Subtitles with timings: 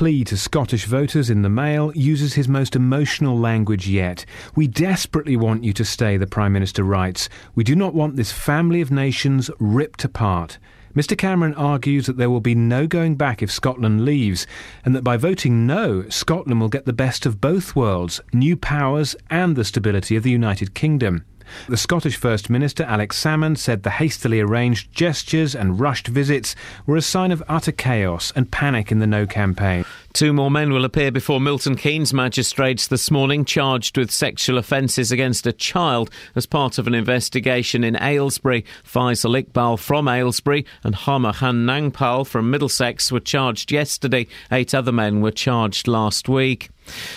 [0.00, 4.24] plea to Scottish voters in the Mail uses his most emotional language yet.
[4.56, 7.28] We desperately want you to stay, the Prime Minister writes.
[7.54, 10.56] We do not want this family of nations ripped apart.
[10.96, 14.46] Mr Cameron argues that there will be no going back if Scotland leaves,
[14.86, 19.14] and that by voting no, Scotland will get the best of both worlds new powers
[19.28, 21.26] and the stability of the United Kingdom.
[21.68, 26.54] The Scottish First Minister, Alex Salmond, said the hastily arranged gestures and rushed visits
[26.86, 29.84] were a sign of utter chaos and panic in the No campaign.
[30.12, 35.12] Two more men will appear before Milton Keynes magistrates this morning, charged with sexual offences
[35.12, 38.64] against a child as part of an investigation in Aylesbury.
[38.84, 44.26] Faisal Iqbal from Aylesbury and Hamahan Nangpal from Middlesex were charged yesterday.
[44.50, 46.70] Eight other men were charged last week.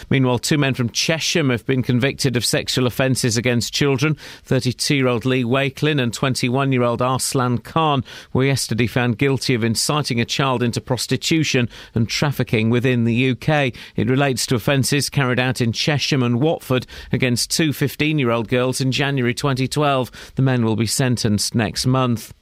[0.09, 4.17] Meanwhile, two men from Chesham have been convicted of sexual offences against children.
[4.43, 9.53] 32 year old Lee Wakelin and 21 year old Arslan Khan were yesterday found guilty
[9.53, 13.73] of inciting a child into prostitution and trafficking within the UK.
[13.95, 18.47] It relates to offences carried out in Chesham and Watford against two 15 year old
[18.47, 20.33] girls in January 2012.
[20.35, 22.33] The men will be sentenced next month.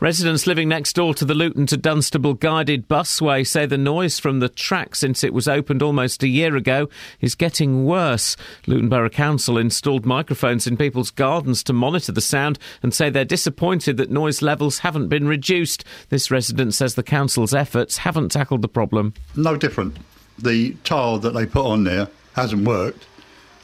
[0.00, 4.40] Residents living next door to the Luton to Dunstable guided busway say the noise from
[4.40, 6.88] the track since it was opened almost a year ago
[7.20, 8.36] is getting worse.
[8.66, 13.24] Luton Borough Council installed microphones in people's gardens to monitor the sound and say they're
[13.24, 15.84] disappointed that noise levels haven't been reduced.
[16.08, 19.14] This resident says the council's efforts haven't tackled the problem.
[19.36, 19.96] No different.
[20.38, 23.06] The tile that they put on there hasn't worked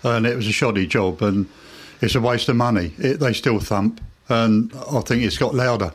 [0.03, 1.49] and it was a shoddy job and
[2.01, 2.93] it's a waste of money.
[2.99, 5.93] It, they still thump and I think it's got louder.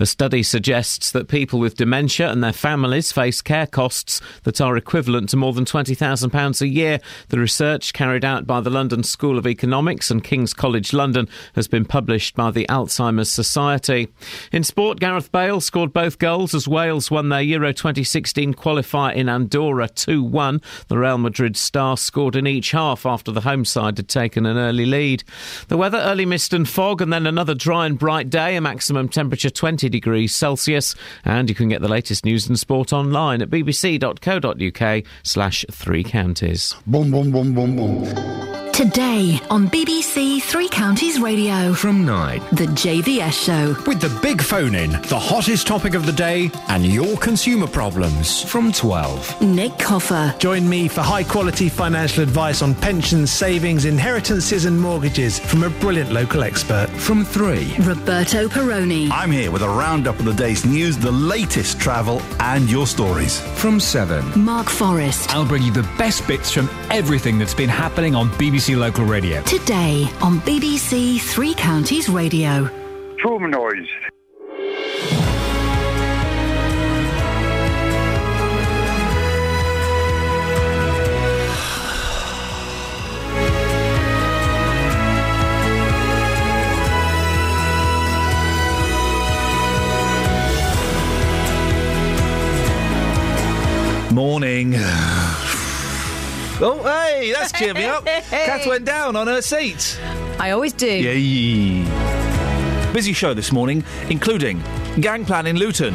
[0.00, 4.74] A study suggests that people with dementia and their families face care costs that are
[4.74, 7.00] equivalent to more than £20,000 a year.
[7.28, 11.68] The research carried out by the London School of Economics and King's College London has
[11.68, 14.08] been published by the Alzheimer's Society.
[14.52, 19.28] In sport, Gareth Bale scored both goals as Wales won their Euro 2016 qualifier in
[19.28, 20.62] Andorra 2 1.
[20.88, 24.56] The Real Madrid star scored in each half after the home side had taken an
[24.56, 25.24] early lead.
[25.68, 29.10] The weather early mist and fog, and then another dry and bright day, a maximum
[29.10, 30.94] temperature 20 degrees Celsius.
[31.24, 36.74] And you can get the latest news and sport online at bbc.co.uk slash three counties.
[36.86, 38.49] Boom, boom, boom, boom, boom.
[38.80, 41.74] Today on BBC Three Counties Radio.
[41.74, 42.40] From 9.
[42.52, 43.76] The JVS Show.
[43.86, 48.42] With the big phone in, the hottest topic of the day, and your consumer problems.
[48.42, 49.42] From 12.
[49.42, 50.34] Nick Coffer.
[50.38, 55.68] Join me for high quality financial advice on pensions, savings, inheritances, and mortgages from a
[55.68, 56.88] brilliant local expert.
[56.88, 57.74] From 3.
[57.80, 59.10] Roberto Perrone.
[59.12, 63.40] I'm here with a roundup of the day's news, the latest travel, and your stories.
[63.58, 64.42] From 7.
[64.42, 65.28] Mark Forrest.
[65.34, 69.42] I'll bring you the best bits from everything that's been happening on BBC Local Radio.
[69.42, 72.68] Today on BBC Three Counties Radio.
[73.18, 73.88] Trauma noise.
[94.12, 94.74] Morning.
[96.62, 98.04] Oh, hey, that's cheered me up.
[98.30, 99.98] Kath went down on her seat.
[100.38, 100.86] I always do.
[100.86, 101.84] Yay.
[102.92, 104.62] Busy show this morning, including
[105.00, 105.94] gang plan in Luton.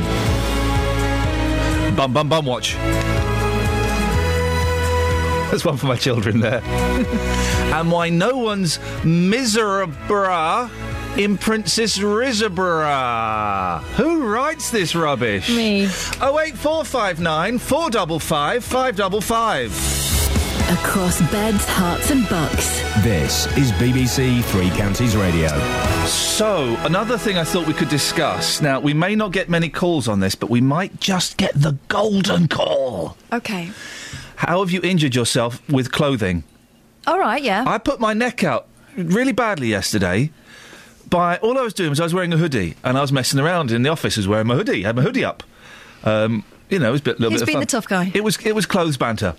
[1.96, 2.74] Bum bum bum watch.
[5.50, 6.62] There's one for my children there.
[6.66, 10.70] and why no one's miserable
[11.16, 13.84] in Princes Risborough.
[13.98, 15.48] Who writes this rubbish?
[15.50, 15.84] Me.
[15.86, 20.15] 08459 455 555.
[20.70, 22.82] Across beds, Herts, and bucks.
[23.04, 25.50] This is BBC Three Counties Radio.
[26.08, 28.64] So, another thing I thought we could discuss.
[28.64, 31.78] Now, we may not get many calls on this, but we might just get the
[31.88, 33.16] golden call.
[33.32, 33.70] Okay.
[34.38, 36.44] How have you injured yourself with clothing?
[37.06, 37.64] All right, yeah.
[37.68, 38.66] I put my neck out
[38.98, 40.32] really badly yesterday.
[41.08, 43.40] By all I was doing was I was wearing a hoodie and I was messing
[43.40, 44.18] around in the office.
[44.18, 44.84] I was wearing my hoodie.
[44.84, 45.44] I had my hoodie up.
[46.04, 48.12] Um, you know, it was a bit, little Who's bit of been the tough guy?
[48.16, 49.36] It was it was clothes banter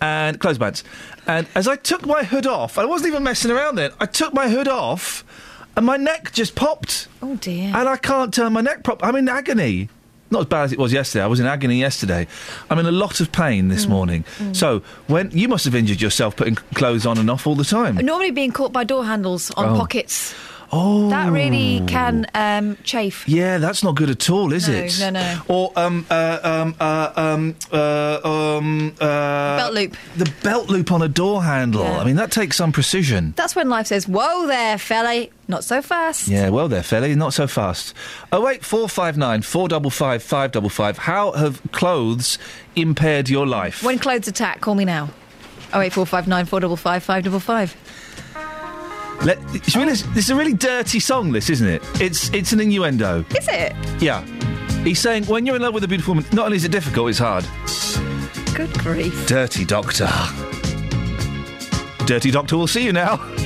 [0.00, 0.84] and clothes bands.
[1.26, 3.90] And as I took my hood off, I wasn't even messing around then.
[4.00, 5.24] I took my hood off,
[5.76, 7.08] and my neck just popped.
[7.22, 7.72] Oh dear.
[7.74, 9.02] And I can't turn my neck prop.
[9.04, 9.88] I'm in agony.
[10.30, 11.22] Not as bad as it was yesterday.
[11.22, 12.26] I was in agony yesterday.
[12.68, 13.70] I'm in a lot of pain Mm.
[13.70, 14.24] this morning.
[14.52, 17.96] So when you must have injured yourself putting clothes on and off all the time.
[17.96, 19.76] Normally being caught by door handles on Oh.
[19.78, 20.34] pockets.
[20.76, 23.28] Oh, That really can um, chafe.
[23.28, 24.98] Yeah, that's not good at all, is No, it?
[24.98, 25.40] no, no.
[25.46, 28.20] Or um uh, um uh, um uh,
[28.58, 29.96] um uh, Belt loop.
[30.16, 31.82] The belt loop on a door handle.
[31.84, 31.98] Yeah.
[32.00, 33.34] I mean, that takes some precision.
[33.36, 37.32] That's when life says, "Whoa there, fella, not so fast." Yeah, well there, Felly, not
[37.34, 37.94] so fast.
[38.32, 40.98] Oh wait, four five nine four double five five double five.
[40.98, 42.38] How have clothes
[42.74, 43.82] impaired your life?
[43.84, 45.10] When clothes attack, call me now.
[45.72, 47.76] Oh eight four five nine four double five five double five.
[49.22, 51.82] Let, should we listen- this is a really dirty song, this isn't it?
[52.00, 53.24] It's it's an innuendo.
[53.38, 53.72] Is it?
[54.00, 54.22] Yeah,
[54.84, 57.08] he's saying when you're in love with a beautiful woman, not only is it difficult,
[57.10, 57.46] it's hard.
[58.54, 59.26] Good grief.
[59.26, 60.08] Dirty Doctor.
[62.06, 63.16] Dirty Doctor we'll see you now.
[63.16, 63.38] When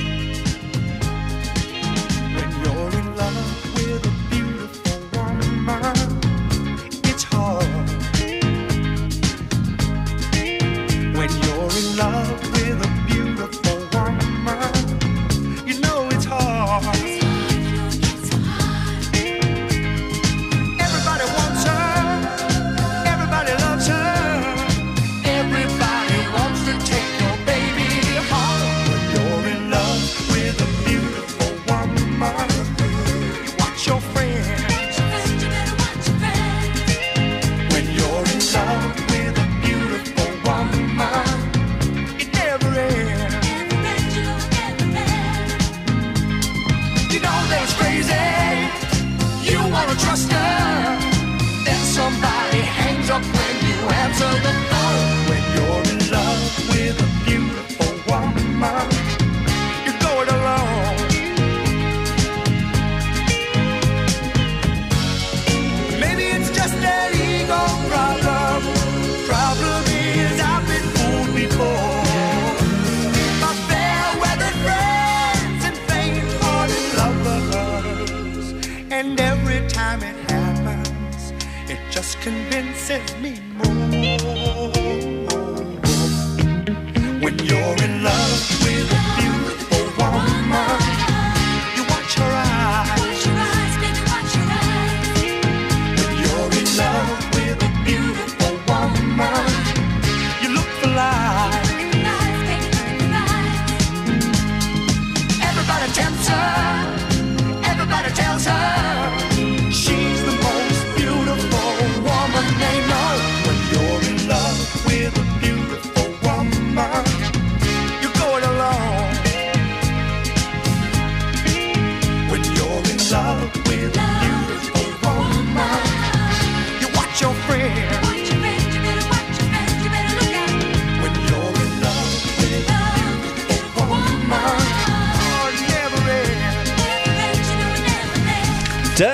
[2.63, 5.95] you're in love with a beautiful woman.
[7.05, 7.65] It's hard
[11.15, 12.28] when you're in love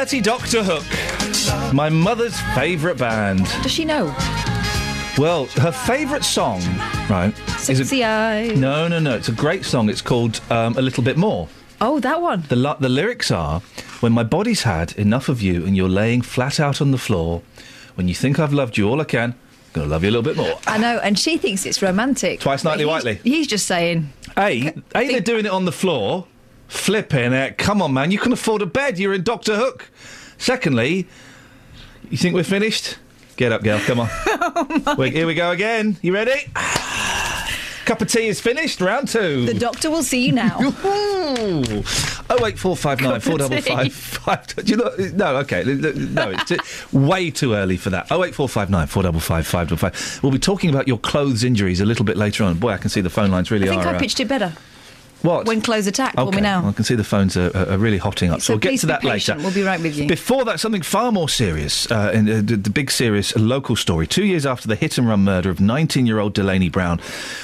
[0.06, 1.74] Dirty Doctor Hook.
[1.74, 3.40] My mother's favourite band.
[3.63, 4.06] Does she know?
[5.18, 6.62] Well, her favourite song,
[7.10, 7.34] right?
[7.68, 8.50] is Sexy eye.
[8.50, 9.16] No, no, no.
[9.16, 9.90] It's a great song.
[9.90, 11.48] It's called um, A Little Bit More.
[11.81, 12.44] Oh, that one.
[12.50, 13.62] The, li- the lyrics are
[14.02, 17.42] When my body's had enough of you and you're laying flat out on the floor,
[17.96, 19.38] when you think I've loved you all I can, I'm
[19.74, 20.60] going to love you a little bit more.
[20.68, 22.42] I know, and she thinks it's romantic.
[22.42, 23.16] Twice nightly he's- Whiteley.
[23.24, 24.13] He's just saying.
[24.38, 26.28] A, A, they're doing it on the floor.
[26.67, 27.57] Flipping it.
[27.57, 28.12] Come on, man.
[28.12, 28.97] You can afford a bed.
[29.00, 29.89] You're in Doctor Hook.
[30.38, 31.07] Secondly,
[32.09, 32.97] you think we're finished?
[33.38, 33.79] Get up, girl.
[33.81, 34.09] Come on.
[34.88, 35.97] Oh Wait, here we go again.
[36.01, 36.47] You ready?
[37.85, 38.81] Cup of tea is finished.
[38.81, 39.45] Round two.
[39.45, 40.59] The doctor will see you now.
[42.27, 44.47] Oh wait, four five nine four double five five.
[44.56, 44.91] Do you know?
[45.13, 48.07] No, okay, no, it's way too early for that.
[48.11, 50.19] Oh wait, four five nine four double five five double five.
[50.23, 52.57] We'll be talking about your clothes injuries a little bit later on.
[52.57, 53.71] Boy, I can see the phone lines really are.
[53.71, 53.94] I think are.
[53.94, 54.54] I uh, pitched it better.
[55.25, 55.47] What?
[55.47, 56.67] When clothes attack, call Okay, me now.
[56.67, 58.79] I can see the phones are, are, are really hotting up, so, So we'll get
[58.81, 59.39] to that patient.
[59.39, 59.45] later.
[59.47, 60.07] We'll be right with you.
[60.07, 61.89] Before that, something far more serious.
[61.91, 64.07] Uh, in, uh, the, the big serious local story.
[64.07, 67.01] Two years after the hit and run murder of 19 year old Delaney Brown,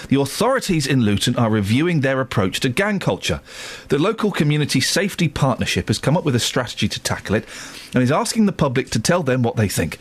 [0.09, 3.41] the authorities in Luton are reviewing their approach to gang culture.
[3.89, 7.45] The local community safety partnership has come up with a strategy to tackle it
[7.93, 9.97] and is asking the public to tell them what they think.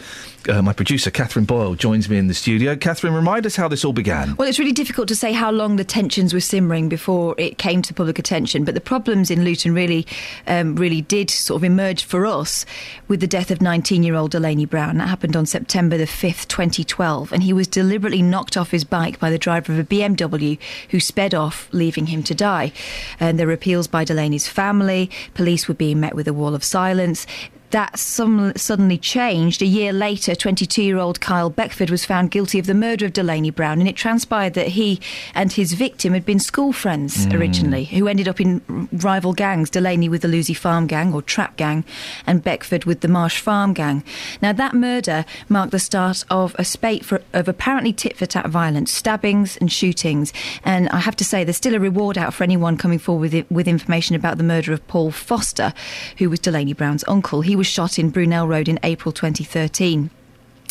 [0.48, 2.74] Uh, my producer, Catherine Boyle, joins me in the studio.
[2.74, 4.36] Catherine, remind us how this all began.
[4.36, 7.82] Well, it's really difficult to say how long the tensions were simmering before it came
[7.82, 8.64] to public attention.
[8.64, 10.06] But the problems in Luton really,
[10.46, 12.64] um, really did sort of emerge for us
[13.08, 14.96] with the death of 19-year-old Delaney Brown.
[14.96, 19.20] That happened on September the 5th, 2012, and he was deliberately knocked off his bike
[19.20, 20.58] by the driver of a BMW
[20.90, 22.72] who sped off, leaving him to die.
[23.18, 25.10] And there were appeals by Delaney's family.
[25.34, 27.26] Police were being met with a wall of silence.
[27.70, 29.62] That some, suddenly changed.
[29.62, 33.12] A year later, 22 year old Kyle Beckford was found guilty of the murder of
[33.12, 35.00] Delaney Brown, and it transpired that he
[35.36, 37.38] and his victim had been school friends Mm.
[37.38, 41.56] originally, who ended up in rival gangs Delaney with the Lewsey Farm Gang or Trap
[41.56, 41.84] Gang,
[42.26, 44.02] and Beckford with the Marsh Farm Gang.
[44.42, 48.48] Now, that murder marked the start of a spate for, of apparently tit for tat
[48.48, 50.32] violence, stabbings and shootings.
[50.64, 53.50] And I have to say, there's still a reward out for anyone coming forward with,
[53.50, 55.72] with information about the murder of Paul Foster,
[56.18, 57.42] who was Delaney Brown's uncle.
[57.42, 60.08] He was shot in Brunel Road in April 2013.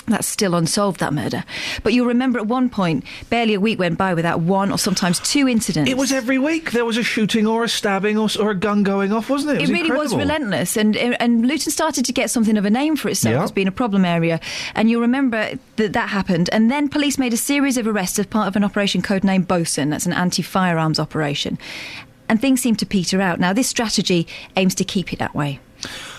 [0.08, 1.44] That's still unsolved, that murder.
[1.84, 5.20] But you'll remember at one point, barely a week went by without one or sometimes
[5.20, 5.88] two incidents.
[5.88, 8.82] It was every week there was a shooting or a stabbing or, or a gun
[8.82, 9.70] going off, wasn't it?
[9.70, 13.08] It, really was relentless, and and Luton started to get something of a name for
[13.10, 13.44] itself Yeah.
[13.44, 14.40] as being a problem area.
[14.74, 18.26] And you'll remember that that happened, and then police made a series of arrests as
[18.26, 19.92] part of an operation codenamed Bosun.
[19.92, 21.60] That's an anti-firearms operation,
[22.28, 23.40] and things seem to peter out.
[23.40, 25.60] Now, this strategy aims to keep it that way.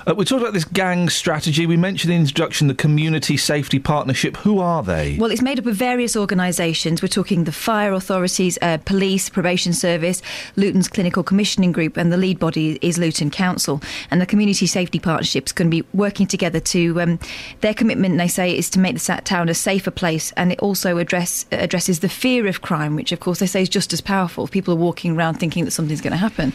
[0.07, 1.67] Uh, we talked about this gang strategy.
[1.67, 4.37] We mentioned in the introduction the Community Safety Partnership.
[4.39, 5.19] Who are they?
[5.19, 7.03] Well, it's made up of various organisations.
[7.03, 10.23] We're talking the fire authorities, uh, police, probation service,
[10.57, 13.83] Luton's clinical commissioning group, and the lead body is Luton Council.
[14.11, 17.01] And the community safety partnerships going to be working together to.
[17.01, 17.19] Um,
[17.61, 20.97] their commitment, they say, is to make the town a safer place, and it also
[20.99, 24.45] address addresses the fear of crime, which of course they say is just as powerful.
[24.45, 26.53] If people are walking around thinking that something's going to happen,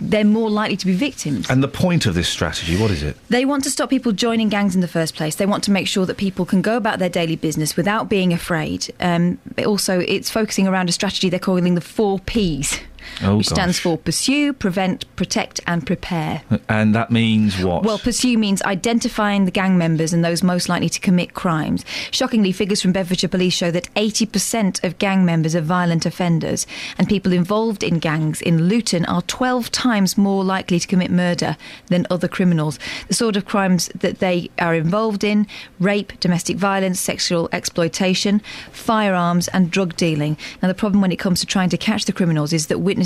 [0.00, 1.50] they're more likely to be victims.
[1.50, 3.16] and the point of this strategy, what is it?
[3.28, 5.36] They want to stop people joining gangs in the first place.
[5.36, 8.32] They want to make sure that people can go about their daily business without being
[8.32, 8.92] afraid.
[9.00, 12.78] Um, also, it's focusing around a strategy they're calling the four Ps,
[13.22, 16.42] Oh, which stands for pursue, prevent, protect, and prepare.
[16.68, 17.82] And that means what?
[17.82, 21.84] Well, pursue means identifying the gang members and those most likely to commit crimes.
[22.10, 26.66] Shockingly, figures from Bedfordshire Police show that 80% of gang members are violent offenders,
[26.98, 31.56] and people involved in gangs in Luton are 12 times more likely to commit murder
[31.86, 32.78] than other criminals.
[33.08, 35.46] The sort of crimes that they are involved in
[35.80, 38.42] rape, domestic violence, sexual exploitation,
[38.72, 40.36] firearms, and drug dealing.
[40.60, 43.05] Now, the problem when it comes to trying to catch the criminals is that witnesses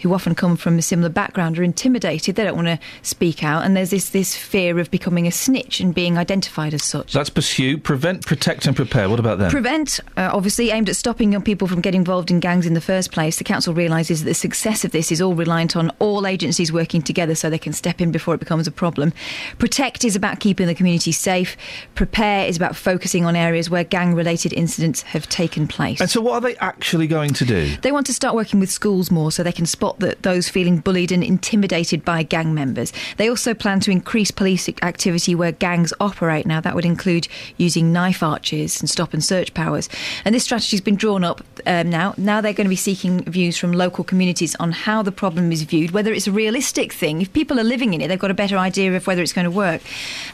[0.00, 2.36] who often come from a similar background are intimidated.
[2.36, 5.80] They don't want to speak out, and there's this, this fear of becoming a snitch
[5.80, 7.12] and being identified as such.
[7.12, 9.08] That's pursue, prevent, protect, and prepare.
[9.08, 9.50] What about them?
[9.50, 12.80] Prevent, uh, obviously, aimed at stopping young people from getting involved in gangs in the
[12.80, 13.38] first place.
[13.38, 17.02] The council realises that the success of this is all reliant on all agencies working
[17.02, 19.12] together so they can step in before it becomes a problem.
[19.58, 21.56] Protect is about keeping the community safe.
[21.94, 26.00] Prepare is about focusing on areas where gang related incidents have taken place.
[26.00, 27.76] and so, what are they actually going to do?
[27.78, 30.78] They want to start working with schools more so they can spot that those feeling
[30.78, 32.92] bullied and intimidated by gang members.
[33.16, 36.46] They also plan to increase police activity where gangs operate.
[36.46, 39.88] Now, that would include using knife arches and stop and search powers.
[40.24, 42.14] And this strategy has been drawn up um, now.
[42.16, 45.62] Now they're going to be seeking views from local communities on how the problem is
[45.62, 47.20] viewed, whether it's a realistic thing.
[47.20, 49.44] If people are living in it, they've got a better idea of whether it's going
[49.44, 49.82] to work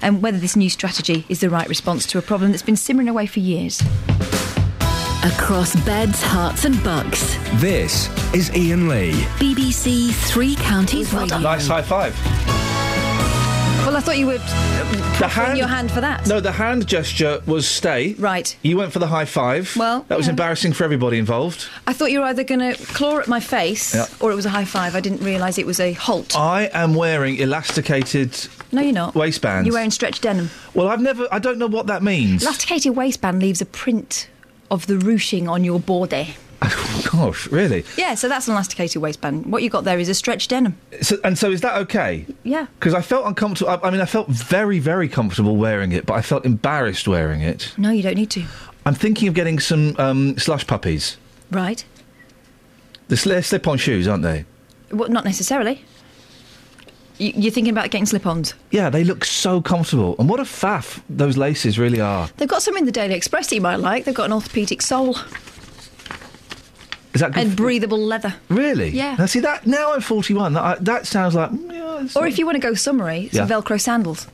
[0.03, 3.09] and whether this new strategy is the right response to a problem that's been simmering
[3.09, 3.83] away for years.
[5.27, 7.37] Across beds, Herts, and bucks.
[7.55, 9.11] This is Iain Lee.
[9.41, 11.39] BBC Three Counties Radio.
[11.39, 12.15] Nice high five.
[13.85, 14.41] Well, I thought you would
[15.19, 16.29] The hand, your hand for that.
[16.29, 18.15] No, the hand gesture was stay.
[18.15, 18.57] Right.
[18.63, 19.75] You went for the high five.
[19.77, 20.31] Well, that was yeah.
[20.31, 21.69] embarrassing for everybody involved.
[21.89, 24.07] I thought you were either going to claw at my face Yeah.
[24.21, 24.95] or it was a high five.
[24.95, 26.37] I didn't realise it was a halt.
[26.39, 29.17] I am wearing elasticated no, you're not.
[29.17, 29.67] waistbands.
[29.67, 30.51] You're wearing stretch denim.
[30.73, 31.27] Well, I've never.
[31.33, 32.45] I don't know what that means.
[32.45, 34.29] Elasticated waistband leaves a print
[34.71, 36.37] of the ruching on your body.
[37.13, 37.85] Gosh, really?
[37.97, 39.47] Yeah, so that's an elasticated waistband.
[39.47, 40.77] What you got there is a stretch denim.
[41.03, 42.27] So, and so, is that okay?
[42.45, 42.67] Yeah.
[42.79, 43.71] Because I felt uncomfortable.
[43.71, 47.43] I, I mean, I felt very, very comfortable wearing it, but I felt embarrassed wearing
[47.43, 47.73] it.
[47.77, 48.45] No, you don't need to.
[48.87, 51.17] I'm thinking of getting some um, slush puppies.
[51.51, 51.85] Right.
[53.09, 54.45] The sli- slip-on shoes, aren't they?
[54.91, 55.85] Well, not necessarily.
[57.19, 58.55] You, you're thinking about getting slip-ons.
[58.71, 60.17] Yeah, they look so comfortable.
[60.19, 62.29] And what a faff those laces really are.
[62.37, 64.05] They've got some in the Daily Express that you might like.
[64.05, 65.17] They've got an orthopaedic sole
[67.15, 67.41] Is that good?
[67.43, 68.35] and for- breathable leather.
[68.51, 68.91] really?
[68.91, 69.17] Yeah.
[69.19, 70.53] Now, see that now I'm 41.
[70.53, 73.31] That, I, that sounds like mm, yeah, Or not- if you want to go summery,
[73.33, 73.57] some Yeah.
[73.61, 74.27] Velcro sandals.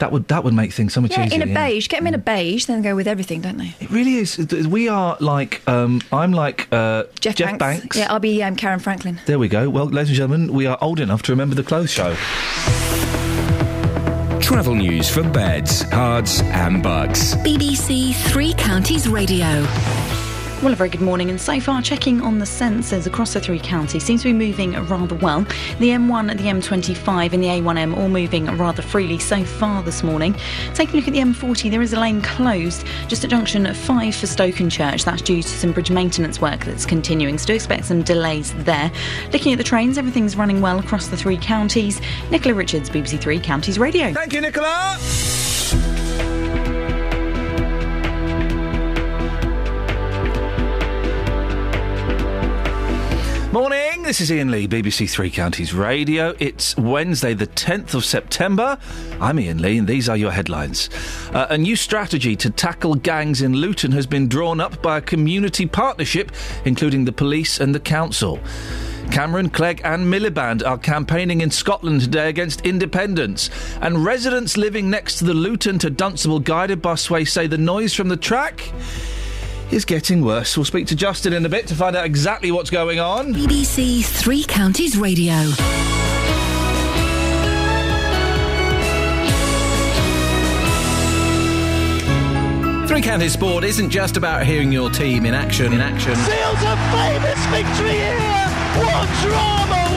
[0.00, 1.42] That would that would make things so much Yeah, easier.
[1.42, 1.88] in a beige.
[1.88, 3.74] Get them in a beige, then go with everything, don't they?
[3.80, 4.38] It really is.
[4.66, 7.96] We are like um, I'm like uh, Jeff, Banks.
[7.98, 9.20] Yeah, I'll be um, Caryn Franklin.
[9.26, 9.68] There we go.
[9.70, 12.14] Well, ladies and gentlemen, we are old enough to remember the clothes show.
[14.40, 17.34] Travel news for beds, cards, and bugs.
[17.36, 19.64] BBC Three Counties Radio.
[20.62, 23.58] Well, a very good morning, and so far, checking on the sensors across the three
[23.58, 25.40] counties seems to be moving rather well.
[25.78, 30.36] The M1, the M25, and the A1M all moving rather freely so far this morning.
[30.74, 34.14] Taking a look at the M40, there is a lane closed just at junction 5
[34.14, 35.02] for Stokenchurch.
[35.02, 38.92] That's due to some bridge maintenance work that's continuing, so do expect some delays there.
[39.32, 42.02] Looking at the trains, everything's running well across the three counties.
[42.30, 44.12] Nicola Richards, BBC Three Counties Radio.
[44.12, 44.98] Thank you, Nicola.
[53.52, 56.36] Morning, this is Iain Lee, BBC Three Counties Radio.
[56.38, 58.78] It's Wednesday, the 10th of September.
[59.20, 60.88] I'm Iain Lee, and these are your headlines.
[61.32, 65.00] Uh, a new strategy to tackle gangs in Luton has been drawn up by a
[65.00, 66.30] community partnership,
[66.64, 68.38] including the police and the council.
[69.10, 73.50] Cameron, Clegg, and Miliband are campaigning in Scotland today against independence.
[73.80, 78.10] And residents living next to the Luton to Dunstable guided busway say the noise from
[78.10, 78.72] the track
[79.70, 80.56] is getting worse.
[80.56, 83.34] We'll speak to Justin in a bit to find out exactly what's going on.
[83.34, 85.34] BBC Three Counties Radio.
[92.86, 95.72] Three Counties Sport isn't just about hearing your team in action.
[95.72, 96.14] In action.
[96.16, 98.18] Feels a famous victory here.
[98.76, 99.89] What drama we've had.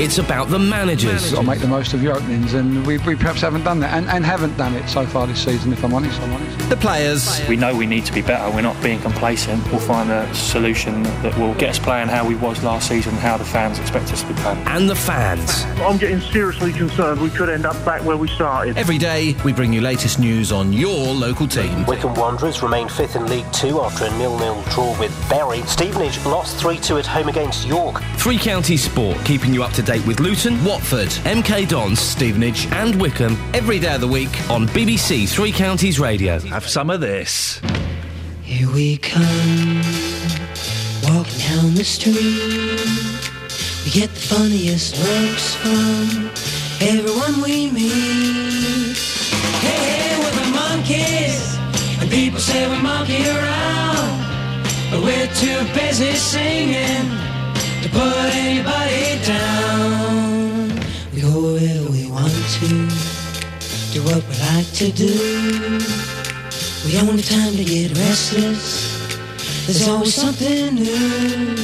[0.00, 1.34] It's about the managers.
[1.34, 4.08] I'll make the most of your openings, and we, we perhaps haven't done that, and,
[4.08, 5.74] and haven't done it so far this season.
[5.74, 6.70] If I'm honest, I'm honest.
[6.70, 7.46] The players.
[7.46, 8.50] We know we need to be better.
[8.50, 9.62] We're not being complacent.
[9.70, 13.36] We'll find a solution that will get us playing how we was last season, how
[13.36, 14.66] the fans expect us to be playing.
[14.66, 15.64] And the fans.
[15.82, 18.78] I'm getting seriously concerned we could end up back where we started.
[18.78, 21.84] Every day, we bring you latest news on your local team.
[21.84, 25.60] Wycombe Wanderers remain fifth in League Two after a nil-nil draw with Bury.
[25.64, 28.02] Stevenage lost 3-2 at home against York.
[28.16, 33.00] Three Counties Sport, keeping you up to date with Luton, Watford, MK Dons, Stevenage, and
[33.00, 36.38] Wycombe every day of the week on BBC Three Counties Radio.
[36.38, 37.60] Have some of this.
[38.42, 39.82] Here we come,
[41.02, 42.14] walking down the street.
[43.84, 46.30] We get the funniest looks from
[46.80, 48.96] everyone we meet.
[49.58, 51.58] Hey, hey, we're the Monkees,
[52.00, 54.24] and people say we monkey around,
[54.92, 57.29] but we're too busy singing
[57.82, 60.68] to put anybody down.
[61.14, 62.68] We go wherever we want to,
[63.92, 65.14] do what we like to do.
[66.84, 68.90] We don't have time to get restless.
[69.66, 71.56] There's always something new.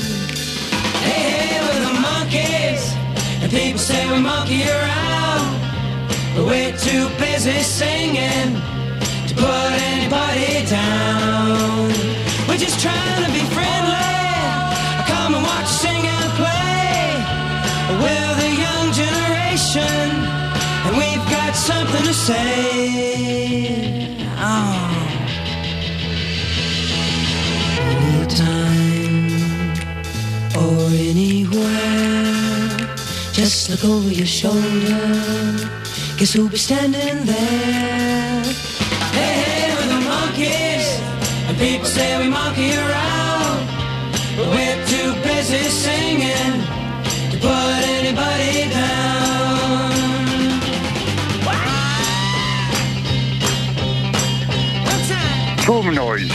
[1.05, 2.95] Hey, hey, we're the Monkees,
[3.43, 5.61] and people say we monkey around,
[6.35, 8.55] but we're too busy singing
[9.29, 11.89] to put anybody down.
[12.49, 13.36] We're just trying to
[22.26, 24.16] say.
[24.37, 24.90] Ah.
[27.92, 29.30] Anytime
[30.58, 32.67] or anywhere,
[33.32, 35.04] just look over your shoulder.
[36.19, 38.43] Guess who'll be standing there?
[39.17, 40.86] Hey, hey, we're the Monkees,
[41.49, 42.96] and people say we monkey around,
[55.67, 56.31] Boom noise.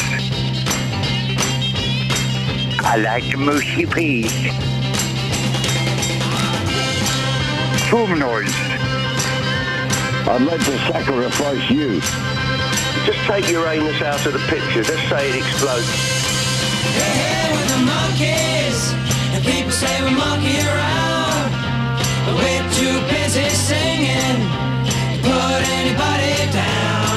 [2.83, 4.29] I like the mushy peas.
[7.89, 8.51] Boom noise.
[10.27, 12.01] I'd like to sacrifice you.
[13.05, 14.83] Just take Uranus out of the picture.
[14.83, 15.87] Just say it explodes.
[16.99, 18.91] Hey, we're the Monkees,
[19.33, 21.51] and people say we monkey around,
[22.25, 24.43] but we're too busy singing
[24.91, 27.10] to put anybody down.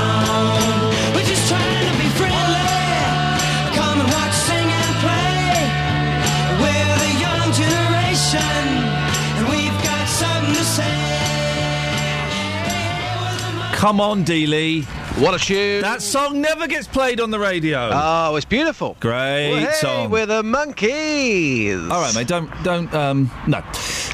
[13.75, 14.85] Come on, Dealey.
[15.21, 15.83] What a tune.
[15.83, 17.91] That song never gets played on the radio.
[17.93, 18.97] Oh, it's beautiful.
[19.01, 20.11] Great Well, hey, song.
[20.11, 21.91] We're the Monkees.
[21.91, 22.29] All right, mate.
[22.29, 23.63] Don't don't um no.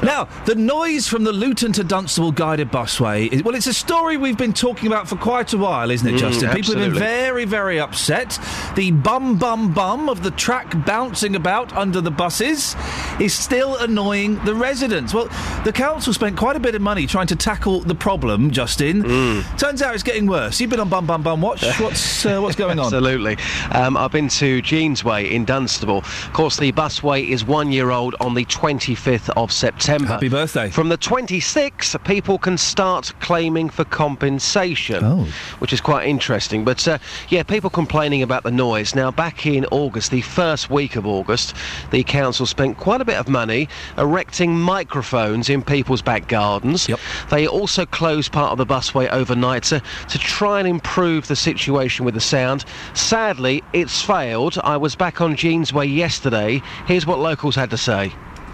[0.03, 3.31] Now the noise from the Luton to Dunstable guided busway.
[3.31, 6.13] Is, well, it's a story we've been talking about for quite a while, isn't it,
[6.15, 6.49] Mm, Justin?
[6.51, 8.39] People have been very very upset.
[8.75, 12.75] The bum bum bum of the track bouncing about under the buses
[13.19, 15.13] is still annoying the residents.
[15.13, 15.29] Well,
[15.63, 19.03] the council spent quite a bit of money trying to tackle the problem, Justin.
[19.03, 19.57] Mm.
[19.59, 20.59] Turns out it's getting worse.
[20.59, 21.63] You've been on Bum Bum Bum Watch.
[21.79, 22.85] What's uh, what's going on?
[22.85, 23.37] Absolutely.
[23.71, 25.99] Um, I've been to Jeans Way in Dunstable.
[25.99, 29.90] Of course, the busway is one year old on the 25th of September.
[29.99, 30.69] Happy birthday.
[30.69, 35.27] From the 26th, people can start claiming for compensation, Oh.
[35.59, 36.63] which is quite interesting.
[36.63, 36.97] But uh,
[37.29, 38.95] yeah, people complaining about the noise.
[38.95, 41.55] Now, back in August, the first week of August,
[41.91, 46.87] the council spent quite a bit of money erecting microphones in people's back gardens.
[47.29, 52.05] They also closed part of the busway overnight to, to try and improve the situation
[52.05, 52.63] with the sound.
[52.93, 54.57] Sadly, it's failed.
[54.63, 56.61] I was back on Jeans Way yesterday.
[56.87, 58.13] Here's what locals had to say.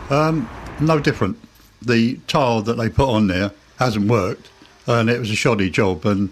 [0.09, 1.37] Um, no different.
[1.81, 4.49] The tile that they put on there hasn't worked,
[4.87, 6.31] and it was a shoddy job, and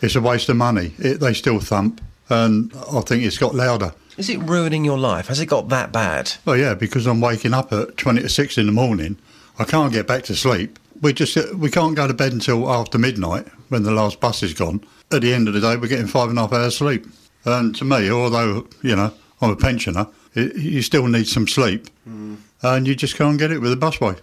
[0.00, 0.94] it's a waste of money.
[0.98, 3.94] It, they still thump, and I think it's got louder.
[4.16, 5.26] Is it ruining your life?
[5.26, 6.32] Has it got that bad?
[6.44, 9.16] Well, yeah, because I'm waking up at twenty to six in the morning.
[9.58, 10.78] I can't get back to sleep.
[11.00, 14.54] We just we can't go to bed until after midnight when the last bus is
[14.54, 14.84] gone.
[15.12, 17.06] At the end of the day, we're getting five and a half hours sleep.
[17.44, 21.88] And to me, although you know I'm a pensioner, it, you still need some sleep,
[22.08, 22.36] mm.
[22.64, 24.18] And you just can't get it with a busway.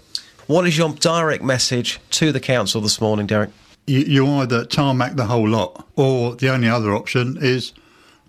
[0.48, 3.52] What is your direct message to the council this morning, Derek?
[3.86, 7.72] You, you either tarmac the whole lot, or the only other option is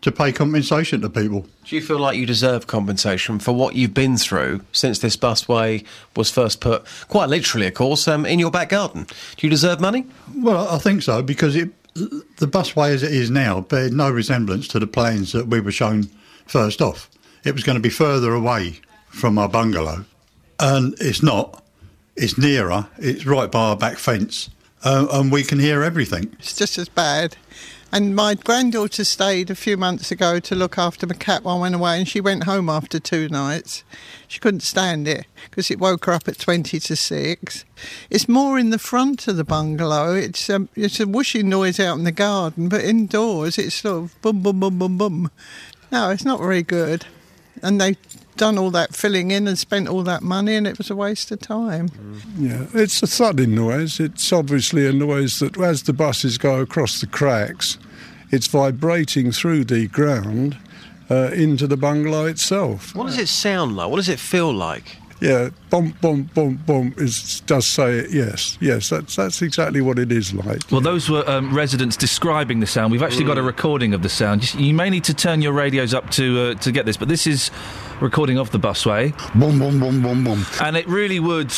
[0.02, 1.46] to pay compensation to people.
[1.64, 5.84] Do you feel like you deserve compensation for what you've been through since this busway
[6.16, 9.04] was first put, quite literally, of course, um, in your back garden?
[9.36, 10.06] Do you deserve money?
[10.36, 14.68] Well, I think so because it, the busway as it is now bears no resemblance
[14.68, 16.10] to the plans that we were shown
[16.46, 17.08] first off.
[17.44, 18.80] It was going to be further away
[19.12, 20.04] from our bungalow,
[20.58, 21.62] and it's not.
[22.16, 22.88] It's nearer.
[22.98, 24.50] It's right by our back fence,
[24.84, 26.34] uh, and we can hear everything.
[26.38, 27.36] It's just as bad.
[27.94, 31.60] And my granddaughter stayed a few months ago to look after my cat while I
[31.60, 33.84] went away, and she went home after two nights.
[34.28, 37.64] She couldn't stand it because it woke her up at 20 to 6.
[38.08, 40.14] It's more in the front of the bungalow.
[40.14, 44.22] It's, um, it's a whooshing noise out in the garden, but indoors it's sort of
[44.22, 45.30] boom, boom, boom, boom, boom.
[45.90, 47.04] No, it's not very good.
[47.62, 47.98] And they've
[48.42, 51.30] done all that filling in and spent all that money, and it was a waste
[51.30, 51.88] of time.
[52.36, 54.00] Yeah, it's a thudding noise.
[54.00, 57.78] It's obviously a noise that, as the buses go across the cracks,
[58.32, 60.58] it's vibrating through the ground
[61.08, 62.96] uh, into the bungalow itself.
[62.96, 63.88] What does it sound like?
[63.88, 64.96] What does it feel like?
[65.22, 68.58] Yeah, bump, bump, bump, bump is, does say it, yes.
[68.60, 70.68] Yes, that's, that's exactly what it is like.
[70.68, 72.90] Well, those were um, residents describing the sound.
[72.90, 74.52] We've actually got a recording of the sound.
[74.52, 77.06] You, you may need to turn your radios up to uh, to get this, but
[77.06, 77.52] this is
[78.00, 79.12] recording of the busway.
[79.38, 80.44] Boom, boom, boom, boom, boom.
[80.60, 81.54] And it really would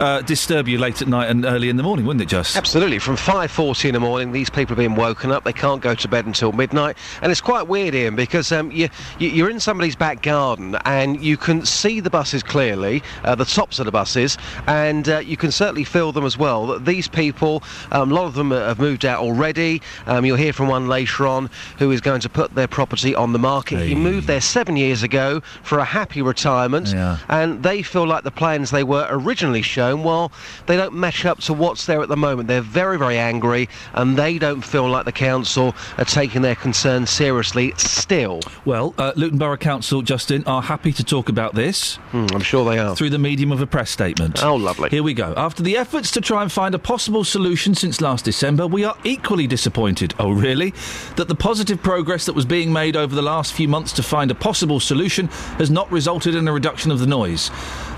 [0.00, 2.56] uh, disturb you late at night and early in the morning, wouldn't it, Just?
[2.56, 2.98] Absolutely.
[2.98, 5.44] From 5.40 in the morning, these people are being woken up.
[5.44, 6.96] They can't go to bed until midnight.
[7.22, 11.36] And it's quite weird, Iain, because um, you, you're in somebody's back garden and you
[11.36, 15.52] can see the buses clearly, uh, the tops of the buses, and uh, you can
[15.52, 16.66] certainly feel them as well.
[16.66, 19.82] That These people, um, a lot of them have moved out already.
[20.06, 23.32] Um, you'll hear from one later on who is going to put their property on
[23.32, 23.86] the market.
[23.86, 27.18] He moved there seven years ago for a happy retirement, Yeah.
[27.28, 30.32] and they feel like the plans they were originally shown, well,
[30.66, 32.48] they don't match up to what's there at the moment.
[32.48, 37.10] They're very, very angry, and they don't feel like the council are taking their concerns
[37.10, 38.40] seriously still.
[38.64, 41.98] Well, uh, Luton Borough Council, Justin, are happy to talk about this.
[42.12, 42.94] I'm sure they are.
[42.96, 44.42] Through the medium of a press statement.
[44.42, 44.90] Oh, lovely.
[44.90, 45.34] Here we go.
[45.36, 48.96] After the efforts to try and find a possible solution since last December, we are
[49.04, 50.14] equally disappointed.
[50.18, 50.72] Oh, really?
[51.16, 54.30] That the positive progress that was being made over the last few months to find
[54.30, 57.50] a possible solution has not resulted in a reduction of the noise.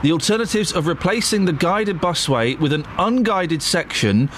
[0.02, 4.28] The alternatives of replacing the guided busway with an unguided section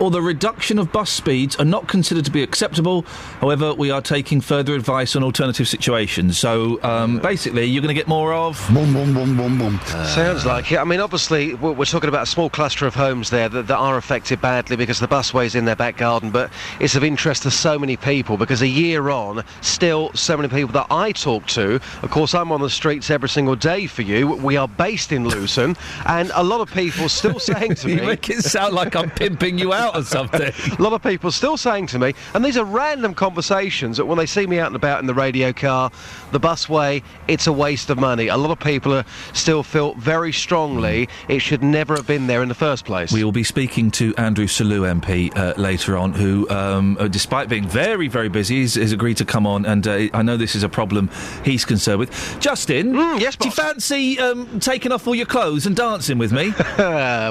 [0.00, 3.02] or the reduction of bus speeds are not considered to be acceptable.
[3.40, 6.38] However, we are taking further advice on alternative situations.
[6.38, 8.64] So um, basically, you're going to get more of.
[8.72, 9.80] Boom, boom, boom, boom, boom.
[10.06, 10.78] Sounds like it.
[10.78, 13.76] I mean, obviously, we're we're talking about a small cluster of homes there that, that
[13.76, 17.50] are affected badly because the busway's in their back garden, but it's of interest to
[17.50, 21.74] so many people because a year on, still so many people that I talk to.
[22.02, 24.28] Of course, I'm on the streets every single day for you.
[24.28, 25.76] We are based in Luton,
[26.06, 27.94] and a lot of people still saying to me.
[27.94, 30.52] You make it sound like I'm pimping you out or something.
[30.78, 34.18] a lot of people still saying to me, and these are random conversations that when
[34.18, 35.90] they see me out and about in the radio car,
[36.32, 38.28] the busway, it's a waste of money.
[38.28, 42.42] A lot of people are, still feel very strongly it should never have been there
[42.42, 43.12] in the first place.
[43.12, 47.48] We will be speaking to Andrew Selous MP uh, later on, who, um, uh, despite
[47.48, 49.66] being very, very busy, has, agreed to come on.
[49.66, 51.10] And uh, I know this is a problem
[51.44, 52.40] he's concerned with.
[52.40, 56.50] Justin, yes, do you fancy um, taking off all your clothes and dancing with me?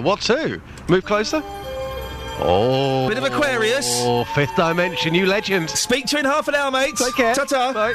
[0.01, 0.61] what to?
[0.87, 1.41] Move closer.
[2.39, 3.85] Oh, Bit of Aquarius.
[4.01, 5.69] Oh, fifth dimension, you legend.
[5.69, 6.95] Speak to you in half an hour, mate.
[6.95, 7.35] Take care.
[7.35, 7.73] Ta-ta.
[7.73, 7.93] Bye.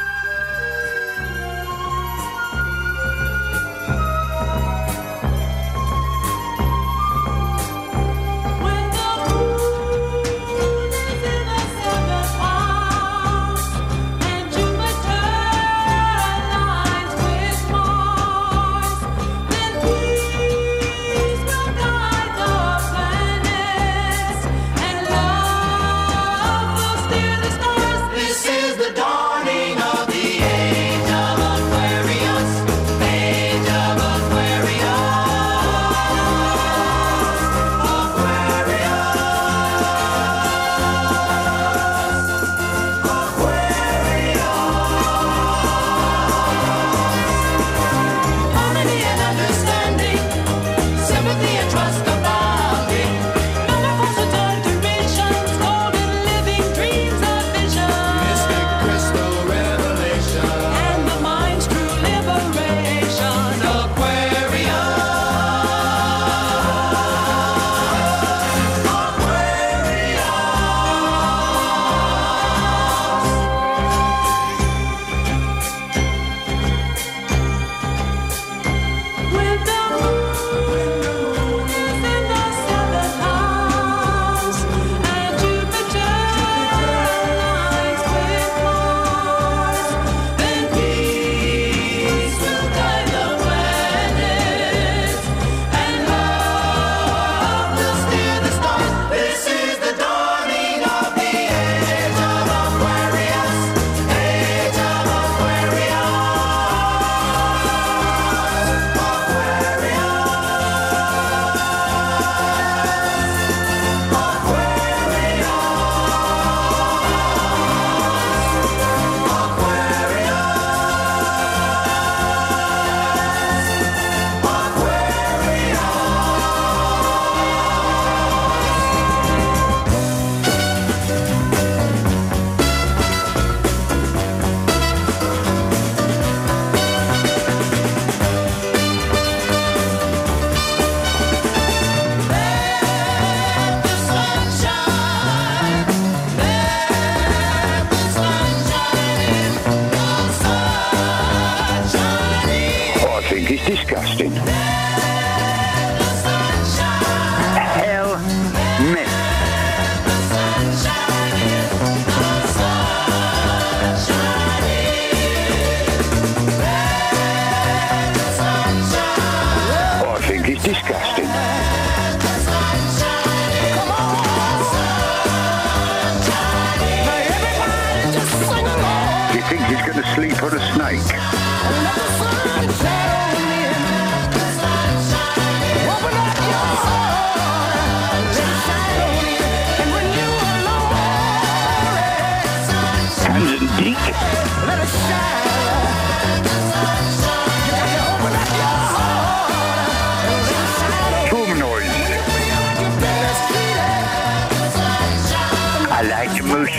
[154.20, 154.67] It's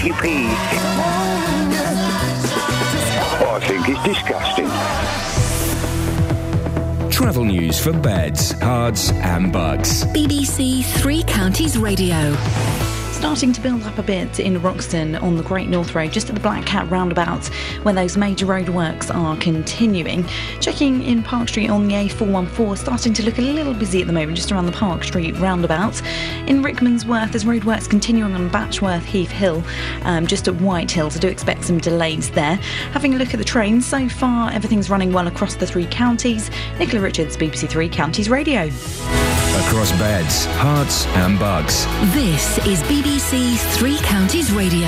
[0.10, 0.58] the mushy peas.
[3.42, 4.70] I think it's disgusting.
[7.10, 10.06] Travel news for beds, cards, and bugs.
[10.06, 12.36] BBC Three Counties Radio.
[13.20, 16.36] Starting to build up a bit in Roxton on the Great North Road, just at
[16.36, 17.46] the Black Cat roundabout,
[17.84, 20.26] where those major roadworks are continuing.
[20.62, 24.14] Checking in Park Street on the A414, starting to look a little busy at the
[24.14, 26.02] moment, just around the Park Street roundabout.
[26.48, 29.66] In Rickmansworth, there's roadworks continuing on Batchworth Heath Hill,
[30.04, 32.56] um, just at White Hill, so do expect some delays there.
[32.94, 36.50] Having a look at the trains, so far everything's running well across the three counties.
[36.80, 38.70] Nicola Richards, BBC Three Counties Radio.
[39.60, 41.86] Across beds, Herts, and bugs.
[42.14, 44.88] This is BBC Three Counties Radio.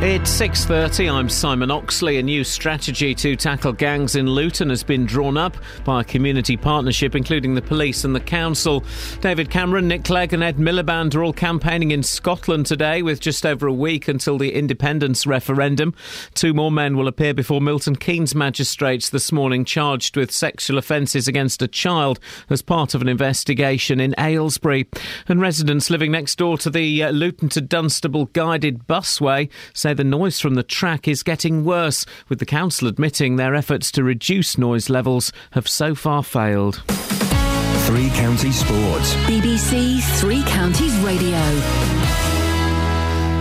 [0.00, 1.10] It's 6:30.
[1.10, 2.18] I'm Simon Oxley.
[2.18, 6.56] A new strategy to tackle gangs in Luton has been drawn up by a community
[6.56, 8.84] partnership including the police and the council.
[9.20, 13.44] David Cameron, Nick Clegg and Ed Miliband are all campaigning in Scotland today with just
[13.44, 15.92] over a week until the independence referendum.
[16.32, 21.26] Two more men will appear before Milton Keynes magistrates this morning charged with sexual offences
[21.26, 24.86] against a child as part of an investigation in Aylesbury.
[25.26, 29.50] And residents living next door to the uh, Luton to Dunstable guided busway
[29.88, 33.90] say the noise from the track is getting worse, with the council admitting their efforts
[33.92, 36.82] to reduce noise levels have so far failed.
[37.86, 39.14] Three Counties Sports.
[39.24, 41.97] BBC Three Counties Radio.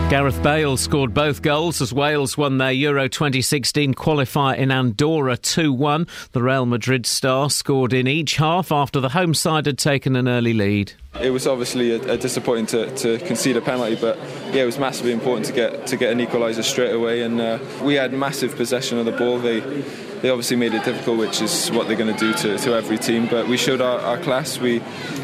[0.10, 5.74] Gareth Bale scored both goals as Wales won their Euro 2016 qualifier in Andorra 2
[5.74, 6.08] 1.
[6.32, 10.30] The Real Madrid star scored in each half after the home side had taken an
[10.30, 10.94] early lead.
[11.20, 14.18] It was obviously a, a disappointing to, to concede a penalty, but
[14.54, 17.24] yeah, it was massively important to get to get an equaliser straight away.
[17.24, 19.40] And uh, we had massive possession of the ball.
[19.40, 19.60] They
[20.22, 22.98] they obviously made it difficult, which is what they're going to do to, to every
[22.98, 23.28] team.
[23.28, 24.58] But we showed our, our class.
[24.58, 24.80] We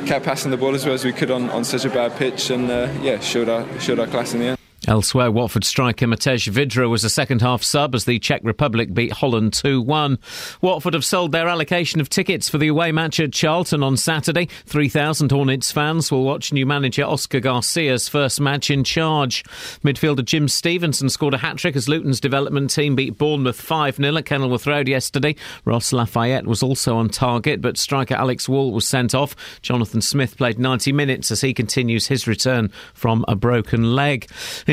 [0.05, 2.49] kept passing the ball as well as we could on, on such a bad pitch,
[2.49, 4.62] and uh, yeah, showed our showed our class in the end.
[4.85, 9.13] Elsewhere, Watford striker Matej Vydra was a second half sub as the Czech Republic beat
[9.13, 10.19] Holland 2 1.
[10.59, 14.49] Watford have sold their allocation of tickets for the away match at Charlton on Saturday.
[14.65, 19.43] 3,000 Hornets fans will watch new manager Oscar Garcia's first match in charge.
[19.85, 24.17] Midfielder Jim Stevenson scored a hat trick as Luton's development team beat Bournemouth 5 0
[24.17, 25.33] at Kenilworth Road yesterday.
[25.63, 29.33] Ross Lafayette was also on target, but striker Alex Wall was sent off.
[29.61, 34.27] Jonathan Smith played 90 minutes as he continues his return from a broken leg.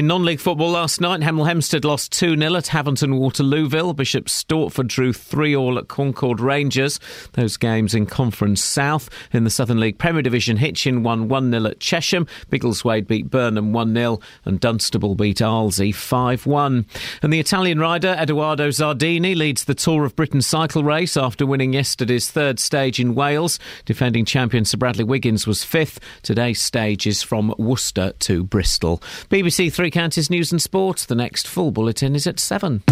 [0.06, 3.94] Non league football last night, Hemel Hempstead lost 2 0 at Havant and Waterlooville.
[3.94, 6.98] Bishop Stortford drew 3 all at Concord Rangers.
[7.32, 9.10] Those games in Conference South.
[9.32, 12.26] In the Southern League Premier Division, Hitchin won 1 0 at Chesham.
[12.50, 14.20] Biggleswade beat Burnham 1 0.
[14.44, 16.86] And Dunstable beat Arlesey 5 1.
[17.22, 21.72] And the Italian rider Edoardo Zardini leads the Tour of Britain cycle race after winning
[21.72, 23.58] yesterday's third stage in Wales.
[23.84, 26.00] Defending champion Sir Bradley Wiggins was fifth.
[26.22, 29.02] Today's stage is from Worcester to Bristol.
[29.28, 31.06] BBC Three Counties News and Sport.
[31.08, 32.82] The next full bulletin is at 7.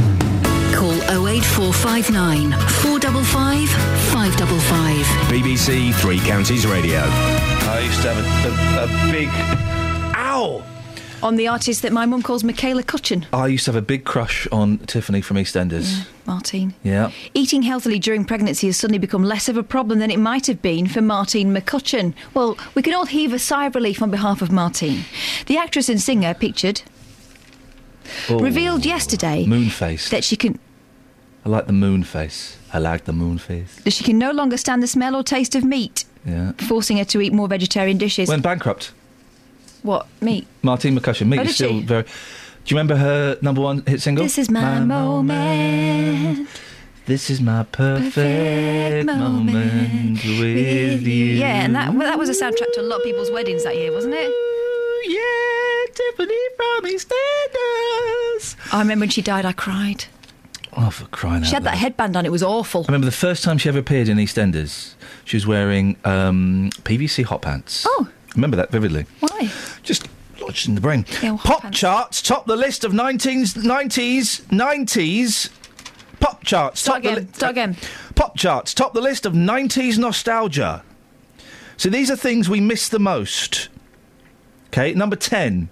[0.75, 0.93] Call
[1.27, 3.69] 08459 455
[4.13, 5.07] 555.
[5.29, 7.01] BBC Three Counties Radio.
[7.01, 9.29] I used to have a, a, a big.
[10.17, 10.63] Ow!
[11.21, 13.27] On the artist that my mum calls Michaela Cutchin.
[13.33, 16.07] I used to have a big crush on Tiffany from EastEnders.
[16.27, 16.75] Martine.
[16.85, 17.11] Yeah.
[17.35, 20.63] Eating healthily during pregnancy has suddenly become less of a problem than it might have
[20.63, 22.15] been for Martine McCutcheon.
[22.35, 25.05] Well, we can all heave a sigh of relief on behalf of Martine.
[25.47, 26.83] The actress and singer pictured
[28.31, 28.39] Oh.
[28.39, 30.09] revealed yesterday Moon face.
[30.11, 30.59] that she can
[31.45, 32.57] I like the moon face.
[32.73, 33.77] I like the moon face.
[33.85, 36.53] that she can no longer stand the smell or taste of meat, Yeah.
[36.69, 38.29] forcing her to eat more vegetarian dishes.
[38.29, 38.93] Went bankrupt.
[39.83, 40.47] What meat?
[40.63, 41.29] Martine McCussion.
[41.29, 41.83] Meat Oh, is still she?
[41.83, 42.03] very.
[42.03, 42.09] Do
[42.67, 44.25] you remember her number one hit single?
[44.25, 46.49] This is my moment.
[47.07, 51.25] This is my perfect, Perfect moment, moment with you.
[51.37, 53.77] Yeah, and that well, that was a soundtrack to a lot of people's weddings that
[53.77, 54.31] year, wasn't it?
[55.07, 58.57] Yeah, Tiffany from EastEnders.
[58.75, 60.05] I remember when she died, I cried.
[60.77, 62.83] Oh, for crying She had that headband on, it was awful.
[62.83, 67.25] I remember the first time she ever appeared in EastEnders, she was wearing um, PVC
[67.25, 67.87] hot pants.
[67.89, 68.09] Oh.
[68.39, 69.05] Remember that vividly.
[69.19, 69.51] Why?
[69.83, 70.07] Just
[70.41, 71.05] lodged in the brain.
[71.21, 75.51] Yeah, well, Pop charts top the list of 19s, 90s, 90s.
[76.21, 77.77] Pop charts Start top again, the start again.
[78.15, 80.85] Pop charts top the list of 90s nostalgia.
[81.77, 83.71] So these are things we miss the most.
[84.69, 85.69] Okay, number 10.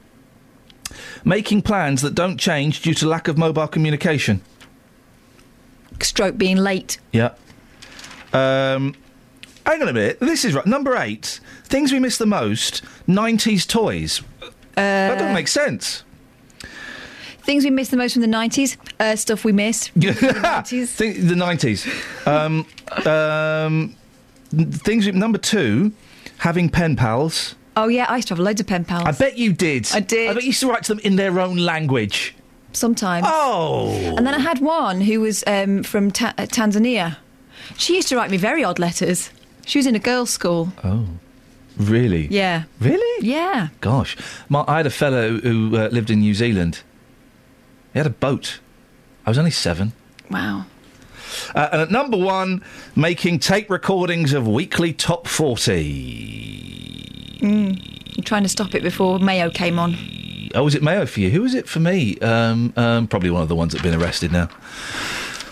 [1.25, 4.43] Making plans that don't change due to lack of mobile communication.
[6.01, 6.99] Stroke being late.
[7.13, 7.35] Yeah.
[8.33, 8.97] Um,
[9.65, 10.19] hang on a minute.
[10.19, 10.67] This is right.
[10.67, 11.41] Number eight.
[11.67, 12.83] Things we miss the most.
[13.09, 14.23] 90s toys.
[14.75, 16.03] that doesn't make sense.
[17.43, 19.89] Things we miss the most from the 90s, uh, stuff we miss.
[19.95, 20.89] the 90s.
[20.89, 22.27] Think, the 90s.
[22.27, 22.67] Um,
[23.07, 23.95] um,
[24.73, 25.07] things.
[25.07, 25.93] we- Number two.
[26.39, 27.55] Having pen pals.
[27.77, 29.05] Oh, yeah, I used to have loads of pen pals.
[29.07, 29.89] I bet you did.
[29.95, 30.31] I did.
[30.31, 32.35] I bet you used to write to them in their own language.
[32.73, 33.27] Sometimes.
[33.29, 33.89] Oh.
[34.17, 37.17] And then I had one who was um, from ta- uh, Tanzania.
[37.79, 39.31] She used to write me very odd letters.
[39.67, 40.73] She was in a girls' school.
[40.85, 41.07] Oh.
[41.77, 42.27] Really?
[42.29, 42.65] Yeah.
[42.81, 43.27] Really?
[43.27, 43.69] Yeah.
[43.81, 44.17] Gosh.
[44.49, 46.83] My, I had a fellow who uh, lived in New Zealand.
[47.93, 48.61] He had a boat.
[49.25, 49.93] I was only seven.
[50.31, 50.67] Wow.
[51.55, 52.63] Uh, and at number one,
[52.95, 57.39] making tape recordings of weekly top 40.
[57.41, 58.17] Mm.
[58.17, 59.97] I'm trying to stop it before Mayo came on.
[60.55, 61.31] Oh, was it Mayo for you?
[61.31, 62.19] Who was it for me?
[62.21, 64.49] Um, um, probably one of the ones that have been arrested now.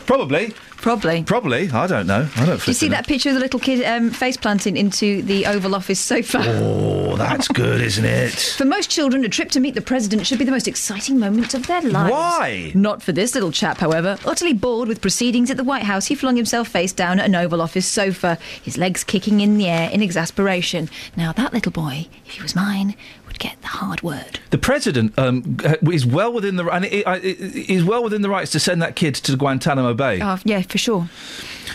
[0.06, 0.54] Probably.
[0.84, 1.22] Probably.
[1.22, 1.70] Probably.
[1.70, 2.28] I don't know.
[2.36, 5.22] I don't Do you see that picture of the little kid um, face planting into
[5.22, 6.44] the Oval Office sofa?
[7.14, 8.32] Oh, that's good, isn't it?
[8.32, 11.54] For most children, a trip to meet the president should be the most exciting moment
[11.54, 12.10] of their lives.
[12.10, 12.72] Why?
[12.74, 14.18] Not for this little chap, however.
[14.24, 17.34] Utterly bored with proceedings at the White House, he flung himself face down at an
[17.36, 20.90] Oval Office sofa, his legs kicking in the air in exasperation.
[21.16, 22.96] Now, that little boy, if he was mine,
[23.34, 24.38] would get the hard word.
[24.50, 25.56] The president um,
[25.90, 28.94] is well within the and i- i- is well within the rights to send that
[28.94, 30.20] kid to Guantanamo Bay.
[30.22, 31.08] Oh, yeah, for sure.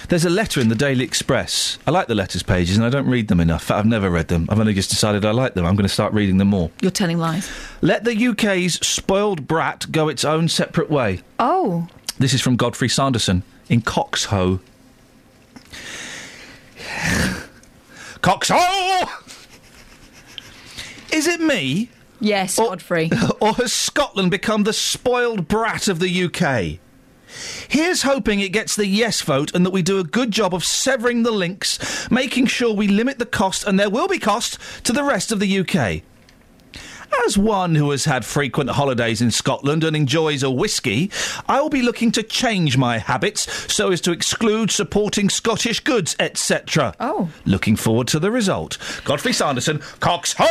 [0.07, 1.77] There's a letter in the Daily Express.
[1.85, 3.69] I like the letters pages, and I don't read them enough.
[3.71, 4.47] I've never read them.
[4.49, 5.65] I've only just decided I like them.
[5.65, 6.71] I'm going to start reading them more.
[6.81, 7.51] You're telling lies.
[7.81, 11.19] Let the UK's spoiled brat go its own separate way.
[11.39, 11.87] Oh.
[12.17, 14.59] This is from Godfrey Sanderson in Coxhoe.
[18.21, 18.55] Coxhoe!
[21.11, 21.89] Is it me?
[22.19, 23.09] Yes, Godfrey.
[23.41, 26.79] Or has Scotland become the spoiled brat of the UK?
[27.67, 30.65] Here's hoping it gets the yes vote and that we do a good job of
[30.65, 34.91] severing the links, making sure we limit the cost, and there will be cost, to
[34.91, 36.01] the rest of the UK.
[37.25, 41.11] As one who has had frequent holidays in Scotland and enjoys a whisky,
[41.47, 46.15] I will be looking to change my habits so as to exclude supporting Scottish goods,
[46.19, 46.95] etc.
[46.99, 47.29] Oh.
[47.45, 48.77] Looking forward to the result.
[49.03, 50.45] Godfrey Sanderson, Coxhoe!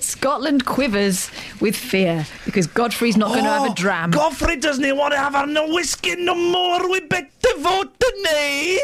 [0.00, 4.10] Scotland quivers with fear because Godfrey's not going to have a oh, dram.
[4.10, 6.88] Godfrey doesn't want to have no whisky no more.
[6.90, 8.78] We better vote today.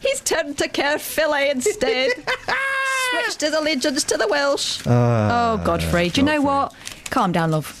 [0.00, 2.12] He's turned to care fillet instead.
[3.12, 4.80] Switched the legends, to the Welsh.
[4.86, 6.08] Ah, oh, Godfrey.
[6.08, 6.74] Do you know what?
[7.10, 7.78] Calm down, love.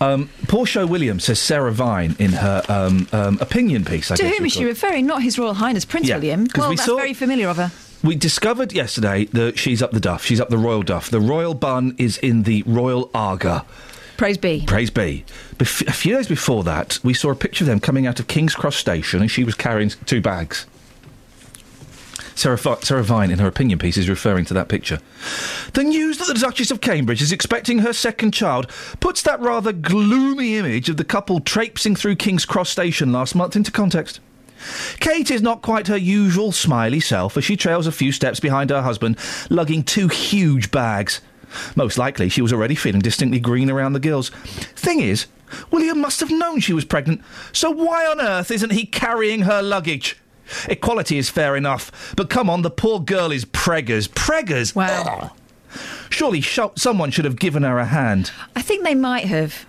[0.00, 4.10] Um, Portia Williams says Sarah Vine in her um, um, opinion piece.
[4.10, 5.06] I to whom is she referring?
[5.06, 6.46] Not His Royal Highness Prince Yeah, William.
[6.56, 7.70] Well, we that's saw- very familiar of her.
[8.02, 10.24] We discovered yesterday that she's up the duff.
[10.24, 11.10] She's up the royal duff.
[11.10, 13.66] The royal bun is in the royal Aga.
[14.16, 14.64] Praise be.
[14.66, 15.24] Praise be.
[15.56, 18.26] Bef- a few days before that, we saw a picture of them coming out of
[18.26, 20.66] King's Cross Station, and she was carrying two bags.
[22.40, 24.98] Sarah, Sarah Vine, in her opinion piece, is referring to that picture.
[25.74, 29.72] The news that the Duchess of Cambridge is expecting her second child puts that rather
[29.72, 34.20] gloomy image of the couple traipsing through King's Cross Station last month into context.
[35.00, 38.70] Kate is not quite her usual smiley self as she trails a few steps behind
[38.70, 39.18] her husband,
[39.50, 41.20] lugging two huge bags.
[41.76, 44.30] Most likely, she was already feeling distinctly green around the gills.
[44.76, 45.26] Thing is,
[45.70, 47.22] William must have known she was pregnant,
[47.52, 50.16] so why on earth isn't he carrying her luggage?
[50.68, 54.08] Equality is fair enough, but come on, the poor girl is preggers.
[54.08, 54.74] Preggers?
[54.74, 55.32] Wow.
[56.10, 58.32] Surely sh- someone should have given her a hand.
[58.56, 59.66] I think they might have.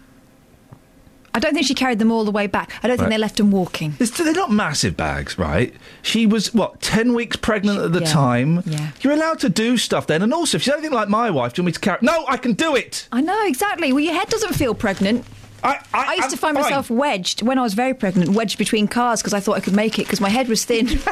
[1.34, 2.73] I don't think she carried them all the way back.
[2.84, 3.11] I don't think Right.
[3.15, 3.93] they left them walking.
[3.99, 5.73] It's- They're not massive bags, right?
[6.01, 8.63] She was, what, 10 weeks pregnant at the Yeah, time?
[8.65, 8.88] yeah.
[8.99, 10.21] You're allowed to do stuff then.
[10.23, 11.99] And also, if she's anything like my wife, do you want me to carry.
[12.01, 13.07] No, I can do it!
[13.13, 13.93] I know, exactly.
[13.93, 15.23] Well, your head doesn't feel pregnant.
[15.64, 16.64] I, I, used I'm to find fine.
[16.64, 19.76] myself wedged, when I was very pregnant, wedged between cars because I thought I could
[19.76, 20.88] make it because my head was thin.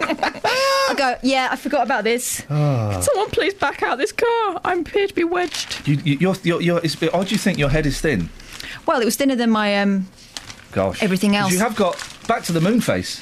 [0.00, 2.44] I go, yeah, I forgot about this.
[2.50, 3.00] Ah.
[3.00, 4.60] Someone please back out this car.
[4.64, 5.86] I'm appear to be wedged.
[5.86, 8.28] You, you, you're, you're, you're, it's, odd you think your head is thin.
[8.86, 10.08] Well, it was thinner than my um.
[10.72, 11.02] Gosh.
[11.02, 11.52] Everything 'Cause else.
[11.52, 11.96] You have got
[12.26, 13.20] back to the moon face.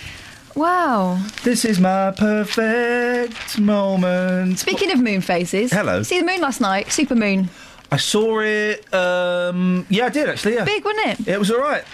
[0.54, 1.18] Wow.
[1.44, 4.58] This is my perfect moment.
[4.58, 6.02] Speaking of moon faces, Hello.
[6.02, 7.48] See the moon last night, super moon.
[7.92, 8.92] I saw it.
[8.94, 10.54] Um, yeah, I did actually.
[10.54, 11.28] Yeah, Big, wasn't it?
[11.28, 11.84] it was all right.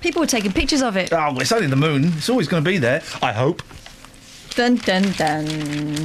[0.00, 1.12] People were taking pictures of it.
[1.12, 2.04] Oh, it's only the moon.
[2.16, 3.02] It's always going to be there.
[3.22, 3.62] I hope.
[4.54, 5.46] Dun dun dun.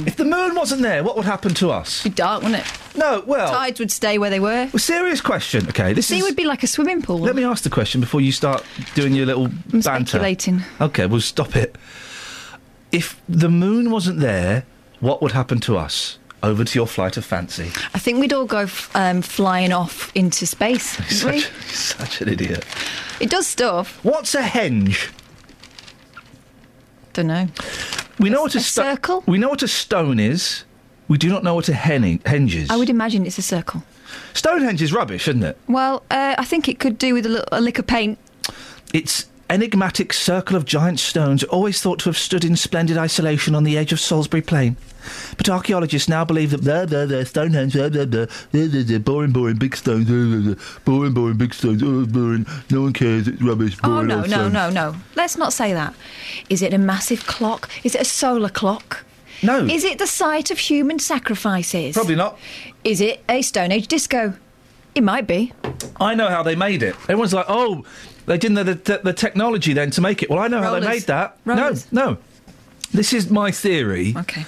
[0.06, 2.02] If the moon wasn't there, what would happen to us?
[2.04, 2.96] Be dark, wouldn't it?
[2.96, 4.68] No, well, Tides would stay where they were.
[4.72, 5.68] well, serious question.
[5.68, 6.22] Okay, this Sea is.
[6.24, 7.18] would be like a swimming pool.
[7.18, 8.64] Let me ask the question before you start
[8.94, 10.06] doing your little I'm banter.
[10.06, 10.62] speculating.
[10.80, 11.76] Okay, well, stop it.
[12.92, 14.64] If the moon wasn't there,
[15.00, 16.18] what would happen to us?
[16.44, 17.70] Over to your flight of fancy.
[17.94, 20.98] I think we'd all go f- um, flying off into space.
[21.24, 21.40] we?
[21.40, 22.66] Such, such an idiot.
[23.18, 23.98] It does stuff.
[24.04, 25.10] What's a henge?
[27.14, 27.48] Don't know.
[28.18, 29.24] We know what a, a sto- circle?
[29.26, 30.64] We know what a stone is.
[31.08, 32.68] We do not know what a hen- henge is.
[32.68, 33.82] I would imagine it's a circle.
[34.34, 35.56] Stonehenge is rubbish, isn't it?
[35.66, 38.18] Well, uh, I think it could do with a, little, a lick of paint.
[38.92, 43.62] Its enigmatic circle of giant stones always thought to have stood in splendid isolation on
[43.62, 44.76] the edge of Salisbury Plain.
[45.36, 48.98] But archaeologists now believe that blah, blah, blah, Stonehenge, blah, blah, blah, blah, blah, blah,
[48.98, 52.92] boring, boring, big stones, blah, blah, blah, boring, boring, big stones, oh, boring, no one
[52.92, 54.96] cares, it's rubbish, Oh, no, no, no, no.
[55.14, 55.94] Let's not say that.
[56.50, 57.70] Is it a massive clock?
[57.84, 59.04] Is it a solar clock?
[59.40, 59.66] No.
[59.66, 61.94] Is it the site of human sacrifices?
[61.94, 62.38] Probably not.
[62.82, 64.34] Is it a Stone Age disco?
[64.96, 65.52] It might be.
[66.00, 66.94] I know how they made it.
[67.02, 67.84] Everyone's like, oh,
[68.26, 70.30] they didn't have the, the, the technology then to make it.
[70.30, 71.36] Well, I know how they made that.
[71.44, 71.90] Rollers.
[71.92, 72.18] No, no.
[72.92, 74.14] This is my theory.
[74.16, 74.44] Okay.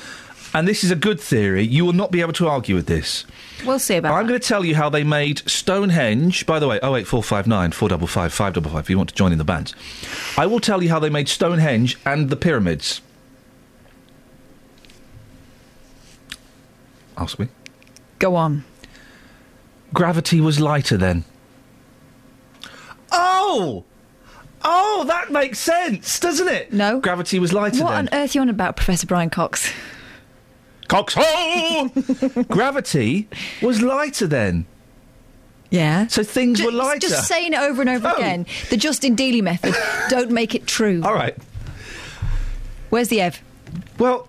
[0.54, 1.62] And this is a good theory.
[1.62, 3.26] You will not be able to argue with this.
[3.66, 6.46] We'll see about I'm going to tell you how they made Stonehenge.
[6.46, 9.74] By the way, 08459 455 555 if you want to join in the band.
[10.38, 13.02] I will tell you how they made Stonehenge and the pyramids.
[17.18, 17.48] Ask me.
[18.18, 18.64] Go on.
[19.92, 21.24] Gravity was lighter then.
[23.18, 23.84] Oh!
[24.62, 26.72] Oh, that makes sense, doesn't it?
[26.72, 27.00] No.
[27.00, 28.08] Gravity was lighter What then.
[28.08, 29.72] on earth are you on about, Professor Brian Cox?
[30.88, 31.88] Coxhole!
[32.48, 33.28] Gravity
[33.62, 34.66] was lighter then.
[35.70, 36.06] Yeah.
[36.06, 37.00] So things were lighter.
[37.08, 38.16] Just saying it over and over Oh.
[38.18, 38.46] again.
[38.70, 39.74] The Justin Dealey method.
[40.08, 41.02] Don't make it true.
[41.04, 41.36] All right.
[42.90, 43.42] Where's the Ev?
[43.98, 44.28] Well,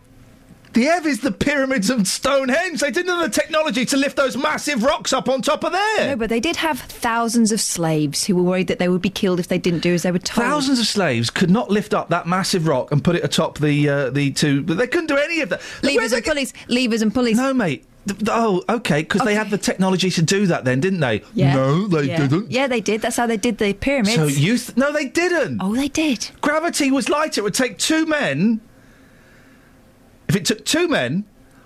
[0.78, 2.82] the Ev is the pyramids of Stonehenge.
[2.82, 6.10] They didn't have the technology to lift those massive rocks up on top of there.
[6.10, 9.10] No, but they did have thousands of slaves who were worried that they would be
[9.10, 10.46] killed if they didn't do as they were told.
[10.46, 13.90] Thousands of slaves could not lift up that massive rock and put it atop the
[13.90, 14.62] uh, the two.
[14.62, 15.62] But they couldn't do any of that.
[15.82, 16.54] Levers and pulleys.
[16.68, 17.38] Levers and pulleys.
[17.38, 17.84] No, mate.
[18.28, 21.24] Oh, okay, because they had the technology to do that then, didn't they?
[21.34, 21.56] Yeah.
[21.56, 22.18] No, they yeah.
[22.18, 22.52] didn't.
[22.52, 23.02] Yeah, they did.
[23.02, 24.16] That's how they did the pyramids.
[24.16, 25.60] So you th- no, they didn't.
[25.60, 26.30] Oh, they did.
[26.40, 27.42] Gravity was lighter.
[27.42, 28.62] It would take two men.
[30.28, 31.26] If it took two men,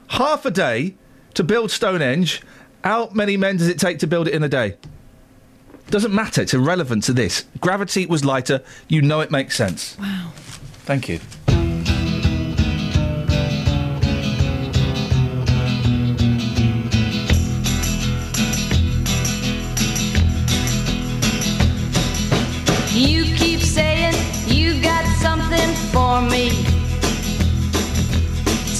[0.09, 0.95] half a day
[1.33, 2.41] to build Stonehenge,
[2.83, 4.77] how many men does it take to build it in a day?
[5.89, 6.41] Doesn't matter.
[6.41, 7.45] It's irrelevant to this.
[7.59, 8.63] Gravity was lighter.
[8.87, 9.97] You know it makes sense.
[9.99, 10.31] Wow.
[10.85, 11.19] Thank you.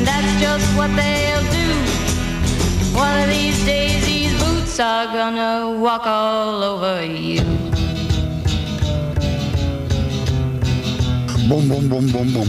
[0.00, 1.68] and that's just what they'll do.
[2.96, 7.42] One of these days, these boots are gonna walk all over you.
[11.48, 12.48] Boom, boom, boom, boom, boom.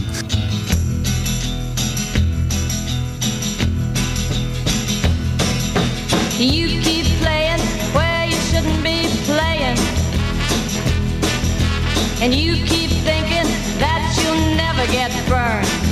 [6.38, 7.60] You keep playing
[7.92, 8.98] where you shouldn't be
[9.28, 9.78] playing.
[12.22, 13.48] And you keep thinking
[13.84, 15.91] that you'll never get burned.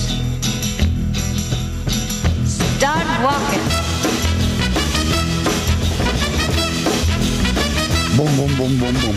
[2.81, 3.59] Start walking.
[8.17, 9.15] Boom, boom, boom, boom, boom.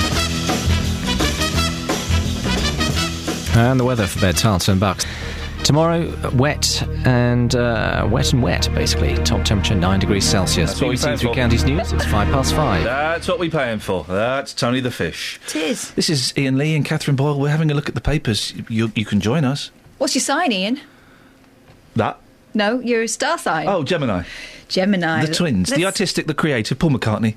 [3.57, 5.07] And the weather for beds, Herts and Bucks.
[5.63, 9.15] Tomorrow, wet and uh, wet and wet, basically.
[9.25, 10.73] Top temperature 9 degrees Celsius.
[10.73, 11.35] That's what we BBC paying Three.
[11.35, 12.85] Counties News, it's 5 past 5.
[12.85, 14.05] That's what we're paying for.
[14.05, 15.41] That's Tony the Fish.
[15.47, 15.91] It is.
[15.93, 17.41] This is Iain Lee and Catherine Boyle.
[17.41, 18.53] We're having a look at the papers.
[18.69, 19.71] You, you can join us.
[19.97, 20.83] What's your sign, Iain?
[21.97, 22.21] That?
[22.55, 23.67] No, you're a star sign.
[23.69, 24.23] Oh, Gemini.
[24.69, 25.27] Gemini.
[25.27, 25.69] the twins.
[25.69, 27.35] The Let's- artistic, the creative, Paul McCartney.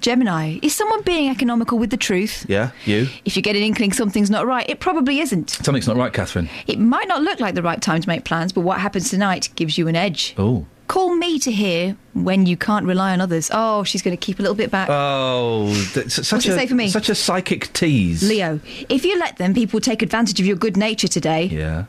[0.00, 0.58] Gemini.
[0.60, 2.44] Is someone being economical with the truth?
[2.48, 3.06] Yeah, you.
[3.24, 5.50] If you get an inkling something's not right, it probably isn't.
[5.50, 6.48] Something's not right, Catherine.
[6.66, 9.50] It might not look like the right time to make plans, but what happens tonight
[9.54, 10.34] gives you an edge.
[10.36, 10.66] Oh.
[10.88, 13.50] Call me to hear when you can't rely on others.
[13.54, 14.88] Oh, she's going to keep a little bit back.
[14.90, 16.88] Oh, such What's a say for me?
[16.88, 18.22] such a psychic tease.
[18.28, 18.60] Leo,
[18.90, 21.44] if you let them, people will take advantage of your good nature today.
[21.46, 21.84] Yeah.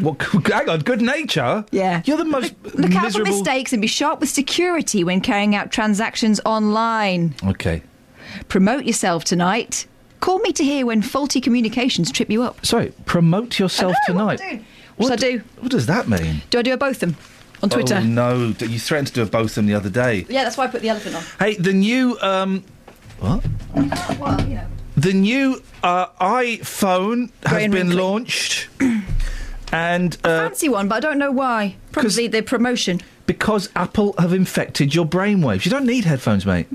[0.00, 0.22] What?
[0.46, 1.64] Hang on, good nature.
[1.70, 2.02] Yeah.
[2.04, 3.32] You're the most Look out for miserable.
[3.32, 7.34] mistakes and be sharp with security when carrying out transactions online.
[7.44, 7.82] Okay.
[8.48, 9.86] Promote yourself tonight.
[10.20, 12.64] Call me to hear when faulty communications trip you up.
[12.66, 14.40] Sorry, promote yourself I know, tonight.
[14.40, 14.64] What, am I doing?
[14.96, 15.42] What, should I do?
[15.60, 16.42] What does that mean?
[16.50, 17.16] Do I do a both them
[17.62, 17.96] on Twitter?
[17.96, 20.26] Oh no, d- you threatened to do a both them the other day.
[20.28, 21.22] Yeah, that's why I put the elephant on.
[21.38, 22.64] Hey, the new um,
[23.20, 23.44] what?
[24.18, 24.66] Well, you know.
[24.96, 28.68] The new uh, iPhone has been launched,
[29.72, 31.76] and uh, Fancy one, but I don't know why.
[31.92, 33.00] Probably the promotion.
[33.26, 36.66] because Apple have infected your brainwaves, you don't need headphones, mate.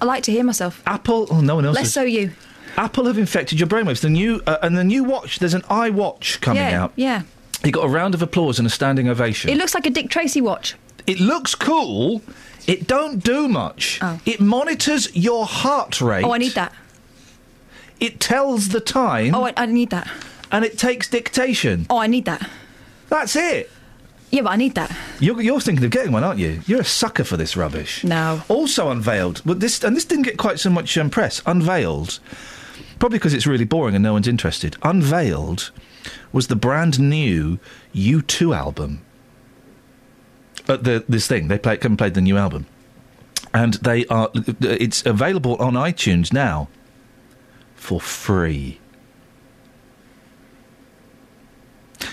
[0.00, 0.82] I like to hear myself.
[0.86, 1.74] Apple, oh, no one else.
[1.76, 1.92] Less is.
[1.94, 2.32] so you.
[2.76, 4.00] Apple have infected your brainwaves.
[4.00, 5.40] The new uh, and the new watch.
[5.40, 6.92] There's an iWatch coming yeah, out.
[6.94, 7.22] yeah.
[7.64, 9.50] He got a round of applause and a standing ovation.
[9.50, 10.76] It looks like a Dick Tracy watch.
[11.08, 12.22] It looks cool.
[12.68, 13.98] It don't do much.
[14.00, 14.20] Oh.
[14.24, 16.22] It monitors your heart rate.
[16.22, 16.72] Oh, I need that.
[17.98, 19.34] It tells the time.
[19.34, 20.08] Oh, I, I need that.
[20.50, 21.86] And it takes dictation.
[21.90, 22.48] Oh, I need that.
[23.08, 23.70] That's it.
[24.30, 24.94] Yeah, but I need that.
[25.20, 26.60] You're, you're thinking of getting one, aren't you?
[26.66, 28.04] You're a sucker for this rubbish.
[28.04, 28.42] No.
[28.48, 31.40] Also unveiled, well, this and this didn't get quite so much um, press.
[31.46, 32.20] Unveiled,
[32.98, 34.76] probably because it's really boring and no one's interested.
[34.82, 35.70] Unveiled
[36.32, 37.58] was the brand new
[37.94, 39.02] U2 album.
[40.68, 42.66] At the this thing, they play, come and played the new album,
[43.54, 44.30] and they are.
[44.34, 46.68] It's available on iTunes now
[47.74, 48.78] for free.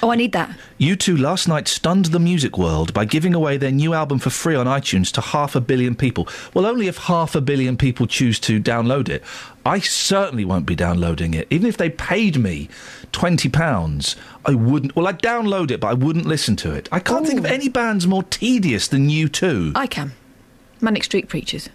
[0.02, 0.50] Oh, I need that.
[0.80, 4.56] U2 last night stunned the music world by giving away their new album for free
[4.56, 6.28] on iTunes to half a billion people.
[6.54, 9.24] Well, only if half a billion people choose to download it.
[9.66, 11.48] I certainly won't be downloading it.
[11.50, 12.70] Even if they paid me
[13.12, 14.16] £20,
[14.46, 14.96] I wouldn't.
[14.96, 16.90] Well, I'd download it, but I wouldn't listen to it.
[16.92, 20.14] I can't think of any bands more tedious than U2 I can.
[20.82, 21.70] Manic Street Preachers.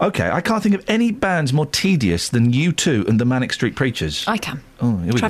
[0.00, 3.76] Okay, I can't think of any bands more tedious than U2 and the Manic Street
[3.76, 4.24] Preachers.
[4.26, 4.62] I can.
[4.80, 5.28] Oh, here we go.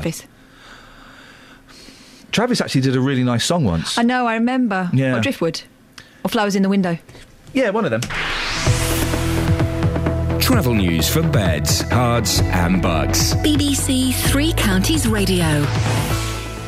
[2.32, 2.58] Travis.
[2.58, 3.98] Travis actually did a really nice song once.
[3.98, 4.90] I know, I remember.
[4.92, 5.14] Yeah.
[5.14, 5.62] What, Driftwood?
[6.24, 6.98] Or Flowers in the Window?
[7.52, 8.00] Yeah, one of them.
[10.40, 13.34] Travel news for beds, cards, and bugs.
[13.36, 15.64] BBC Three Counties Radio.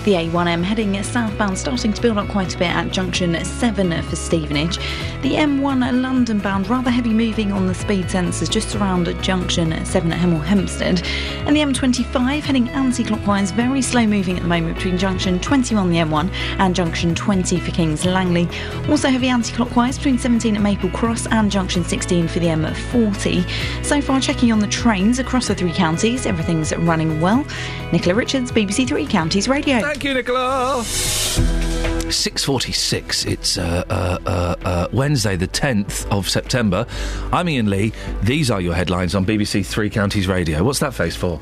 [0.05, 4.17] The A1M heading southbound starting to build up quite a bit at junction 7 for
[4.17, 4.79] Stevenage.
[5.23, 10.11] The M1 London bound rather heavy moving on the speed sensors just around junction 7
[10.11, 11.07] at Hemel Hempstead.
[11.47, 15.91] And the M25 heading anti clockwise, very slow moving at the moment between junction 21
[15.91, 18.49] the M1 and junction 20 for Kings Langley.
[18.89, 23.85] Also heavy anti clockwise between 17 at Maple Cross and junction 16 for the M40.
[23.85, 27.47] So far, checking on the trains across the three counties, everything's running well.
[27.93, 29.92] Nicola Richards, BBC Three Counties Radio.
[29.93, 30.81] Thank you, Nicola.
[30.83, 33.31] 6.46.
[33.31, 36.87] It's uh, uh, uh, uh, Wednesday, the 10th of September.
[37.31, 37.93] I'm Iain Lee.
[38.23, 40.65] These are your headlines on BBC Three Counties Radio.
[40.65, 41.39] What's that face for?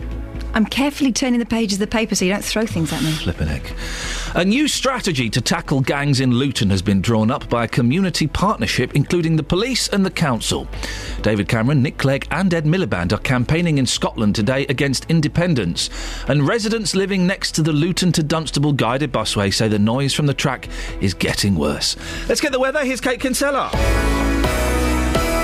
[0.55, 3.13] I'm carefully turning the pages of the paper so you don't throw things at me.
[3.13, 3.73] Flippin' heck.
[4.35, 8.27] A new strategy to tackle gangs in Luton has been drawn up by a community
[8.27, 10.67] partnership including the police and the council.
[11.23, 15.91] David Cameron, Nick Clegg, and Ed Miliband are campaigning in Scotland today against independence.
[16.29, 20.27] And residents living next to the Luton to Dunstable guided busway say the noise from
[20.27, 20.69] the track
[21.01, 21.97] is getting worse.
[22.29, 22.85] Let's get the weather.
[22.85, 23.71] Here's Kate Kinsella.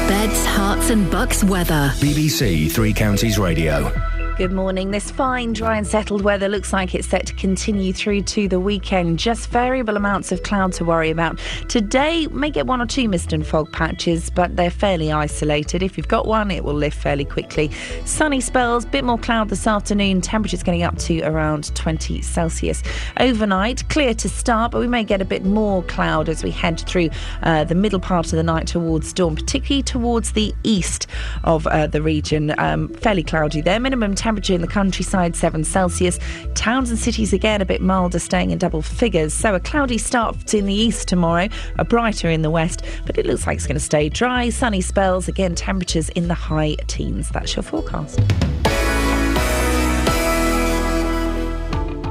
[0.09, 1.93] Beds, Herts, and Bucks weather.
[1.97, 3.93] BBC Three Counties Radio.
[4.37, 4.91] Good morning.
[4.91, 8.61] This fine, dry, and settled weather looks like it's set to continue through to the
[8.61, 9.19] weekend.
[9.19, 11.39] Just variable amounts of cloud to worry about.
[11.69, 15.83] Today, may get one or two mist and fog patches, but they're fairly isolated.
[15.83, 17.71] If you've got one, it will lift fairly quickly.
[18.05, 20.21] Sunny spells, bit more cloud this afternoon.
[20.21, 22.83] Temperatures getting up to around 20 Celsius.
[23.19, 26.79] Overnight, clear to start, but we may get a bit more cloud as we head
[26.81, 27.09] through
[27.43, 31.07] uh, the middle part of the night towards dawn, particularly towards the east
[31.45, 32.55] of uh, the region.
[32.59, 33.81] Um, fairly cloudy there.
[33.81, 36.19] Minimum temperature in the countryside 7 Celsius.
[36.55, 39.33] Towns and cities again a bit milder, staying in double figures.
[39.33, 41.49] So a cloudy start in the east tomorrow,
[41.79, 44.49] a brighter in the west, but it looks like it's going to stay dry.
[44.49, 47.31] Sunny spells, again temperatures in the high teens.
[47.31, 48.19] That's your forecast.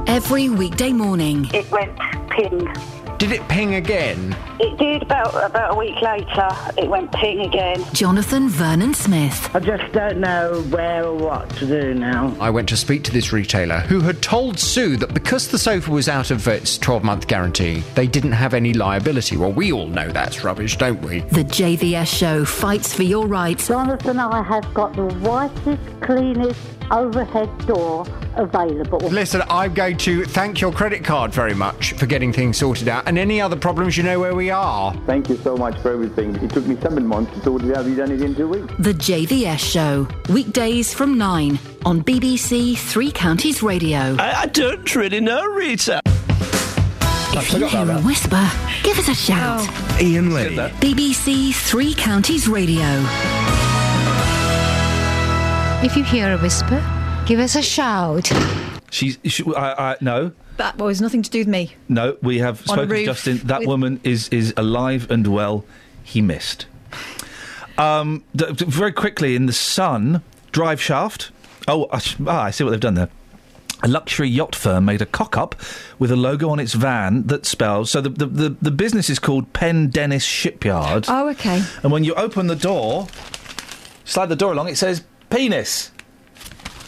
[0.08, 1.50] Every weekday morning.
[1.52, 1.98] It went
[2.30, 2.95] ping.
[3.18, 4.36] Did it ping again?
[4.60, 6.48] It did about about a week later.
[6.76, 7.82] It went ping again.
[7.94, 9.48] Jonathan Vernon Smith.
[9.54, 12.36] I just don't know where or what to do now.
[12.38, 15.90] I went to speak to this retailer who had told Sue that because the sofa
[15.90, 19.38] was out of its 12 month guarantee, they didn't have any liability.
[19.38, 21.20] Well, we all know that's rubbish, don't we?
[21.20, 23.68] The JVS show fights for your rights.
[23.68, 26.60] Jonathan, I have got the whitest, cleanest
[26.90, 28.06] overhead door
[28.36, 28.98] available.
[28.98, 33.06] Listen, I'm going to thank your credit card very much for getting things sorted out.
[33.08, 34.94] And any other problems, you know where we are.
[35.06, 36.34] Thank you so much for everything.
[36.36, 37.86] It took me seven months to sort it out.
[37.86, 38.72] You've done it in two weeks.
[38.78, 40.08] The JVS show.
[40.32, 44.16] Weekdays from 9 on BBC Three Counties Radio.
[44.18, 46.00] I, I don't really know, Rita.
[47.38, 48.50] If you hear a whisper,
[48.82, 49.68] give us a shout.
[50.00, 50.56] Iain Lee.
[50.80, 53.45] BBC Three Counties Radio.
[55.82, 56.82] If you hear a whisper,
[57.26, 58.30] give us a shout.
[58.90, 59.18] She's.
[59.24, 60.32] She, I, I, no.
[60.56, 61.74] That was nothing to do with me.
[61.88, 63.36] No, we have On spoken to Justin.
[63.44, 65.64] That with- woman is is alive and well.
[66.02, 66.66] He missed.
[67.78, 70.22] Um, d- d- very quickly in the Sun,
[70.52, 71.30] drive shaft.
[71.68, 73.08] Oh, I, sh- ah, I see what they've done there.
[73.82, 75.54] A luxury yacht firm made a cock up
[75.98, 77.90] with a logo on its van that spells.
[77.90, 81.06] So the, the, the, the business is called Pendennis Shipyard.
[81.08, 81.62] Oh, okay.
[81.82, 83.08] And when you open the door,
[84.04, 85.90] slide the door along, it says penis.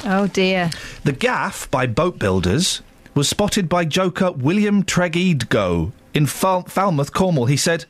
[0.04, 0.70] Oh dear.
[1.04, 2.82] The gaff by boat builders
[3.14, 7.46] was spotted by joker William Tregidgo in Fal- Falmouth, Cornwall.
[7.46, 7.84] He said,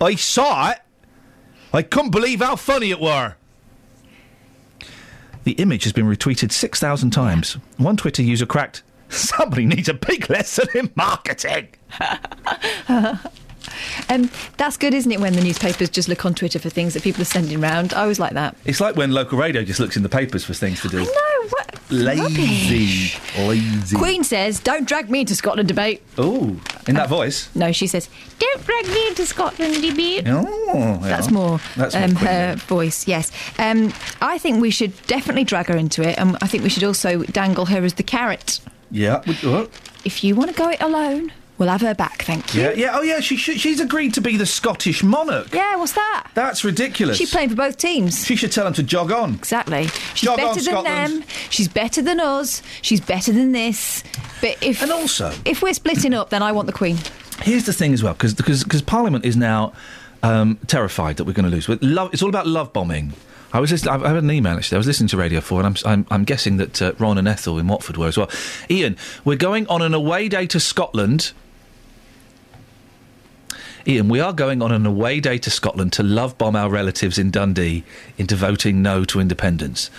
[0.00, 0.78] I saw it.
[1.72, 3.34] I couldn't believe how funny it were.
[5.44, 7.54] The image has been retweeted 6,000 times.
[7.76, 11.68] One Twitter user cracked, Somebody needs a big lesson in marketing.
[14.08, 17.02] Um, that's good, isn't it, when the newspapers just look on Twitter for things that
[17.02, 17.94] people are sending round?
[17.94, 18.56] I always like that.
[18.64, 20.98] It's like when local radio just looks in the papers for things to do.
[20.98, 21.80] No, what?
[21.90, 23.18] Lazy.
[23.38, 23.96] Lazy.
[23.96, 26.02] Queen says, don't drag me into Scotland debate.
[26.18, 26.58] Oh,
[26.88, 27.48] in that voice?
[27.54, 28.08] No, she says,
[28.38, 30.24] don't drag me into Scotland debate.
[30.26, 33.30] Oh, That's more, That's more um, her voice, yes.
[33.58, 36.84] Um, I think we should definitely drag her into it, and I think we should
[36.84, 38.60] also dangle her as the carrot.
[38.90, 39.22] Yeah.
[40.04, 42.62] If you want to go it alone, we'll have her back, thank you.
[42.62, 42.90] Yeah, yeah.
[42.94, 43.20] Oh, yeah.
[43.20, 45.52] She should, she's agreed to be the Scottish monarch.
[45.52, 46.30] Yeah, what's that?
[46.34, 47.16] That's ridiculous.
[47.16, 48.24] She's playing for both teams.
[48.24, 49.34] She should tell them to jog on.
[49.34, 49.86] Exactly.
[50.14, 51.22] She's Jog better on, than Scotland.
[51.22, 51.28] them.
[51.50, 52.62] She's better than us.
[52.82, 54.02] She's better than this.
[54.40, 56.98] But if and also, if we're splitting up, then I want the Queen.
[57.42, 59.72] Here's the thing as well, because because Parliament is now
[60.22, 61.68] um, terrified that we're going to lose.
[61.82, 63.12] Love, it's all about love bombing.
[63.52, 64.76] I was listening, I had an email actually.
[64.76, 67.28] I was listening to Radio Four, and I'm I'm, I'm guessing that uh, Ron and
[67.28, 68.28] Ethel in Watford were as well.
[68.70, 71.32] Iain, we're going on an away day to Scotland.
[73.88, 77.18] Iain, we are going on an away day to Scotland to love bomb our relatives
[77.18, 77.84] in Dundee
[78.18, 79.90] into voting no to independence.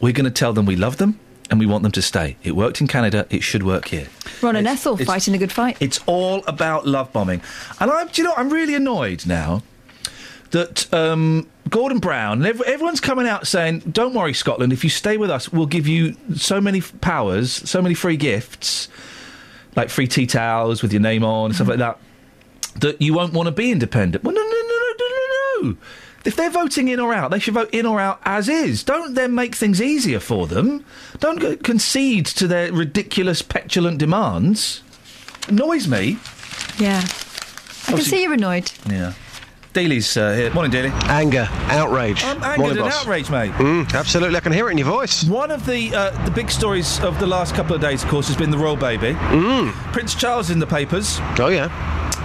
[0.00, 1.18] We're going to tell them we love them
[1.50, 2.36] and we want them to stay.
[2.42, 4.08] It worked in Canada, it should work here.
[4.40, 5.76] Ron and Ethel it's- fighting a good fight.
[5.80, 7.42] It's all about love bombing.
[7.78, 9.62] And I'm, do you know, I'm really annoyed now
[10.52, 15.18] that um, Gordon Brown, ev- everyone's coming out saying, don't worry, Scotland, if you stay
[15.18, 18.88] with us, we'll give you so many f- powers, so many free gifts,
[19.74, 21.98] like free tea towels with your name on, and stuff like that,
[22.80, 24.24] that you won't want to be independent.
[24.24, 25.76] Well, no, no, no, no, no, no, no.
[26.24, 28.82] If they're voting in or out, they should vote in or out as is.
[28.82, 30.84] Don't then make things easier for them.
[31.20, 34.82] Don't go- concede to their ridiculous, petulant demands.
[35.46, 36.18] Annoys me.
[36.78, 37.00] Yeah.
[37.88, 38.72] I can see you're annoyed.
[38.90, 39.12] Yeah.
[39.72, 40.50] Dealey's uh, here.
[40.54, 40.90] Morning, Dealey.
[41.08, 42.24] Anger, outrage.
[42.24, 43.02] I'm angered Morning, and boss.
[43.02, 43.52] outraged, mate.
[43.52, 45.22] Mm, absolutely, I can hear it in your voice.
[45.24, 48.26] One of the uh, the big stories of the last couple of days, of course,
[48.28, 49.12] has been the royal baby.
[49.12, 49.70] Mm.
[49.92, 51.18] Prince Charles in the papers.
[51.38, 51.68] Oh yeah.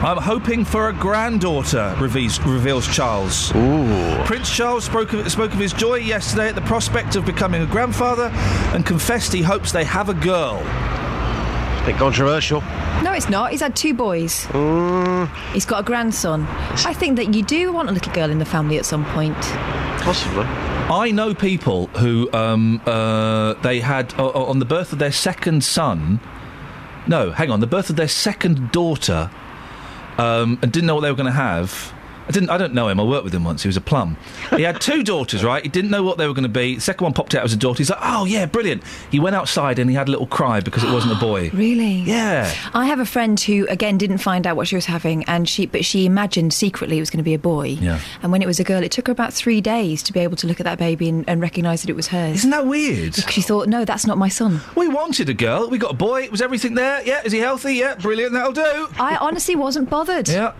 [0.03, 3.53] I'm hoping for a granddaughter, reveals, reveals Charles.
[3.55, 4.23] Ooh.
[4.25, 7.67] Prince Charles spoke of, spoke of his joy yesterday at the prospect of becoming a
[7.67, 8.31] grandfather
[8.73, 10.57] and confessed he hopes they have a girl.
[11.85, 12.61] Bit controversial.
[13.03, 13.51] No, it's not.
[13.51, 14.45] He's had two boys.
[14.47, 16.47] Mm, He's got a grandson.
[16.85, 19.37] I think that you do want a little girl in the family at some point.
[20.01, 20.45] possibly.
[20.45, 25.63] I know people who um, uh, they had uh, on the birth of their second
[25.63, 26.19] son.
[27.07, 29.29] No, hang on, the birth of their second daughter,
[30.17, 31.93] um, and didn't know what they were going to have.
[32.27, 32.49] I didn't.
[32.49, 32.99] I don't know him.
[32.99, 33.63] I worked with him once.
[33.63, 34.15] He was a plum.
[34.55, 35.63] He had two daughters, right?
[35.63, 36.75] He didn't know what they were going to be.
[36.75, 37.79] The second one popped out as a daughter.
[37.79, 40.83] He's like, "Oh yeah, brilliant." He went outside and he had a little cry because
[40.83, 41.49] it wasn't a boy.
[41.53, 41.95] Really?
[41.95, 42.53] Yeah.
[42.73, 45.65] I have a friend who again didn't find out what she was having, and she
[45.65, 47.77] but she imagined secretly it was going to be a boy.
[47.81, 47.99] Yeah.
[48.21, 50.35] And when it was a girl, it took her about three days to be able
[50.37, 52.37] to look at that baby and, and recognise that it was hers.
[52.37, 53.15] Isn't that weird?
[53.15, 54.61] Because she thought, no, that's not my son.
[54.75, 55.69] We wanted a girl.
[55.69, 56.29] We got a boy.
[56.29, 57.01] Was everything there?
[57.03, 57.21] Yeah.
[57.23, 57.75] Is he healthy?
[57.75, 57.95] Yeah.
[57.95, 58.33] Brilliant.
[58.33, 58.87] That'll do.
[58.99, 60.29] I honestly wasn't bothered.
[60.29, 60.53] Yeah.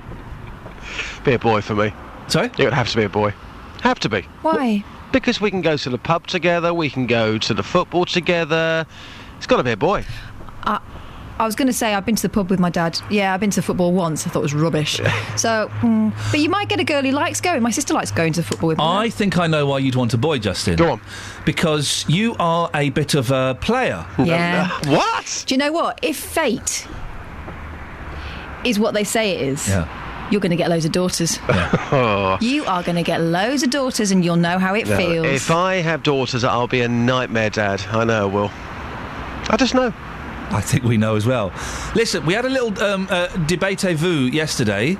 [1.24, 1.94] Be a boy for me.
[2.28, 2.48] Sorry?
[2.58, 3.34] It would have to be a boy.
[3.82, 4.22] Have to be.
[4.42, 4.84] Why?
[5.12, 8.86] Because we can go to the pub together, we can go to the football together.
[9.38, 10.06] It's got to be a boy.
[10.64, 10.80] I,
[11.40, 13.00] I was going to say I've been to the pub with my dad.
[13.10, 14.26] Yeah, I've been to football once.
[14.26, 14.98] I thought it was rubbish.
[15.36, 17.62] so, mm, but you might get a girl who likes going.
[17.64, 18.84] My sister likes going to football with me.
[18.86, 20.76] I think I know why you'd want a boy, Justin.
[20.76, 21.02] Go on.
[21.46, 24.06] Because you are a bit of a player.
[24.20, 24.70] Yeah.
[24.90, 25.44] what?
[25.48, 26.00] Do you know what?
[26.04, 26.88] If fate
[28.64, 29.88] is what they say it is, Yeah.
[30.32, 31.40] You're going to get loads of daughters.
[31.50, 32.38] Oh.
[32.52, 35.28] You are going to get loads of daughters, and you'll know how it No, feels.
[35.28, 37.84] If I have daughters, I'll be a nightmare dad.
[37.92, 38.52] I know I will.
[39.50, 39.94] I just know.
[40.52, 41.52] I think we know as well.
[41.96, 44.98] Listen, we had a little um, uh, debate vu yesterday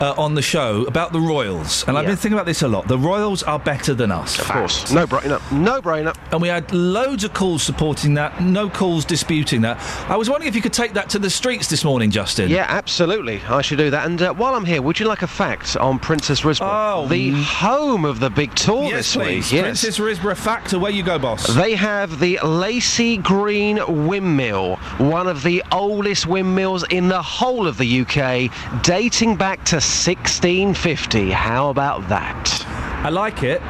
[0.00, 2.88] uh, on the show about the Royals, and I've been thinking about this a lot.
[2.88, 4.38] The Royals are better than us.
[4.38, 4.92] Of course.
[4.92, 5.40] No brainer.
[5.52, 6.16] No brainer.
[6.32, 9.78] And we had loads of calls supporting that, no calls disputing that.
[10.10, 12.50] I was wondering if you could take that to the streets this morning, Justin.
[12.50, 13.40] Yeah, absolutely.
[13.48, 14.06] I should do that.
[14.06, 17.04] And uh, while I'm here, would you like a fact on Princes Risborough?
[17.04, 17.42] Oh, the mm.
[17.42, 19.52] home of the big tour Yes, this please.
[19.52, 19.52] week.
[19.52, 19.62] Yes.
[19.62, 21.46] Princes Risborough fact, away you go, boss.
[21.46, 27.78] They have the Lacey Green Windmill, one of the oldest windmills in the whole of
[27.78, 31.30] the UK, dating back to 1650.
[31.30, 32.64] How about that?
[33.04, 33.60] I like it.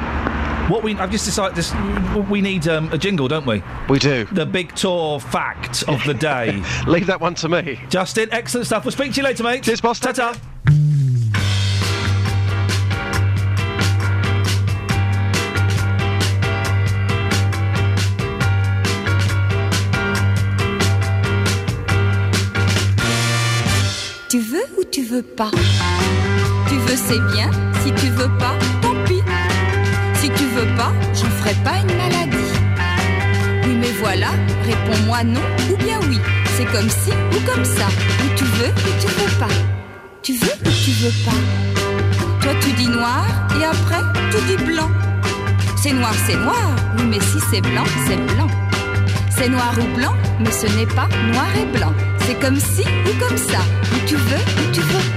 [0.69, 1.73] What we I've just decided this
[2.29, 3.63] we need um, a jingle, don't we?
[3.87, 4.25] We do.
[4.25, 6.63] The big tour fact of the day.
[6.87, 7.79] Leave that one to me.
[7.89, 8.83] Justin, excellent stuff.
[8.83, 9.63] We'll speak to you later, mate.
[9.63, 9.99] Cheers, boss.
[9.99, 10.35] Ta-ta.
[24.29, 26.06] Tu veux ou tu veux pas Tu
[26.87, 27.49] veux, c'est bien.
[27.83, 29.21] Si tu veux pas, tant pis.
[30.15, 32.53] Si tu veux pas, j'en ferai pas une maladie.
[33.63, 34.29] Oui, mais voilà,
[34.65, 36.19] réponds-moi non ou bien oui.
[36.55, 37.87] C'est comme si ou comme ça.
[38.23, 39.53] Ou tu veux ou tu veux pas.
[40.21, 41.37] Tu veux ou tu veux pas
[42.41, 43.25] Toi, tu dis noir
[43.59, 44.89] et après, tu dis blanc.
[45.75, 46.75] C'est noir, c'est noir.
[46.97, 48.47] Oui, mais si c'est blanc, c'est blanc.
[49.29, 51.93] C'est noir ou blanc, mais ce n'est pas noir et blanc.
[52.25, 53.59] C'est comme si ou comme ça.
[53.93, 55.16] Ou tu veux ou tu veux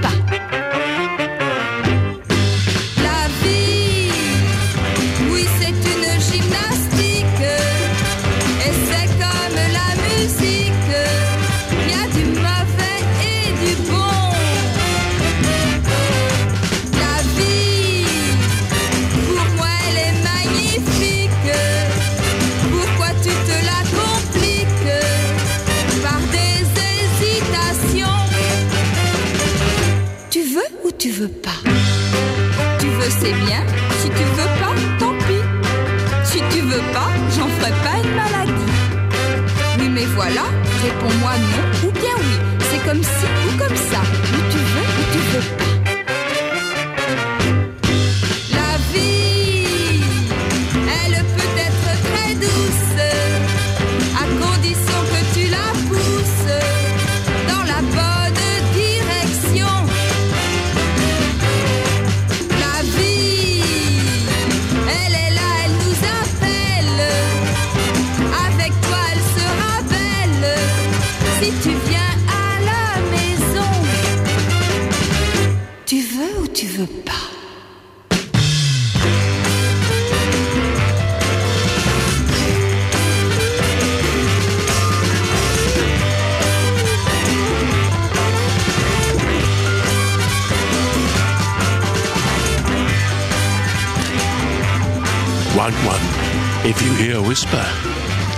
[96.71, 97.61] If you hear a whisper,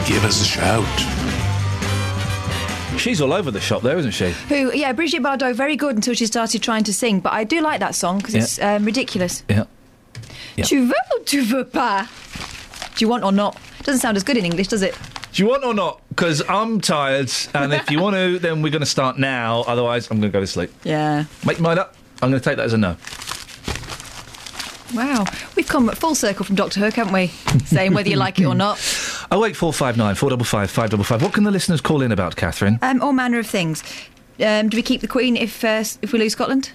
[0.07, 0.83] give us a shout.
[2.99, 4.31] She's all over the shop there, isn't she?
[4.49, 7.61] Who, yeah, Brigitte Bardot, very good until she started trying to sing, but I do
[7.61, 9.43] like that song because it's um, ridiculous.
[9.47, 9.65] Yeah.
[10.55, 10.65] Yeah.
[10.65, 12.09] Tu veux ou tu veux pas?
[12.95, 13.55] Do you want or not?
[13.83, 14.97] Doesn't sound as good in English, does it?
[15.31, 16.01] Do you want or not?
[16.09, 19.61] Because I'm tired, and if you want to, then we're going to start now.
[19.67, 20.71] Otherwise, I'm going to go to sleep.
[20.83, 21.25] Yeah.
[21.45, 21.93] Make your mind up.
[22.23, 22.97] I'm going to take that as a no.
[24.93, 25.25] Wow,
[25.55, 27.27] we've come full circle from Doctor Hook, haven't we?
[27.65, 28.79] Saying whether you like it or not.
[29.31, 31.23] Oh eight four five nine four double five five double five.
[31.23, 32.77] What can the listeners call in about, Catherine?
[32.83, 33.81] Um, all manner of things.
[34.39, 36.71] Um, do we keep the Queen if uh, if we lose Scotland?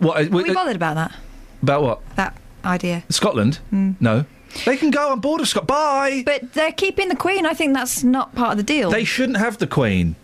[0.00, 1.14] What uh, Are we bothered about that?
[1.62, 2.16] about what?
[2.16, 3.04] That idea.
[3.10, 3.60] Scotland?
[3.70, 4.24] No.
[4.64, 5.68] They can go on board of Scot.
[5.68, 6.24] Bye.
[6.26, 7.46] But they're keeping the Queen.
[7.46, 8.90] I think that's not part of the deal.
[8.90, 10.16] They shouldn't have the Queen.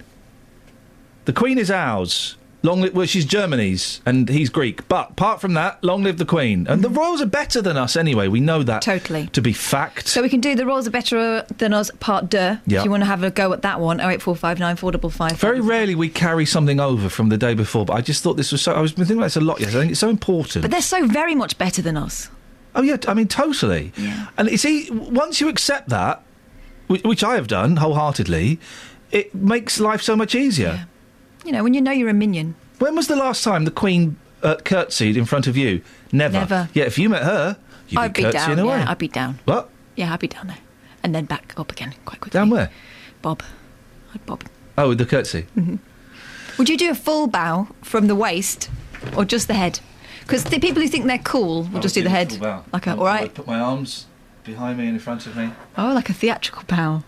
[1.26, 2.36] The Queen is ours.
[2.64, 4.88] Long live, well, she's Germany's, and he's Greek.
[4.88, 6.66] But apart from that, long live the Queen.
[6.68, 6.96] And the mm.
[6.96, 8.28] royals are better than us anyway.
[8.28, 8.82] We know that.
[8.82, 9.28] Totally.
[9.28, 10.08] To be fact.
[10.08, 12.58] So we can do the Royals are better uh, than us part deux.
[12.66, 12.78] Yeah.
[12.78, 13.92] If you want to have a go at that one?
[13.98, 15.32] one, oh eight four five nine four double five.
[15.32, 18.52] Very rarely we carry something over from the day before, but I just thought this
[18.52, 18.72] was so.
[18.72, 19.78] I was thinking about this a lot yesterday.
[19.78, 20.62] I think it's so important.
[20.62, 22.30] But they're so very much better than us.
[22.74, 23.92] Oh yeah, I mean totally.
[23.96, 24.28] Yeah.
[24.38, 26.22] And you see, once you accept that,
[26.86, 28.58] which, which I have done wholeheartedly,
[29.10, 30.86] it makes life so much easier.
[31.44, 32.54] You know, when you know you're a minion.
[32.78, 35.82] When was the last time the Queen uh, curtsied in front of you?
[36.12, 36.38] Never.
[36.38, 36.68] Never.
[36.74, 37.56] Yeah, if you met her,
[37.88, 38.66] you'd I'd be be curtsying down.
[38.66, 38.78] away.
[38.78, 39.38] Yeah, I'd be down.
[39.44, 39.70] What?
[39.96, 40.58] Yeah, I'd be down there,
[41.02, 42.38] and then back up again quite quickly.
[42.38, 42.70] Down where?
[43.22, 43.42] Bob.
[44.14, 44.44] I'd bob.
[44.78, 45.42] Oh, with the curtsy.
[45.54, 45.76] hmm
[46.58, 48.70] Would you do a full bow from the waist
[49.16, 49.80] or just the head?
[50.20, 52.40] Because the people who think they're cool will just do the head.
[52.72, 53.22] Like a, all right.
[53.24, 54.06] I'd put my arms
[54.44, 55.50] behind me and in front of me.
[55.76, 57.02] Oh, like a theatrical bow.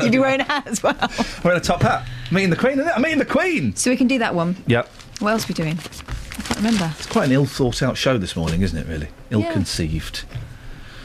[0.00, 0.96] You'd be wearing a hat as well.
[1.44, 2.06] Wearing a top hat.
[2.30, 2.92] Meeting the Queen, isn't it?
[2.94, 3.74] I'm meeting the Queen.
[3.74, 4.56] So we can do that one.
[4.66, 4.88] Yep.
[5.20, 5.78] What else are we doing?
[5.78, 6.92] I can't remember.
[6.96, 9.08] It's quite an ill thought out show this morning, isn't it, really?
[9.30, 10.24] Ill conceived.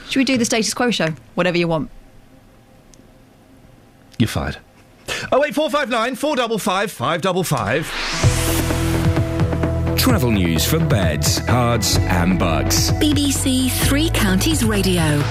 [0.10, 1.10] Should we do the status quo show?
[1.36, 1.90] Whatever you want.
[4.20, 4.58] You're fired.
[5.32, 7.88] Oh eight four five nine four double five five double five.
[9.98, 12.92] Travel news for beds, cards, and bugs.
[12.94, 15.22] BBC Three Counties Radio.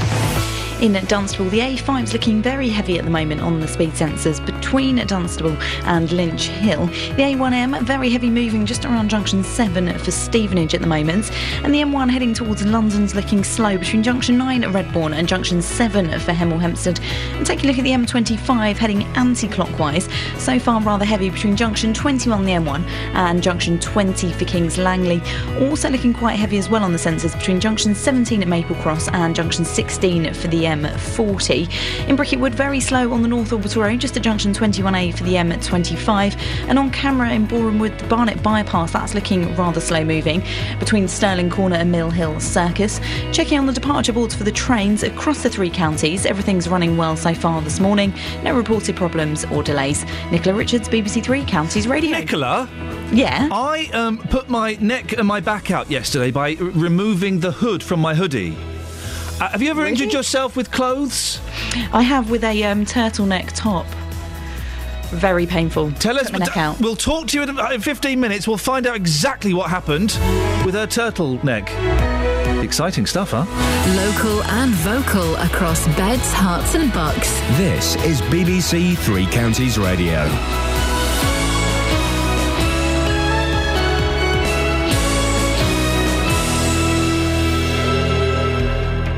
[0.83, 4.45] In Dunstable, the A5 is looking very heavy at the moment on the speed sensors
[4.45, 6.87] between Dunstable and Lynch Hill.
[6.87, 11.31] The A1M, very heavy moving just around junction 7 for Stevenage at the moment.
[11.63, 15.63] And the M1 heading towards London's looking slow between junction 9 at Redbourn and junction
[15.63, 16.99] 7 for Hemel Hempstead.
[17.35, 20.09] And take a look at the M25 heading anti clockwise.
[20.37, 25.23] So far, rather heavy between junction 21 the M1 and junction 20 for Kings Langley.
[25.61, 29.07] Also looking quite heavy as well on the sensors between junction 17 at Maple Cross
[29.11, 32.09] and junction 16 for the M40.
[32.09, 35.25] In Bricket Wood, very slow on the North Orbital Road, just at junction 21A for
[35.25, 36.37] the M25.
[36.69, 40.43] And on camera in Borehamwood, the Barnet bypass, that's looking rather slow moving
[40.79, 43.01] between Stirling Corner and Mill Hill Circus.
[43.33, 47.17] Checking on the departure boards for the trains across the three counties, everything's running well
[47.17, 48.13] so far this morning.
[48.43, 50.05] No reported problems or delays.
[50.31, 52.19] Nicola Richards, BBC Three Counties Radio.
[52.19, 52.69] Nicola?
[53.13, 53.49] Yeah?
[53.53, 57.83] I um, put my neck and my back out yesterday by r- removing the hood
[57.83, 58.57] from my hoodie.
[59.43, 61.41] Uh, have you ever injured yourself with clothes?
[61.93, 63.87] I have with a um, turtleneck top.
[65.07, 65.91] Very painful.
[65.95, 66.31] Tell us.
[66.31, 66.79] My neck out.
[66.79, 68.47] We'll talk to you in, in 15 minutes.
[68.47, 70.17] We'll find out exactly what happened
[70.65, 71.69] with her turtleneck.
[72.63, 73.45] Exciting stuff, huh?
[73.97, 77.41] Local and vocal across beds, Herts, and bucks.
[77.59, 80.23] This is BBC Three Counties Radio.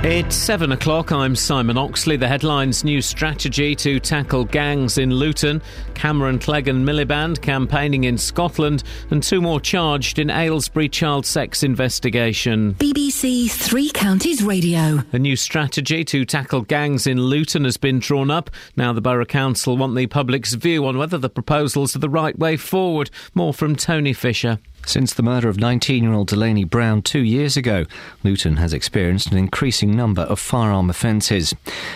[0.06, 1.12] It's seven o'clock.
[1.12, 2.18] I'm Simon Oxley.
[2.18, 5.62] The headlines new strategy to tackle gangs in Luton,
[5.94, 11.62] Cameron Clegg and Miliband campaigning in Scotland, and two more charged in Aylesbury child sex
[11.62, 12.74] investigation.
[12.74, 15.02] BBC Three Counties Radio.
[15.12, 18.50] A new strategy to tackle gangs in Luton has been drawn up.
[18.76, 22.38] Now the Borough Council want the public's view on whether the proposals are the right
[22.38, 23.08] way forward.
[23.32, 24.58] More from Tony Fisher.
[24.86, 27.84] Since the murder of 19 year old Delaney Brown two years ago,
[28.22, 31.54] Luton has experienced an increasing number of firearm offences.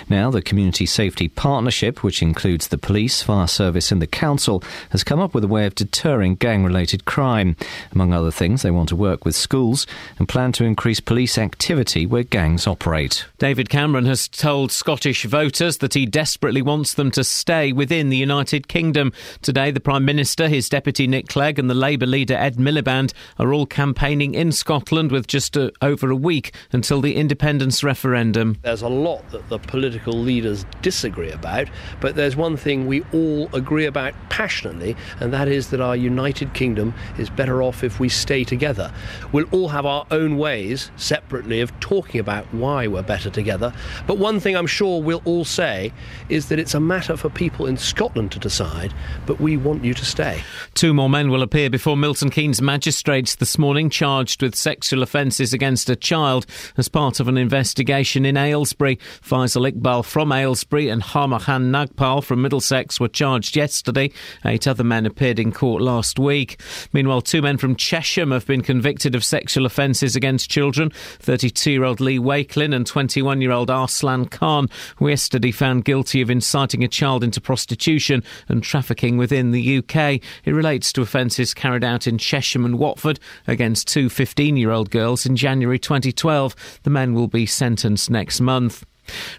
[0.08, 5.04] Now, the Community Safety Partnership, which includes the police, fire service, and the council, has
[5.04, 7.56] come up with a way of deterring gang related crime.
[7.92, 9.86] Among other things, they want to work with schools
[10.18, 13.26] and plan to increase police activity where gangs operate.
[13.38, 18.16] David Cameron has told Scottish voters that he desperately wants them to stay within the
[18.16, 19.12] United Kingdom.
[19.42, 23.52] Today, the Prime Minister, his deputy Nick Clegg, and the Labour leader Ed Miliband are
[23.52, 28.56] all campaigning in Scotland with just uh, over a week until the independence referendum.
[28.62, 31.68] There's a lot that the political leaders disagree about,
[32.00, 36.54] but there's one thing we all agree about passionately, and that is that our United
[36.54, 38.92] Kingdom is better off if we stay together.
[39.32, 43.72] We'll all have our own ways, separately, of talking about why we're better together,
[44.06, 45.92] but one thing I'm sure we'll all say
[46.28, 48.94] is that it's a matter for people in Scotland to decide,
[49.26, 50.42] but we want you to stay.
[50.74, 55.54] Two more men will appear before Milton Keynes magistrates this morning, charged with sexual offences
[55.54, 56.44] against a child
[56.76, 58.98] as part of an investigation in Aylesbury.
[59.22, 64.10] Faisal Iqbal from Aylesbury and Harmahan Nagpal from Middlesex were charged yesterday.
[64.44, 66.60] Eight other men appeared in court last week.
[66.92, 70.90] Meanwhile, two men from Chesham have been convicted of sexual offences against children.
[71.20, 74.68] 32 year old Lee Wakelin and 21 year old Arslan Khan
[75.00, 80.20] were yesterday found guilty of inciting a child into prostitution and trafficking within the UK.
[80.44, 84.90] It relates to offences carried out in Chesham and Watford against two 15 year old
[84.90, 86.80] girls in January 2012.
[86.82, 88.84] The men will be sentenced next month.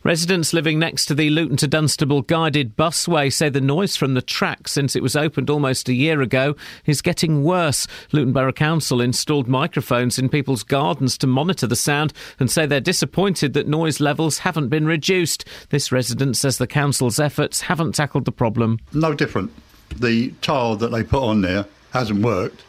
[0.04, 4.22] Residents living next to the Luton to Dunstable guided busway say the noise from the
[4.22, 6.56] track since it was opened almost a year ago
[6.86, 7.88] is getting worse.
[8.12, 12.80] Luton Borough Council installed microphones in people's gardens to monitor the sound and say they're
[12.80, 15.46] disappointed that noise levels haven't been reduced.
[15.70, 18.80] This resident says the council's efforts haven't tackled the problem.
[18.94, 19.52] No different.
[19.96, 22.64] The tile that they put on there hasn't worked,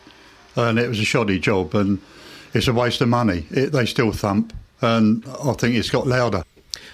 [0.57, 1.98] and it was a shoddy job, and
[2.55, 3.46] it's a waste of money.
[3.51, 6.42] It, they still thump, and I think it's got louder.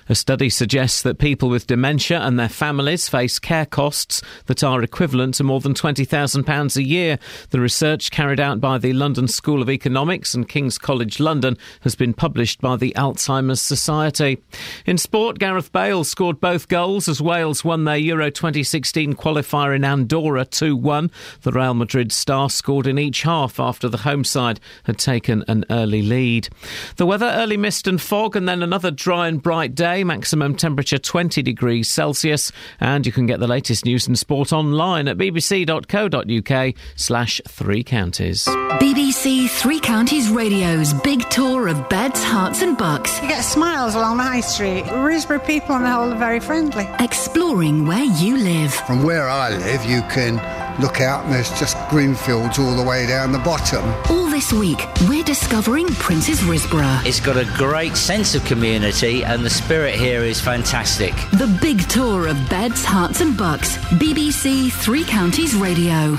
[0.08, 4.82] A study suggests that people with dementia and their families face care costs that are
[4.82, 7.18] equivalent to more than £20,000 a year.
[7.50, 11.94] The research carried out by the London School of Economics and King's College London has
[11.94, 14.38] been published by the Alzheimer's Society.
[14.84, 19.84] In sport, Gareth Bale scored both goals as Wales won their Euro 2016 qualifier in
[19.84, 21.10] Andorra 2 1.
[21.42, 25.64] The Real Madrid star scored in each half after the home side had taken an
[25.70, 26.48] early lead.
[26.96, 30.98] The weather early mist and fog, and then another dry and bright day maximum temperature
[30.98, 32.52] 20 degrees Celsius.
[32.80, 38.44] And you can get the latest news and sport online at bbc.co.uk slash three counties.
[38.44, 43.20] BBC Three Counties Radio's big tour of beds, Herts, and bucks.
[43.22, 44.84] You get smiles along the high street.
[44.84, 46.88] Risborough people on the whole are very friendly.
[46.98, 48.74] Exploring where you live.
[48.74, 50.38] From where I live, you can
[50.80, 53.84] look out and there's just green fields all the way down the bottom.
[54.10, 57.04] All this week, we're discovering Princes Risborough.
[57.06, 61.14] It's got a great sense of community and the spirit here is fantastic.
[61.32, 63.76] The big tour of beds, Herts, and bucks.
[63.98, 66.18] BBC Three Counties Radio.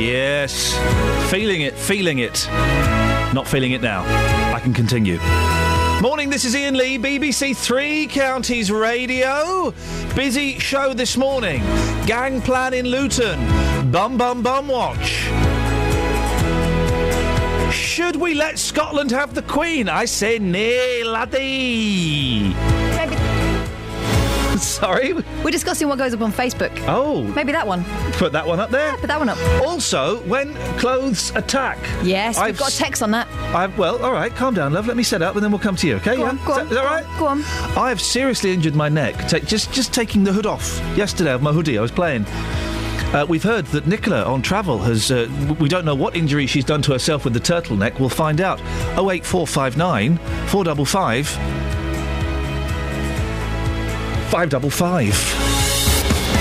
[0.00, 0.76] Yes.
[1.30, 2.48] Feeling it, feeling it.
[3.32, 4.02] Not feeling it now.
[4.52, 5.18] I can continue.
[6.02, 9.72] Morning, this is Iain Lee, BBC Three Counties Radio.
[10.16, 11.62] Busy show this morning.
[12.06, 13.38] Gang plan in Luton.
[13.92, 15.28] Bum bum bum watch.
[17.72, 19.88] Should we let Scotland have the Queen?
[19.88, 22.52] I say nay, laddie.
[24.82, 25.12] Sorry?
[25.44, 26.72] We're discussing what goes up on Facebook.
[26.86, 27.22] Oh.
[27.22, 27.84] Maybe that one.
[28.12, 28.92] Put that one up there.
[28.92, 29.38] Yeah, put that one up.
[29.66, 31.78] Also, when clothes attack.
[32.02, 33.26] Yes, I've we've got a text on that.
[33.54, 34.86] I've, well, all right, calm down, love.
[34.86, 36.16] Let me set up and then we'll come to you, okay?
[36.16, 36.28] Go yeah?
[36.28, 37.18] on, go is that, on, is that right?
[37.18, 37.42] Go on.
[37.76, 39.28] I have seriously injured my neck.
[39.28, 42.24] Take, just, just taking the hood off yesterday of my hoodie, I was playing.
[43.12, 45.10] Uh, we've heard that Nicola on travel has.
[45.10, 45.28] Uh,
[45.60, 48.00] we don't know what injury she's done to herself with the turtleneck.
[48.00, 48.58] We'll find out.
[48.96, 51.81] 08459 455
[54.32, 55.10] 555.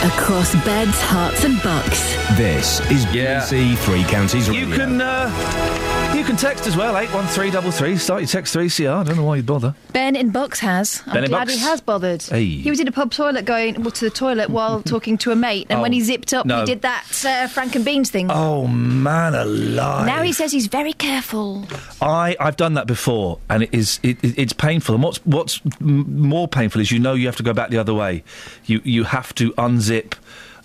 [0.05, 2.15] Across beds, Herts, and bucks.
[2.37, 3.41] This is yeah.
[3.41, 4.65] BBC Three Counties Radio.
[4.65, 5.01] You can.
[5.01, 5.80] Uh
[6.21, 6.95] you can text as well.
[6.99, 7.97] Eight one three double three.
[7.97, 8.89] Start your text three CR.
[8.89, 9.73] I don't know why you bother.
[9.91, 11.01] Ben in Bucks has.
[11.07, 11.53] I'm Ben in glad Bucks?
[11.55, 12.21] he has bothered.
[12.21, 12.45] Hey.
[12.45, 15.35] He was in a pub toilet going well, to the toilet while talking to a
[15.35, 16.59] mate, and when Oh, he zipped up, no.
[16.59, 18.29] he did that uh, Frank and Beans thing.
[18.29, 20.05] Oh man alive!
[20.05, 21.65] Now he says he's very careful.
[22.03, 24.93] I I've done that before, and it is it, it- it's painful.
[24.93, 27.79] And what's what's m- more painful is you know you have to go back the
[27.79, 28.23] other way.
[28.65, 30.13] You you have to unzip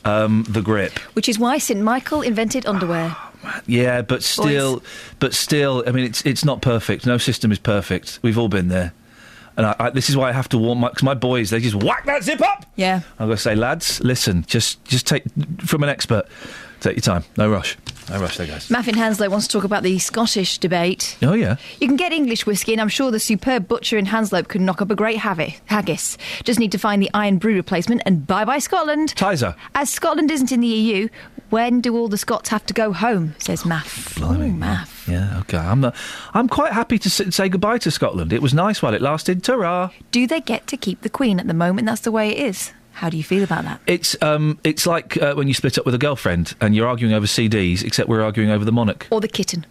[0.04, 0.98] um, the grip.
[1.14, 3.16] Which is why St Michael invented underwear.
[3.66, 4.82] Yeah, but still,
[5.18, 7.06] but still, I mean, it's it's not perfect.
[7.06, 8.18] No system is perfect.
[8.22, 8.92] We've all been there,
[9.56, 11.50] and I, I, this is why I have to warn my cause my boys.
[11.50, 12.66] They just whack that zip up.
[12.76, 13.00] Yeah.
[13.18, 15.24] I'm going to say, lads, listen, just just take
[15.64, 16.26] from an expert.
[16.80, 17.24] Take your time.
[17.36, 17.76] No rush.
[18.10, 18.68] No rush, there, guys.
[18.68, 21.16] Maffin Hanslope wants to talk about the Scottish debate.
[21.22, 21.56] Oh yeah.
[21.80, 24.80] You can get English whiskey, and I'm sure the superb butcher in Hanslope could knock
[24.80, 26.16] up a great haggis.
[26.44, 29.14] Just need to find the Irn-Bru replacement, and bye bye Scotland.
[29.16, 29.56] Tizer.
[29.74, 31.08] As Scotland isn't in the EU,
[31.50, 33.34] when do all the Scots have to go home?
[33.38, 34.20] Says Maff.
[34.22, 35.06] Oh, Maff.
[35.08, 35.38] Yeah.
[35.40, 35.58] Okay.
[35.58, 35.94] I'm not.
[36.34, 38.32] I'm quite happy to s- say goodbye to Scotland.
[38.32, 39.44] It was nice while it lasted.
[39.44, 39.90] Ta-ra.
[40.10, 41.86] Do they get to keep the Queen at the moment?
[41.86, 42.72] That's the way it is.
[42.96, 43.82] How do you feel about that?
[43.86, 47.12] It's um, it's like uh, when you split up with a girlfriend and you're arguing
[47.12, 49.06] over CDs, except we're arguing over the monarch.
[49.10, 49.66] Or the kitten?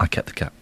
[0.00, 0.52] I kept the cat.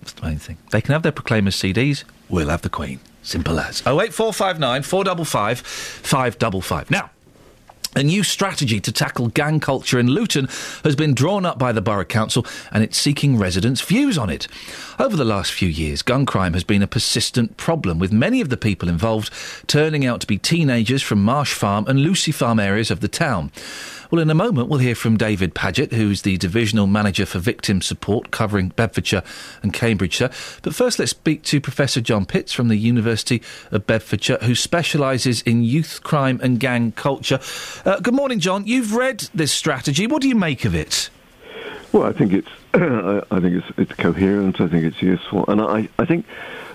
[0.00, 0.58] That's the main thing.
[0.70, 2.04] They can have their Proclaimers CDs.
[2.28, 3.00] We'll have the Queen.
[3.24, 3.82] Simple as.
[3.84, 6.88] Oh eight four five nine four double five five double five.
[6.88, 7.10] Now,
[7.94, 10.48] A new strategy to tackle gang culture in Luton
[10.82, 14.48] has been drawn up by the Borough Council and it's seeking residents' views on it.
[14.98, 18.48] Over the last few years, gun crime has been a persistent problem, with many of
[18.48, 19.30] the people involved
[19.66, 23.52] turning out to be teenagers from Marsh Farm and Lewsey Farm areas of the town.
[24.12, 27.80] Well, in a moment, we'll hear from David Paget, who's the Divisional Manager for Victim
[27.80, 29.22] Support covering Bedfordshire
[29.62, 30.28] and Cambridgeshire.
[30.60, 33.40] But first, let's speak to Professor John Pitts from the University
[33.70, 37.40] of Bedfordshire, who specialises in youth crime and gang culture.
[37.86, 38.66] Uh, good morning, John.
[38.66, 40.06] You've read this strategy.
[40.06, 41.08] What do you make of it?
[41.92, 44.60] Well, I think it's I think it's it's coherent.
[44.60, 46.26] I think it's useful, and I I think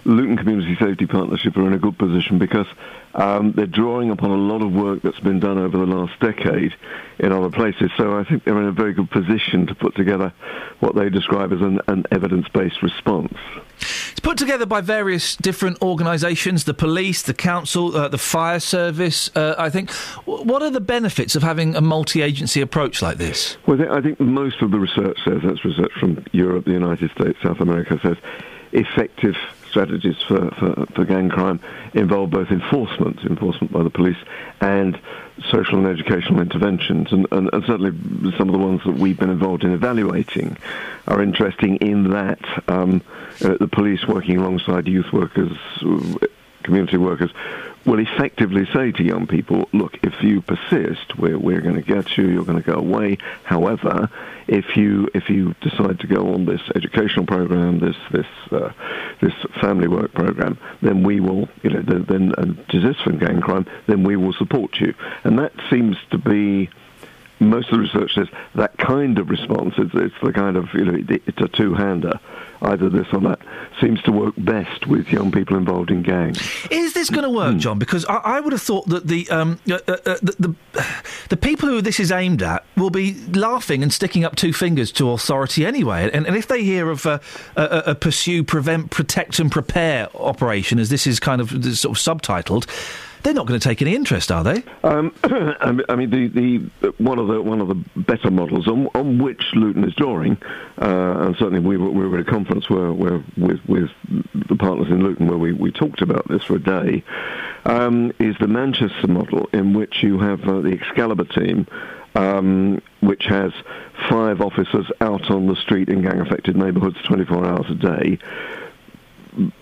[0.07, 2.65] Luton Community Safety Partnership are in a good position because
[3.13, 6.73] um, they're drawing upon a lot of work that's been done over the last decade
[7.19, 7.91] in other places.
[7.97, 10.31] So I think they're in a very good position to put together
[10.79, 13.33] what they describe as an, an evidence-based response.
[13.79, 19.29] It's put together by various different organisations, the police, the council, uh, the fire service.
[19.35, 19.91] Uh, I think.
[20.25, 23.57] What are the benefits of having a multi-agency approach like this?
[23.67, 27.37] Well, I think most of the research says that's research from Europe, the United States,
[27.43, 28.17] South America says
[28.71, 29.35] effective
[29.78, 31.59] strategies for, for, for gang crime
[31.93, 34.17] involve both enforcement, enforcement by the police,
[34.59, 34.99] and
[35.51, 37.11] social and educational interventions.
[37.11, 37.91] And, and, and, certainly
[38.38, 40.57] some of the ones that we've been involved in evaluating
[41.05, 43.03] are interesting in that um,
[43.41, 45.55] uh, the police working alongside youth workers,
[46.63, 47.30] community workers,
[47.88, 52.17] will effectively say to young people, look, if you persist, we're, we're going to get
[52.17, 53.17] you, you're going to go away.
[53.43, 54.09] However,
[54.47, 58.71] if you if you decide to go on this educational program, this this uh,
[59.21, 63.65] this family work program, then we will, you know, then, and desist from gang crime,
[63.88, 64.93] then we will support you.
[65.23, 66.69] And that seems to be
[67.39, 70.85] most of the research says that kind of response, it's, it's the kind of, you
[70.85, 72.19] know, it's a two-hander,
[72.61, 73.39] either this or that,
[73.79, 76.39] seems to work best with young people involved in gangs.
[76.71, 77.59] Is this going to work, Hmm.
[77.59, 77.79] John?
[77.79, 80.35] Because I, I would have thought that the, um, uh, uh, uh, the,
[80.73, 80.85] the
[81.29, 84.91] the people who this is aimed at will be laughing and sticking up two fingers
[84.93, 86.09] to authority anyway.
[86.11, 87.21] And, and if they hear of a,
[87.55, 92.03] a, a pursue, prevent, protect, and prepare operation, as this is kind of sort of
[92.03, 92.67] subtitled,
[93.24, 94.63] they're not going to take any interest, are they?
[94.84, 96.28] Um, I mean- the,
[96.82, 100.38] the one of the one of the better models on, on which Luton is drawing,
[100.82, 103.89] uh, and certainly we were, we were at a conference where, where with, with
[104.47, 107.03] the partners in Luton where we, we talked about this for a day,
[107.65, 111.68] um, is the Manchester model in which you have uh, the Excalibur team.
[112.15, 113.51] Um, which has
[114.09, 118.18] five officers out on the street in gang-affected neighbourhoods 24 hours a day,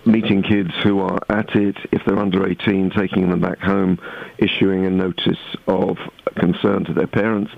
[0.06, 4.00] meeting kids who are at it, if they're under 18, taking them back home,
[4.38, 5.98] issuing a notice of
[6.36, 7.52] concern to their parents.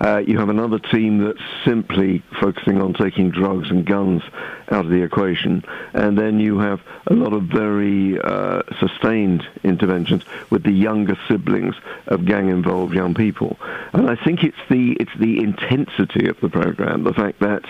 [0.00, 4.22] Uh, you have another team that's simply focusing on taking drugs and guns
[4.70, 5.62] out of the equation.
[5.92, 11.74] And then you have a lot of very uh, sustained interventions with the younger siblings
[12.06, 13.58] of gang-involved young people.
[13.92, 17.64] And I think it's the, it's the intensity of the program, the fact that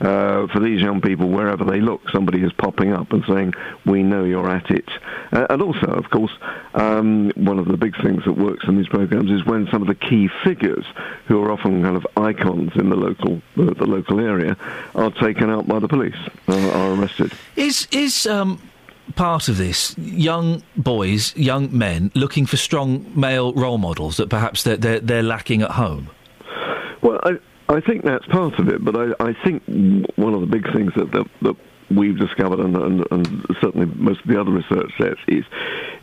[0.00, 3.45] uh, for these young people, wherever they look, somebody is popping up and saying,
[3.84, 4.88] we know you're at it.
[5.32, 6.32] Uh, and also, of course,
[6.74, 9.88] um, one of the big things that works in these programs is when some of
[9.88, 10.84] the key figures,
[11.26, 14.56] who are often kind of icons in the local, uh, the local area,
[14.94, 16.16] are taken out by the police,
[16.48, 17.32] uh, are arrested.
[17.56, 18.60] Is is um,
[19.14, 24.62] part of this young boys, young men looking for strong male role models that perhaps
[24.62, 26.10] they're they're, they're lacking at home?
[27.02, 29.62] Well, I, I think that's part of it, but I, I think
[30.16, 31.56] one of the big things that, that, that
[31.90, 35.44] we've discovered, and, and, and certainly most of the other research says, is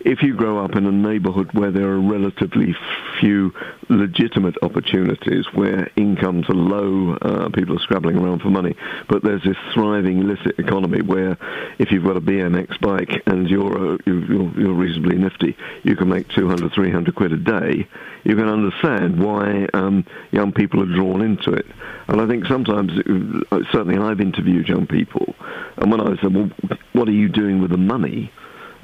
[0.02, 2.76] if you grow up in a neighbourhood where there are relatively
[3.20, 3.54] few
[3.90, 8.76] legitimate opportunities, where incomes are low, uh, people are scrabbling around for money,
[9.10, 11.38] but there's this thriving illicit economy where
[11.80, 16.10] if you've got a BMX bike and you're, uh, you're, you're reasonably nifty, you can
[16.10, 17.88] make 200, 300 quid a day,
[18.24, 21.66] you can understand why um, young people are drawn into it.
[22.08, 22.92] And I think sometimes,
[23.52, 25.36] uh, certainly I've interviewed young people,
[25.78, 26.50] and when I said, well,
[26.94, 28.32] what are you doing with the money?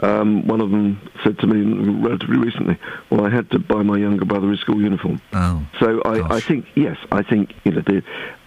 [0.01, 2.77] Um, one of them said to me relatively recently,
[3.09, 6.39] "Well, I had to buy my younger brother his school uniform." Oh, so I, I
[6.39, 8.01] think yes, I think you know the,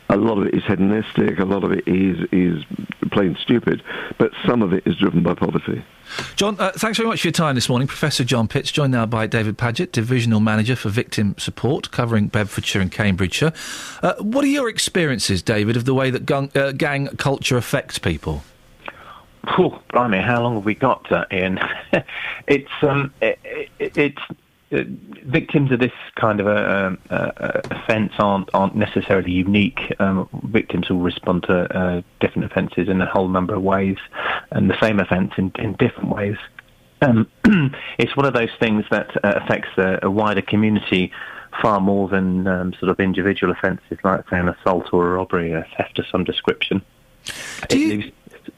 [0.09, 2.65] a lot of it is hedonistic, a lot of it is is
[3.11, 3.83] plain stupid,
[4.19, 5.85] but some of it is driven by poverty.
[6.37, 9.07] John, uh, thanks very much for your time this morning, Professor John Pitts, joined now
[9.07, 13.53] by David Paget, Divisional Manager for Victim Support, covering Bedfordshire and Cambridgeshire.
[14.03, 17.99] Uh, what are your experiences, David, of the way that gun, uh, gang culture affects
[17.99, 18.43] people?
[19.59, 21.59] Oh, blimey, how long have we got, uh, Iain?
[22.47, 23.39] it's um, it,
[23.79, 24.23] it, it's
[25.25, 29.95] victims of this kind of a, a, a offence aren't aren't necessarily unique.
[29.99, 33.99] Um, victims will respond to uh, different offences in a whole number of ways,
[34.51, 36.37] and the same offence in, in different ways.
[37.03, 37.29] Um,
[37.99, 41.13] it's one of those things that uh, affects a, a wider community
[41.61, 45.53] far more than um, sort of individual offences like, say, an assault or a robbery,
[45.53, 46.81] a theft of some description.
[47.69, 48.07] It leaves,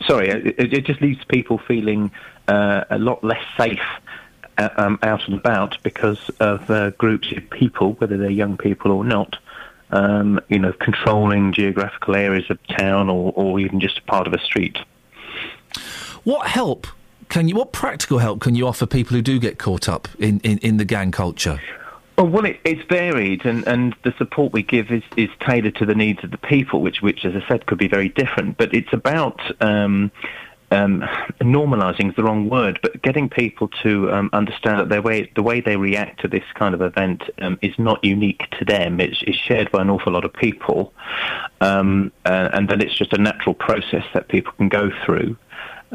[0.07, 2.13] sorry, it, it just leaves people feeling
[2.47, 3.81] uh, a lot less safe
[4.59, 9.05] um, out and about because of uh, groups of people, whether they're young people or
[9.05, 9.37] not,
[9.91, 14.33] um, you know, controlling geographical areas of town or, or even just a part of
[14.33, 14.79] a street.
[16.25, 16.87] What help
[17.29, 17.57] can you?
[17.57, 20.77] What practical help can you offer people who do get caught up in, in, in
[20.77, 21.61] the gang culture?
[22.17, 25.87] Oh, well, it, it's varied, and, and the support we give is, is tailored to
[25.87, 28.57] the needs of the people, which, which, as I said, could be very different.
[28.57, 30.13] But it's about um,
[30.75, 31.01] um,
[31.41, 35.43] normalising is the wrong word, but getting people to um, understand that their way, the
[35.43, 39.01] way they react to this kind of event um, is not unique to them.
[39.01, 40.93] It's, it's, shared by an awful lot of people,
[41.61, 45.37] um, uh, and that it's just a natural process that people can go through.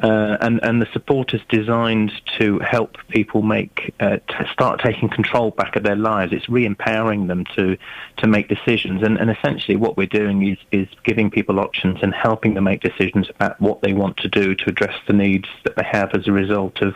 [0.01, 5.09] Uh, and, and the support is designed to help people make uh, to start taking
[5.09, 6.31] control back of their lives.
[6.31, 7.77] It's re-empowering them to
[8.17, 12.13] to make decisions, and, and essentially what we're doing is is giving people options and
[12.13, 15.75] helping them make decisions about what they want to do to address the needs that
[15.75, 16.95] they have as a result of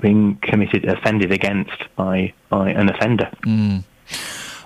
[0.00, 3.30] being committed offended against by by an offender.
[3.42, 3.82] Mm.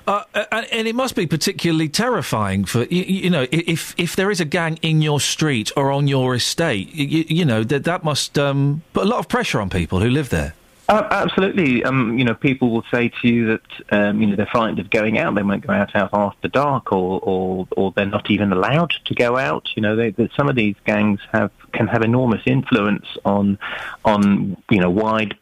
[0.06, 4.40] Uh, and, it must be particularly terrifying for you, you, know if if there is
[4.40, 8.38] a gang in your street or on your estate, you, you know that that must
[8.38, 10.54] um, put a lot of pressure on people who live there.
[10.90, 11.84] Uh, absolutely.
[11.84, 14.90] Um, you know, people will say to you that um, you know they're frightened of
[14.90, 15.36] going out.
[15.36, 19.14] They won't go out, out after dark, or, or or they're not even allowed to
[19.14, 19.68] go out.
[19.76, 23.56] You know, they, some of these gangs have can have enormous influence on
[24.04, 25.36] on you know wide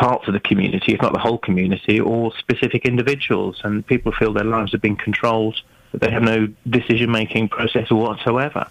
[0.00, 3.60] parts of the community, if not the whole community, or specific individuals.
[3.62, 5.60] And people feel their lives have been controlled,
[5.92, 8.66] that they have no decision making process whatsoever.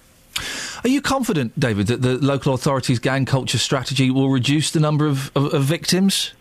[0.83, 5.05] Are you confident, David, that the local authorities' gang culture strategy will reduce the number
[5.05, 6.33] of, of, of victims?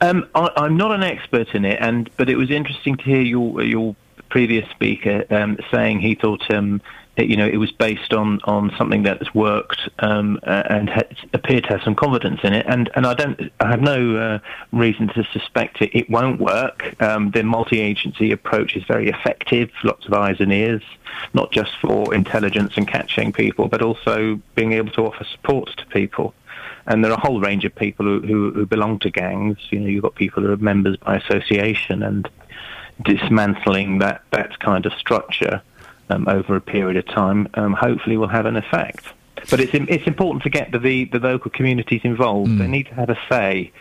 [0.00, 3.20] Um, I, am not an expert in it, and but it was interesting to hear
[3.20, 3.96] your your
[4.30, 6.80] previous speaker um, saying he thought um,
[7.16, 10.90] you know, it was based on, on something that has worked um, and
[11.32, 12.64] appeared to have some confidence in it.
[12.68, 14.38] And, and I don't, I have no uh,
[14.72, 16.94] reason to suspect it, it won't work.
[17.02, 19.70] Um, the multi-agency approach is very effective.
[19.84, 20.82] Lots of eyes and ears,
[21.34, 25.86] not just for intelligence and catching people, but also being able to offer support to
[25.86, 26.32] people.
[26.86, 29.58] And there are a whole range of people who, who, who belong to gangs.
[29.70, 32.28] You know, you've got people who are members by association and
[33.02, 35.62] dismantling that, that kind of structure
[36.10, 39.06] um, over a period of time, um, hopefully will have an effect.
[39.48, 42.50] But it's it's important to get the the, the local communities involved.
[42.50, 42.58] Mm.
[42.58, 43.72] They need to have a say.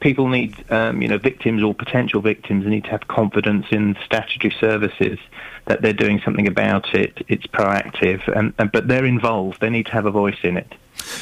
[0.00, 4.54] People need, um, you know, victims or potential victims need to have confidence in statutory
[4.60, 5.18] services
[5.66, 7.24] that they're doing something about it.
[7.28, 9.60] It's proactive, and, and but they're involved.
[9.60, 10.74] They need to have a voice in it.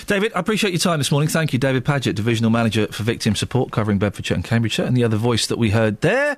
[0.06, 1.28] David, I appreciate your time this morning.
[1.28, 4.84] Thank you, David Paget, Divisional Manager for Victim Support, covering Bedfordshire and Cambridgeshire.
[4.84, 6.36] And the other voice that we heard there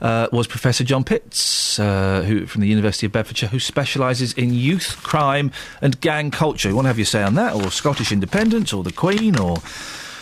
[0.00, 4.52] uh, was Professor John Pitts, uh, who from the University of Bedfordshire, who specialises in
[4.52, 5.50] youth crime
[5.80, 6.68] and gang culture.
[6.68, 9.58] You want to have your say on that, or Scottish independence, or the Queen, or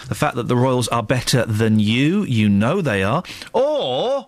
[0.08, 2.22] the fact that the Royals are better than you?
[2.24, 3.22] You know they are,
[3.52, 4.26] or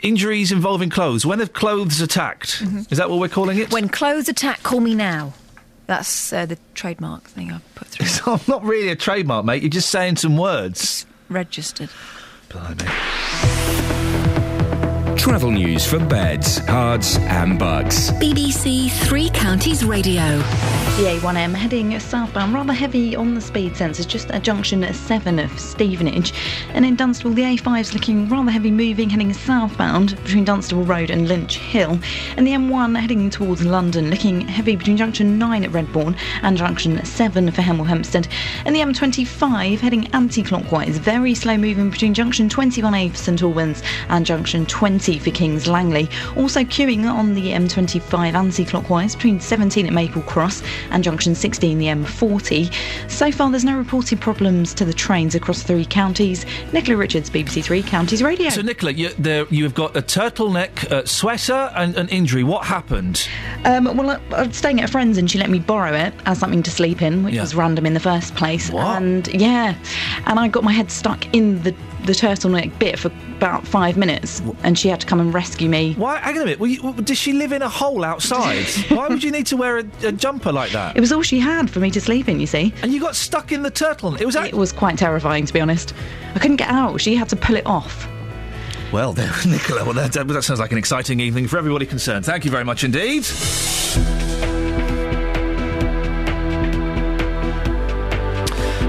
[0.00, 1.24] injuries involving clothes.
[1.24, 2.60] When have clothes attacked?
[2.60, 2.82] Mm-hmm.
[2.90, 3.72] Is that what we're calling it?
[3.72, 5.34] When clothes attack, call me now.
[5.86, 8.06] That's uh, the trademark thing I've put through.
[8.34, 9.62] It's not really a trademark, mate.
[9.62, 10.80] You're just saying some words.
[10.80, 11.90] It's registered.
[12.48, 12.88] Blimey.
[15.22, 18.10] Travel news for beds, Herts, and Bucks.
[18.10, 20.38] BBC Three Counties Radio.
[20.96, 25.58] The A1M heading southbound, rather heavy on the speed sensors, just at junction 7 of
[25.58, 26.34] Stevenage.
[26.74, 31.08] And in Dunstable, the A5 is looking rather heavy moving, heading southbound between Dunstable Road
[31.08, 32.00] and Lynch Hill.
[32.36, 37.02] And the M1 heading towards London, looking heavy between junction 9 at Redbourn and junction
[37.04, 38.26] 7 for Hemel Hempstead.
[38.66, 43.82] And the M25 heading anti clockwise, very slow moving between junction 21A for St Albans
[44.08, 46.08] and junction 20 for Kings Langley.
[46.36, 51.86] Also queuing on the M25 anti-clockwise between 17 at Maple Cross and junction 16 the
[51.86, 52.72] M40.
[53.10, 56.46] So far there's no reported problems to the trains across three counties.
[56.72, 58.50] Nicola Richards, BBC Three Counties Radio.
[58.50, 62.44] So Nicola, you, there, you have got a turtleneck uh, sweater and an injury.
[62.44, 63.28] What happened?
[63.64, 66.14] Um, well, I, I was staying at a friend's and she let me borrow it
[66.26, 67.42] as something to sleep in, which yeah.
[67.42, 68.70] was random in the first place.
[68.70, 69.02] What?
[69.02, 69.76] And yeah,
[70.26, 71.74] and I got my head stuck in the
[72.04, 75.94] the turtleneck bit for about five minutes, and she had to come and rescue me.
[75.94, 76.18] Why?
[76.18, 76.60] Hang on a minute.
[76.60, 78.66] You, does she live in a hole outside?
[78.88, 80.96] Why would you need to wear a, a, jumper like that?
[80.96, 82.40] It was all she had for me to sleep in.
[82.40, 82.72] You see.
[82.82, 84.14] And you got stuck in the turtle.
[84.16, 84.36] It was.
[84.36, 85.94] It was quite terrifying, to be honest.
[86.34, 87.00] I couldn't get out.
[87.00, 88.08] She had to pull it off.
[88.92, 89.84] Well, there, Nicola.
[89.84, 92.26] Well, that, that sounds like an exciting evening for everybody concerned.
[92.26, 93.24] Thank you very much indeed.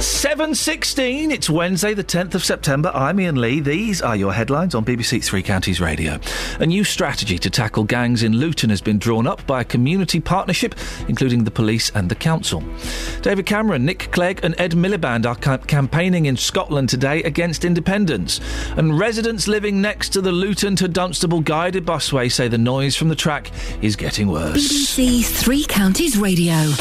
[0.03, 2.91] 7.16, it's Wednesday the 10th of September.
[2.93, 3.61] I'm Iain Lee.
[3.61, 6.19] These are your headlines on BBC Three Counties Radio.
[6.59, 10.19] A new strategy to tackle gangs in Luton has been drawn up by a community
[10.19, 10.75] partnership,
[11.07, 12.61] including the police and the council.
[13.21, 18.41] David Cameron, Nick Clegg and Ed Miliband are ca- campaigning in Scotland today against independence.
[18.75, 23.07] And residents living next to the Luton to Dunstable guided busway say the noise from
[23.07, 23.51] the track
[23.81, 24.57] is getting worse.
[24.57, 26.73] BBC Three Counties Radio.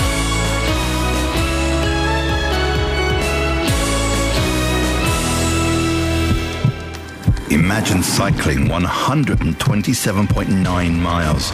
[7.52, 11.52] Imagine cycling 127.9 miles.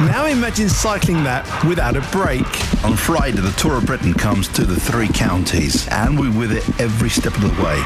[0.00, 2.44] Now imagine cycling that without a break.
[2.84, 6.68] On Friday, the Tour of Britain comes to the three counties, and we're with it
[6.80, 7.80] every step of the way.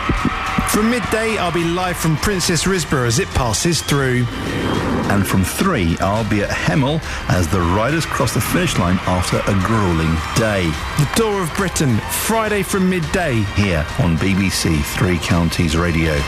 [0.71, 4.25] From midday, I'll be live from Princes Risborough as it passes through.
[5.13, 9.41] And from three, I'll be at Hemel as the riders cross the finish line after
[9.41, 10.73] a grueling day.
[10.97, 13.43] The Tour of Britain, Friday from midday.
[13.57, 16.19] Here on BBC Three Counties Radio.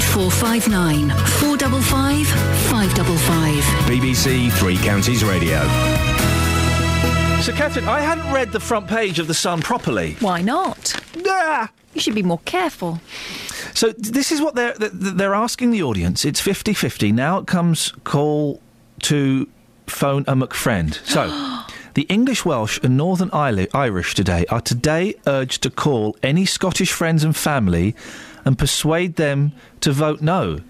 [0.00, 3.64] 08459 455 555.
[3.84, 5.60] BBC Three Counties Radio.
[7.42, 10.16] So, Catherine, I hadn't read the front page of The Sun properly.
[10.20, 10.94] Why not?
[11.26, 11.70] Ah!
[11.92, 12.98] You should be more careful.
[13.74, 16.24] So this is what they're th- th- they're asking the audience.
[16.24, 17.12] It's 50-50.
[17.12, 18.60] Now it comes call
[19.02, 19.48] to
[19.86, 20.98] phone a McFriend.
[21.04, 21.26] So
[21.94, 27.22] the English, Welsh, and Northern Irish today are today urged to call any Scottish friends
[27.24, 27.94] and family
[28.44, 30.60] and persuade them to vote no.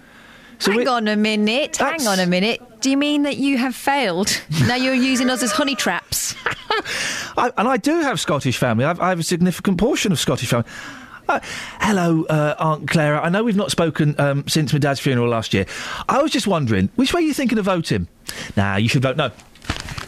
[0.59, 1.77] Hang on a minute.
[1.77, 2.61] Hang on a minute.
[2.81, 4.41] Do you mean that you have failed?
[4.67, 6.35] now you're using us as honey traps.
[7.37, 8.85] I, and I do have Scottish family.
[8.85, 10.69] I've, I have a significant portion of Scottish family.
[11.27, 11.39] Uh,
[11.79, 13.21] hello, uh, Aunt Clara.
[13.21, 15.65] I know we've not spoken um, since my dad's funeral last year.
[16.09, 18.07] I was just wondering, which way are you thinking of voting?
[18.57, 19.31] Nah, you should vote no.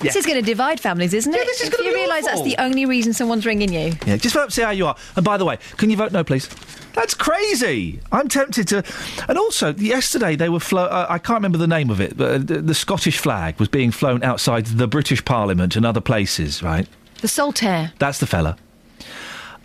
[0.03, 1.45] This is going to divide families, isn't it?
[1.45, 2.49] this is if gonna you be realise that's awful.
[2.49, 3.93] the only reason someone's ringing you.
[4.05, 4.95] Yeah, just vote, see how you are.
[5.15, 6.47] And by the way, can you vote no, please?
[6.93, 7.99] That's crazy.
[8.11, 8.83] I'm tempted to.
[9.27, 12.31] And also, yesterday they were flo- uh, I can't remember the name of it, but
[12.31, 16.61] uh, the, the Scottish flag was being flown outside the British Parliament and other places.
[16.61, 16.87] Right?
[17.21, 17.93] The Saltire.
[17.97, 18.57] That's the fella.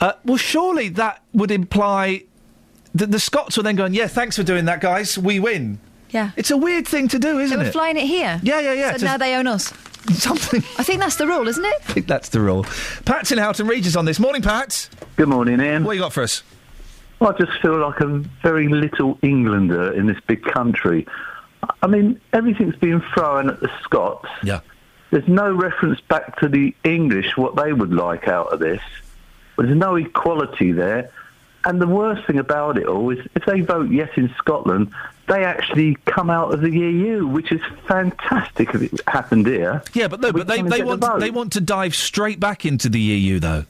[0.00, 2.22] Uh, well, surely that would imply
[2.94, 5.18] that the Scots were then going, "Yeah, thanks for doing that, guys.
[5.18, 6.30] We win." Yeah.
[6.36, 7.72] It's a weird thing to do, isn't They were it?
[7.72, 8.40] flying it here.
[8.42, 8.92] Yeah, yeah, yeah.
[8.92, 9.72] So to- now they own us.
[10.14, 10.62] Something.
[10.78, 11.74] I think that's the rule, isn't it?
[11.88, 12.64] I think that's the rule.
[13.04, 14.18] Pat's in Houghton Regis on this.
[14.18, 14.88] Morning, Pat.
[15.16, 15.84] Good morning, Iain.
[15.84, 16.42] What you got for us?
[17.20, 21.06] I just feel like a very little Englander in this big country.
[21.82, 24.28] I mean, everything's being thrown at the Scots.
[24.42, 24.60] Yeah.
[25.10, 28.82] There's no reference back to the English, what they would like out of this.
[29.56, 31.10] There's no equality there.
[31.64, 34.92] And the worst thing about it all is if they vote yes in Scotland,
[35.28, 39.82] they actually come out of the EU, which is fantastic if it happened here.
[39.92, 42.64] Yeah, but no, but they, they get the want they want to dive straight back
[42.64, 43.64] into the EU, though.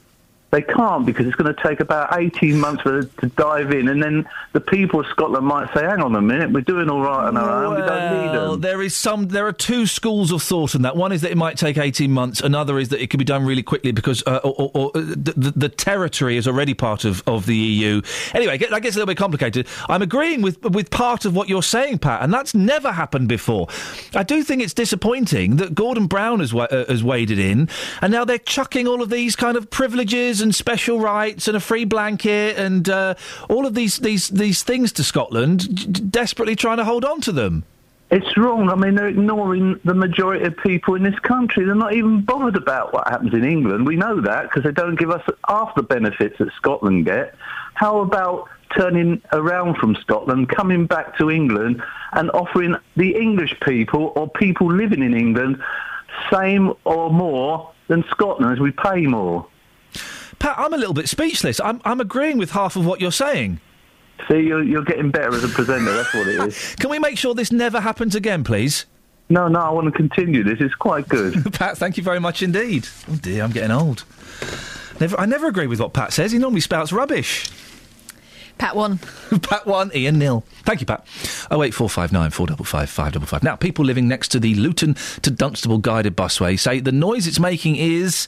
[0.50, 3.88] They can't because it's going to take about 18 months for them to dive in,
[3.88, 7.02] and then the people of Scotland might say, hang on a minute, we're doing all
[7.02, 8.60] right on our own, we don't need them.
[8.62, 9.28] there is some.
[9.28, 10.96] There are two schools of thought on that.
[10.96, 12.40] One is that it might take eighteen months.
[12.40, 15.34] Another is that it could be done really quickly because uh, or, or, or, the,
[15.36, 18.00] the, the territory is already part of, of the EU.
[18.32, 19.66] Anyway, that gets a little bit complicated.
[19.88, 23.68] I'm agreeing with with part of what you're saying, Pat, and that's never happened before.
[24.14, 27.68] I do think it's disappointing that Gordon Brown has, uh, has waded in,
[28.00, 31.60] and now they're chucking all of these kind of privileges and special rights and a
[31.60, 33.14] free blanket and uh,
[33.48, 37.32] all of these these these things to Scotland, d- desperately trying to hold on to
[37.32, 37.64] them.
[38.10, 38.70] It's wrong.
[38.70, 41.66] I mean, they're ignoring the majority of people in this country.
[41.66, 43.86] They're not even bothered about what happens in England.
[43.86, 47.34] We know that because they don't give us half the benefits that Scotland get.
[47.74, 51.82] How about turning around from Scotland, coming back to England
[52.12, 55.62] and offering the English people or people living in England
[56.32, 59.46] same or more than Scotland as we pay more?
[60.38, 61.60] Pat, I'm a little bit speechless.
[61.60, 63.60] I'm, I'm agreeing with half of what you're saying.
[64.28, 65.92] See, you're, you're getting better as a presenter.
[65.92, 66.74] That's what it is.
[66.78, 68.86] Can we make sure this never happens again, please?
[69.30, 70.58] No, no, I want to continue this.
[70.60, 71.52] It's quite good.
[71.52, 72.88] Pat, thank you very much indeed.
[73.10, 74.04] Oh dear, I'm getting old.
[75.00, 76.32] Never, I never agree with what Pat says.
[76.32, 77.48] He normally spouts rubbish.
[78.56, 78.98] Pat one.
[79.42, 80.44] Pat one, Iain nil.
[80.64, 81.06] Thank you, Pat.
[81.50, 83.42] Oh eight four five nine four double five five double five.
[83.42, 87.38] Now, people living next to the Luton to Dunstable guided busway say the noise it's
[87.38, 88.26] making is.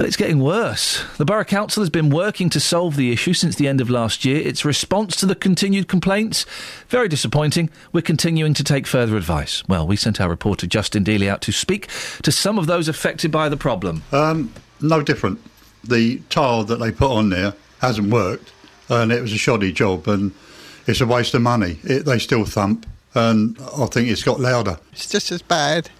[0.00, 1.04] Well, it's getting worse.
[1.18, 4.24] The Borough Council has been working to solve the issue since the end of last
[4.24, 4.40] year.
[4.40, 6.46] Its response to the continued complaints,
[6.88, 7.68] very disappointing.
[7.92, 9.62] We're continuing to take further advice.
[9.68, 11.88] Well, we sent our reporter Justin Dealey out to speak
[12.22, 14.02] to some of those affected by the problem.
[14.10, 15.38] Um, no different.
[15.84, 17.52] The tile that they put on there
[17.82, 18.54] hasn't worked,
[18.88, 20.32] and it was a shoddy job, and
[20.86, 21.78] it's a waste of money.
[21.84, 22.86] It, they still thump.
[23.14, 24.78] and I think it's got louder.
[24.92, 25.90] It's just as bad.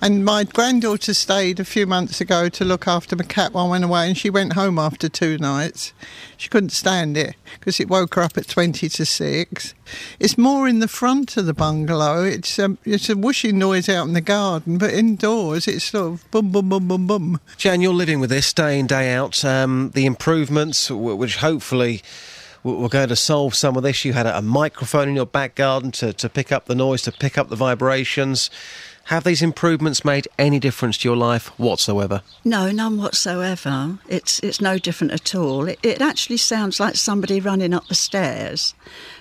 [0.00, 3.70] And my granddaughter stayed a few months ago to look after my cat while I
[3.70, 5.94] went away, and she went home after two nights.
[6.36, 9.74] She couldn't stand it because it woke her up at 20 to 6.
[10.20, 12.24] It's more in the front of the bungalow.
[12.24, 16.30] It's, um, it's a whooshing noise out in the garden, but indoors it's sort of
[16.30, 17.40] bum, bum, bum, bum, bum.
[17.56, 19.44] Jan, you're living with this day in, day out.
[19.44, 22.02] Um, the improvements, which hopefully
[22.62, 24.04] were going to solve some of this.
[24.04, 27.02] You had a, a microphone in your back garden to, to pick up the noise,
[27.02, 28.50] to pick up the vibrations.
[29.06, 32.22] Have these improvements made any difference to your life whatsoever?
[32.44, 33.98] No, none whatsoever.
[34.08, 35.68] It's it's no different at all.
[35.68, 38.74] It, it actually sounds like somebody running up the stairs.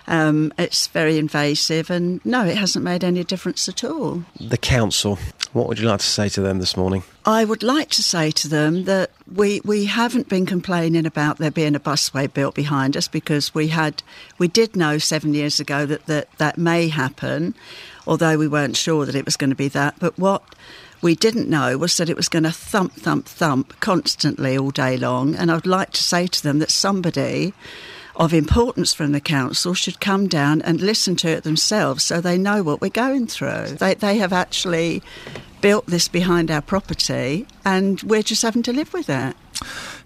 [0.07, 4.23] Um, it's very invasive, and no, it hasn't made any difference at all.
[4.39, 5.19] The council,
[5.53, 7.03] what would you like to say to them this morning?
[7.23, 11.51] I would like to say to them that we we haven't been complaining about there
[11.51, 14.01] being a busway built behind us because we had
[14.39, 17.53] we did know seven years ago that that, that may happen,
[18.07, 19.95] although we weren't sure that it was going to be that.
[19.99, 20.43] But what
[21.01, 24.97] we didn't know was that it was going to thump, thump, thump constantly all day
[24.97, 25.35] long.
[25.35, 27.53] And I would like to say to them that somebody
[28.15, 32.37] of importance from the council should come down and listen to it themselves so they
[32.37, 33.67] know what we're going through.
[33.67, 35.03] They, they have actually
[35.61, 39.35] built this behind our property and we're just having to live with it.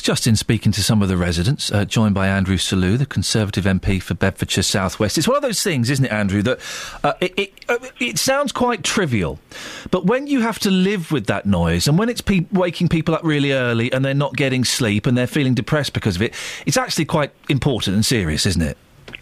[0.01, 4.01] Justin speaking to some of the residents, uh, joined by Andrew Selous, the Conservative MP
[4.01, 5.17] for Bedfordshire South West.
[5.17, 6.59] It's one of those things, isn't it, Andrew, that
[7.03, 9.39] uh, it, it, uh, it sounds quite trivial,
[9.91, 13.13] but when you have to live with that noise and when it's pe- waking people
[13.13, 16.33] up really early and they're not getting sleep and they're feeling depressed because of it,
[16.65, 18.77] it's actually quite important and serious, isn't it?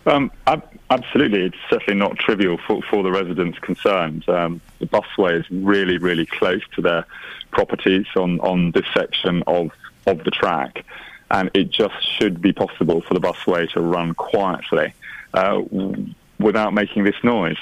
[0.05, 4.27] Um, ab- absolutely, it's certainly not trivial for, for the residents concerned.
[4.29, 7.05] Um, the busway is really, really close to their
[7.51, 9.71] properties on, on this section of,
[10.07, 10.85] of the track,
[11.29, 14.93] and it just should be possible for the busway to run quietly
[15.33, 17.57] uh, w- without making this noise.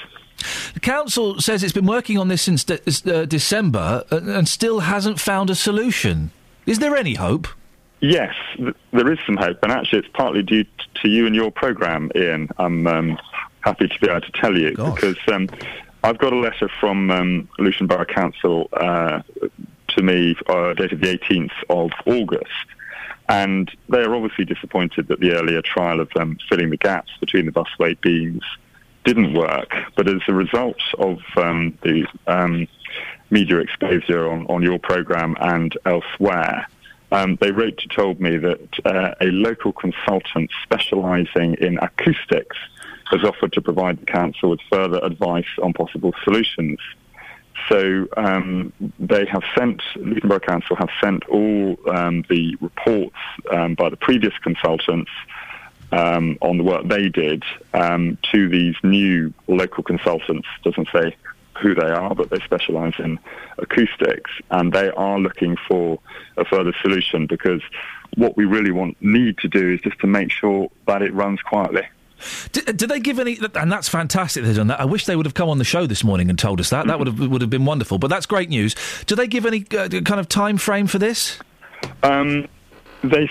[0.74, 2.80] The council says it's been working on this since de-
[3.12, 6.30] uh, December uh, and still hasn't found a solution.
[6.66, 7.48] Is there any hope?
[8.00, 10.70] Yes, th- there is some hope, and actually, it's partly due t-
[11.02, 12.48] to you and your programme, Iain.
[12.58, 13.18] I'm um,
[13.60, 15.48] happy to be able to tell you because um,
[16.04, 19.22] I've got a letter from um, Luton Borough Council uh,
[19.96, 22.66] to me uh, dated the 18th of August,
[23.28, 27.46] and they are obviously disappointed that the earlier trial of um, filling the gaps between
[27.46, 28.44] the busway beams
[29.04, 29.72] didn't work.
[29.96, 32.68] But as a result of um, the um,
[33.30, 36.66] media exposure on, on your programme and elsewhere,
[37.12, 42.56] um, they wrote to told me that uh, a local consultant specialising in acoustics
[43.10, 46.78] has offered to provide the council with further advice on possible solutions.
[47.68, 49.82] So um, they have sent,
[50.22, 53.16] Borough Council have sent all um, the reports
[53.50, 55.10] um, by the previous consultants
[55.92, 57.42] um, on the work they did
[57.74, 60.46] um, to these new local consultants.
[60.64, 61.16] Doesn't say
[61.60, 63.18] who they are, but they specialise in
[63.58, 65.98] acoustics, and they are looking for
[66.36, 67.62] a further solution because
[68.16, 71.40] what we really want need to do is just to make sure that it runs
[71.42, 71.82] quietly.
[72.52, 73.38] Do, do they give any?
[73.54, 74.44] And that's fantastic.
[74.44, 74.80] They've done that.
[74.80, 76.86] I wish they would have come on the show this morning and told us that.
[76.86, 77.98] That would have would have been wonderful.
[77.98, 78.74] But that's great news.
[79.06, 81.38] Do they give any uh, kind of time frame for this?
[82.02, 82.48] Um,
[83.02, 83.30] they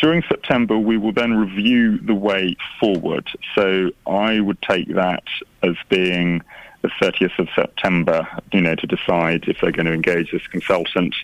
[0.00, 3.28] during September we will then review the way forward.
[3.54, 5.24] So I would take that
[5.62, 6.42] as being
[6.82, 11.14] the 30th of September, you know, to decide if they're going to engage this consultant.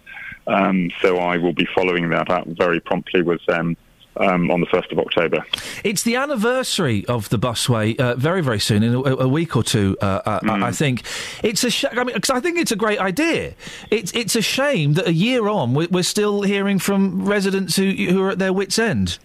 [0.47, 3.77] Um, so I will be following that up very promptly with them.
[4.21, 5.45] Um, on the 1st of October.
[5.85, 9.63] It's the anniversary of the busway uh, very, very soon, in a, a week or
[9.63, 11.03] two, uh, uh, I, I think.
[11.45, 13.55] It's a sh- I mean, 'cause I think it's a great idea.
[13.93, 17.91] It's it's a shame that a year on we're, we're still hearing from residents who
[17.93, 19.19] who are at their wits' end.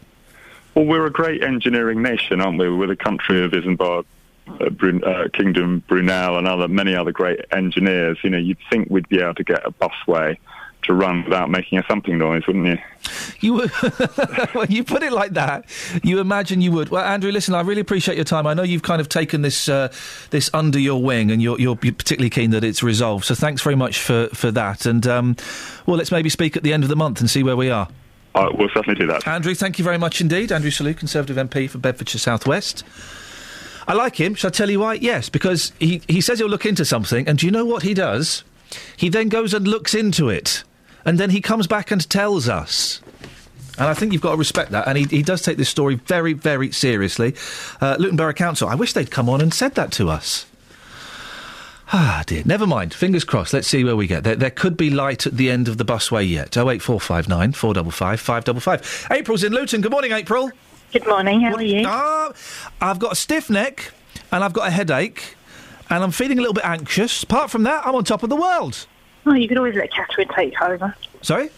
[0.76, 2.70] Well, we're a great engineering nation, aren't we?
[2.70, 4.06] We're the country of Isambard,
[4.48, 8.20] uh, Brun- uh, Kingdom, Brunel, and other many other great engineers.
[8.24, 10.38] You know, you'd think we'd be able to get a busway
[10.84, 12.78] to run without making a thumping noise, wouldn't you?
[13.42, 13.70] You would.
[14.54, 15.66] when you put it like that,
[16.04, 16.90] you imagine you would.
[16.90, 18.48] Well, Andrew, listen, I really appreciate your time.
[18.48, 19.92] I know you've kind of taken this uh,
[20.30, 23.26] this under your wing, and you're, you're particularly keen that it's resolved.
[23.26, 24.86] So thanks very much for for that.
[24.86, 25.36] And um,
[25.86, 27.88] well, let's maybe speak at the end of the month and see where we are.
[28.36, 29.28] Uh, we'll certainly do that.
[29.28, 30.52] Andrew, thank you very much indeed.
[30.52, 32.84] Andrew Selous, Conservative MP for Bedfordshire South West.
[33.88, 34.34] I like him.
[34.34, 34.94] Shall I tell you why?
[34.96, 37.94] Yes, because he, he says he'll look into something, and do you know what he
[37.94, 38.44] does?
[38.98, 40.64] He then goes and looks into it,
[41.06, 43.02] and then he comes back and tells us.
[43.78, 44.88] And I think you've got to respect that.
[44.88, 47.36] And he, he does take this story very, very seriously.
[47.82, 50.46] Uh, Luton Borough Council, I wish they'd come on and said that to us.
[51.96, 52.42] Ah, dear.
[52.46, 52.92] Never mind.
[52.94, 53.54] Fingers crossed.
[53.54, 54.24] Let's see where we get.
[54.24, 56.58] There, there could be light at the end of the busway yet.
[56.58, 59.08] 08459 455 555.
[59.12, 59.82] April's in Luton.
[59.82, 60.50] Good morning, April.
[60.92, 61.42] Good morning.
[61.42, 61.84] How are you?
[61.86, 62.32] Ah,
[62.82, 63.92] I've got a stiff neck
[64.32, 65.36] and I've got a headache.
[65.90, 67.22] and I'm feeling a little bit anxious.
[67.22, 68.88] Apart from that, I'm on top of the world.
[69.26, 70.96] Oh, you could always let Catherine take over.
[71.22, 71.50] Sorry?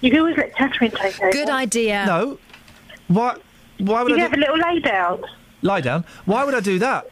[0.00, 1.30] You could always let Catherine take over.
[1.30, 2.04] Good idea.
[2.06, 2.38] No.
[3.08, 3.36] Why?
[3.78, 5.24] Why would You I can have a little lay down
[5.62, 6.04] lie down?
[6.24, 7.06] Why would I do that?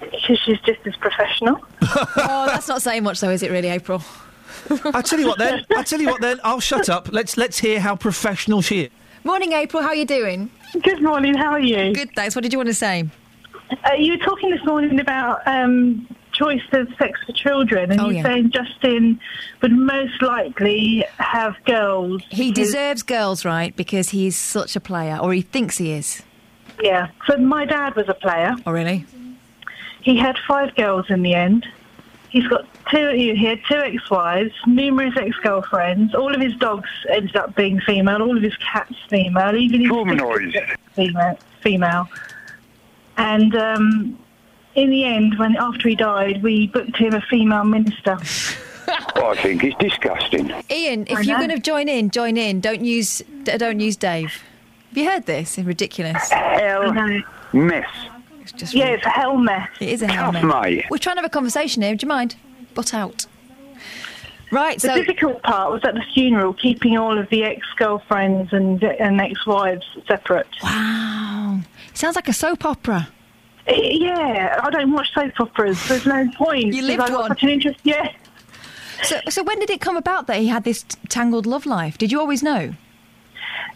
[0.00, 1.60] because she's just as professional.
[1.82, 3.50] oh, that's not saying much, though, is it?
[3.50, 4.02] Really, April?
[4.92, 5.64] I tell you what, then.
[5.76, 6.40] I tell you what, then.
[6.42, 7.12] I'll shut up.
[7.12, 8.90] Let's let's hear how professional she is.
[9.24, 9.82] Morning, April.
[9.82, 10.50] How are you doing?
[10.82, 11.34] Good morning.
[11.34, 11.92] How are you?
[11.92, 12.34] Good, thanks.
[12.34, 13.08] What did you want to say?
[13.70, 18.04] Uh, you were talking this morning about um, choice of sex for children, and Oh,
[18.06, 18.22] you're yeah.
[18.24, 19.18] saying Justin
[19.62, 22.22] would most likely have girls.
[22.28, 23.74] He because- deserves girls, right?
[23.74, 26.22] Because he's such a player, or he thinks he is.
[26.82, 27.08] Yeah.
[27.26, 28.54] So my dad was a player.
[28.66, 29.04] Oh, really?
[30.02, 31.66] He had five girls in the end.
[32.28, 33.08] He's got two.
[33.10, 36.14] He had two ex-wives, numerous ex-girlfriends.
[36.14, 38.20] All of his dogs ended up being female.
[38.22, 39.56] All of his cats female.
[39.56, 40.54] Even his Humanoid.
[40.94, 41.38] female.
[41.62, 42.08] Female.
[43.16, 44.18] And um,
[44.76, 48.18] in the end, when after he died, we booked him a female minister.
[49.16, 50.52] Oh, I think it's disgusting.
[50.70, 52.60] Iain, if you're going to join in, join in.
[52.60, 54.44] Don't use, don't use Dave.
[54.90, 55.58] Have you heard this?
[55.58, 56.30] It's ridiculous.
[56.30, 56.92] Hell
[57.52, 57.88] mess.
[58.42, 59.68] It's just yeah, it's a hell mess.
[59.80, 60.44] It is a hell mess.
[60.44, 60.84] mate.
[60.88, 61.96] We're trying to have a conversation here.
[61.96, 62.36] Do you mind?
[62.74, 63.26] Butt out.
[64.52, 64.80] Right.
[64.80, 69.20] The So difficult part was at the funeral, keeping all of the ex-girlfriends and, and
[69.20, 70.46] ex-wives separate.
[70.62, 71.58] Wow.
[71.92, 73.08] Sounds like a soap opera.
[73.68, 75.88] Yeah, I don't watch soap operas.
[75.88, 76.72] There's no point.
[76.74, 77.28] You lived one.
[77.28, 77.80] Such an interest.
[77.82, 78.12] Yeah.
[79.02, 81.98] So, so when did it come about that he had this tangled love life?
[81.98, 82.74] Did you always know?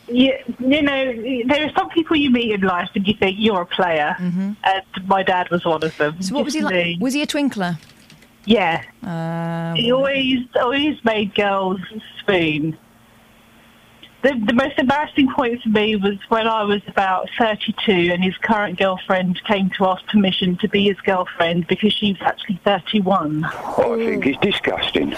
[0.09, 1.13] Yeah, you know,
[1.47, 4.57] there are some people you meet in life and you think you're a player, and
[5.07, 6.15] my dad was one of them.
[6.15, 6.23] Mm-hmm.
[6.23, 6.75] So what was he like?
[6.75, 6.99] me.
[7.01, 7.79] Was he a twinkler?
[8.45, 8.83] Yeah.
[9.05, 11.81] Uh, He always always made girls
[12.25, 12.77] swoon.
[14.23, 18.37] The, the most embarrassing point for me was when I was about 32 and his
[18.37, 23.45] current girlfriend came to ask permission to be his girlfriend because she was actually 31.
[23.45, 25.15] I think it's disgusting.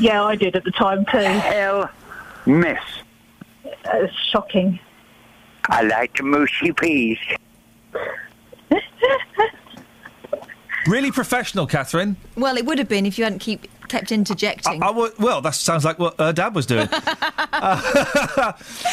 [0.00, 1.18] Yeah, I did at the time too.
[1.18, 1.90] Hell
[2.46, 2.82] mess.
[3.64, 4.80] It's uh, shocking.
[5.68, 7.18] I like the mushy peas.
[10.86, 12.16] Really professional, Catherine.
[12.36, 14.82] Well, it would have been if you hadn't keep kept interjecting.
[14.82, 16.88] I would, well, that sounds like what her dad was doing.
[17.62, 18.52] Uh,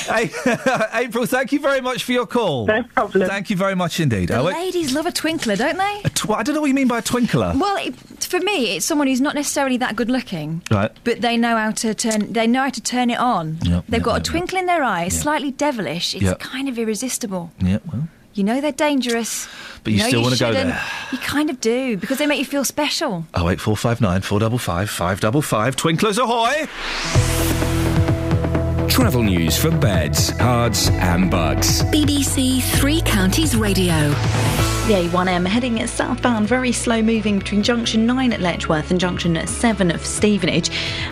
[0.93, 2.65] April, thank you very much for your call.
[2.67, 3.29] No problem.
[3.29, 4.27] Thank you very much indeed.
[4.29, 6.01] the Oh, ladies love a twinkler, don't they?
[6.03, 7.57] a tw- I don't know what you mean by a twinkler.
[7.57, 10.91] Well, it, for me, it's someone who's not necessarily that good looking, Right.
[11.05, 12.33] but they know how to turn.
[12.33, 13.59] They know how to turn it on.
[13.63, 16.13] Yep, They've yep, got yep, a twinkle in their eye, slightly devilish.
[16.15, 16.39] It's Yep.
[16.39, 17.51] kind of irresistible.
[17.59, 18.07] Yeah, well.
[18.37, 19.47] You know they're dangerous.
[19.83, 20.69] But you know still wanna go shouldn't.
[20.69, 20.83] there.
[21.11, 23.25] You kind of do because they make you feel special.
[23.33, 25.75] Oh eight four five nine four double five five double five.
[25.75, 26.67] Twinklers ahoy!
[28.87, 31.81] Travel news for beds, Herts, and Bucks.
[31.83, 34.13] BBC Three Counties Radio.
[34.87, 39.91] The A1M heading southbound, very slow moving between junction 9 at Letchworth and junction 7
[39.91, 40.69] of Stevenage.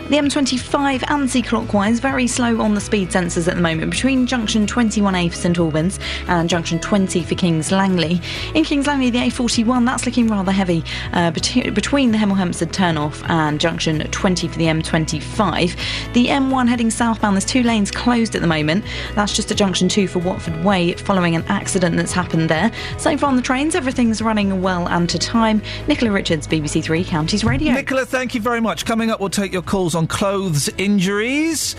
[0.08, 4.66] The M25 anti clockwise, very slow on the speed sensors at the moment between junction
[4.66, 8.18] 21A for St Albans and junction 20 for Kings Langley.
[8.54, 10.82] In Kings Langley, the A41, that's looking rather heavy
[11.12, 16.14] uh, bet- between the Hemel Hempstead turnoff and junction 20 for the M25.
[16.14, 18.86] The M1 heading southbound, there's two lanes closed at the moment.
[19.14, 22.72] That's just at junction 2 for Watford Way following an accident that's happened there.
[22.96, 25.60] So far on the trains, everything's running well and to time.
[25.88, 27.72] Nicola Richards, BBC Three Counties Radio.
[27.72, 28.84] Nicola, thank you very much.
[28.84, 31.74] Coming up, we'll take your calls on clothes injuries.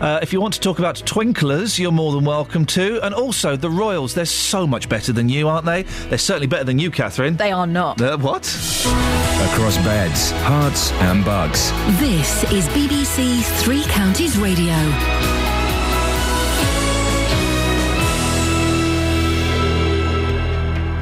[0.00, 3.04] Uh, if you want to talk about twinklers, you're more than welcome to.
[3.04, 5.82] And also, the Royals, they're so much better than you, aren't they?
[5.82, 7.36] They're certainly better than you, Catherine.
[7.36, 8.00] They are not.
[8.00, 8.46] Uh, what?
[9.52, 11.70] Across beds, Herts, and Bucks.
[11.98, 15.51] This is BBC Three Counties Radio.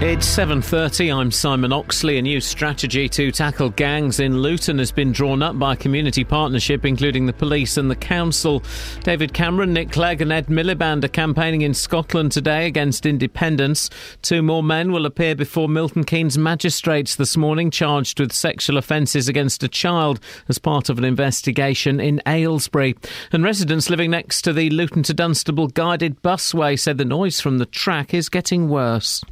[0.03, 1.13] It's 7:30.
[1.13, 2.17] I'm Simon Oxley.
[2.17, 6.25] A new strategy to tackle gangs in Luton has been drawn up by a community
[6.25, 8.63] partnership including the police and the council.
[9.03, 13.91] David Cameron, Nick Clegg and Ed Miliband are campaigning in Scotland today against independence.
[14.23, 19.29] Two more men will appear before Milton Keynes magistrates this morning charged with sexual offences
[19.29, 20.19] against a child
[20.49, 22.97] as part of an investigation in Aylesbury.
[23.33, 27.59] And residents living next to the Luton to Dunstable guided busway said the noise from
[27.59, 29.23] the track is getting worse.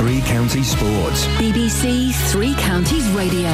[0.00, 1.26] Three County Sports.
[1.36, 3.50] BBC Three Counties Radio.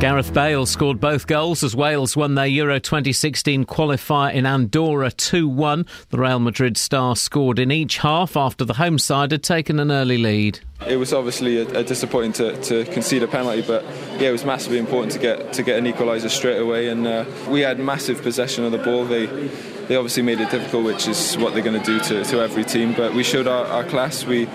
[0.00, 5.46] Gareth Bale scored both goals as Wales won their Euro 2016 qualifier in Andorra 2
[5.46, 5.86] 1.
[6.10, 9.92] The Real Madrid star scored in each half after the home side had taken an
[9.92, 10.58] early lead.
[10.88, 13.84] It was obviously a, a disappointing to, to concede a penalty, but
[14.18, 16.88] yeah, it was massively important to get to get an equaliser straight away.
[16.88, 19.04] And uh, we had massive possession of the ball.
[19.04, 19.28] They
[19.88, 22.94] they obviously made it difficult, which is what they're going to do to, every team.
[22.94, 24.24] But we showed our, our class.
[24.24, 24.46] We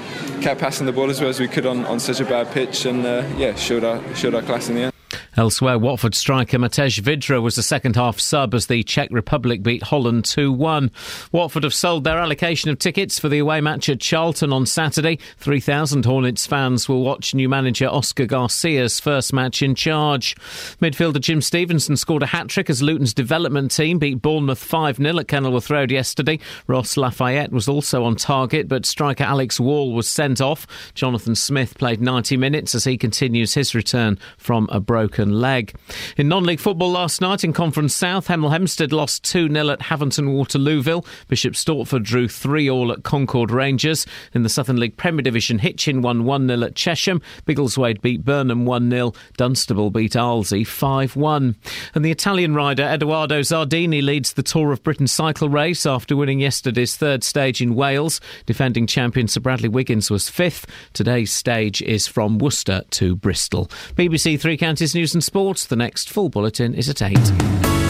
[0.41, 2.85] kept passing the ball as well as we could on, on such a bad pitch,
[2.85, 4.98] and uh, yeah, showed our showed our class in the end.
[5.37, 9.83] Elsewhere, Watford striker Matej Vydra was the second half sub as the Czech Republic beat
[9.83, 10.91] Holland 2 1.
[11.31, 15.19] Watford have sold their allocation of tickets for the away match at Charlton on Saturday.
[15.37, 20.35] 3,000 Hornets fans will watch new manager Oscar Garcia's first match in charge.
[20.81, 25.19] Midfielder Jim Stevenson scored a hat trick as Luton's development team beat Bournemouth 5 0
[25.19, 26.39] at Kenilworth Road yesterday.
[26.65, 30.65] Ross Lafayette was also on target, but striker Alex Wall was sent off.
[30.95, 35.75] Jonathan Smith played 90 minutes as he continues his return from a broken leg.
[36.17, 39.79] In non league football last night in Conference South, Hemel Hempstead lost 2 0 at
[39.79, 41.05] Havant and Waterlooville.
[41.27, 44.05] Bishop Stortford drew 3 all at Concord Rangers.
[44.33, 47.21] In the Southern League Premier Division, Hitchin won 1 0 at Chesham.
[47.45, 49.13] Biggleswade beat Burnham 1 0.
[49.37, 51.55] Dunstable beat Arlesey 5 1.
[51.93, 56.39] And the Italian rider Edoardo Zardini leads the Tour of Britain cycle race after winning
[56.39, 58.21] yesterday's third stage in Wales.
[58.45, 60.65] Defending champion Sir Bradley Wiggins was fifth.
[60.93, 63.67] Today's stage is from Worcester to Bristol.
[63.95, 65.65] BBC Three Counties News and Sports.
[65.65, 67.15] The next full bulletin is at 8.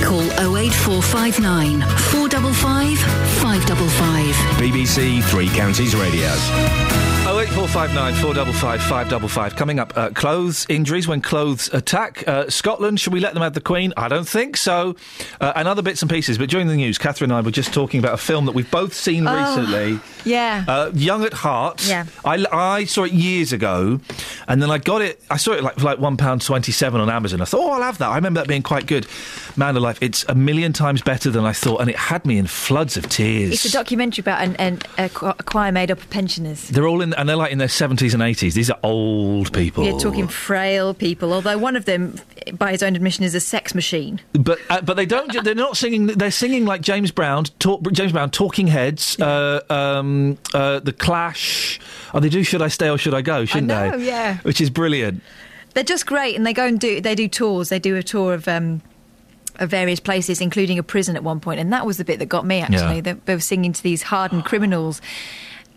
[0.03, 0.21] Call
[0.57, 2.97] 08459 455
[3.41, 4.35] 555.
[4.57, 7.08] BBC Three Counties Radio.
[7.49, 9.55] 08459 455 555.
[9.55, 12.25] Coming up, uh, clothes injuries when clothes attack.
[12.27, 13.91] Uh, Scotland, should we let them have the Queen?
[13.97, 14.95] I don't think so.
[15.41, 16.37] Uh, and other bits and pieces.
[16.37, 18.69] But during the news, Catherine and I were just talking about a film that we've
[18.69, 19.35] both seen Oh.
[19.35, 19.99] recently.
[20.25, 20.63] Yeah.
[20.67, 21.85] Uh, Young at Heart.
[21.87, 22.05] Yeah.
[22.23, 23.99] I, I saw it years ago,
[24.47, 25.21] and then I got it.
[25.29, 27.41] I saw it like for like one pound twenty seven on Amazon.
[27.41, 28.09] I thought, oh, I'll have that.
[28.09, 29.07] I remember that being quite good.
[29.57, 32.47] Man alive, it's a million times better than I thought, and it had me in
[32.47, 33.53] floods of tears.
[33.53, 36.69] It's a documentary about an, an, a, a choir made up of pensioners.
[36.69, 38.53] they're all in, and they're like in their seventies and eighties.
[38.53, 39.83] These are old people.
[39.83, 42.15] You're talking frail people, although one of them,
[42.53, 44.21] by his own admission, is a sex machine.
[44.33, 45.43] But uh, but they don't.
[45.43, 46.05] They're not singing.
[46.07, 47.45] They're singing like James Brown.
[47.57, 51.79] Talk, James Brown, Talking Heads, uh, um, uh, the Clash.
[52.13, 52.43] Oh, they do.
[52.43, 53.45] Should I stay or should I go?
[53.45, 54.05] Shouldn't know, they?
[54.05, 54.37] yeah.
[54.39, 55.23] Which is brilliant.
[55.73, 57.69] They're just great, and they go and do they do tours.
[57.69, 58.47] They do a tour of.
[58.47, 58.81] Um,
[59.57, 62.27] of various places, including a prison at one point, and that was the bit that
[62.27, 62.61] got me.
[62.61, 63.01] Actually, Yeah.
[63.01, 65.01] they, they were singing to these hardened criminals,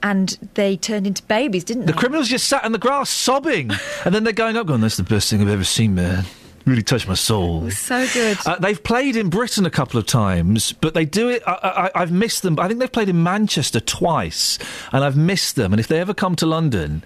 [0.03, 1.93] and they turned into babies, didn't The they?
[1.93, 3.71] The criminals just sat in the grass sobbing,
[4.05, 6.25] and then they're going up, going, "That's the best thing I've ever seen, man."
[6.65, 7.71] Really touched my soul.
[7.71, 8.39] so good.
[8.47, 11.43] Uh, they've played in Britain a couple of times, but they do it.
[11.47, 12.59] I, I, I've missed them.
[12.59, 14.59] I think they've played in Manchester twice,
[14.93, 15.73] and I've missed them.
[15.73, 17.03] And if they ever come to London,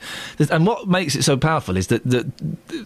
[0.51, 2.27] and what makes it so powerful is that, that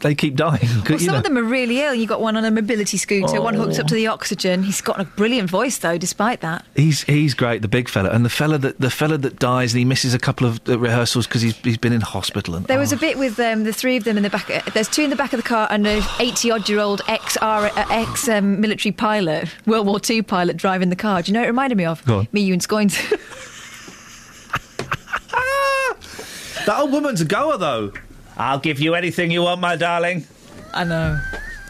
[0.01, 0.61] they keep dying.
[0.91, 1.19] Well, you some know.
[1.19, 1.95] of them are really ill.
[1.95, 4.65] You got one on a mobility scooter, one hooked up to the oxygen.
[4.65, 6.65] He's got a brilliant voice, though, despite that.
[6.75, 9.79] He's he's great, the big fella, and the fella that the fella that dies and
[9.79, 12.79] he misses a couple of uh, rehearsals because he's he's been in hospital and There
[12.79, 14.51] was a bit with um, the three of them in the back.
[14.51, 17.03] Uh, there's two in the back of the car and an 80 odd year old
[17.09, 21.23] ex uh, ex um, military pilot, World War II pilot, driving the car.
[21.23, 22.05] Do you know what it reminded me of?
[22.05, 22.29] Go on.
[22.33, 22.97] Me, you, and Scoins.
[26.67, 27.93] that old woman's a goer though.
[28.37, 30.25] I'll give you anything you want, my darling.
[30.73, 31.21] I know.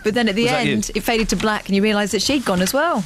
[0.04, 2.44] But then at the Was end, it faded to black, and you realised that she'd
[2.44, 3.04] gone as well.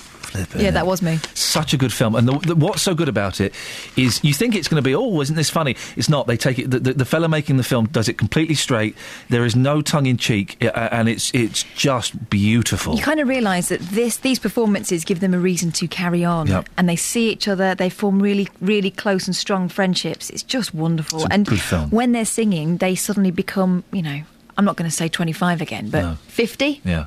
[0.57, 1.19] Yeah, that was me.
[1.35, 3.55] Such a good film, and the, the, what's so good about it
[3.97, 5.77] is you think it's going to be, oh, isn't this funny?
[5.97, 6.27] It's not.
[6.27, 6.71] They take it.
[6.71, 8.97] The, the, the fella making the film does it completely straight.
[9.29, 12.97] There is no tongue in cheek, and it's it's just beautiful.
[12.97, 16.47] You kind of realise that this these performances give them a reason to carry on,
[16.49, 16.69] Yep.
[16.77, 17.75] and they see each other.
[17.75, 20.31] They form really, really close and strong friendships.
[20.31, 21.21] It's just wonderful.
[21.21, 21.91] It's a and good film.
[21.91, 24.23] when they're singing, they suddenly become, you know,
[24.57, 26.15] I'm not going to say 25 again, but No.
[26.29, 26.81] 50.
[26.85, 27.07] Yeah.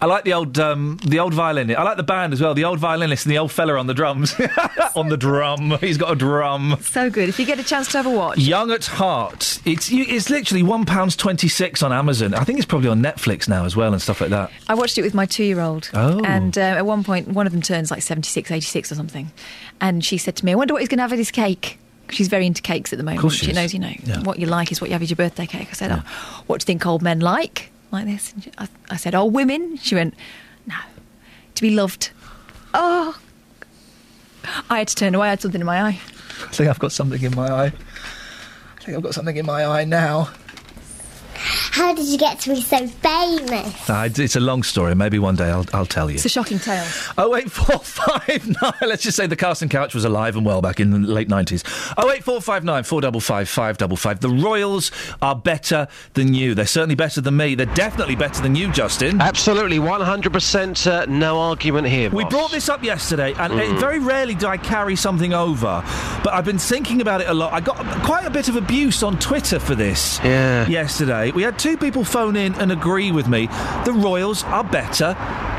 [0.00, 1.78] I like the old um, the old violinist.
[1.78, 2.54] I like the band as well.
[2.54, 4.34] The old violinist and the old fella on the drums.
[4.96, 6.76] on the drum, he's got a drum.
[6.80, 7.28] So good.
[7.28, 9.60] If you get a chance to have a watch, Young at Heart.
[9.64, 12.34] It's you, it's literally one pound twenty six on Amazon.
[12.34, 14.50] I think it's probably on Netflix now as well and stuff like that.
[14.68, 15.90] I watched it with my two year old.
[15.94, 16.22] Oh.
[16.24, 19.30] And uh, at one point, one of them turns like 76, 86 or something.
[19.80, 21.78] And she said to me, I wonder what he's going to have with his cake.
[22.08, 23.20] She's very into cakes at the moment.
[23.20, 23.56] course she is.
[23.56, 24.20] knows, you know, Yeah.
[24.22, 25.68] what you like is what you have as your birthday cake.
[25.70, 27.72] I said, oh, what do you think old men like?
[27.92, 28.32] Like this.
[28.32, 29.76] And she- I, I said, Oh, women?
[29.78, 30.14] She went,
[30.66, 30.74] no,
[31.54, 32.10] to be loved.
[32.74, 33.18] Oh.
[34.70, 35.26] I had to turn away.
[35.28, 36.00] I had something in my eye.
[36.44, 37.66] I think I've got something in my eye.
[37.66, 40.30] I think I've got something in my eye now.
[41.38, 43.88] How did you get to be so famous?
[43.90, 44.94] Uh, it's a long story.
[44.94, 46.16] Maybe one day I'll, I'll tell you.
[46.16, 46.86] It's a shocking tale.
[47.18, 48.72] Oh eight four five nine.
[48.82, 51.62] Let's just say the casting couch was alive and well back in the late nineties.
[51.96, 54.20] Oh eight four five nine four double five five double five.
[54.20, 54.90] The Royals
[55.22, 56.54] are better than you.
[56.54, 57.54] They're certainly better than me.
[57.54, 59.20] They're definitely better than you, Justin.
[59.20, 62.10] Absolutely, 100% uh, no argument here.
[62.10, 63.80] We brought this up yesterday, and Mm.
[63.80, 65.82] very rarely do I carry something over,
[66.22, 67.52] but I've been thinking about it a lot.
[67.52, 70.66] I got quite a bit of abuse on Twitter for this Yeah.
[70.68, 71.25] yesterday.
[71.32, 73.46] We had two people phone in and agree with me.
[73.84, 75.16] The Royals are better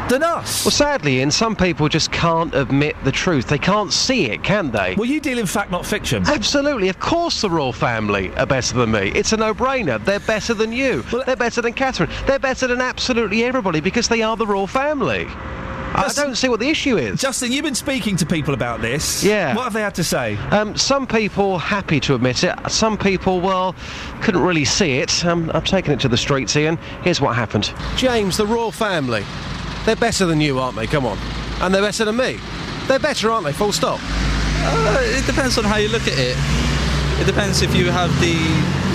[0.10, 0.64] than us.
[0.64, 3.48] Well, sadly, Iain, some people just can't admit the truth.
[3.48, 4.96] They can't see it, can they?
[4.96, 6.24] Well, you deal in fact, not fiction.
[6.26, 6.90] Absolutely.
[6.90, 9.12] Of course, the royal family are better than me.
[9.14, 10.04] It's a no-brainer.
[10.04, 11.04] They're better than you.
[11.12, 12.10] Well, They're better than Catherine.
[12.26, 15.28] They're better than absolutely everybody because they are the royal family.
[15.96, 17.20] I don't see what the issue is.
[17.20, 19.24] Justin, you've been speaking to people about this.
[19.24, 19.56] Yeah.
[19.56, 20.38] What have they had to say?
[20.52, 22.54] Um, some people happy to admit it.
[22.70, 23.76] Some people, well,
[24.22, 25.26] couldn't really see it.
[25.26, 26.78] Um, I've taken it to the streets, Iain.
[27.04, 27.74] Here's what happened.
[27.96, 29.24] James, the royal family.
[29.86, 30.88] They're better than you, aren't they?
[30.88, 31.18] Come on.
[31.62, 32.40] And they're better than me.
[32.88, 33.54] They're better, aren't they?
[33.54, 34.00] Full stop.
[34.04, 36.36] Uh, it depends on how you look at it.
[37.20, 38.36] It depends if you have the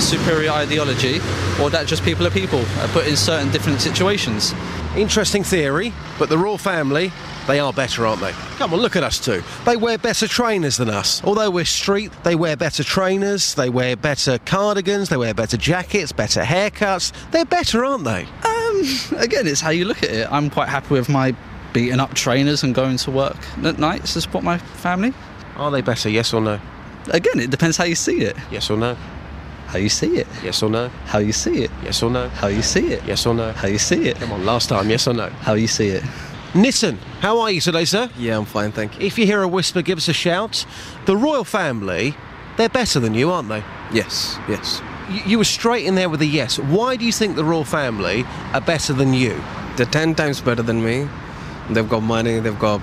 [0.02, 1.16] superior ideology
[1.60, 4.54] or that just people are people, uh, put in certain different situations.
[4.96, 7.12] Interesting theory, but the royal family,
[7.46, 8.32] they are better, aren't they?
[8.58, 9.42] Come on, look at us two.
[9.64, 11.22] They wear better trainers than us.
[11.24, 16.12] Although we're street, they wear better trainers, they wear better cardigans, they wear better jackets,
[16.12, 17.12] better haircuts.
[17.30, 18.26] They're better, aren't they?
[18.44, 18.82] Um,
[19.18, 20.30] again, it's how you look at it.
[20.30, 21.34] I'm quite happy with my
[21.72, 25.14] beating up trainers and going to work at night to support my family.
[25.56, 26.60] Are they better, yes or no?
[27.08, 28.36] Again, it depends how you see it.
[28.50, 28.96] Yes or no?
[29.72, 30.26] How you see it.
[30.44, 30.88] Yes or no?
[31.06, 31.70] How you see it.
[31.82, 32.28] Yes or no?
[32.28, 33.02] How you see it.
[33.06, 33.52] Yes or no?
[33.52, 34.18] How you see it.
[34.18, 35.30] Come on, last time, yes or no?
[35.30, 36.04] How you see it.
[36.54, 38.10] Nissen, how are you today, sir?
[38.18, 39.06] Yeah, I'm fine, thank you.
[39.06, 40.66] If you hear a whisper, give us a shout.
[41.06, 42.14] The royal family,
[42.58, 43.64] they're better than you, aren't they?
[43.94, 44.82] Yes, yes.
[45.10, 46.58] You, you were straight in there with a yes.
[46.58, 49.42] Why do you think the royal family are better than you?
[49.78, 51.08] They're ten times better than me.
[51.70, 52.82] They've got money, they've got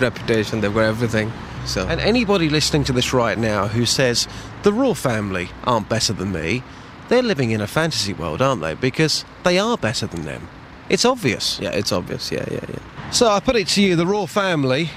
[0.00, 1.32] reputation, they've got everything.
[1.66, 4.28] So And anybody listening to this right now who says
[4.62, 6.62] the royal family aren't better than me,
[7.08, 8.74] they're living in a fantasy world, aren't they?
[8.74, 10.48] Because they are better than them.
[10.88, 11.58] It's obvious.
[11.60, 12.30] Yeah, it's obvious.
[12.30, 13.10] Yeah, yeah, yeah.
[13.10, 14.90] So I put it to you, the royal family,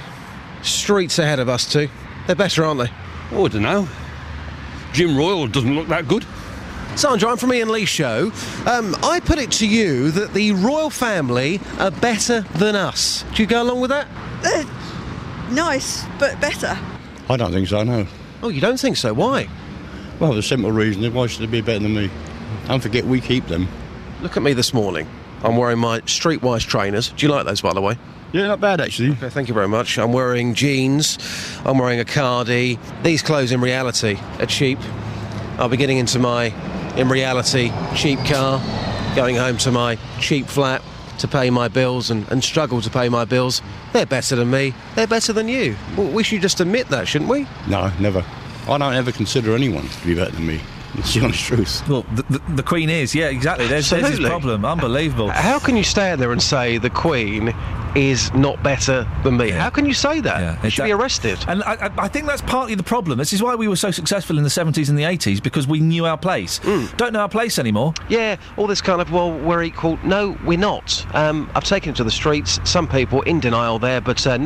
[0.61, 1.89] streets ahead of us two.
[2.27, 2.91] They're better, aren't they?
[3.31, 3.88] Oh, I don't know.
[4.93, 6.25] Jim Royal doesn't look that good.
[6.95, 8.31] Sandra, I'm from Iain Lee Show.
[8.65, 13.23] Um, I put it to you that the royal family are better than us.
[13.33, 14.07] Do you go along with that?
[14.43, 14.65] Uh,
[15.53, 16.77] nice, but better.
[17.29, 18.05] I don't think so, no.
[18.43, 19.13] Oh, you don't think so?
[19.13, 19.47] Why?
[20.19, 22.09] Well, the simple reason is why should they be better than me?
[22.68, 23.68] Don't forget we keep them.
[24.22, 25.07] Look at me this morning.
[25.43, 27.09] I'm wearing my streetwise trainers.
[27.09, 27.97] Do you like those, by the way?
[28.31, 29.11] Yeah, not bad actually.
[29.11, 29.97] Okay, thank you very much.
[29.97, 31.18] I'm wearing jeans.
[31.65, 32.80] I'm wearing a cardi.
[33.03, 34.80] These clothes, in reality, are cheap.
[35.57, 36.45] I'll be getting into my,
[36.95, 38.61] in reality, cheap car,
[39.15, 40.81] going home to my cheap flat
[41.22, 43.61] to pay my bills and, and struggle to pay my bills.
[43.93, 44.73] They're better than me.
[44.95, 45.76] They're better than you.
[45.95, 47.48] Well, we should just admit that, shouldn't we?
[47.68, 48.26] No, never.
[48.68, 50.61] I don't ever consider anyone to be better than me.
[50.95, 51.88] It's the honest truth.
[51.88, 53.65] Well, the, the, the Queen is, yeah, exactly.
[53.68, 54.65] There's, there's his problem.
[54.65, 55.30] Unbelievable.
[55.30, 57.53] How can you stand there and say the Queen
[57.95, 59.49] is not better than me?
[59.49, 60.39] How can you say that?
[60.39, 61.43] Yeah, you should be arrested.
[61.47, 63.18] And I, I- think that's partly the problem.
[63.18, 65.80] This is why we were so successful in the 70s and the 80s because we
[65.80, 66.59] knew our place.
[66.97, 67.93] Don't know our place anymore.
[68.09, 69.97] Yeah, all this kind of, well, we're equal.
[70.03, 71.05] No, we're not.
[71.15, 72.59] Um, I've taken it to the streets.
[72.69, 74.38] Some people in denial there, but uh,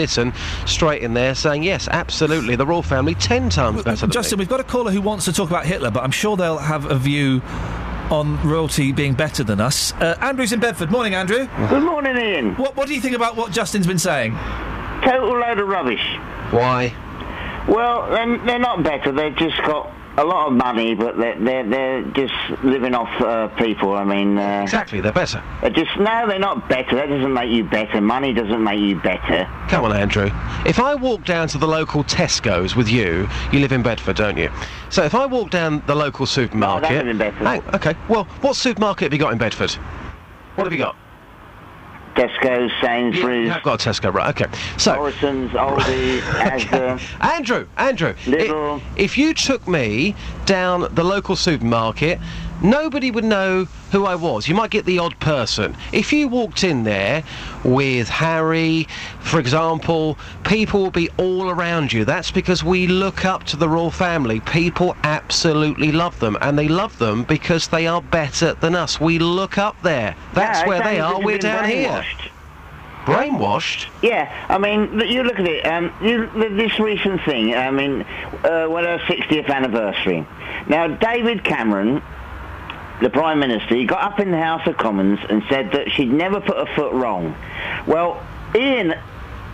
[0.66, 4.42] straight in there saying, yes, absolutely, the royal family, ten times better than Justin, me.
[4.42, 6.86] we've got a caller who wants to talk about Hitler, but I'm sure they'll have
[6.92, 7.42] a view
[8.11, 9.94] on royalty being better than us.
[9.94, 10.91] Uh, Andrew's in Bedford.
[10.91, 11.48] Morning, Andrew.
[11.69, 12.56] Good morning, Iain.
[12.56, 14.34] What, what do you think about what Justin's been saying?
[15.03, 16.03] Total load of rubbish.
[16.52, 16.94] Why?
[17.68, 19.11] Well, they're, they're not better.
[19.11, 22.34] They've just got a lot of money, but they're they're, they're just
[22.64, 23.94] living off uh, people.
[23.94, 25.44] I mean, uh, exactly, they're better.
[25.62, 26.96] They're just no, they're not better.
[26.96, 28.00] That doesn't make you better.
[28.02, 29.50] Money doesn't make you better.
[29.68, 30.30] Come on, Andrew.
[30.66, 34.38] If I walk down to the local Tesco's with you, you live in Bedford, don't
[34.38, 34.50] you?
[34.90, 36.92] So if I walk down the local supermarket.
[36.92, 37.46] live in Bedford.
[37.46, 39.72] Hang- okay, well, what supermarket have you got in Bedford?
[40.56, 40.96] What have you got?
[42.16, 44.50] Tesco's, Sainsbury's, I've got a Tesco, right, okay.
[44.78, 44.96] So.
[44.96, 47.02] Morrison's, Aldi, Asda.
[47.22, 50.16] Andrew, Andrew, i- if you took me
[50.46, 52.20] down the local supermarket,
[52.61, 54.48] nobody would know who I was.
[54.48, 55.76] You might get the odd person.
[55.91, 57.23] If you walked in there
[57.64, 58.88] with Harry,
[59.19, 62.06] for example, people will be all around you.
[62.06, 64.40] That's because we look up to the royal family.
[64.41, 68.99] People absolutely love them, and they love them because they are better than us.
[68.99, 70.15] We look up there.
[70.34, 71.19] That's Yeah, where they are.
[71.22, 71.90] We're down here.
[71.90, 72.30] brainwashed.
[73.06, 73.86] Brainwashed?
[74.02, 75.64] Yeah, I mean, you look at it.
[75.65, 77.53] Um, you, th- this recent thing.
[77.53, 78.02] I mean,
[78.44, 80.26] uh, when her 60th anniversary.
[80.68, 82.02] Now, David Cameron,
[83.02, 86.12] the Prime Minister, he got up in the House of Commons and said that she'd
[86.12, 87.36] never put a foot wrong.
[87.86, 88.96] Well, Iain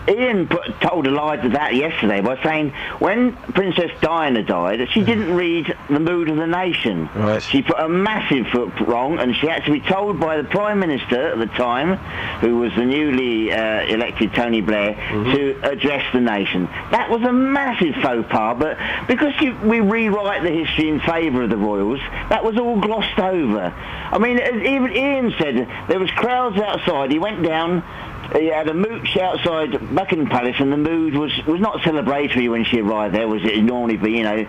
[0.07, 5.03] Iain put, told a lie to that yesterday by saying when Princess Diana died, she
[5.03, 7.09] didn't read the mood of the nation.
[7.15, 7.41] Right.
[7.41, 10.79] She put a massive foot wrong, and she had to be told by the Prime
[10.79, 11.97] Minister at the time,
[12.39, 16.65] who was the newly uh, elected Tony Blair, to address the nation.
[16.91, 21.43] That was a massive faux pas, but because you, we rewrite the history in favour
[21.43, 21.99] of the royals,
[22.29, 23.73] that was all glossed over.
[23.75, 27.11] I mean, even Iain said there was crowds outside.
[27.11, 27.83] He went down.
[28.37, 32.63] He had a mooch outside Buckingham Palace, and the mood was was not celebratory when
[32.63, 33.27] she arrived there.
[33.27, 34.45] Was it normally be, you know,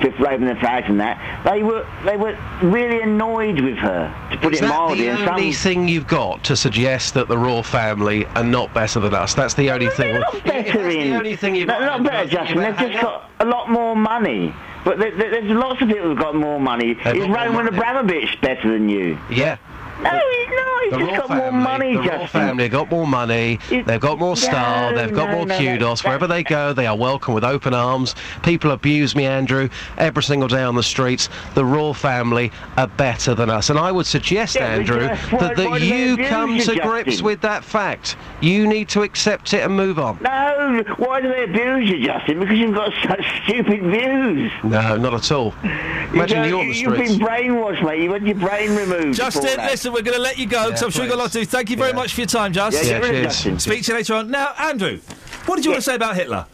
[0.00, 1.42] fifth waving the flags and that?
[1.44, 5.06] They were they were really annoyed with her, to put Is it mildly.
[5.06, 8.72] the and some- only thing you've got to suggest that the royal family are not
[8.74, 9.34] better than us?
[9.34, 10.20] That's the only thing.
[10.20, 11.12] not better in.
[11.14, 12.58] only thing you've got, not better, Justin.
[12.60, 14.54] They've just got a lot more money.
[14.84, 16.94] But there, there- there's lots of people who've got more money.
[16.94, 17.66] They've Is Roman.
[17.68, 19.18] Abramovich better than you?
[19.30, 19.56] Yeah.
[20.02, 20.82] No, he's not.
[20.82, 22.28] He's The just royal got more family, money, the royal Justin.
[22.40, 23.58] family have got more money.
[23.70, 24.90] they've got more style.
[24.92, 26.02] no, they've got no, more no, kudos.
[26.04, 28.14] Wherever they go, they are welcome with open arms.
[28.42, 29.68] People abuse me, Andrew,
[29.98, 31.28] every single day on the streets.
[31.54, 35.56] The royal family are better than us, and I would suggest, Yeah, Andrew, just that,
[35.56, 38.16] that why do they you come you, to grips with that fact.
[38.40, 40.18] You need to accept it and move on.
[40.22, 42.40] No, why do they abuse you, Justin?
[42.40, 44.50] Because you've got such stupid views.
[44.64, 45.54] No, not at all.
[45.62, 47.10] Imagine you on the streets.
[47.10, 48.02] You've been brainwashed, mate.
[48.02, 49.16] You had your brain removed.
[49.16, 51.22] Justin, before we're going to let you go because Yeah, I'm sure you've got a
[51.22, 51.44] lot to do.
[51.44, 52.84] Thank you very much for your time, Just.
[52.84, 53.62] Yeah, Yeah, get rid cheers.
[53.62, 54.30] Speak to you later on.
[54.30, 55.00] Now, Andrew,
[55.46, 56.46] what did you want to say about Hitler?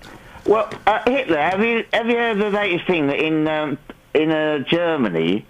[0.47, 3.79] Well, uh, Hitler, have you have you heard the latest thing that in um,
[4.15, 5.45] in uh, Germany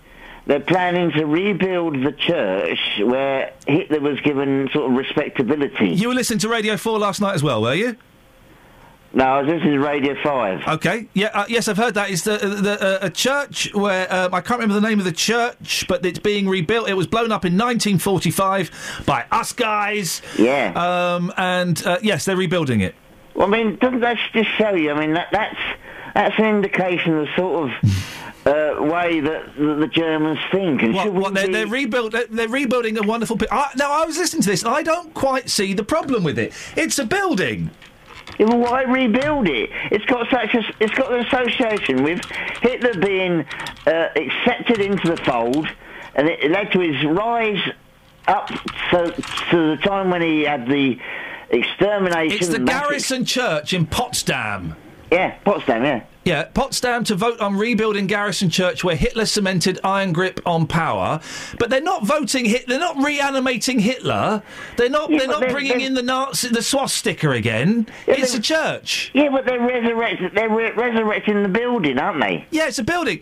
[0.46, 5.88] they're planning to rebuild the church where Hitler was given sort of respectability?
[5.90, 7.96] You were listening to Radio 4 last night as well, were you?
[9.16, 10.68] No, this is Radio 5.
[10.76, 12.10] Okay, yeah, uh, yes, I've heard that.
[12.10, 15.12] It's the, the, uh, a church where, um, I can't remember the name of the
[15.12, 16.86] church, but it's being rebuilt.
[16.86, 20.20] It was blown up in 1945 by us guys.
[20.38, 20.72] Yeah.
[20.74, 22.94] Um, and, uh, yes, they're rebuilding it.
[23.34, 24.90] Well, I mean, doesn't that just show you?
[24.90, 25.56] I mean, that, that's
[26.14, 30.82] that's an indication of the sort of uh, way that the, the Germans think.
[30.82, 33.38] And What, what, they're, be- they're, rebuild, they're rebuilding a wonderful...
[33.38, 36.22] Pi- I, now, I was listening to this, and I don't quite see the problem
[36.22, 36.52] with it.
[36.76, 37.70] It's a building.
[38.38, 39.70] Well, why rebuild it?
[39.90, 42.24] It's got such a, it's got an association with
[42.60, 43.46] Hitler being
[43.86, 45.66] uh, accepted into the fold,
[46.14, 47.62] and it led to his rise
[48.26, 49.12] up to,
[49.50, 50.98] to the time when he had the
[51.50, 52.36] extermination.
[52.38, 54.74] It's the massive- Garrison Church in Potsdam.
[55.10, 55.84] Yeah, Potsdam.
[55.84, 56.02] Yeah.
[56.24, 61.20] Yeah, Potsdam to vote on rebuilding Garrison Church where Hitler cemented iron grip on power.
[61.56, 62.66] But they're not voting Hit.
[62.66, 64.42] They're not reanimating Hitler.
[64.76, 65.08] They're not.
[65.08, 67.86] Yeah, they're not they're- bringing they're- in the Nazi, the swastika again.
[68.08, 69.12] it's a church.
[69.14, 70.30] Yeah, but they're resurrecting.
[70.34, 72.44] They're re- resurrecting the building, aren't they?
[72.50, 73.20] Yeah, it's a building.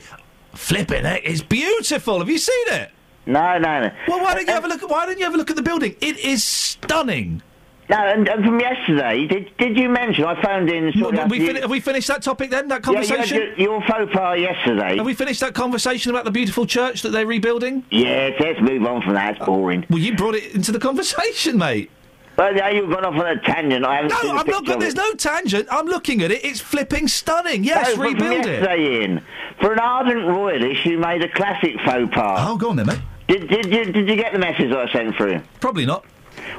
[0.55, 2.21] Flipping it, it's beautiful.
[2.21, 2.91] Have you seen it?
[3.27, 3.91] No, no, no.
[4.09, 4.83] Well, why uh, don't you uh, have a look?
[4.83, 5.97] At, why don't you have a look at the building?
[6.01, 7.43] It is stunning.
[7.91, 10.85] No, and, and from yesterday, did did you mention I phoned in?
[10.85, 12.69] Well, Sort of we fin- you- have we finished that topic then?
[12.69, 13.37] That Yeah, conversation.
[13.37, 14.97] your, your faux pas yesterday.
[14.97, 17.85] Have we finished that conversation about the beautiful church that they're rebuilding?
[17.91, 19.33] Yes, let's move on from that.
[19.35, 19.85] It's uh, boring.
[19.91, 21.91] Well, you brought it into the conversation, mate.
[22.39, 23.85] Well, now you've gone off on a tangent.
[23.85, 24.47] I haven't No, seen the I'm not.
[24.47, 25.69] picture Go- of there's no tangent.
[25.71, 26.43] I'm looking at it.
[26.45, 27.65] It's flipping stunning.
[27.65, 28.67] Yes, No, rebuild it.
[28.67, 29.21] Iain,
[29.61, 32.41] for an ardent royalist, you made a classic faux pas.
[32.49, 32.99] Oh, go on then, mate.
[33.29, 35.43] Did, did, you, did you get the message that I sent through?
[35.61, 36.05] Probably not.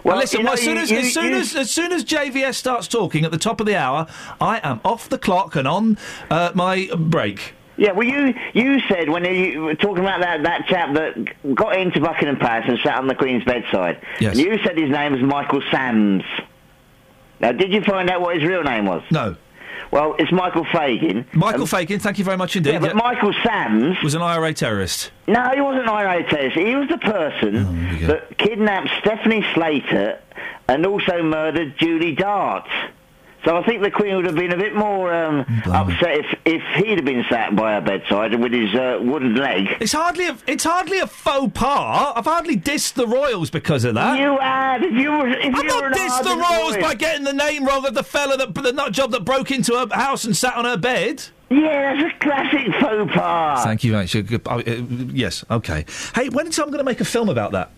[0.03, 0.41] Well, listen.
[0.41, 2.88] you know, as soon as you- as soon you- as as soon as JVS starts
[2.88, 4.07] talking at the top of the hour,
[4.41, 5.97] I am off the clock and on
[6.30, 7.53] uh, my break.
[7.77, 11.77] Yeah, well, you you said when you were talking about that, that chap that got
[11.77, 13.99] into Buckingham Palace and sat on the Queen's bedside.
[14.19, 14.38] Yes.
[14.38, 16.23] You said his name was Michael Sams.
[17.41, 19.01] Now, did you find out what his real name was?
[19.11, 19.35] No.
[19.95, 21.26] Well, it's Michael Fagan.
[21.31, 22.73] Michael um, Fagan, thank you very much indeed.
[22.73, 25.09] Yeah, but Michael Sams was an IRA terrorist.
[25.26, 26.57] No, he wasn't an IRA terrorist.
[26.57, 30.19] He was the person oh, that kidnapped Stephanie Slater
[30.67, 32.67] and also murdered Julie Dart.
[33.45, 36.63] So I think the Queen would have been a bit more um, upset if, if
[36.84, 39.67] he'd have been sat by her bedside with his uh, wooden leg.
[39.80, 42.13] It's hardly a it's hardly a faux pas.
[42.15, 44.19] I've hardly dissed the royals because of that.
[44.19, 44.84] You had.
[44.84, 46.80] If you were, if I've you not were dissed the royals royalist.
[46.80, 49.73] by getting the name wrong of the fella that the nut job that broke into
[49.73, 51.23] her house and sat on her bed.
[51.51, 53.63] Yeah, that's a classic faux pas.
[53.63, 54.11] Thank you, mate.
[54.11, 54.63] You're oh, uh,
[55.13, 55.85] yes, okay.
[56.15, 57.69] Hey, when is I'm going to make a film about that?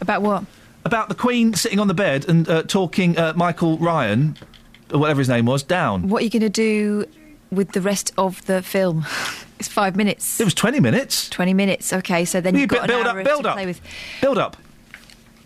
[0.00, 0.44] About what?
[0.86, 4.59] About the Queen sitting on the bed and uh, talking uh, Michael Ryan, or
[4.92, 6.08] whatever his name was, down.
[6.08, 7.06] What are you going to do
[7.50, 9.06] with the rest of the film?
[9.58, 10.40] it's five minutes.
[10.40, 11.28] It was 20 minutes.
[11.30, 13.56] 20 minutes, okay, so then you've got an build hour up, build to up.
[13.56, 13.80] play with.
[14.20, 14.56] Build up.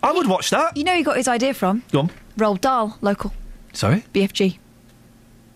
[0.03, 0.77] I would watch that.
[0.77, 2.11] You know, he got his idea from Go on.
[2.37, 3.33] Roald Dahl, local,
[3.73, 4.05] Sorry?
[4.13, 4.59] BFG.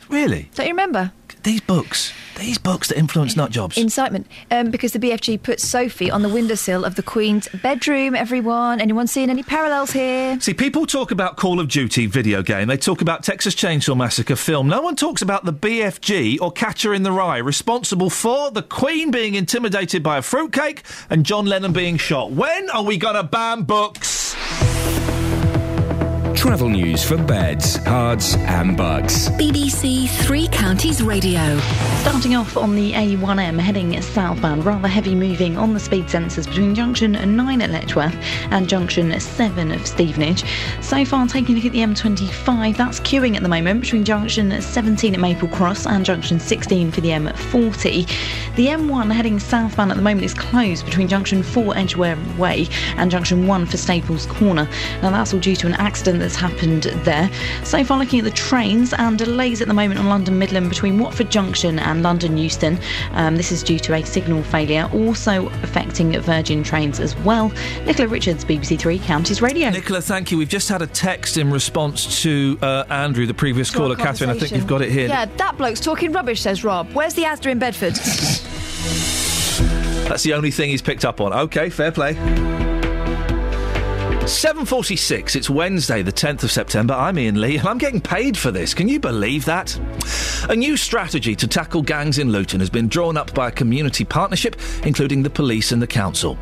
[0.09, 0.49] Really?
[0.55, 1.13] Don't you remember?
[1.45, 3.79] These books, These books that influence nut jobs.
[3.79, 8.15] Incitement, um, because the BFG put Sophie on the windowsill of the Queen's bedroom.
[8.15, 10.39] Everyone, anyone seeing any parallels here?
[10.41, 12.69] See, people talk about Call of Duty video game.
[12.69, 14.69] They talk about Texas Chainsaw Massacre film.
[14.69, 19.11] No one talks about the BFG or Catcher in the Rye, responsible for the Queen
[19.11, 22.31] being intimidated by a fruitcake and John Lennon being shot.
[22.33, 24.28] When are we going to ban books?
[26.39, 29.29] Travel news for beds, cards, and bugs.
[29.31, 31.59] BBC Three Counties Radio.
[31.99, 36.77] Starting off on the A1M heading southbound, rather heavy moving on the speed sensors between
[36.77, 38.15] junction 9 at Letchworth
[38.53, 40.45] and junction 7 of Stevenage.
[40.81, 44.63] So far, taking a look at the M25, that's queuing at the moment between junction
[44.63, 48.07] 17 at Maple Cross and junction 16 for the M40.
[48.55, 53.11] The M1 heading southbound at the moment is closed between junction 4 Edgware Way and
[53.11, 54.69] junction 1 for Staples Corner.
[55.03, 57.31] Now, that's all due to an accident that's happened there.
[57.65, 60.99] So far, looking at the trains and delays at the moment on London Midland between
[60.99, 62.79] Watford Junction and London Euston.
[63.13, 67.49] Um, this is due to a signal failure, also affecting Virgin trains as well.
[67.87, 69.71] Nicola Richards, BBC Three Counties Radio.
[69.71, 70.37] Nicola, thank you.
[70.37, 73.97] We've just had a text in response to uh, Andrew, the previous caller.
[73.97, 75.09] Catherine, I think you've got it here.
[75.09, 76.93] Yeah, that bloke's talking rubbish, says Rob.
[76.93, 77.95] Where's the Asda in Bedford?
[80.09, 81.33] That's the only thing he's picked up on.
[81.33, 82.68] Okay, fair play.
[84.29, 86.93] 7.46, it's Wednesday, the 10th of September.
[86.93, 88.75] I'm Iain Lee, and I'm getting paid for this.
[88.75, 89.75] Can you believe that?
[90.51, 94.05] A new strategy to tackle gangs in Luton has been drawn up by a community
[94.05, 96.37] partnership, including the police and the council.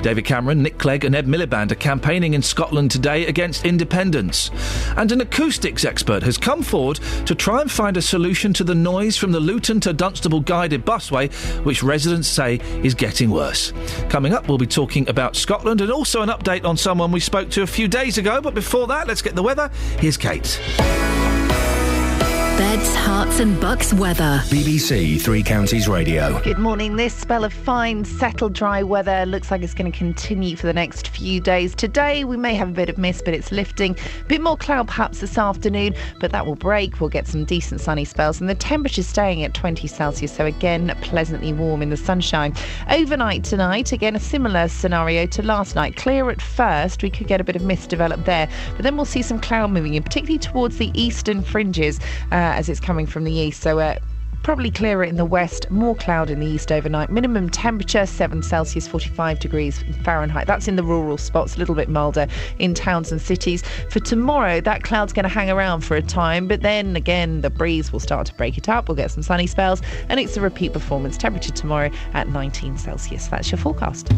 [0.00, 4.50] David Cameron, Nick Clegg, and Ed Miliband are campaigning in Scotland today against independence.
[4.96, 8.74] And an acoustics expert has come forward to try and find a solution to the
[8.74, 11.30] noise from the Luton to Dunstable guided busway,
[11.62, 13.74] which residents say is getting worse.
[14.08, 17.50] Coming up, we'll be talking about Scotland and also an update on someone we spoke
[17.50, 18.40] to a few days ago.
[18.40, 19.70] But before that, let's get the weather.
[19.98, 20.60] Here's Kate.
[22.58, 24.42] Beds, Herts and Bucks weather.
[24.46, 26.40] BBC Three Counties Radio.
[26.42, 26.96] Good morning.
[26.96, 30.72] This spell of fine, settled, dry weather looks like it's going to continue for the
[30.72, 31.72] next few days.
[31.72, 33.96] Today, we may have a bit of mist, but it's lifting.
[34.22, 37.00] A bit more cloud perhaps this afternoon, but that will break.
[37.00, 40.92] We'll get some decent sunny spells, and the temperature's staying at 20 Celsius, so again,
[41.00, 42.54] pleasantly warm in the sunshine.
[42.90, 45.94] Overnight tonight, again, a similar scenario to last night.
[45.94, 49.04] Clear at first, we could get a bit of mist developed there, but then we'll
[49.04, 52.00] see some cloud moving in, particularly towards the eastern fringes
[52.32, 53.62] uh, as it's coming from the east.
[53.62, 53.98] So, uh,
[54.42, 57.10] Probably clearer in the west, more cloud in the east overnight.
[57.10, 60.46] Minimum temperature 7 Celsius, 45 degrees Fahrenheit.
[60.46, 62.26] That's in the rural spots, a little bit milder
[62.58, 63.62] in towns and cities.
[63.90, 67.50] For tomorrow, that cloud's going to hang around for a time, but then again, the
[67.50, 68.88] breeze will start to break it up.
[68.88, 71.18] We'll get some sunny spells, and it's a repeat performance.
[71.18, 73.26] Temperature tomorrow at 19 Celsius.
[73.26, 74.10] That's your forecast.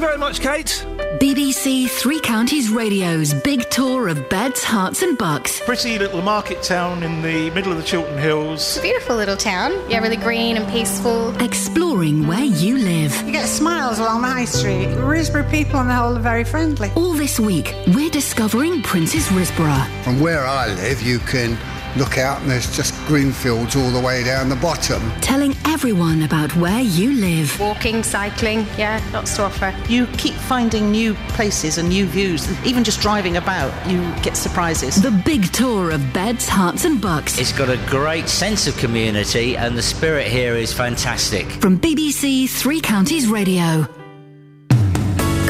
[0.00, 0.86] Thank you very much, Kate.
[1.20, 5.60] BBC Three Counties Radio's big tour of Beds, Herts and Bucks.
[5.60, 8.60] Pretty little market town in the middle of the Chiltern Hills.
[8.60, 9.72] It's a beautiful little town.
[9.90, 11.36] Yeah, really green and peaceful.
[11.42, 13.14] Exploring where you live.
[13.26, 14.88] You get smiles along the high street.
[14.88, 16.90] Risborough people on the whole are very friendly.
[16.96, 19.86] All this week, we're discovering Princes Risborough.
[20.02, 21.58] From where I live, you can
[21.96, 25.00] look out and there's just green fields all the way down the bottom.
[25.20, 27.58] Telling everyone about where you live.
[27.60, 29.74] Walking, cycling, yeah, lots to offer.
[29.88, 32.48] You keep finding new places and new views.
[32.64, 35.00] Even just driving about, you get surprises.
[35.00, 37.38] The big tour of Beds, Herts and Bucks.
[37.38, 41.46] It's got a great sense of community and the spirit here is fantastic.
[41.46, 43.99] From BBC Three Counties Radio.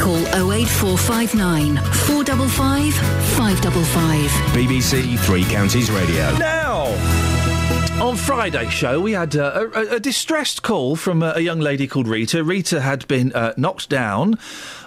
[0.00, 0.16] Call
[0.50, 4.30] 08459 455 555.
[4.54, 6.34] BBC Three Counties Radio.
[6.38, 6.86] Now,
[8.02, 11.86] on Friday's show, we had uh, a, a, distressed call from a, a, young lady
[11.86, 12.42] called Rita.
[12.42, 14.38] Rita had been uh, knocked down.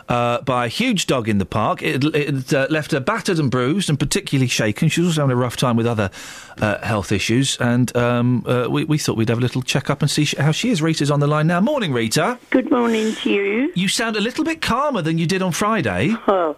[0.10, 1.82] Uh, by a huge dog in the park.
[1.82, 4.90] It, it uh, left her battered and bruised and particularly shaken.
[4.90, 6.12] She was also having a rough time with other
[6.60, 7.56] uh, health issues.
[7.58, 10.36] And um, uh, we, we, thought we'd have a little check up and see sh-
[10.38, 10.82] how she is.
[10.82, 11.62] Rita's on the line now.
[11.62, 12.38] Morning, Rita.
[12.50, 13.72] Good morning to you.
[13.76, 16.16] You sound a little bit calmer than you did on Friday.
[16.28, 16.58] Oh,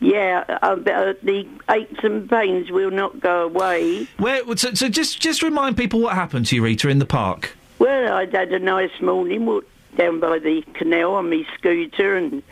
[0.00, 0.44] yeah.
[0.62, 4.06] Uh, the aches and pains will not go away.
[4.18, 7.56] Where, so, so just, just remind people what happened to you, Rita, in the park.
[7.78, 12.42] Well, I'd had a nice morning, walked down by the canal on my scooter and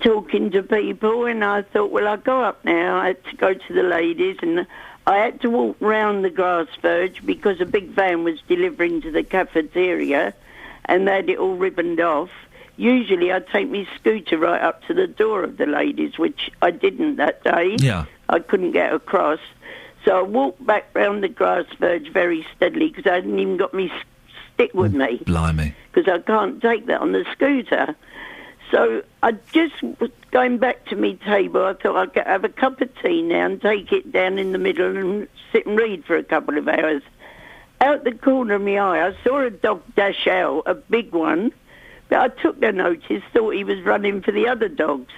[0.00, 2.98] talking to people, and I thought, well, I'll go up now.
[2.98, 4.66] I had to go to the ladies, and
[5.06, 9.10] I had to walk round the grass verge because a big van was delivering to
[9.10, 10.34] the cafeteria,
[10.86, 12.30] and they had it all ribboned off.
[12.76, 16.70] Usually, I'd take my scooter right up to the door of the ladies, which I
[16.70, 17.76] didn't that day.
[17.78, 18.06] Yeah.
[18.28, 19.38] I couldn't get across.
[20.04, 23.72] So I walked back round the grass verge very steadily because I hadn't even got
[23.72, 23.90] my
[24.54, 25.22] stick with mm, me.
[25.24, 25.74] Blimey.
[25.92, 27.94] Because I can't take that on the scooter.
[28.70, 31.64] So I just was going back to my table.
[31.64, 34.58] I thought I'd have a cup of tea now and take it down in the
[34.58, 37.02] middle and sit and read for a couple of hours.
[37.80, 41.52] out the corner of my eye, I saw a dog dash out, a big one,
[42.08, 45.12] but I took no notice, thought he was running for the other dogs.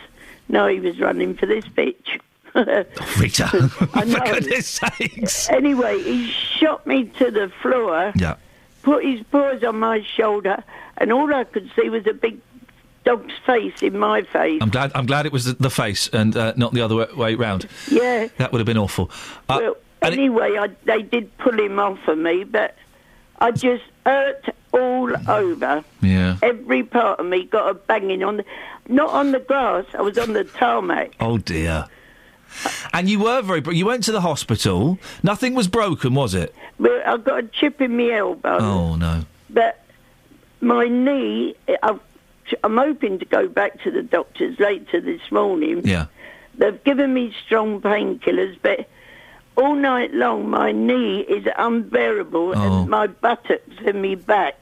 [0.48, 2.20] No, he was running for this bitch.
[2.58, 2.84] Oh,
[3.20, 3.58] Rita, I
[3.94, 5.50] oh, for goodness sakes.
[5.50, 8.36] Anyway, he shot me to the floor, Yeah.
[8.82, 10.64] put his paws on my shoulder,
[10.96, 12.40] and all I could see was a big
[13.06, 14.60] dog's face in my face.
[14.60, 14.92] I'm glad.
[14.94, 17.66] I'm glad it was the, the face and uh, not the other way, way round.
[17.90, 18.28] Yeah.
[18.36, 19.10] That would have been awful.
[19.48, 22.76] Uh, Well, anyway, I, they did pull him off of me, but
[23.40, 25.84] I just hurt all over.
[26.02, 26.36] yeah.
[26.42, 28.44] Every part of me got a banging on the,
[28.88, 29.86] not on the grass.
[29.94, 31.14] I was on the tarmac.
[31.20, 31.86] Oh dear.
[32.92, 33.62] And you were very.
[33.76, 34.98] You went to the hospital.
[35.22, 36.54] Nothing was broken, was it?
[36.78, 39.22] Well, I got a chip in my elbow, Oh no.
[39.50, 39.82] but
[40.60, 41.54] my knee.
[41.82, 42.00] I've,
[42.64, 45.82] I'm hoping to go back to the doctors later this morning.
[45.86, 46.06] Yeah.
[46.58, 48.88] They've given me strong painkillers, but
[49.56, 52.80] all night long my knee is unbearable, Oh.
[52.82, 54.58] and my buttocks and me back.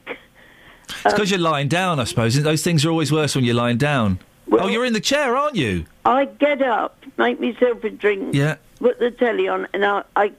[0.88, 2.40] It's because you're lying down, I suppose.
[2.42, 4.18] Those things are always worse when you're lying down.
[4.52, 5.84] oh, you're in the chair, aren't you?
[6.04, 8.56] I get up, make myself a drink, Yeah.
[8.78, 10.32] put the telly on, and I, I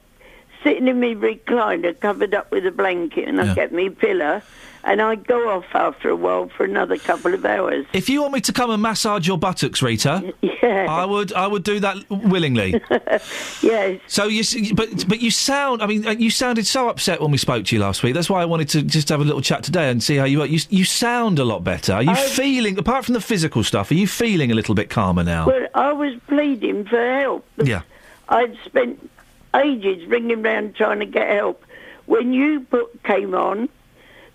[0.62, 3.54] sitting in my recliner, covered up with a blanket, and I Yeah.
[3.54, 4.42] get me pillow,
[4.86, 7.84] and I go off after a while for another couple of hours.
[7.92, 10.86] If you want me to come and massage your buttocks, Rita, yeah.
[10.88, 11.32] I would.
[11.32, 12.80] I would do that willingly.
[13.62, 14.00] yes.
[14.06, 15.82] So you, but but you sound.
[15.82, 18.14] I mean, uh, you sounded so upset when we spoke to you last week.
[18.14, 20.40] That's why I wanted to just have a little chat today and see how you
[20.42, 20.46] are.
[20.46, 21.92] You you sound a lot better.
[21.92, 25.24] Are you feeling, apart from the physical stuff, are you feeling a little bit calmer
[25.24, 25.46] now?
[25.48, 27.44] Well, I was pleading for help.
[27.62, 27.82] yeah.
[28.28, 29.10] I'd spent
[29.54, 31.64] ages ringing round trying to get help.
[32.06, 33.68] When you put came on,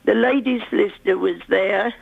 [0.06, 1.94] the lady solicitor was there.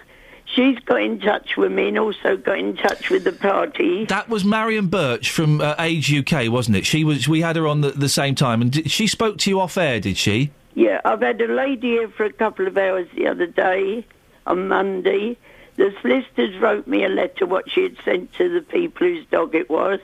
[0.46, 4.06] She's got in touch with me and also got in touch with the party.
[4.06, 6.86] That was Marion Birch from uh, Age UK, wasn't it?
[6.86, 7.28] She was.
[7.28, 9.78] We had her on the, the same time, and did, she spoke to you off
[9.78, 10.52] air, did she?
[10.74, 14.06] Yeah, I've had a lady here for a couple of hours the other day,
[14.48, 15.38] on Monday.
[15.76, 19.56] The solicitors wrote me a letter what she had sent to the people whose dog
[19.56, 20.02] it was.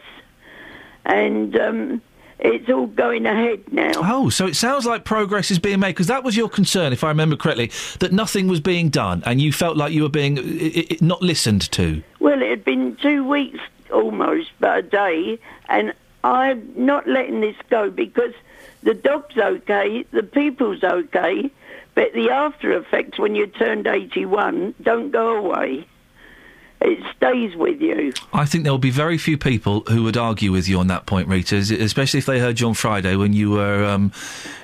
[1.03, 2.01] And um,
[2.39, 3.91] it's all going ahead now.
[3.95, 7.03] Oh, so it sounds like progress is being made because that was your concern, if
[7.03, 10.37] I remember correctly, that nothing was being done, and you felt like you were being
[10.39, 12.03] i- i- not listened to.
[12.19, 13.59] Well, it had been two weeks
[13.91, 15.39] almost, but a day,
[15.69, 15.93] and
[16.23, 18.33] I'm not letting this go because
[18.83, 21.49] the dog's okay, the people's okay,
[21.93, 25.85] but the after effects when you turned 81 don't go away.
[26.81, 28.13] It stays with you.
[28.33, 31.05] I think there will be very few people who would argue with you on that
[31.05, 34.11] point, Rita, especially if they heard you on Friday when you were um,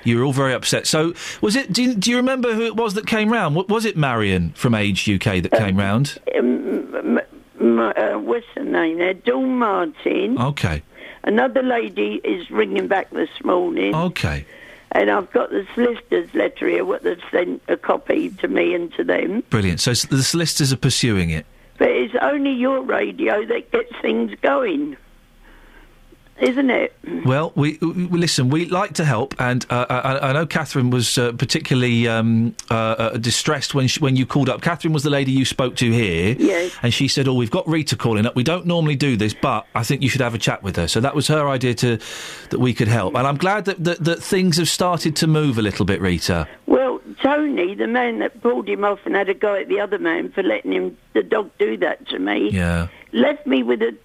[0.03, 0.85] you were all very upset.
[0.85, 1.71] So, was it?
[1.73, 3.55] Do you, do you remember who it was that came round?
[3.55, 6.19] Was it Marion from Age UK that came round?
[6.37, 7.19] Um, m-
[7.59, 9.13] m- uh, what's her name there?
[9.15, 10.39] Dawn Martin.
[10.39, 10.83] Okay,
[11.23, 13.95] Another lady is ringing back this morning.
[13.95, 14.45] okay.
[14.93, 18.93] And I've got the solicitor's letter here, what they've sent a copy to me and
[18.95, 19.39] to them.
[19.49, 19.79] Brilliant.
[19.79, 21.45] So the solicitors are pursuing it.
[21.81, 24.97] But it's only your radio that gets things going,
[26.41, 26.93] isn't it?
[27.25, 28.49] Well, we, we listen.
[28.49, 32.73] We like to help, and uh, I, I know Catherine was uh, particularly um, uh,
[32.73, 34.61] uh, distressed when she, when you called up.
[34.61, 36.75] Catherine was the lady you spoke to here, Yes.
[36.81, 38.35] and she said, "Oh, we've got Rita calling up.
[38.35, 40.87] We don't normally do this, but I think you should have a chat with her."
[40.87, 41.97] So that was her idea to
[42.49, 45.57] that we could help, and I'm glad that that, that things have started to move
[45.57, 46.47] a little bit, Rita.
[46.65, 49.99] Well, Tony, the man that pulled him off and had a go at the other
[49.99, 52.87] man for letting him, the dog, do that to me, Yeah.
[53.13, 53.95] left me with a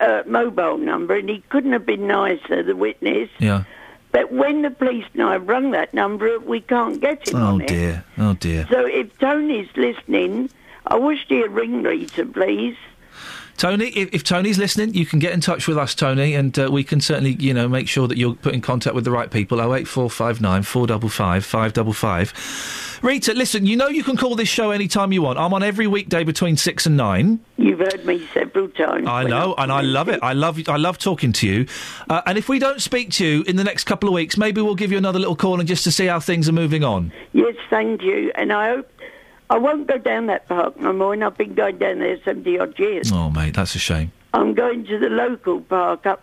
[0.00, 3.28] uh, mobile number, and he couldn't have been nicer, the witness.
[3.38, 3.64] Yeah.
[4.12, 7.60] But when the police and I rung that number, we can't get him Oh on
[7.62, 7.68] it.
[7.68, 8.04] dear.
[8.18, 8.66] Oh dear.
[8.70, 10.48] So if Tony's listening,
[10.86, 12.76] I wish he'd ring Rita, please.
[13.56, 16.68] Tony, if, if Tony's listening, you can get in touch with us, Tony, and uh,
[16.70, 19.30] we can certainly, you know, make sure that you're put in contact with the right
[19.30, 19.60] people.
[19.60, 22.32] Oh eight four five nine four double five five double five.
[23.02, 25.38] Rita, listen, you know you can call this show anytime you want.
[25.38, 27.40] I'm on every weekday between six and nine.
[27.56, 29.06] You've heard me several times.
[29.06, 30.20] I know, and I love it.
[30.22, 31.66] I love, I love talking to you.
[32.08, 34.60] Uh, and if we don't speak to you in the next couple of weeks, maybe
[34.60, 37.12] we'll give you another little call and just to see how things are moving on.
[37.32, 38.32] Yes, thank you.
[38.34, 38.90] And I hope
[39.48, 41.12] I won't go down that park no more.
[41.12, 43.12] And I've been going down there seventy odd years.
[43.12, 44.12] Oh, mate, that's a shame.
[44.34, 46.22] I'm going to the local park up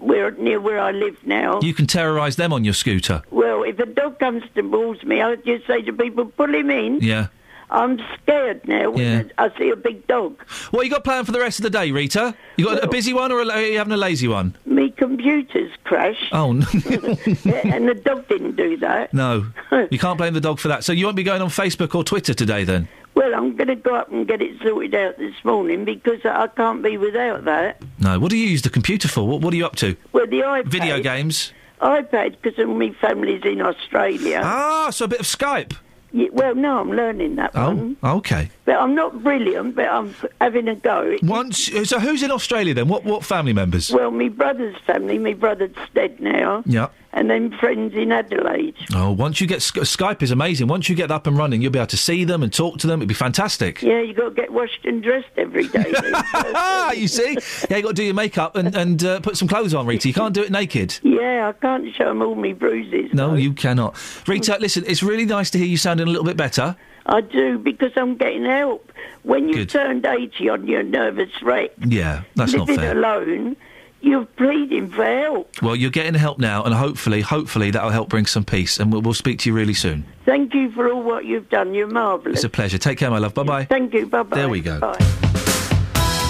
[0.00, 1.60] where near where I live now.
[1.60, 3.22] You can terrorise them on your scooter.
[3.30, 6.70] Well, if a dog comes to balls me, I just say to people, pull him
[6.70, 7.00] in.
[7.00, 7.26] Yeah.
[7.70, 9.24] I'm scared now Yeah.
[9.36, 10.40] I see a big dog.
[10.70, 12.34] What you got planned for the rest of the day, Rita?
[12.56, 14.56] You got a busy one or a, are you having a lazy one?
[14.66, 16.66] Me computer's crashed, Oh, no.
[16.74, 19.12] and the dog didn't do that.
[19.12, 19.46] no.
[19.90, 20.82] You can't blame the dog for that.
[20.84, 22.88] So you won't be going on Facebook or Twitter today then?
[23.14, 26.46] Well, I'm going to go up and get it sorted out this morning because I
[26.48, 27.82] can't be without that.
[27.98, 28.18] No.
[28.18, 29.26] What do you use the computer for?
[29.26, 29.96] What, what are you up to?
[30.12, 30.66] Well, the iPad.
[30.66, 31.52] Video games?
[31.80, 34.40] iPad because of my family's in Australia.
[34.44, 35.74] Ah, so a bit of Skype.
[36.12, 37.96] Yeah, well, no, I'm learning that oh, one.
[38.02, 38.50] Oh, okay.
[38.68, 41.16] But I'm not brilliant, but I'm having a go.
[41.22, 42.86] Once, so who's in Australia then?
[42.86, 43.90] What what family members?
[43.90, 46.88] Well, my brother's family, my brother's dead now, Yeah.
[47.14, 48.74] and then friends in Adelaide.
[48.94, 50.66] Oh, once you get Sky- Skype is amazing.
[50.66, 52.86] Once you get up and running, you'll be able to see them and talk to
[52.86, 52.98] them.
[53.00, 53.80] It'd be fantastic.
[53.80, 55.90] Yeah, you got to get washed and dressed every day.
[55.94, 57.38] Ah, you see?
[57.70, 60.06] Yeah, you got to do your makeup and and uh, put some clothes on, Rita.
[60.06, 60.98] You can't do it naked.
[61.02, 63.14] yeah, I can't show them all my bruises.
[63.14, 63.96] No, you cannot.
[64.28, 66.76] Rita, listen, it's really nice to hear you sounding a little bit better.
[67.08, 68.92] I do because I'm getting help.
[69.22, 69.70] When you Good.
[69.70, 72.96] turned 80 on your nervous wreck, Yeah, that's not living fair.
[72.96, 73.56] alone,
[74.00, 75.62] you're pleading for help.
[75.62, 79.00] Well, you're getting help now, and hopefully, hopefully that'll help bring some peace, and we'll,
[79.02, 80.04] we'll speak to you really soon.
[80.26, 81.74] Thank you for all what you've done.
[81.74, 82.36] You're marvellous.
[82.38, 82.78] It's a pleasure.
[82.78, 83.32] Take care, my love.
[83.34, 83.64] Bye bye.
[83.64, 84.06] Thank you.
[84.06, 84.36] Bye bye.
[84.36, 84.78] There we go.
[84.78, 84.98] Bye.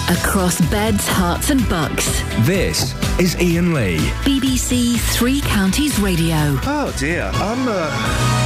[0.09, 2.23] Across beds, herts, and bucks.
[2.47, 3.97] This is Iain Lee.
[4.23, 6.35] BBC Three Counties Radio.
[6.63, 7.67] Oh dear, I'm.
[7.67, 8.45] Uh...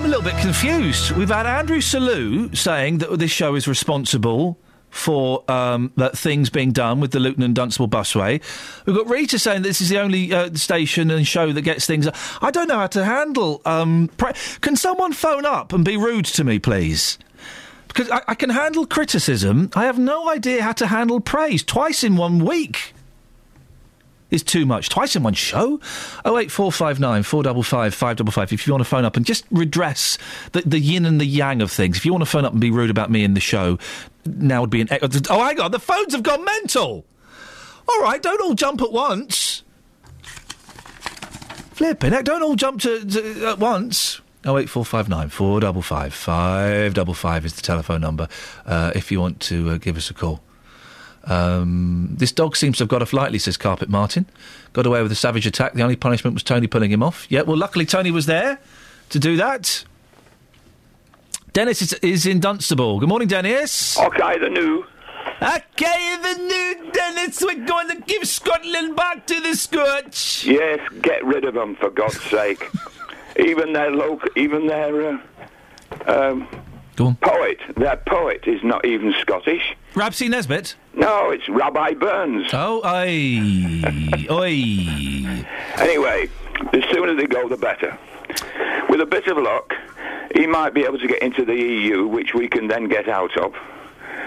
[0.00, 1.10] I'm a little bit confused.
[1.10, 4.58] We've had Andrew Selous saying that this show is responsible
[4.88, 8.40] for um, that things being done with the Luton and Dunstable busway.
[8.86, 12.08] We've got Rita saying this is the only uh, station and show that gets things.
[12.40, 13.60] I don't know how to handle.
[13.66, 14.32] Um, pra-
[14.62, 17.18] can someone phone up and be rude to me, please?
[17.88, 19.68] Because I, I can handle criticism.
[19.74, 22.94] I have no idea how to handle praise twice in one week
[24.30, 24.88] is too much.
[24.88, 25.80] Twice in one show?
[26.24, 30.18] 08459 455 555 if you want to phone up and just redress
[30.52, 31.96] the, the yin and the yang of things.
[31.96, 33.78] If you want to phone up and be rude about me in the show,
[34.24, 34.88] now would be an.
[35.30, 37.04] Oh, hang on, the phones have gone mental!
[37.88, 39.64] All right, don't all jump at once.
[41.72, 44.20] Flipping heck, don't all jump to, to at once.
[44.44, 48.28] 08459 455 555 is the telephone number
[48.64, 50.40] uh, if you want to uh, give us a call.
[51.24, 54.26] Um, this dog seems to have got off lightly, says Carpet Martin.
[54.72, 55.74] Got away with a savage attack.
[55.74, 57.26] The only punishment was Tony pulling him off.
[57.28, 58.58] Yeah, well, luckily Tony was there
[59.10, 59.84] to do that.
[61.52, 63.00] Dennis is, is in Dunstable.
[63.00, 63.98] Good morning, Dennis.
[63.98, 64.84] Okay, the new.
[65.42, 67.42] Okay, the new Dennis.
[67.42, 70.44] We're going to give Scotland back to the Scotch.
[70.44, 72.68] Yes, get rid of them for God's sake.
[73.38, 75.18] even their local, even their uh,
[76.06, 76.48] um,
[77.20, 79.76] poet, their poet is not even Scottish.
[79.94, 80.28] Rab C.
[80.28, 80.76] Nesbitt.
[80.94, 82.50] No, it's Rabbie Burns.
[82.52, 85.36] Oh, aye, oi.
[85.82, 86.28] Anyway,
[86.72, 87.98] the sooner they go, the better.
[88.88, 89.74] With a bit of luck,
[90.34, 93.36] he might be able to get into the EU, which we can then get out
[93.36, 93.54] of.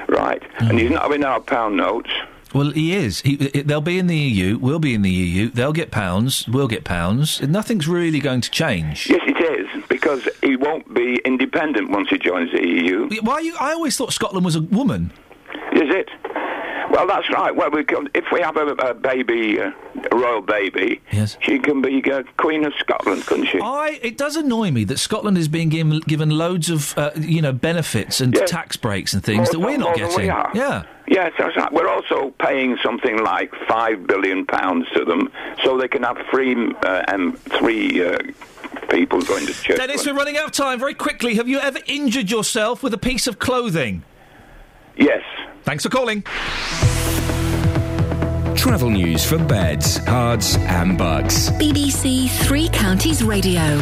[0.07, 0.77] Right, and hmm.
[0.77, 2.09] he's not having our pound notes.
[2.53, 3.21] Well, he is.
[3.21, 4.57] He, they'll be in the EU.
[4.57, 5.49] We'll be in the EU.
[5.49, 6.47] They'll get pounds.
[6.47, 7.41] We'll get pounds.
[7.41, 9.09] Nothing's really going to change.
[9.09, 13.09] Yes, it is because he won't be independent once he joins the EU.
[13.21, 13.39] Why?
[13.39, 15.11] You, I always thought Scotland was a woman.
[15.73, 16.09] Is it?
[16.91, 17.55] Well, that's right.
[17.55, 19.73] Well, we can, if we have a, a baby, a
[20.11, 21.37] royal baby, yes.
[21.41, 23.59] she can be uh, Queen of Scotland, couldn't she?
[23.59, 23.99] I.
[24.03, 27.51] It does annoy me that Scotland is being given, given loads of uh, you know
[27.51, 28.49] benefits and Yes.
[28.51, 30.27] tax breaks and things More that we're not than we getting.
[30.53, 30.83] Yeah.
[31.07, 31.33] Yes.
[31.71, 35.31] We're also paying something like five billion pounds to them,
[35.63, 38.17] so they can have three uh, um, three uh,
[38.89, 39.77] people going to church.
[39.77, 40.79] Dennis, we're running out of time.
[40.79, 44.03] Very quickly, have you ever injured yourself with a piece of clothing?
[44.95, 45.23] Yes.
[45.63, 46.23] Thanks for calling.
[48.55, 51.49] Travel news for beds, cards, and bugs.
[51.51, 53.77] BBC Three Counties Radio.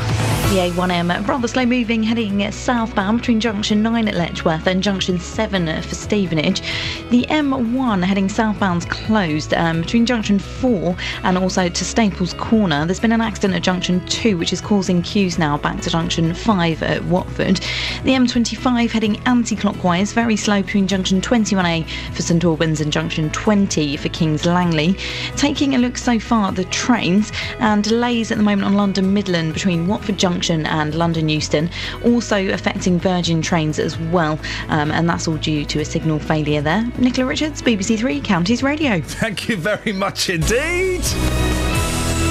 [0.52, 5.82] The A1M rather slow moving heading southbound between junction 9 at Letchworth and junction 7
[5.82, 6.62] for Stevenage.
[7.10, 12.86] The M1 heading southbound's closed um, between junction 4 and also to Staples Corner.
[12.86, 16.34] There's been an accident at junction 2 which is causing queues now back to junction
[16.34, 17.58] 5 at Watford.
[18.04, 23.30] The M25 heading anti clockwise, very slow between junction 21A for St Albans and junction
[23.30, 24.96] 20 for Kings Langley.
[25.38, 29.12] Taking a look so far at the trains and delays at the moment on London
[29.12, 31.68] Midland between Watford Junction and London Euston,
[32.06, 34.40] also affecting Virgin trains as well,
[34.70, 36.86] um, and that's all due to a signal failure there.
[37.00, 39.02] Nicola Richards, BBC Three Counties Radio.
[39.02, 41.02] Thank you very much indeed.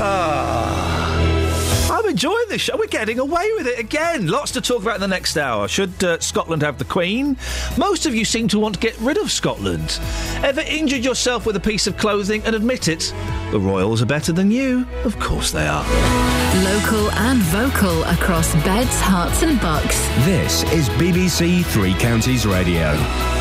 [0.03, 1.10] Ah.
[2.21, 2.77] I'm enjoying this show.
[2.77, 4.27] We're getting away with it again.
[4.27, 5.67] Lots to talk about in the next hour.
[5.69, 7.39] Should uh, Scotland have the Queen?
[7.79, 9.99] Most of you seem to want to get rid of Scotland.
[10.43, 13.15] Ever injured yourself with a piece of clothing and admit it?
[13.53, 14.87] The Royals are better than you.
[15.05, 15.83] Of course they are.
[16.63, 20.07] Local and vocal across beds, herts, and bucks.
[20.27, 23.40] This is BBC Three Counties Radio.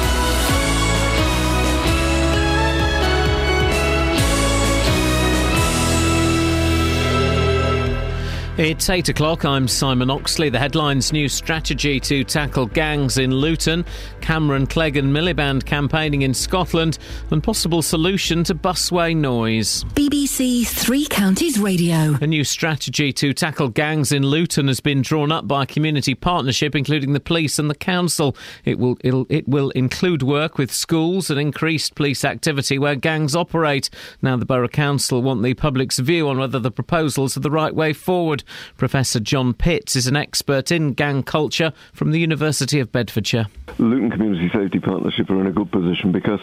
[8.60, 9.46] It's 8 o'clock.
[9.46, 10.50] I'm Simon Oxley.
[10.50, 13.86] The headline's new strategy to tackle gangs in Luton,
[14.20, 16.98] Cameron Clegg and Miliband campaigning in Scotland,
[17.32, 19.86] and possible solution to busway noise.
[19.94, 22.18] BBC Three Counties Radio.
[22.20, 26.14] A new strategy to tackle gangs in Luton has been drawn up by a community
[26.14, 28.36] partnership, including the police and the council.
[28.66, 33.38] It will it'll, it will include work with schools and increased police activity where gangs
[33.38, 33.90] operate.
[34.22, 37.74] Now, the Borough Council want the public's view on whether the proposals are the right
[37.74, 38.44] way forward.
[38.78, 43.48] Professor John Pitts is an expert in gang culture from the University of Bedfordshire.
[43.78, 46.40] Luton Community Safety Partnership are in a good position because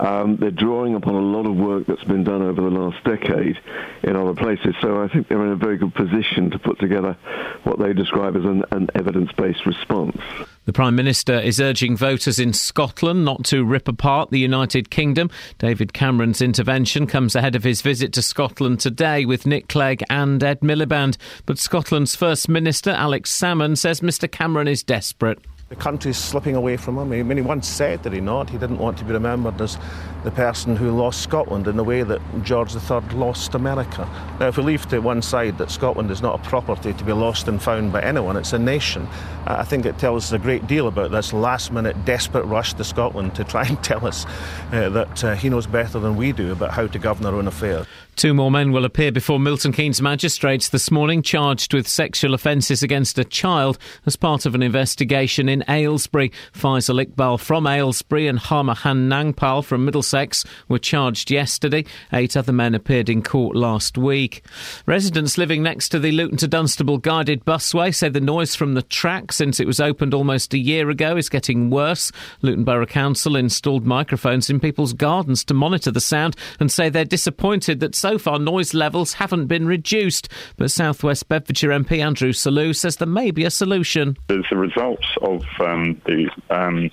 [0.00, 3.58] um, they're drawing upon a lot of work that's been done over the last decade
[4.02, 4.74] in other places.
[4.80, 7.16] So I think they're in a very good position to put together
[7.64, 10.18] what they describe as an, an evidence-based response.
[10.64, 15.30] The Prime Minister is urging voters in Scotland not to rip apart the United Kingdom.
[15.58, 20.42] David Cameron's intervention comes ahead of his visit to Scotland today with Nick Clegg and
[20.42, 21.18] Ed Miliband.
[21.44, 25.40] But Scotland's First Minister, Alex Salmond, says Mr Cameron is desperate.
[25.70, 27.12] The country's slipping away from him.
[27.12, 28.50] I mean, he once said, did he not?
[28.50, 29.78] He didn't want to be remembered as
[30.24, 34.08] the person who lost Scotland in the way that George III lost America.
[34.40, 37.12] Now, if we leave to one side that Scotland is not a property to be
[37.12, 39.06] lost and found by anyone, it's a nation,
[39.46, 42.82] I think it tells us a great deal about this last minute desperate rush to
[42.82, 44.26] Scotland to try and tell us
[44.72, 47.46] uh, that uh, he knows better than we do about how to govern our own
[47.46, 47.86] affairs.
[48.16, 52.82] Two more men will appear before Milton Keynes magistrates this morning, charged with sexual offences
[52.82, 56.30] against a child as part of an investigation in Aylesbury.
[56.52, 61.84] Faisal Iqbal from Aylesbury and Harmahan Nangpal from Middlesex were charged yesterday.
[62.12, 64.44] Eight other men appeared in court last week.
[64.86, 68.82] Residents living next to the Luton to Dunstable guided busway say the noise from the
[68.82, 72.12] track since it was opened almost a year ago is getting worse.
[72.42, 77.04] Luton Borough Council installed microphones in people's gardens to monitor the sound and say they're
[77.04, 80.28] disappointed that so far noise levels haven't been reduced.
[80.56, 84.16] But Southwest Bedfordshire MP Andrew Selous says there may be a solution.
[84.30, 86.90] As a result of um, the um,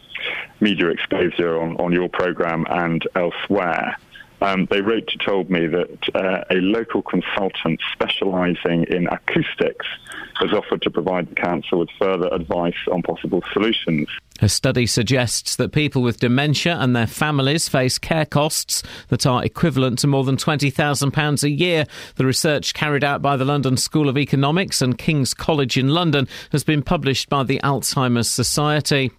[0.60, 3.98] media exposure on, on your programme and elsewhere,
[4.42, 9.88] um, they wrote to told me that uh, a local consultant specialising in acoustics
[10.36, 14.08] has offered to provide the council with further advice on possible solutions.
[14.40, 19.44] A study suggests that people with dementia and their families face care costs that are
[19.44, 21.86] equivalent to more than £20,000 a year.
[22.18, 26.28] The research carried out by the London School of Economics and King's College in London
[26.52, 29.12] has been published by the Alzheimer's Society.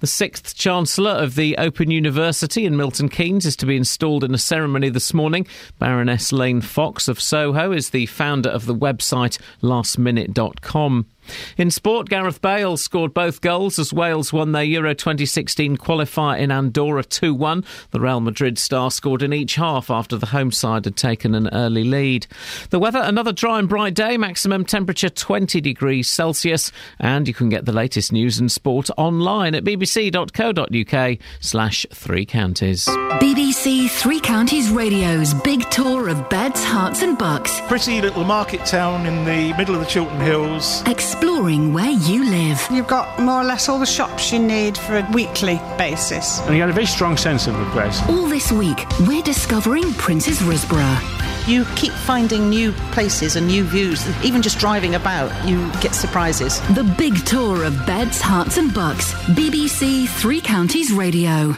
[0.00, 4.34] The sixth Chancellor of the Open University in Milton Keynes is to be installed in
[4.34, 5.46] a ceremony this morning.
[5.78, 11.06] Baroness Lane Fox of Soho is the founder of the website lastminute.com.
[11.56, 16.50] In sport, Gareth Bale scored both goals as Wales won their Euro 2016 qualifier in
[16.50, 17.64] Andorra 2 1.
[17.90, 21.48] The Real Madrid star scored in each half after the home side had taken an
[21.52, 22.26] early lead.
[22.70, 26.72] The weather, another dry and bright day, maximum temperature 20 degrees Celsius.
[26.98, 32.86] And you can get the latest news and sport online at bbc.co.uk slash three counties.
[32.86, 37.60] BBC Three Counties Radio's big tour of beds, herts, and bucks.
[37.62, 40.82] Pretty little market town in the middle of the Chiltern Hills.
[41.20, 42.64] Exploring where you live.
[42.70, 46.38] You've got more or less all the shops you need for a weekly basis.
[46.42, 48.00] And he had a very strong sense of the place.
[48.08, 51.48] All this week, we're discovering Princes Risborough.
[51.48, 54.06] You keep finding new places and new views.
[54.24, 56.60] Even just driving about, you get surprises.
[56.76, 59.12] The big tour of beds, herts, and bucks.
[59.34, 61.56] BBC Three Counties Radio.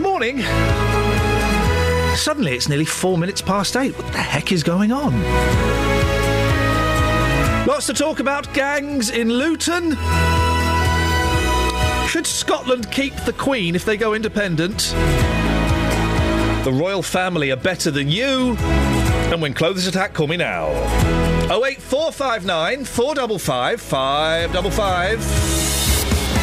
[0.00, 0.38] Morning.
[2.14, 3.98] Suddenly it's nearly four minutes past eight.
[3.98, 6.13] What the heck is going on?
[7.66, 9.92] Lots to talk about gangs in Luton.
[12.08, 14.92] Should Scotland keep the Queen if they go independent?
[16.64, 18.54] The royal family are better than you.
[19.32, 20.68] And when clothes attack, call me now.
[21.50, 25.20] 08459 455 555.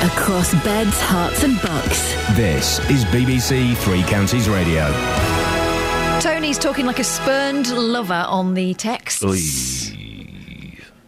[0.03, 2.15] Across beds, herts, and bucks.
[2.35, 4.91] This is BBC Three Counties Radio.
[6.19, 9.22] Tony's talking like a spurned lover on the text.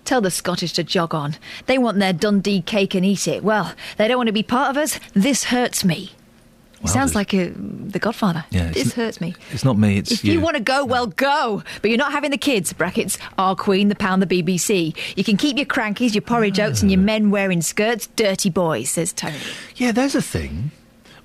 [0.05, 1.35] Tell the Scottish to jog on.
[1.65, 3.43] They want their Dundee cake and eat it.
[3.43, 4.99] Well, they don't want to be part of us.
[5.13, 6.11] This hurts me.
[6.83, 8.43] It sounds like a, The Godfather.
[8.49, 9.35] Yeah, this n- hurts me.
[9.51, 11.63] It's not me, it's If you, want to go, well, go.
[11.81, 14.93] But you're not having the kids, brackets, our Queen, the Pound, the BBC.
[15.15, 18.07] You can keep your crankies, your porridge oats, and your men wearing skirts.
[18.07, 19.37] Dirty boys, says Tony.
[19.77, 20.71] Yeah, there's a thing.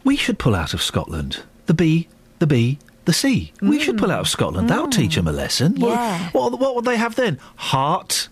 [0.05, 1.43] We should pull out of Scotland.
[1.67, 2.07] The B,
[2.39, 3.53] the B, the C.
[3.61, 4.71] We should pull out of Scotland.
[4.71, 5.17] That'll teach mm.
[5.17, 5.75] them a lesson.
[5.81, 6.31] What- Yeah.
[6.31, 7.41] What, what, would they have then?
[7.57, 8.29] Heart.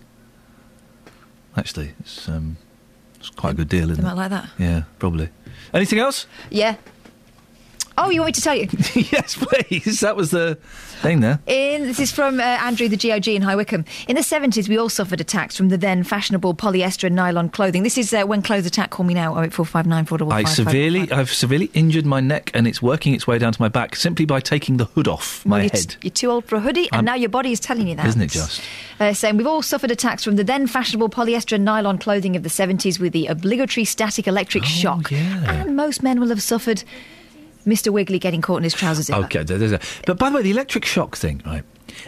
[1.57, 2.57] Actually, it's, um,
[3.19, 4.15] it's quite a good deal, isn't They it?
[4.15, 4.49] like that.
[4.59, 5.29] Yeah, probably.
[5.73, 6.27] Anything else?
[6.51, 6.75] Yeah.
[7.97, 8.67] Oh, you want me to tell you?
[9.11, 10.01] yes, please.
[10.01, 10.59] That was the
[10.97, 11.39] thing there.
[11.47, 13.85] In, this is from uh, Andrew, the GOG in High Wycombe.
[14.07, 17.83] In the 70s, we all suffered attacks from the then fashionable polyester and nylon clothing.
[17.83, 18.89] This is uh, when clothes attack.
[18.91, 19.37] Call me now.
[19.37, 20.53] Oh eight four five nine four double I five.
[20.53, 23.95] severely, I've severely injured my neck, and it's working its way down to my back
[23.95, 25.95] simply by taking the hood off my you're, head.
[26.01, 28.05] you're too old for a hoodie, and I'm- now your body is telling you that.
[28.05, 28.61] Isn't it just?
[28.99, 32.41] Uh, saying we've all suffered attacks from the then fashionable polyester and nylon clothing of
[32.43, 35.11] the 70s with the obligatory static electric Oh, shock.
[35.11, 36.83] And most men will have suffered
[37.67, 37.91] Mr.
[37.91, 39.09] Wiggly getting caught in his trousers.
[39.11, 41.63] Okay, there- there's a, but by the way, the electric shock thing, right?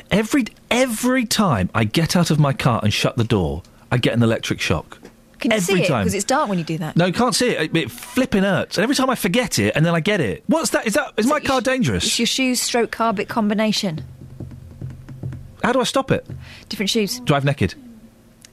[0.09, 4.13] Every every time I get out of my car and shut the door, I get
[4.13, 4.99] an electric shock.
[5.39, 5.87] Can you every see it?
[5.87, 6.95] Because it's dark when you do that.
[6.97, 7.61] No, you can't see it.
[7.61, 8.77] It, it flipping hurts.
[8.77, 10.43] And every time I forget it, and then I get it.
[10.47, 10.85] What's that?
[10.85, 12.03] Is that is my car dangerous?
[12.05, 14.03] It's your shoes stroke car bit combination.
[15.63, 16.25] How do I stop it?
[16.69, 17.19] Different shoes.
[17.21, 17.73] Drive naked.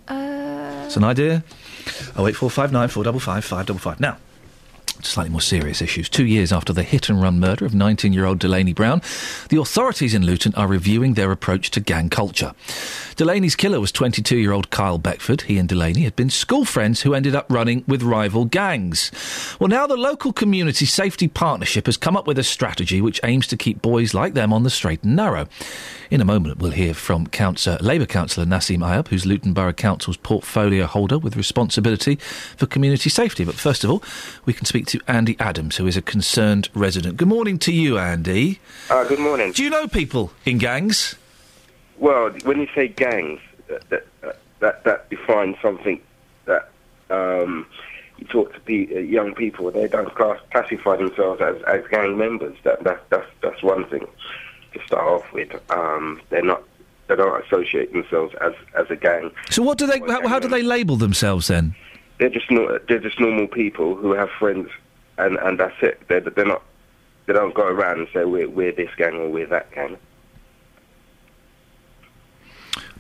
[0.09, 1.45] Uh, It's an idea.
[2.16, 4.01] Oh eight four five nine four double five five double five.
[4.01, 4.16] Now,
[5.03, 6.09] slightly more serious issues.
[6.09, 9.03] Two years after the hit and run murder of 19 year old Delaney Brown,
[9.49, 12.53] the authorities in Luton are reviewing their approach to gang culture.
[13.17, 15.43] Delaney's killer was 22 year old Kyle Beckford.
[15.43, 19.11] He and Delaney had been school friends who ended up running with rival gangs.
[19.59, 23.47] Well, now the local community safety partnership has come up with a strategy which aims
[23.49, 25.49] to keep boys like them on the straight and narrow.
[26.11, 30.17] In a moment, we'll hear from Councillor, Labour Councillor Nassim Ayub, who's Luton Borough Council's
[30.17, 32.17] portfolio holder with responsibility
[32.57, 33.45] for community safety.
[33.45, 34.05] But first of all,
[34.45, 37.16] we can speak to Andy Adams, who is a concerned resident.
[37.16, 38.61] Good morning to you, Andy.
[38.90, 39.53] Uh, good morning.
[39.53, 41.16] Do you know people in gangs?
[41.98, 46.01] Well, when you say gangs, that that, that, that defines something
[46.44, 46.69] that
[47.11, 47.66] um,
[48.19, 52.19] you talk to pe- uh, young people, they don't class- classify themselves as, as gang
[52.19, 52.57] members.
[52.65, 54.07] That, that that's that's one thing
[54.74, 55.51] to start off with.
[55.70, 56.62] Um, they're not
[57.09, 59.31] they don't associate themselves as as a gang.
[59.51, 60.01] So, what do they?
[60.01, 61.74] How, how do they label themselves then?
[62.19, 64.71] They're just no, they're just normal people who have friends,
[65.19, 66.01] and, and that's it.
[66.09, 66.63] They're they're not
[67.27, 69.99] they don't go around and say we're we're this gang or we're that gang.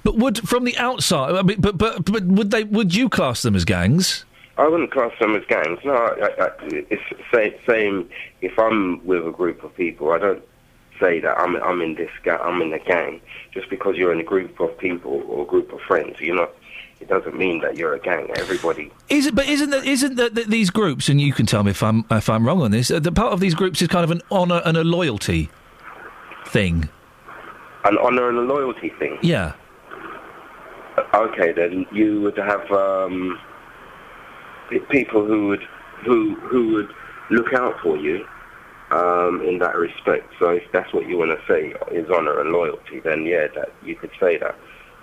[0.02, 1.34] But would from the outside?
[1.34, 2.64] I mean, but but but would they?
[2.64, 4.24] Would you class them as gangs?
[4.58, 5.80] I wouldn't class them as gangs.
[5.84, 7.02] No, I, I, it's
[7.34, 8.10] same, same.
[8.40, 10.44] If I'm with a group of people, I don't
[11.00, 12.38] say that I'm I'm in this gang.
[12.42, 13.20] I'm in a gang
[13.52, 16.20] just because you're in a group of people or a group of friends.
[16.20, 16.52] You're not.
[17.00, 18.30] It doesn't mean that you're a gang.
[18.36, 18.90] Everybody.
[19.08, 19.30] Is?
[19.30, 19.84] But isn't that?
[19.84, 21.08] Isn't that, that these groups?
[21.08, 22.90] And you can tell me if I'm if I'm wrong on this.
[22.90, 25.50] Uh, the part of these groups is kind of an honour and a loyalty
[26.46, 26.88] thing.
[27.84, 29.18] An honour and a loyalty thing.
[29.22, 29.52] Yeah.
[31.12, 33.38] Okay, then you would have um,
[34.88, 35.62] people who would
[36.04, 36.94] who who would
[37.30, 38.26] look out for you
[38.90, 40.32] um, in that respect.
[40.38, 43.72] So if that's what you want to say is honour and loyalty, then yeah, that
[43.84, 44.54] you could say that.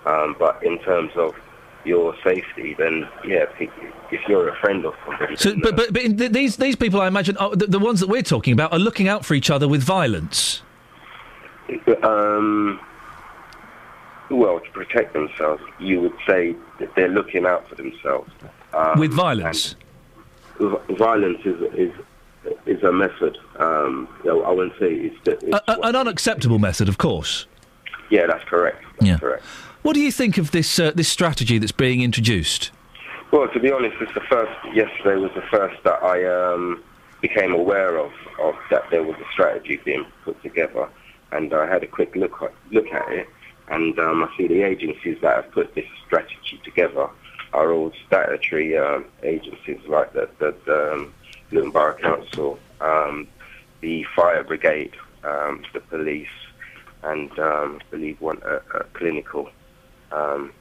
[0.06, 1.34] Um, but in terms of
[1.84, 3.44] your safety, then yeah,
[4.10, 7.06] if you're a friend of somebody, So, but but, but th- these these people, I
[7.08, 9.68] imagine, are, the, the ones that we're talking about, are looking out for each other
[9.68, 10.62] with violence.
[12.02, 12.80] Um,
[14.30, 18.30] well, to protect themselves, you would say that they're looking out for themselves.
[18.72, 19.76] Um, with violence.
[20.58, 21.92] v- violence is is
[22.66, 23.38] is a method.
[23.58, 27.46] Um, I I wouldn't say it's, the, it's A, a- an unacceptable method, of course.
[28.10, 28.82] yeah, that's correct.
[28.98, 29.18] That's Yeah.
[29.18, 29.44] correct.
[29.84, 32.70] What do you think of this uh, this strategy that's being introduced?
[33.30, 34.50] Well, to be honest, it's the first.
[34.72, 36.82] Yesterday was the first that I um,
[37.20, 40.88] became aware of of that there was a strategy being put together,
[41.32, 43.28] and I had a quick look at, look at it,
[43.68, 47.10] and um, I see the agencies that have put this strategy together
[47.52, 51.14] are all statutory um, agencies like the, the, the um,
[51.52, 53.28] Luton Borough Council, um,
[53.82, 56.38] the fire brigade, um, the police,
[57.02, 59.50] and um, I believe one a, a clinical
[60.14, 60.52] um,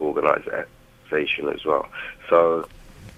[0.00, 1.88] organisation as well.
[2.28, 2.66] So,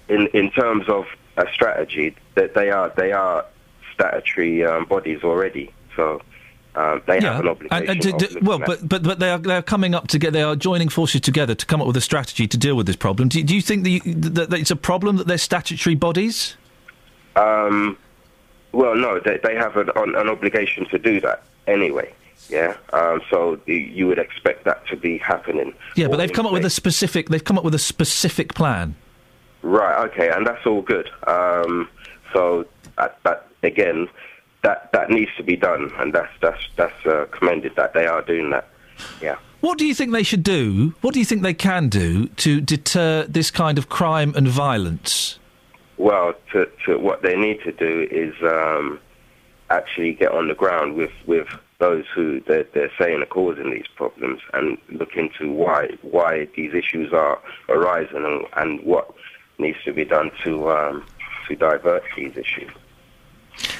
[0.08, 1.06] in in terms of
[1.36, 3.44] a strategy, that they are they are
[3.92, 5.72] statutory um, bodies already.
[5.96, 6.20] So.
[6.76, 7.88] Um, they have an obligation.
[7.88, 10.32] And, and to- looking well, but but but they are they are coming up together.
[10.32, 12.96] They are joining forces together to come up with a strategy to deal with this
[12.96, 13.28] problem.
[13.28, 16.56] Do, do you think that, you, that, that it's a problem that they're statutory bodies?
[17.36, 17.96] Um,
[18.72, 22.12] well, no, they, they have an an obligation to do that anyway.
[22.48, 25.74] Yeah, um, so you would expect that to be happening.
[25.96, 27.28] Yeah, but they've come up with a specific.
[27.28, 28.94] They've come up with a specific plan.
[29.62, 30.04] Right.
[30.08, 31.08] Okay, and that's all good.
[31.26, 31.88] Um,
[32.32, 32.66] so
[32.98, 34.08] that, that again,
[34.62, 38.22] that that needs to be done, and that's that's that's uh, commended that they are
[38.22, 38.68] doing that.
[39.22, 39.36] Yeah.
[39.60, 40.94] What do you think they should do?
[41.00, 45.38] What do you think they can do to deter this kind of crime and violence?
[45.96, 49.00] Well, to, to what they need to do is um,
[49.70, 51.48] actually get on the ground with, with
[51.84, 56.72] those who they're, they're saying are causing these problems and look into why why these
[56.72, 57.38] issues are
[57.68, 59.12] arising and, and what
[59.58, 61.04] needs to be done to um,
[61.46, 62.70] to divert these issues.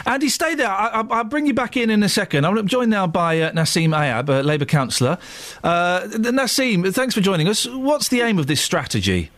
[0.06, 0.68] Andy, stay there.
[0.68, 2.44] I, I, I'll bring you back in in a second.
[2.44, 5.18] I'm joined now by uh, Nassim Ayub, a Labour councillor.
[5.64, 7.66] Uh, Nassim, thanks for joining us.
[7.66, 9.30] What's the aim of this strategy?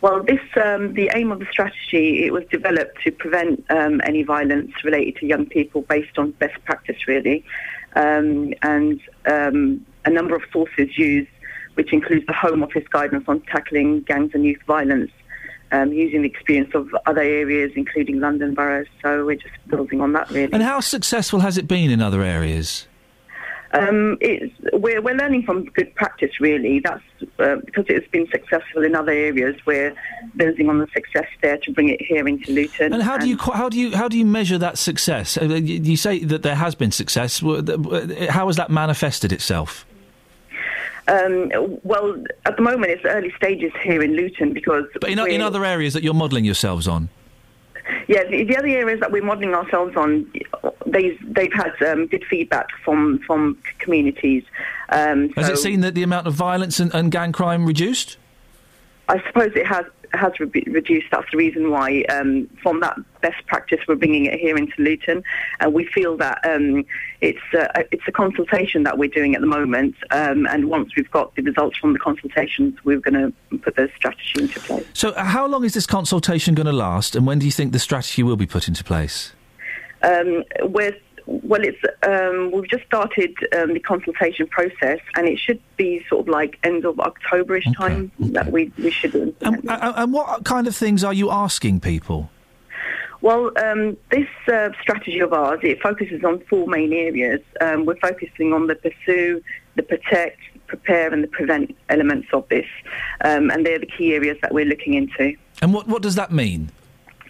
[0.00, 2.24] Well, this um, the aim of the strategy.
[2.24, 6.62] It was developed to prevent um, any violence related to young people based on best
[6.64, 7.44] practice, really,
[7.96, 11.30] um, and um, a number of sources used,
[11.74, 15.10] which includes the Home Office guidance on tackling gangs and youth violence,
[15.72, 18.86] um, using the experience of other areas, including London boroughs.
[19.02, 20.52] So we're just building on that, really.
[20.52, 22.86] And how successful has it been in other areas?
[23.72, 26.80] Um, it's, we're, we're learning from good practice, really.
[26.80, 27.02] That's
[27.38, 29.56] uh, because it's been successful in other areas.
[29.66, 29.94] We're
[30.36, 32.94] building on the success there to bring it here into Luton.
[32.94, 35.36] And how do you how do you how do you measure that success?
[35.36, 37.40] Uh, You you say that there has been success.
[37.40, 39.84] How has that manifested itself?
[41.08, 41.50] Um,
[41.84, 44.84] well, at the moment, it's early stages here in Luton because.
[45.00, 47.08] But in, in other areas that you're modelling yourselves on.
[48.06, 50.30] Yeah, the, the other areas that we're modelling ourselves on,
[50.86, 54.44] they've they've had um, good feedback from from communities.
[54.90, 58.16] Um, Has so it seen that the amount of violence and, and gang crime reduced?
[59.08, 61.06] I suppose it has has re- reduced.
[61.10, 65.22] That's the reason why, um, from that best practice, we're bringing it here into Luton,
[65.60, 66.84] and we feel that um,
[67.20, 69.94] it's uh, it's a consultation that we're doing at the moment.
[70.10, 73.90] Um, and once we've got the results from the consultations, we're going to put the
[73.96, 74.86] strategy into place.
[74.92, 77.78] So, how long is this consultation going to last, and when do you think the
[77.78, 79.32] strategy will be put into place?
[80.02, 80.94] Um, with
[81.28, 86.22] well, it's um, we've just started um, the consultation process, and it should be sort
[86.26, 89.14] of like end of Octoberish time that we we should.
[89.14, 92.30] And, and, and what kind of things are you asking people?
[93.20, 97.42] Well, um, this uh, strategy of ours it focuses on four main areas.
[97.60, 99.42] Um, we're focusing on the pursue,
[99.76, 102.66] the protect, prepare, and the prevent elements of this,
[103.20, 105.34] um, and they're the key areas that we're looking into.
[105.60, 106.70] And what what does that mean?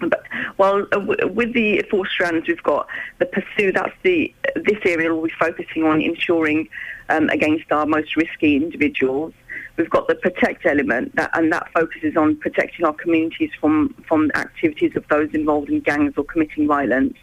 [0.00, 0.22] But,
[0.56, 2.86] well, uh, with the four strands, we've got
[3.18, 3.72] the pursue.
[3.72, 6.68] That's the this area we'll be focusing on ensuring
[7.08, 9.32] um, against our most risky individuals.
[9.76, 14.30] We've got the protect element, that, and that focuses on protecting our communities from from
[14.34, 17.16] activities of those involved in gangs or committing violence.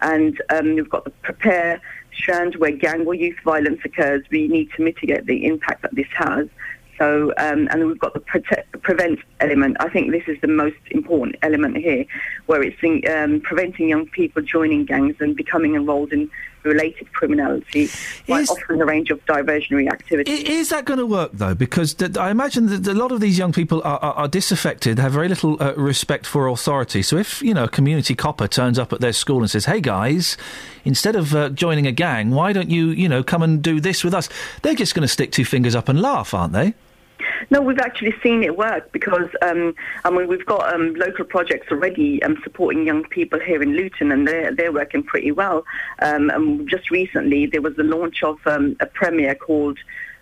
[0.00, 1.80] And um, we've got the prepare
[2.12, 4.22] strand, where gang or youth violence occurs.
[4.30, 6.48] We need to mitigate the impact that this has.
[7.02, 9.76] So, um, and we've got the protect, prevent element.
[9.80, 12.04] I think this is the most important element here,
[12.46, 16.30] where it's in, um, preventing young people joining gangs and becoming enrolled in
[16.62, 17.88] related criminality
[18.28, 20.44] by offering a range of diversionary activities.
[20.44, 21.56] Is that going to work though?
[21.56, 25.00] Because th- I imagine that a lot of these young people are, are, are disaffected,
[25.00, 27.02] have very little uh, respect for authority.
[27.02, 29.80] So if you know a community copper turns up at their school and says, "Hey
[29.80, 30.36] guys,
[30.84, 34.04] instead of uh, joining a gang, why don't you you know come and do this
[34.04, 34.28] with us?"
[34.62, 36.74] They're just going to stick two fingers up and laugh, aren't they?
[37.50, 39.74] No, we've actually seen it work because um,
[40.04, 44.12] I mean we've got um, local projects already um, supporting young people here in Luton,
[44.12, 45.64] and they're they're working pretty well.
[46.00, 49.78] Um, and just recently there was the launch of um, a premiere called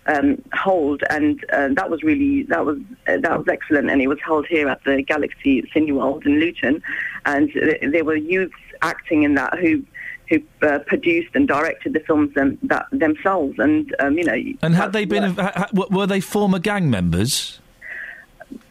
[0.07, 4.07] um, Hold, and uh, that was really that was uh, that was excellent, and it
[4.07, 6.81] was held here at the Galaxy Cineworld in Luton,
[7.25, 7.51] and
[7.91, 9.83] there were youths acting in that who.
[10.31, 14.73] Who uh, produced and directed the films them, that themselves, and um, you know, And
[14.75, 15.35] had they been,
[15.73, 17.59] were they former gang members?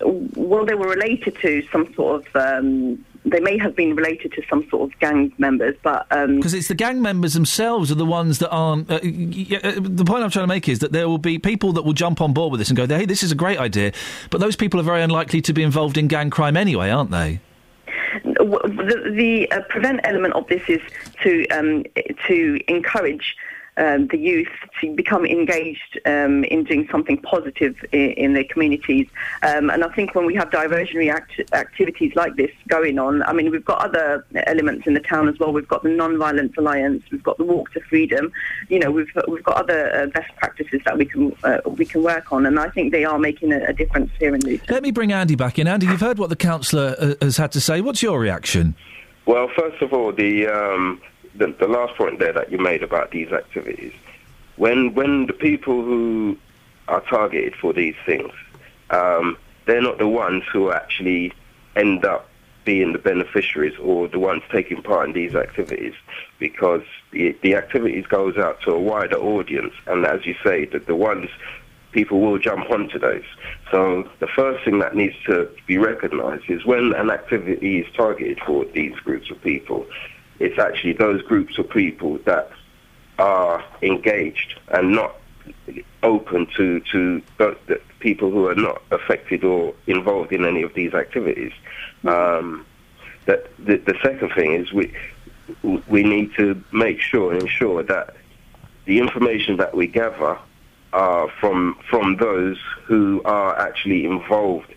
[0.02, 2.36] well, they were related to some sort of.
[2.36, 6.54] Um, they may have been related to some sort of gang members, but um, Because
[6.54, 8.90] it's the gang members themselves are the ones that aren't.
[8.90, 11.38] Uh, y- y- uh, the point I'm trying to make is that there will be
[11.38, 13.58] people that will jump on board with this and go, "Hey, this is a great
[13.58, 13.92] idea,"
[14.30, 17.40] but those people are very unlikely to be involved in gang crime anyway, aren't they?
[18.24, 20.80] The, the uh, prevent element of this is
[21.22, 21.84] to um,
[22.26, 23.36] to encourage.
[23.80, 29.08] Um, the youth to become engaged um, in doing something positive in, in their communities,
[29.42, 33.32] um, and I think when we have diversionary act- activities like this going on, I
[33.32, 35.52] mean we've got other elements in the town as well.
[35.52, 38.30] We've got the Non-Violence Alliance, we've got the Walk to Freedom.
[38.68, 42.02] You know, we've we've got other uh, best practices that we can uh, we can
[42.02, 44.66] work on, and I think they are making a, a difference here in Luton.
[44.68, 45.66] Let me bring Andy back in.
[45.66, 47.80] Andy, you've heard what the councillor uh, has had to say.
[47.80, 48.74] What's your reaction?
[49.26, 51.00] Well, first of all, the, um,
[51.34, 53.92] the the last point there that you made about these activities,
[54.56, 56.36] when when the people who
[56.88, 58.32] are targeted for these things,
[58.90, 59.36] um,
[59.66, 61.32] they're not the ones who actually
[61.76, 62.28] end up
[62.64, 65.94] being the beneficiaries or the ones taking part in these activities,
[66.38, 66.82] because
[67.12, 70.96] the the activities goes out to a wider audience, and as you say, that the
[70.96, 71.28] ones
[71.92, 73.24] people will jump onto those.
[73.70, 78.38] So the first thing that needs to be recognised is when an activity is targeted
[78.46, 79.86] for these groups of people,
[80.40, 82.50] it's actually those groups of people that
[83.18, 85.16] are engaged and not
[86.02, 87.22] open to to
[88.00, 91.52] people who are not affected or involved in any of these activities.
[92.04, 92.66] Um,
[93.26, 94.92] that the, the second thing is we
[95.88, 98.16] we need to make sure and ensure that
[98.86, 100.38] the information that we gather
[100.92, 104.74] are from from those who are actually involved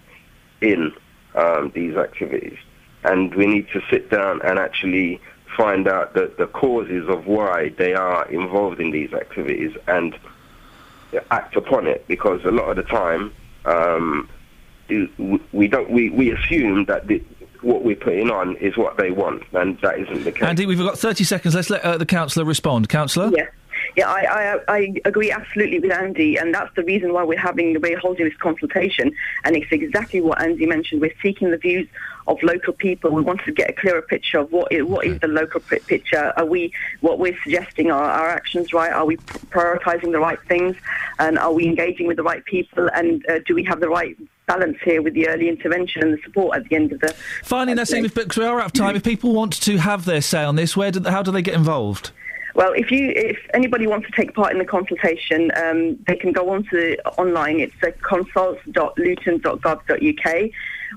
[0.61, 0.91] in
[1.35, 2.57] um, these activities,
[3.03, 5.22] and we need to sit down and actually
[5.56, 10.16] find out the, the causes of why they are involved in these activities and
[11.32, 12.06] act upon it.
[12.08, 13.34] Because a lot of the time,
[13.66, 14.30] um,
[14.90, 17.24] we- we don't we, we assume that the,
[17.62, 20.44] what we're putting on is what they want, and that isn't the case.
[20.44, 21.56] Andy, we've got 30 seconds.
[21.56, 22.90] Let's let uh, the councillor respond.
[22.90, 23.32] Councillor?
[23.36, 23.48] Yeah.
[23.95, 27.80] Yeah, I, I, I agree absolutely with Andy, and that's the reason why we're having
[27.80, 29.14] we're holding this consultation.
[29.44, 31.02] And it's exactly what Andy mentioned.
[31.02, 31.88] We're seeking the views
[32.28, 33.11] of local people.
[33.11, 35.80] We want to get a clearer picture of what is, what is the local pi-
[35.80, 36.34] picture.
[36.38, 37.91] Are we what we're suggesting?
[37.91, 38.91] Are our actions right?
[38.91, 40.76] Are we prioritising the right things?
[41.20, 42.90] And are we engaging with the right people?
[42.94, 44.18] And uh, do we have the right
[44.48, 47.14] balance here with the early intervention and the support at the end of the?
[47.44, 50.44] Finally, Nassim, because we are out of time, if people want to have their say
[50.44, 52.11] on this, where do, how do they get involved?
[52.56, 56.32] Well, if you if anybody wants to take part in the consultation, um, they can
[56.32, 57.60] go on to online.
[57.60, 60.50] It's uh, consult.luton.gov.uk,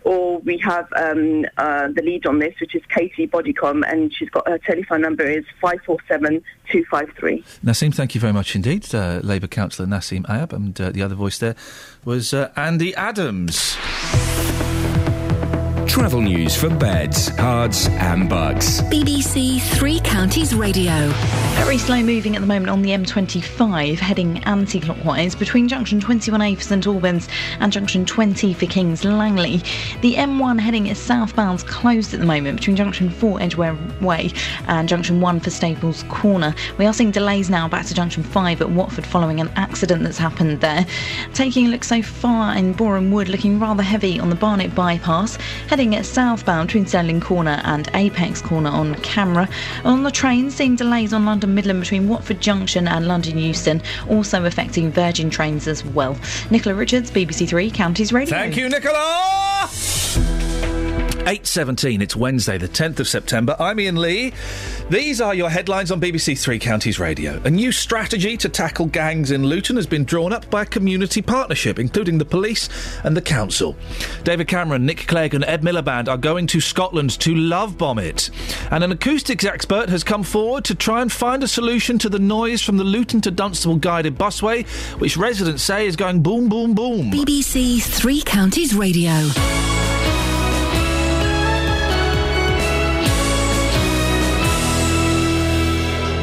[0.05, 4.29] or we have um, uh, the lead on this, which is Katie Bodycom, and she's
[4.29, 7.43] got her telephone number is five four seven two five three.
[7.65, 8.95] Nassim, thank you very much indeed.
[8.95, 11.57] Uh, Labour councillor Nassim Ayub, and uh, the other voice there
[12.05, 13.79] was uh, Andy Adams.
[15.87, 18.83] Travel news for beds, cards, and bugs.
[18.83, 21.09] BBC Three Counties Radio.
[21.55, 26.57] Very slow moving at the moment on the M25, heading anti clockwise between junction 21A
[26.57, 27.29] for St Albans
[27.61, 29.63] and junction 20 for Kings Langley.
[30.03, 34.33] The M1 heading southbound's closed at the moment between junction 4 Edgware Way
[34.67, 36.55] and junction 1 for Staples Corner.
[36.79, 40.19] We are seeing delays now back to junction 5 at Watford following an accident that's
[40.19, 40.85] happened there.
[41.33, 45.37] Taking a look so far in Borehamwood, looking rather heavy on the Barnet bypass,
[45.69, 49.47] heading southbound between Stirling Corner and Apex Corner on camera.
[49.85, 54.47] On the train, seeing delays on London Midland between Watford Junction and London Euston, also
[54.47, 56.19] affecting Virgin trains as well.
[56.51, 58.35] Nicola Richards, BBC Three Counties Radio.
[58.35, 59.69] Thank you, Nicola!
[61.27, 63.57] 8.17, it's Wednesday, the 10th of September.
[63.59, 64.33] I'm Iain Lee.
[64.91, 67.43] These are your headlines on BBC Three Counties Radio.
[67.43, 71.21] A new strategy to tackle gangs in Luton has been drawn up by a community
[71.21, 72.69] partnership, including the police
[73.03, 73.75] and the council.
[74.23, 78.31] David Cameron, Nick Clegg, and Ed Miliband are going to Scotland to love bomb it.
[78.71, 82.21] And an acoustics expert has come forward to try and find a solution to the
[82.21, 84.65] noise from the Luton to Dunstable guided busway,
[85.01, 87.11] which residents say is going boom, boom, boom.
[87.11, 89.29] BBC Three Counties Radio.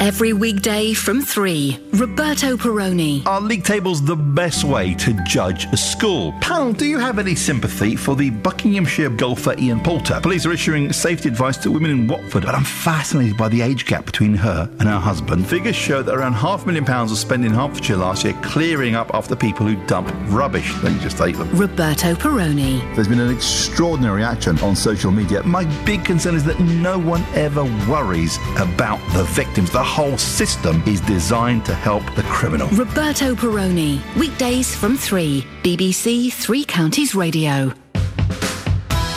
[0.00, 3.24] Every weekday from 3, Roberto Perrone.
[3.26, 6.34] Are league tables the best way to judge a school?
[6.40, 10.20] Pal, do you have any sympathy for the Buckinghamshire golfer Ian Poulter?
[10.20, 13.86] Police are issuing safety advice to women in Watford, but I'm fascinated by the age
[13.86, 15.46] gap between her and her husband.
[15.46, 18.94] Figures show that around half a million pounds was spent in Hertfordshire last year clearing
[18.94, 20.74] up after people who dump rubbish.
[20.82, 21.50] You just hate them?
[21.56, 22.94] Roberto Perrone.
[22.94, 25.42] There's been an extraordinary reaction on social media.
[25.44, 29.70] My big concern is that no one ever worries about the victims.
[29.70, 32.68] The whole system is designed to help the criminal.
[32.68, 34.00] Roberto Perrone.
[34.18, 37.72] Weekdays from 3, BBC Three Counties Radio.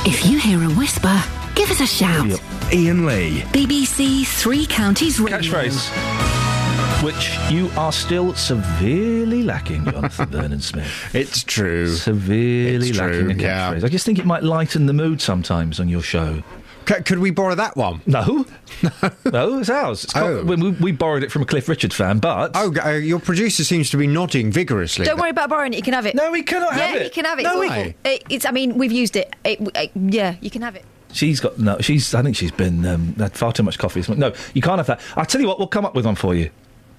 [0.06, 1.22] If you hear a whisper,
[1.56, 2.40] give us a shout.
[2.74, 3.42] Iain Lee.
[3.52, 5.38] BBC Three Counties Radio.
[5.40, 7.04] Catchphrase.
[7.04, 10.92] Which you are still severely lacking, Jonathan Vernon Smith.
[11.14, 11.88] It's true.
[11.90, 13.74] Severely It's lacking true, a yeah.
[13.74, 13.84] catchphrase.
[13.84, 16.42] I just think it might lighten the mood sometimes on your show.
[16.88, 18.02] C- could we borrow that one?
[18.06, 18.46] No.
[19.26, 20.04] no, it's ours.
[20.06, 20.44] It's got- Oh.
[20.44, 22.52] we, we- we borrowed it from a Cliff Richard fan, but.
[22.56, 25.06] Oh, uh, your producer seems to be nodding vigorously.
[25.06, 25.78] Don't worry about borrowing it.
[25.78, 26.16] You can have it.
[26.16, 27.00] No, we cannot yeah, have it.
[27.00, 27.44] Yeah, you can have it.
[27.44, 27.94] No, it's we- awful.
[28.06, 28.46] It- it's.
[28.46, 29.36] I mean, we've used it.
[29.44, 30.86] It- it- Yeah, you can have it.
[31.14, 31.78] She's got no.
[31.80, 32.14] She's.
[32.14, 34.02] I think she's been um, had far too much coffee.
[34.02, 34.22] this morning.
[34.30, 35.02] No, you can't have that.
[35.16, 35.58] I'll tell you what.
[35.58, 36.50] We'll come up with one for you.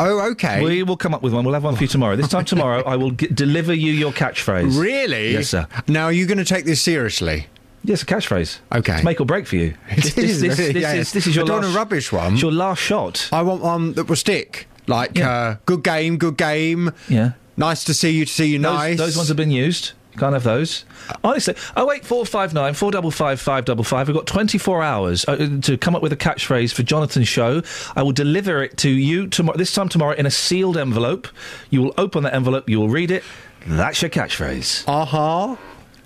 [0.01, 0.63] Oh, okay.
[0.63, 1.45] We will come up with one.
[1.45, 2.15] We'll have one for you tomorrow.
[2.17, 4.81] This time tomorrow, I will g- deliver you your catchphrase.
[4.81, 5.33] Really?
[5.33, 5.67] Yes, sir.
[5.89, 7.49] Now, are you going to take this seriously?
[7.85, 8.59] Yes, a catchphrase.
[8.73, 8.95] Okay.
[8.97, 9.75] It's make or break for you.
[9.95, 10.95] This, this, is, this, this, yeah.
[10.95, 11.75] is, this is your I don't last.
[11.75, 12.33] a rubbish one.
[12.35, 13.29] It's your last shot.
[13.33, 14.67] I want one that will stick.
[14.87, 16.93] Like, uh, good game, good game.
[17.09, 17.33] Yeah.
[17.57, 18.99] Nice to see you, to see you Those, nice.
[18.99, 19.93] those ones have been used.
[20.17, 20.85] Can't have those.
[21.23, 24.09] Honestly, oh eight four five nine four double five five double five.
[24.09, 27.63] We've got twenty four hours uh, to come up with a catchphrase for Jonathan's show.
[27.95, 29.57] I will deliver it to you tomorrow.
[29.57, 31.29] This time tomorrow in a sealed envelope.
[31.71, 32.69] You will open that envelope.
[32.69, 33.23] You will read it.
[33.65, 34.85] That's your catchphrase.
[34.89, 35.57] Uh-huh.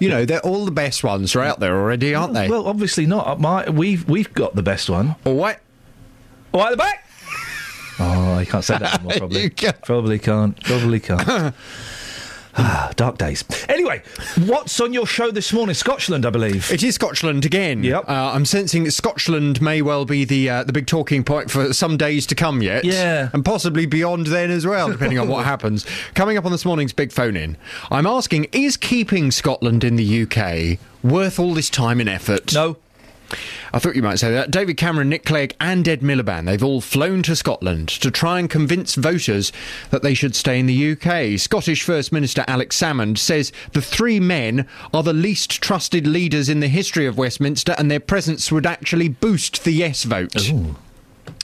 [0.03, 2.49] You know, they're all the best ones are out there already, aren't they?
[2.49, 3.25] Well, obviously not.
[3.27, 5.15] Uh, my, we've we've got the best one.
[5.25, 5.59] All right.
[6.53, 7.09] All right, the back.
[7.99, 9.13] Oh, I can't say that anymore.
[9.19, 9.43] Probably.
[9.43, 9.83] You can't.
[9.83, 10.61] Probably can't.
[10.65, 11.55] Probably can't.
[12.55, 13.45] Ah, dark days.
[13.69, 14.03] Anyway,
[14.45, 15.75] what's on your show this morning?
[15.75, 16.71] Scotland, I believe.
[16.71, 17.83] It is Scotland again.
[17.83, 18.09] Yep.
[18.09, 21.73] Uh, I'm sensing that Scotland may well be the uh, the big talking point for
[21.73, 22.85] some days to come yet.
[22.85, 23.31] Yeah.
[23.33, 25.87] And possibly beyond then as well, depending on what happens.
[26.15, 27.57] Coming up on this morning's big phone in,
[27.91, 32.53] I'm asking: Is keeping Scotland in the UK worth all this time and effort?
[32.53, 32.77] No.
[33.73, 34.51] I thought you might say that.
[34.51, 38.49] David Cameron, Nick Clegg, and Ed Miliband, they've all flown to Scotland to try and
[38.51, 39.53] convince voters
[39.91, 41.39] that they should stay in the UK.
[41.39, 46.61] Scottish First Minister Alex Salmond says the three men are the least trusted leaders in
[46.61, 50.35] the history of Westminster, and their presence would actually boost the yes vote.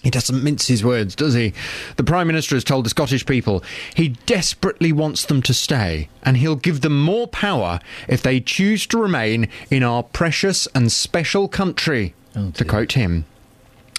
[0.02, 1.52] He doesn't mince his words, does he?
[1.96, 6.36] The Prime Minister has told the Scottish people he desperately wants them to stay, and
[6.36, 11.48] he'll give them more power if they choose to remain in our precious and special
[11.48, 13.24] country, oh, to quote him.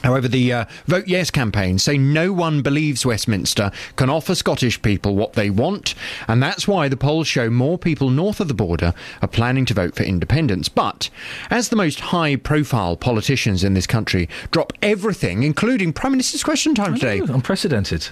[0.03, 5.15] However, the uh, Vote Yes campaign say no one believes Westminster can offer Scottish people
[5.15, 5.93] what they want,
[6.27, 9.73] and that's why the polls show more people north of the border are planning to
[9.73, 10.69] vote for independence.
[10.69, 11.09] But
[11.49, 16.75] as the most high profile politicians in this country drop everything, including Prime Minister's Question
[16.75, 18.09] Time today, unprecedented.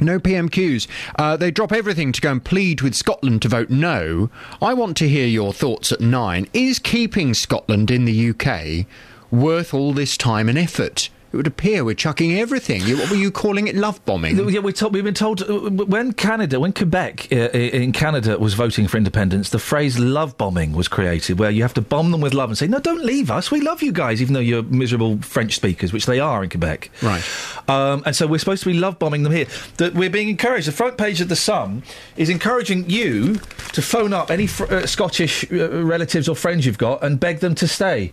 [0.00, 0.88] No PMQs.
[1.18, 4.30] Uh, they drop everything to go and plead with Scotland to vote no.
[4.60, 6.48] I want to hear your thoughts at nine.
[6.52, 8.86] Is keeping Scotland in the UK
[9.30, 11.08] worth all this time and effort?
[11.32, 12.82] It would appear we're chucking everything.
[12.82, 13.74] You- What were you calling it?
[13.74, 14.36] Love bombing?
[14.50, 18.52] Yeah, we told, we've been told uh, when Canada, when Quebec uh, in Canada was
[18.54, 22.20] voting for independence, the phrase "love bombing" was created, where you have to bomb them
[22.20, 23.50] with love and say, "No, don't leave us.
[23.50, 26.90] We love you guys, even though you're miserable French speakers, which they are in Quebec."
[27.02, 27.24] Right.
[27.68, 29.46] Um, and so we're supposed to be love bombing them here.
[29.78, 30.68] That we're being encouraged.
[30.68, 31.82] The front page of the Sun
[32.16, 33.36] is encouraging you
[33.72, 37.38] to phone up any fr- uh, Scottish uh, relatives or friends you've got and beg
[37.40, 38.12] them to stay.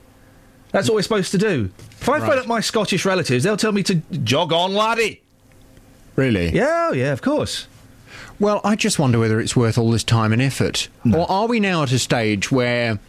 [0.72, 1.72] That's what we're supposed to do.
[1.92, 5.22] If I phone up my Scottish relatives, they'll tell me to jog on, laddie.
[6.16, 6.50] Really?
[6.50, 7.68] Yeah, oh, yeah, of course.
[8.40, 10.88] Well, I just wonder whether it's worth all this time and effort.
[11.14, 13.00] Or are we now at a stage where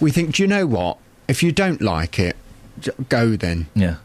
[0.00, 0.98] we think, do you know what?
[1.28, 2.36] If you don't like it,
[3.08, 3.68] go then.
[3.74, 3.96] Yeah.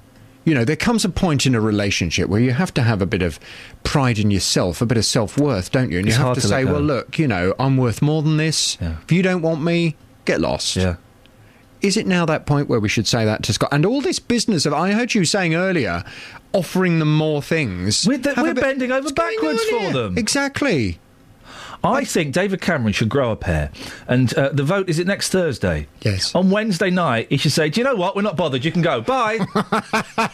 [0.45, 3.05] You know, there comes a point in a relationship where you have to have a
[3.05, 3.39] bit of
[3.83, 5.99] pride in yourself, a bit of self worth, don't you?
[5.99, 8.37] And It's you have to, to say, well, look, you know, I'm worth more than
[8.37, 8.77] this.
[8.79, 9.95] If you don't want me,
[10.25, 10.75] get lost.
[10.75, 10.97] Yeah.
[11.81, 13.69] Is it now that point where we should say that to Scott?
[13.72, 16.03] And all this business of, I heard you saying earlier,
[16.53, 18.06] offering them more things.
[18.07, 20.17] We're, we're bending over backwards for them.
[20.17, 20.99] Exactly.
[21.83, 23.72] I think David Cameron should grow a pair.
[24.07, 25.88] And uh, the vote, is it next Thursday?
[26.01, 26.33] Yes.
[26.35, 28.15] On Wednesday night, he should say, Do you know what?
[28.15, 28.65] We're not bothered.
[28.65, 29.01] You can go.
[29.01, 29.39] Bye.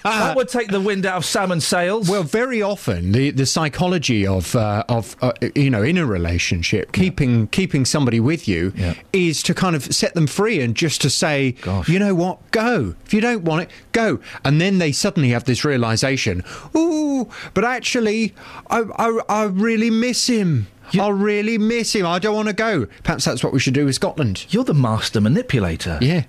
[0.04, 2.10] that would take the wind out of Salmond's sails.
[2.10, 6.92] Well, very often the, the psychology of uh, of uh, you know in a relationship,
[6.92, 8.74] keeping keeping somebody with you
[9.12, 11.56] is to kind of set them free and just to say,
[11.88, 12.96] you know what, go.
[13.06, 14.20] If you don't want it, go.
[14.44, 16.44] And then they suddenly have this realization,
[16.76, 18.34] ooh, but actually,
[18.68, 20.68] I I, I really miss him.
[21.00, 22.06] I really miss him.
[22.06, 22.88] I don't want to go.
[23.04, 24.46] Perhaps that's what we should do with Scotland.
[24.50, 25.98] You're the master manipulator.
[26.02, 26.26] Yeah.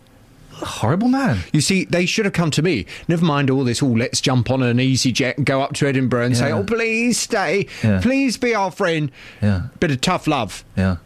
[0.62, 1.40] A horrible man.
[1.52, 2.86] You see, they should have come to me.
[3.08, 3.82] Never mind all this.
[3.82, 7.18] Oh, let's jump on an easyJet and go up to Edinburgh and say, "Oh, please
[7.18, 7.66] stay.
[7.82, 8.00] Yeah.
[8.00, 9.10] Please be our friend."
[9.42, 9.62] Yeah.
[9.80, 10.64] Bit of tough love.
[10.76, 10.96] Yeah.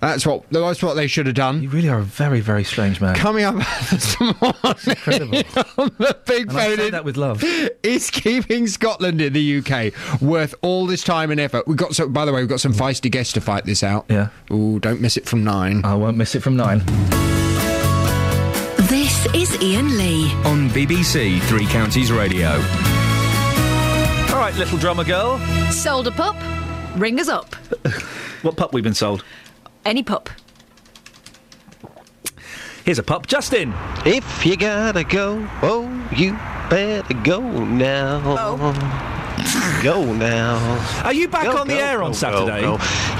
[0.00, 0.48] That's what.
[0.50, 1.62] That's what they should have done.
[1.62, 3.16] You really are a very, very strange man.
[3.16, 3.56] Coming up
[3.90, 5.44] this morning
[5.76, 7.42] on the big And I phone say in, that with love.
[7.82, 11.66] is keeping Scotland in the UK worth all this time and effort?
[11.66, 12.08] We've got so.
[12.08, 14.06] By the way, we've got some feisty guests to fight this out.
[14.08, 14.28] Yeah.
[14.52, 15.84] Ooh, don't miss it from nine.
[15.84, 16.78] I won't miss it from nine.
[18.88, 20.32] This is Iain Lee.
[20.44, 22.50] On BBC Three Counties Radio.
[24.30, 25.38] All right, little drummer girl.
[25.72, 26.36] Sold a pup?
[26.96, 27.56] Ring us up.
[28.42, 29.24] What pup we've been sold?
[29.88, 30.28] Any pup.
[32.84, 33.72] Here's a pup, Justin.
[34.04, 36.34] If you gotta go, oh, you
[36.68, 38.20] better go now.
[38.22, 39.27] Oh.
[39.82, 40.58] Go now.
[41.04, 42.62] Are you back Go, on the go, air on go, Saturday?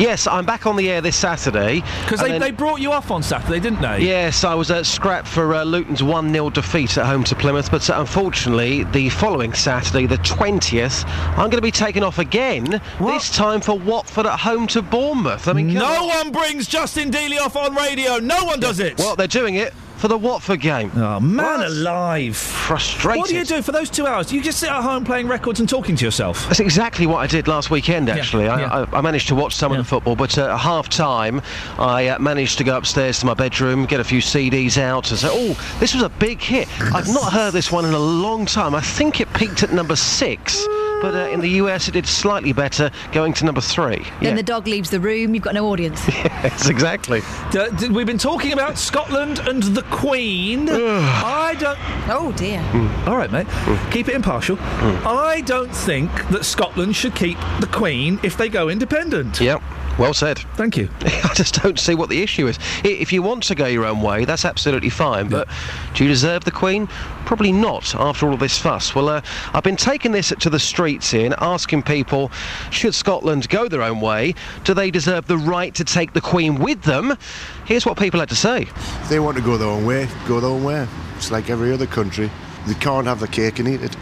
[0.03, 1.83] Yes, I'm back on the air this Saturday.
[2.03, 4.01] Because they, then- they brought you off on Saturday, didn't they?
[4.05, 7.71] Yes, I was at scrap for uh, Luton's 1 0 defeat at home to Plymouth,
[7.71, 12.81] but uh, unfortunately, the following Saturday, the 20th, I'm going to be taken off again,
[13.01, 15.47] this time for Watford at home to Bournemouth.
[15.49, 16.09] I mean, No on.
[16.09, 18.19] one brings Justin Dealey off on radio.
[18.19, 18.99] No one does it.
[18.99, 20.91] Well, they're doing it for the Watford game.
[20.94, 22.36] Oh, man alive.
[22.36, 23.18] Frustrated.
[23.20, 24.28] What do you do for those two hours?
[24.28, 26.47] Do you just sit at home playing records and talking to yourself.
[26.47, 28.49] That's exactly what I did last weekend, actually.
[28.49, 28.86] I, yeah.
[28.93, 31.43] I, I managed to watch some of the football, but uh, at half time,
[31.78, 35.18] I uh, managed to go upstairs to my bedroom, get a few CDs out, and
[35.18, 36.68] say, oh, this was a big hit.
[36.94, 38.75] I've not heard this one in a long time.
[38.75, 40.67] I think it peaked at number six,
[41.01, 43.97] but uh, in the US it did slightly better, going to number three.
[43.99, 46.07] Then Yeah, the dog leaves the room, you've got no audience.
[46.09, 47.23] yes, exactly.
[47.51, 50.68] D- d- we've been talking about Scotland and the Queen.
[50.70, 51.78] I don't.
[52.09, 52.60] Oh dear.
[52.62, 53.09] Hmm.
[53.09, 53.47] All right, mate.
[53.49, 53.91] Hmm.
[53.91, 54.57] Keep it impartial.
[54.57, 55.07] Hmm.
[55.09, 59.41] I don't think that Scotland should keep the Queen if they go independent.
[59.41, 59.62] Yep.
[59.99, 60.39] Well said.
[60.55, 60.89] Thank you.
[61.01, 62.57] I just don't see what the issue is.
[62.85, 65.28] If you want to go your own way, that's absolutely fine.
[65.28, 65.49] But
[65.94, 66.86] do you deserve the Queen?
[67.27, 67.97] Probably not.
[67.97, 68.94] After all of this fuss.
[68.94, 72.31] Well, uh, I've been taking this to the streets here and asking people:
[72.70, 74.36] Should Scotland go their own way?
[74.62, 77.17] Do they deserve the right to take the Queen with them?
[77.65, 78.62] Here's what people had to say.
[78.62, 80.86] If they want to go their own way, go their own way.
[81.17, 82.31] It's like every other country.
[82.68, 83.97] They can't have the cake and eat it.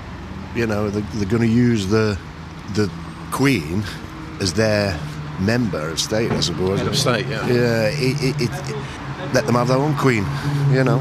[0.55, 2.19] You know, they're, they're going to use the
[2.75, 2.91] the
[3.33, 3.83] Queen
[4.41, 4.99] as their
[5.41, 6.79] member of state, I suppose.
[6.79, 7.47] Head of state, yeah.
[7.47, 8.77] Yeah, it, it, it, it-
[9.35, 10.25] let them have their own Queen.
[10.71, 11.01] You know,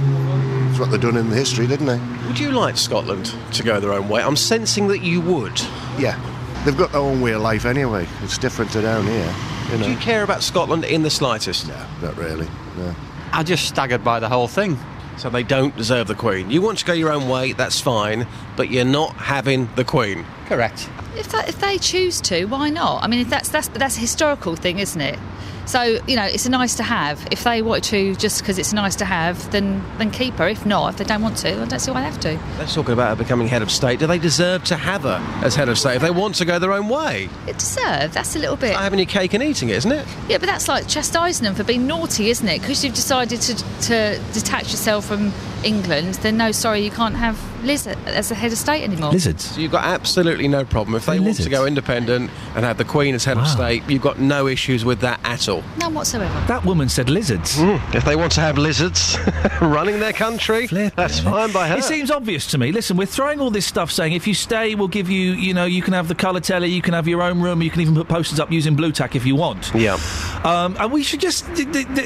[0.70, 2.00] it's what they've done in the history, didn't they?
[2.28, 4.24] Would you like Scotland to go their own way?
[4.24, 5.62] I'm sensing that you would.
[6.00, 6.20] Yeah,
[6.66, 8.08] they've got their own way of life anyway.
[8.24, 9.34] It's different to down here.
[9.72, 9.86] You know.
[9.86, 11.68] Do you care about Scotland in the slightest?
[11.68, 12.48] No, not really.
[12.78, 12.96] No.
[13.32, 14.78] I just staggered by the whole thing.
[15.18, 16.50] So they don't deserve the Queen.
[16.52, 18.28] You want to go your own way, that's fine,
[18.58, 20.26] but you're not having the Queen.
[20.48, 20.90] Correct.
[21.16, 23.04] If, that, if they choose to, why not?
[23.04, 25.18] I mean, if that's that's that's a historical thing, isn't it?
[25.66, 27.28] So you know, it's a nice to have.
[27.32, 30.48] If they want to, just because it's nice to have, then then keep her.
[30.48, 32.40] If not, if they don't want to, I don't see why they have to.
[32.58, 34.00] They're talking about her becoming head of state.
[34.00, 36.60] Do they deserve to have her as head of state if they want to go
[36.60, 37.30] their own way?
[37.48, 38.14] It deserve.
[38.14, 38.74] That's a little bit.
[38.74, 40.08] Like having your cake and eating it, isn't it?
[40.30, 42.62] Yeah, but that's like chastising them for being naughty, isn't it?
[42.62, 43.56] Because you've decided to
[43.88, 46.16] to detach yourself from England.
[46.16, 49.18] Then no, sorry, you can't have Liz as the head of state anymore.
[49.18, 50.96] So you've got absolutely no problem.
[50.96, 54.02] If they want to go independent and have the Queen as head of state, you've
[54.02, 55.55] got no issues with that at all.
[55.78, 56.34] None whatsoever.
[56.48, 57.56] That woman said lizards.
[57.94, 59.18] If they want to have lizards
[59.62, 61.78] running their country, that's fine by her.
[61.78, 62.72] It seems obvious to me.
[62.72, 65.66] Listen, we're throwing all this stuff saying if you stay, we'll give you, you know,
[65.66, 67.96] you can have the colour telly, you can have your own room, you can even
[67.96, 69.72] put posters up using Blu Tack if you want.
[69.74, 70.00] Yeah.
[70.44, 71.46] Um, and we should just,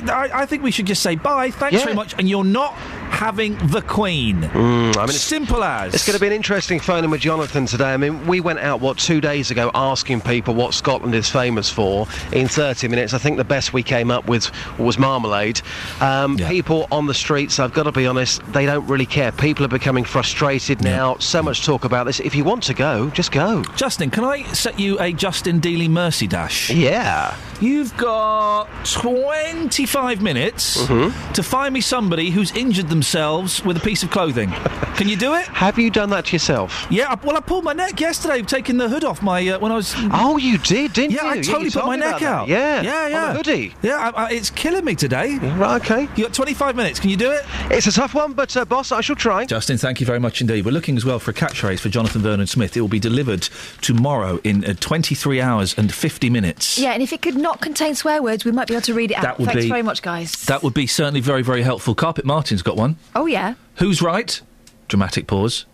[0.10, 1.84] I think we should just say bye, thanks Yeah.
[1.86, 2.76] very much, and you're not
[3.20, 4.38] having the Queen.
[4.44, 5.94] Mm, I mean, simple as.
[5.94, 7.94] It's going to be an interesting phone in with Jonathan today.
[7.94, 11.70] I mean, we went out, what, two days ago asking people what Scotland is famous
[11.70, 12.08] for.
[12.32, 14.50] In 30 minutes, I think the best we came up with
[14.80, 15.60] was marmalade.
[16.00, 19.34] Um, People on the streets, I've got to be honest, they don't really care.
[19.34, 21.18] People are becoming frustrated now.
[21.18, 22.22] So much talk about this.
[22.22, 23.64] If you want to go, just go.
[23.76, 26.70] Justin, can I set you a Justin Dealey mercy dash?
[26.70, 27.36] Yeah.
[27.60, 31.34] You've got 25 minutes Mm-hmm.
[31.34, 34.52] to find me somebody who's injured themselves with a piece of clothing.
[34.96, 35.46] Can you do it?
[35.48, 36.86] Have you done that to yourself?
[36.90, 39.72] Yeah, I, well, I pulled my neck yesterday taking the hood off my uh, when
[39.72, 39.94] I was.
[40.12, 41.18] Oh, you did, didn't you?
[41.18, 41.30] yeah, you?
[41.30, 42.28] I Yeah, totally you put my neck about that.
[42.28, 42.48] out.
[42.48, 43.32] Yeah, yeah, on yeah.
[43.32, 43.74] a hoodie.
[43.82, 45.38] Yeah, I, I, it's killing me today.
[45.38, 46.02] Right, okay.
[46.16, 47.00] You got 25 minutes.
[47.00, 47.44] Can you do it?
[47.72, 49.46] It's a tough one, but uh, boss, I shall try.
[49.46, 50.66] Justin, thank you very much indeed.
[50.66, 52.76] We're looking as well for a catchphrase for Jonathan Vernon Smith.
[52.78, 53.44] It will be delivered
[53.82, 56.78] tomorrow in uh, 23 hours and 50 minutes.
[56.78, 59.12] Yeah, and if it could not contain swear words, we might be able to read
[59.12, 59.24] it out.
[59.24, 60.32] That would Thanks be- very much, guys.
[60.46, 61.96] That would be certainly very, very helpful.
[61.96, 62.98] Carpet Martin's got one.
[63.16, 63.56] Oh, yeah.
[63.76, 64.42] Who's right?
[64.88, 65.66] Dramatic pause.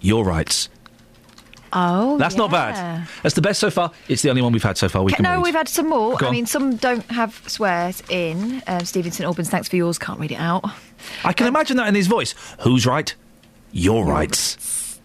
[0.00, 0.68] Your rights.
[1.70, 3.06] Oh, That's not bad.
[3.22, 3.92] That's the best so far.
[4.08, 5.02] It's the only one we've had so far.
[5.02, 5.42] We Ca- can no, read.
[5.44, 6.22] we've had some more.
[6.24, 8.62] I mean, some don't have swears in.
[8.66, 9.98] Um, Stephen St Albans, thanks for yours.
[9.98, 10.64] Can't read it out.
[11.24, 12.34] I can imagine that in his voice.
[12.60, 13.14] Who's right?
[13.70, 14.98] Your rights.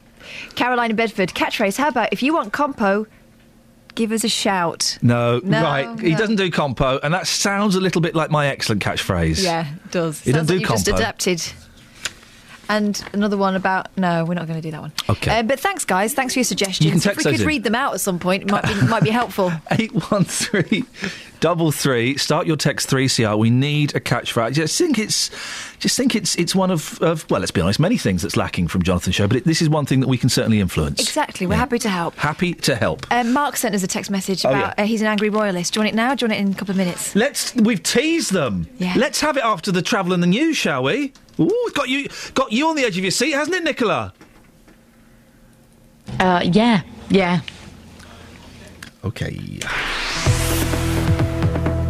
[0.55, 1.77] Caroline in Bedford, catchphrase.
[1.77, 3.07] How about if you want compo,
[3.95, 4.97] give us a shout.
[5.01, 5.99] No, No, right.
[5.99, 9.43] He doesn't do compo, and that sounds a little bit like my excellent catchphrase.
[9.43, 10.21] Yeah, it does.
[10.21, 11.43] He doesn't like do you've just adapted.
[12.69, 14.93] And another one about no, we're not going to do that one.
[15.09, 15.39] Okay.
[15.39, 16.13] Uh, but thanks, guys.
[16.13, 16.85] Thanks for your suggestions.
[16.85, 17.47] You can if we could in.
[17.47, 19.51] read them out at some point, it might be might be helpful.
[19.71, 20.85] Eight one three
[21.43, 22.15] double three.
[22.15, 23.35] Start your text three CR.
[23.35, 24.53] We need a catchphrase.
[24.53, 25.29] Just think it's,
[25.77, 28.69] just think it's it's one of, of well, let's be honest, many things that's lacking
[28.69, 31.01] from Jonathan's show, but it, this is one thing that we can certainly influence.
[31.01, 31.45] Exactly.
[31.45, 32.15] We're happy to help.
[32.15, 33.05] Happy to help.
[33.11, 35.73] Um, Mark sent us a text message Oh, about uh, he's an angry royalist.
[35.73, 36.15] Do you want it now?
[36.15, 37.13] Do you want it in a couple of minutes?
[37.13, 37.53] Let's.
[37.55, 38.69] We've teased them.
[38.77, 38.93] Yeah.
[38.95, 41.11] Let's have it after the travel and the news, shall we?
[41.41, 44.13] Ooh, it's got you got you on the edge of your seat, hasn't it, Nicola?
[46.21, 47.41] Uh, yeah, yeah.
[49.03, 49.59] Okay.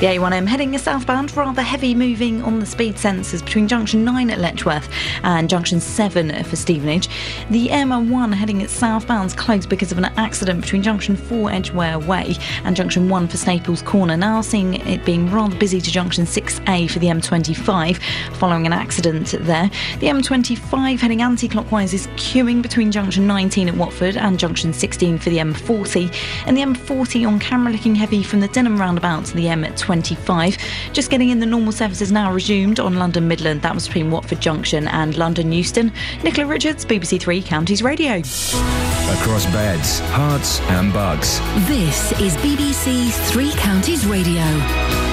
[0.00, 4.38] The A1M heading southbound, rather heavy moving on the speed sensors between junction 9 at
[4.38, 4.88] Letchworth
[5.24, 7.10] and junction 7 for Stevenage.
[7.50, 12.74] The M1 heading southbound's closed because of an accident between junction 4 Edgware Way and
[12.74, 14.16] junction 1 for Staples Corner.
[14.16, 18.00] Now seeing it being rather busy to junction 6A for the M25
[18.36, 19.68] following an accident there.
[19.98, 25.18] The M25 heading anti clockwise is queuing between junction 19 at Watford and junction 16
[25.18, 26.10] for the M40.
[26.46, 29.44] And the M40 on camera looking heavy from the Denham roundabout to the
[29.90, 30.58] M25.
[30.92, 33.62] Just getting in the normal services now resumed on London Midland.
[33.62, 35.92] That was between Watford Junction and London Euston.
[36.22, 38.18] Nicola Richards, BBC Three Counties Radio.
[38.18, 41.40] Across beds, herts, and bugs.
[41.66, 45.09] This is BBC Three Counties Radio.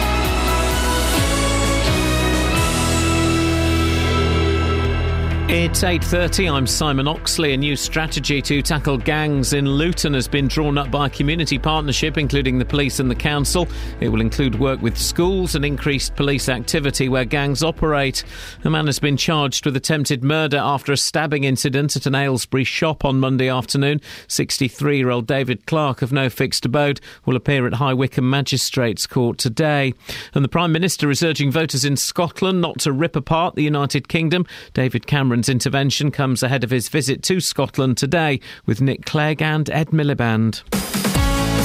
[5.49, 6.51] It's 8:30.
[6.51, 7.53] I'm Simon Oxley.
[7.53, 11.57] A new strategy to tackle gangs in Luton has been drawn up by a community
[11.57, 13.65] partnership including the police and the council.
[14.01, 18.25] It will include work with schools and increased police activity where gangs operate.
[18.65, 22.65] A man has been charged with attempted murder after a stabbing incident at an Aylesbury
[22.65, 24.01] shop on Monday afternoon.
[24.27, 29.93] 63-year-old David Clark of no fixed abode will appear at High Wycombe Magistrates Court today.
[30.33, 34.09] And the Prime Minister is urging voters in Scotland not to rip apart the United
[34.09, 34.45] Kingdom.
[34.73, 39.39] David Cameron Cameron's intervention comes ahead of his visit to Scotland today with Nick Clegg
[39.39, 40.63] and Ed Miliband.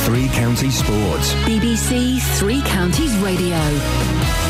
[0.04, 1.32] Three Counties Sports.
[1.46, 4.41] BBC Three Counties Radio.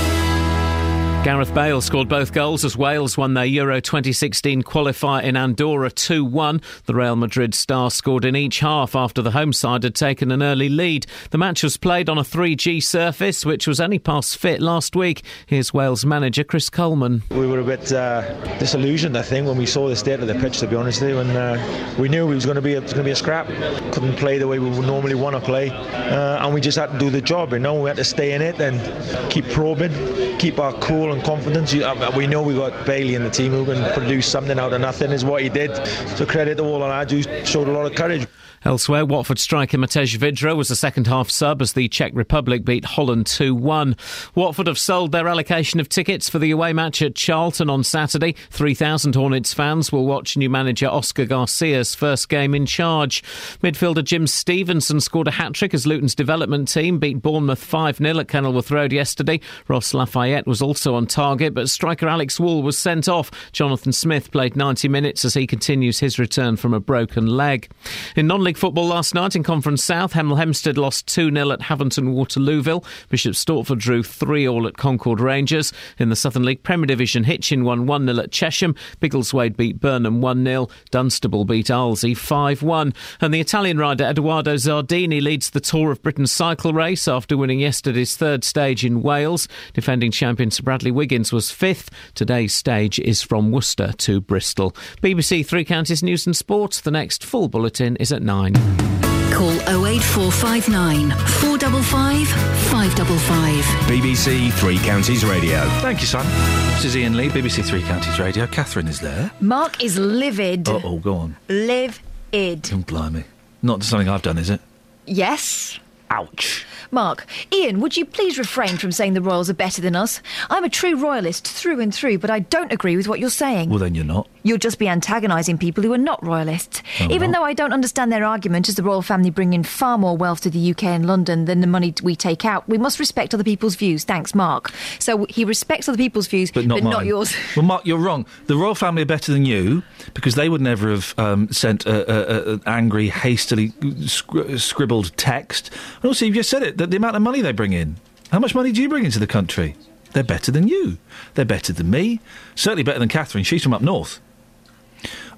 [1.25, 6.25] Gareth Bale scored both goals as Wales won their Euro 2016 qualifier in Andorra 2
[6.25, 6.61] 1.
[6.87, 10.43] The Real Madrid star scored in each half after the home side had taken an
[10.43, 11.07] early lead.
[11.31, 15.23] The match was played on a 3G surface, which was only passed fit last week.
[15.47, 17.23] Here's Wales manager Chris Coleman.
[17.31, 18.23] We were a bit uh,
[18.59, 21.11] disillusioned, I think, when we saw the state of the pitch, to be honest with
[21.11, 21.19] you.
[21.21, 23.47] And uh, we knew it was going to be a, going to be a scrap.
[23.93, 25.71] Couldn't play the way we would normally want to play.
[25.71, 27.81] Uh, and we just had to do the job, you know.
[27.81, 29.93] We had to stay in it and keep probing,
[30.39, 31.75] keep our cool confidence.
[31.75, 34.81] Uh, we know we got Bailey in the team who can produce something out of
[34.81, 35.75] nothing, is what he did.
[36.17, 38.27] So credit to all our lads who showed a lot of courage.
[38.65, 42.85] Elsewhere, Watford striker Matej Vydra was a second half sub as the Czech Republic beat
[42.85, 43.97] Holland 2 1.
[44.37, 48.37] Watford have sold their allocation of tickets for the away match at Charlton on Saturday.
[48.51, 53.25] 3,000 Hornets fans will watch new manager Oscar Garcia's first game in charge.
[53.65, 58.21] Midfielder Jim Stevenson scored a hat trick as Luton's development team beat Bournemouth 5 0
[58.21, 59.41] at Kenilworth Road yesterday.
[59.67, 63.33] Ross Lafayette was also on target, but striker Alex Wall was sent off.
[63.51, 67.69] Jonathan Smith played 90 minutes as he continues his return from a broken leg.
[68.15, 71.61] In non League football last night in Conference South, Hemel Hempstead lost 2 0 at
[71.61, 72.85] Havant and Waterlooville.
[73.09, 75.73] Bishop Stortford drew 3 all at Concord Rangers.
[75.99, 78.77] In the Southern League Premier Division, Hitchin won 1 0 at Chesham.
[79.01, 80.69] Biggleswade beat Burnham 1 0.
[80.91, 82.93] Dunstable beat Arlesey 5 1.
[83.21, 87.61] And the Italian rider Edoardo Zardini leads the Tour of Britain cycle race after winning
[87.61, 89.47] yesterday's third stage in Wales.
[89.73, 91.91] Defending champion Sir Bradley Wiggins was fifth.
[92.15, 94.73] Today's stage is from Worcester to Bristol.
[95.03, 96.81] BBC Three Counties News and Sport.
[96.85, 98.42] The next full bulletin is at 9.
[98.51, 99.53] Call
[99.87, 102.29] 08459 455
[102.71, 103.65] 555.
[103.89, 105.61] BBC Three Counties Radio.
[105.81, 106.31] Thank you, Simon.
[106.73, 108.47] This is Iain Lee, BBC Three Counties Radio.
[108.47, 109.31] Catherine is there.
[109.41, 110.69] Mark is livid.
[110.69, 111.37] Uh oh, go on.
[111.49, 112.71] Livid.
[112.73, 113.25] Oh, blimey.
[113.63, 114.61] Not something I've done, is it?
[115.07, 115.79] Yes.
[116.17, 116.67] Ouch.
[116.91, 117.25] Mark,
[117.55, 120.21] Iain, would you please refrain from saying the Royals are better than us?
[120.51, 123.71] I'm a true Royalist through and through, but I don't agree with what you're saying.
[123.71, 124.29] Well, then you're not.
[124.43, 126.83] You'll just be antagonising people who are not Royalists.
[127.01, 127.39] Even not.
[127.39, 130.43] though I don't understand their argument, as the royal family bring in far more wealth
[130.43, 133.45] to the UK and London than the money we take out, we must respect other
[133.45, 134.05] people's views.
[134.05, 134.71] Thanks, Mark.
[134.99, 137.07] So he respects other people's views, But not mine.
[137.07, 137.35] yours.
[137.57, 138.27] Well, Mark, you're wrong.
[138.49, 139.83] The royal family are better than you
[140.15, 145.71] because they would never have um, sent an angry, hastily scri- scribbled text.
[146.03, 147.97] And also, you've just said it that the amount of money they bring in.
[148.31, 149.77] How much money do you bring into the country?
[150.13, 150.99] They're better than you.
[151.35, 152.21] They're better than me.
[152.55, 153.45] Certainly better than Catherine.
[153.45, 154.21] She's from up north.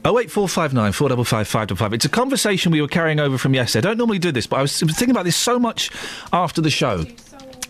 [0.05, 1.93] 08459 455 555.
[1.95, 3.87] It's a conversation we were carrying over from yesterday.
[3.87, 5.91] I don't normally do this, but I was thinking about this so much
[6.33, 7.05] after the show.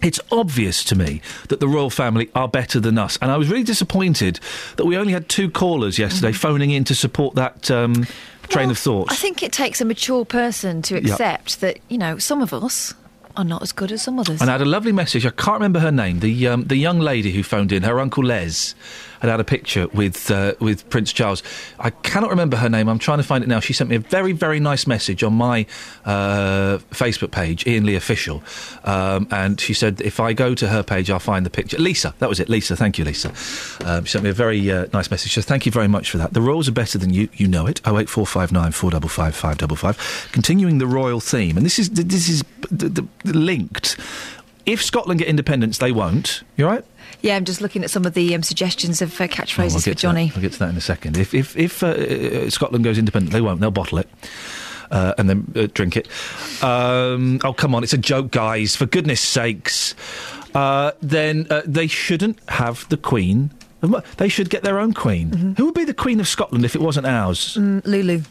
[0.02, 3.48] It's obvious to me that the royal family are better than us, and I was
[3.48, 4.40] really disappointed
[4.76, 8.06] that we only had two callers yesterday phoning in to support that um,
[8.48, 9.10] train of thought.
[9.10, 12.94] I think it takes a mature person to accept that, you know, some of us
[13.36, 14.40] are not as good as some others.
[14.40, 15.26] And I had a lovely message.
[15.26, 16.20] I can't remember her name.
[16.20, 18.74] The um, the young lady who phoned in, her uncle Les,
[19.24, 21.42] had had a picture with uh, with Prince Charles.
[21.78, 22.88] I cannot remember her name.
[22.88, 23.60] I'm trying to find it now.
[23.60, 25.66] She sent me a very very nice message on my
[26.04, 28.42] uh, Facebook page, Iain Lee Official,
[28.84, 31.78] um, and she said if I go to her page, I'll find the picture.
[31.78, 32.48] Lisa, that was it.
[32.48, 33.30] Lisa, thank you, Lisa.
[33.84, 35.32] Um, she sent me a very uh, nice message.
[35.32, 36.34] So thank you very much for that.
[36.34, 37.28] The Royals are better than you.
[37.34, 37.80] You know it.
[37.84, 39.96] Oh eight four five nine four double five five double five.
[40.32, 42.44] Continuing the royal theme, and this is this is
[43.24, 43.96] linked.
[44.66, 46.42] If Scotland get independence, they won't.
[46.56, 46.84] You right?
[47.22, 49.84] Yeah, I'm just looking at some of the um, suggestions of uh, Oh, I'll catchphrases
[49.84, 50.28] for Johnny.
[50.28, 50.36] that.
[50.36, 51.16] I'll get to that in a second.
[51.16, 53.60] If if, if uh, uh, Scotland goes independent, they won't.
[53.60, 54.08] They'll bottle it.
[54.90, 56.06] Uh, and then uh, drink it.
[56.62, 57.82] Um, oh, come on.
[57.82, 58.76] It's a joke, guys.
[58.76, 59.94] For goodness sakes.
[60.54, 63.50] Uh, then uh, they shouldn't have the Queen.
[64.16, 65.54] They should get their own Queen.
[65.58, 67.56] Who would be the Queen of Scotland if it wasn't ours?
[67.58, 68.22] Mm, Lulu.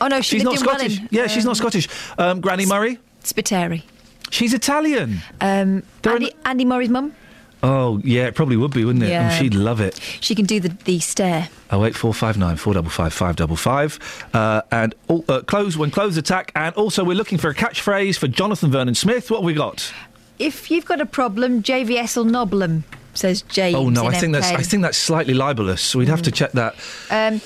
[0.00, 0.98] Oh no, she she's not in Scottish.
[1.10, 1.88] Yeah, she's not Um, Scottish.
[2.18, 2.98] Um, Granny Murray?
[3.24, 3.82] Spiteri.
[4.30, 5.20] She's Italian.
[5.40, 7.14] Um, Andy, Andy Murray's mum.
[7.62, 9.10] Oh, yeah, it probably would be, wouldn't it?
[9.10, 9.30] Yeah.
[9.30, 10.00] And she'd love it.
[10.20, 11.48] She can do the, the stare.
[11.70, 13.98] Oh eight four five nine four double five five double five,
[14.34, 18.18] uh, and all, uh, close when clothes attack, and also we're looking for a catchphrase
[18.18, 19.30] for Jonathan Vernon Smith.
[19.30, 19.92] What have we got?
[20.38, 22.84] If you've got a problem, JVS will nobble 'em.
[23.14, 23.76] says James.
[23.76, 25.82] oh no, I think that's I think that's slightly libelous.
[25.82, 26.34] So we'd have to Mm.
[26.34, 26.74] check that.
[27.10, 27.40] Um,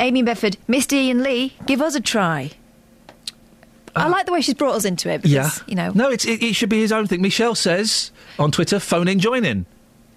[0.00, 2.50] Amy Bedford, Misty Iain Lee, give us a try.
[3.96, 6.24] I like the way she's brought us into it because, yeah, you know, No, it's,
[6.26, 7.22] it, it should be his own thing.
[7.22, 9.66] Michelle says on Twitter, phone in, join in.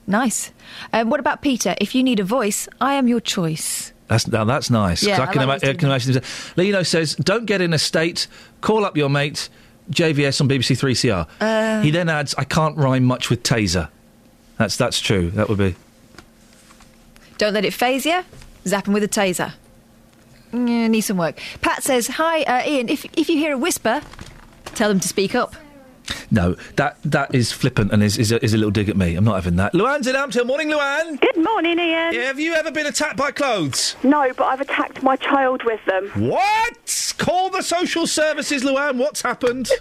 [0.07, 0.51] nice.
[0.93, 1.75] Um, what about Peter?
[1.79, 3.91] If you need a voice, I am your choice.
[4.07, 5.03] That's now that's nice.
[5.03, 6.21] Yeah, I I can, like ima- I can imagine.
[6.57, 8.27] Lino says, "Don't get in a state.
[8.61, 9.49] Call up your mate."
[9.91, 11.27] JVS on BBC Three CR.
[11.43, 11.81] Uh.
[11.81, 13.89] he then adds, "I can't rhyme much with taser."
[14.57, 15.29] That's that's true.
[15.31, 15.75] That would be.
[17.37, 18.21] Don't let it phase you.
[18.67, 19.53] Zap him with a taser.
[20.51, 21.39] Yeah, need some work.
[21.61, 22.89] Pat says, "Hi, uh, Iain.
[22.89, 24.01] If if you hear a whisper,
[24.75, 25.55] tell them to speak up."
[26.31, 29.15] No, that that is flippant and is, is, a, is a little dig at me.
[29.15, 29.73] I'm not having that.
[29.73, 30.45] Luann's in Ampthill.
[30.45, 31.19] Morning, Luann.
[31.19, 32.13] Good morning, Iain.
[32.13, 33.95] Yeah, have you ever been attacked by clothes?
[34.03, 36.09] No, but I've attacked my child with them.
[36.29, 37.15] What?
[37.17, 38.97] Call the social services, Luann.
[38.97, 39.69] What's happened?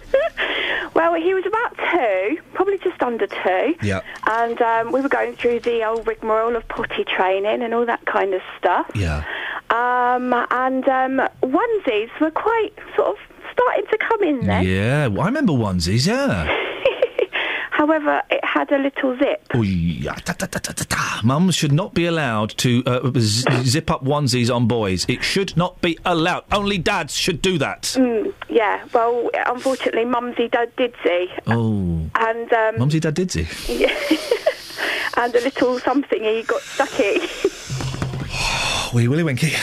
[0.95, 3.75] Well, he was about two, probably just under two.
[3.81, 4.01] Yeah.
[4.27, 8.05] And um, we were going through the old rigmarole of potty training and all that
[8.05, 8.89] kind of stuff.
[8.95, 9.23] Yeah.
[9.69, 13.28] Um, and um, onesies were quite sort of
[13.59, 14.61] starting to come in there.
[14.63, 16.07] Yeah, well, I remember onesies.
[16.07, 16.55] Yeah.
[17.71, 19.41] However, it had a little zip.
[19.53, 20.15] Oh, yeah.
[20.25, 21.21] Da.
[21.23, 25.05] Mums should not be allowed to uh, z- zip up onesies on boys.
[25.07, 26.43] It should not be allowed.
[26.51, 27.83] Only dads should do that.
[27.83, 31.29] Mm, yeah, well, unfortunately, Mumsy Dad did see.
[31.47, 32.01] Oh.
[32.15, 33.47] And, um, Mumsy dad did see.
[33.69, 33.97] yeah.
[35.17, 37.21] and a little something he got stuck in.
[38.93, 39.53] Wee Willy Winky.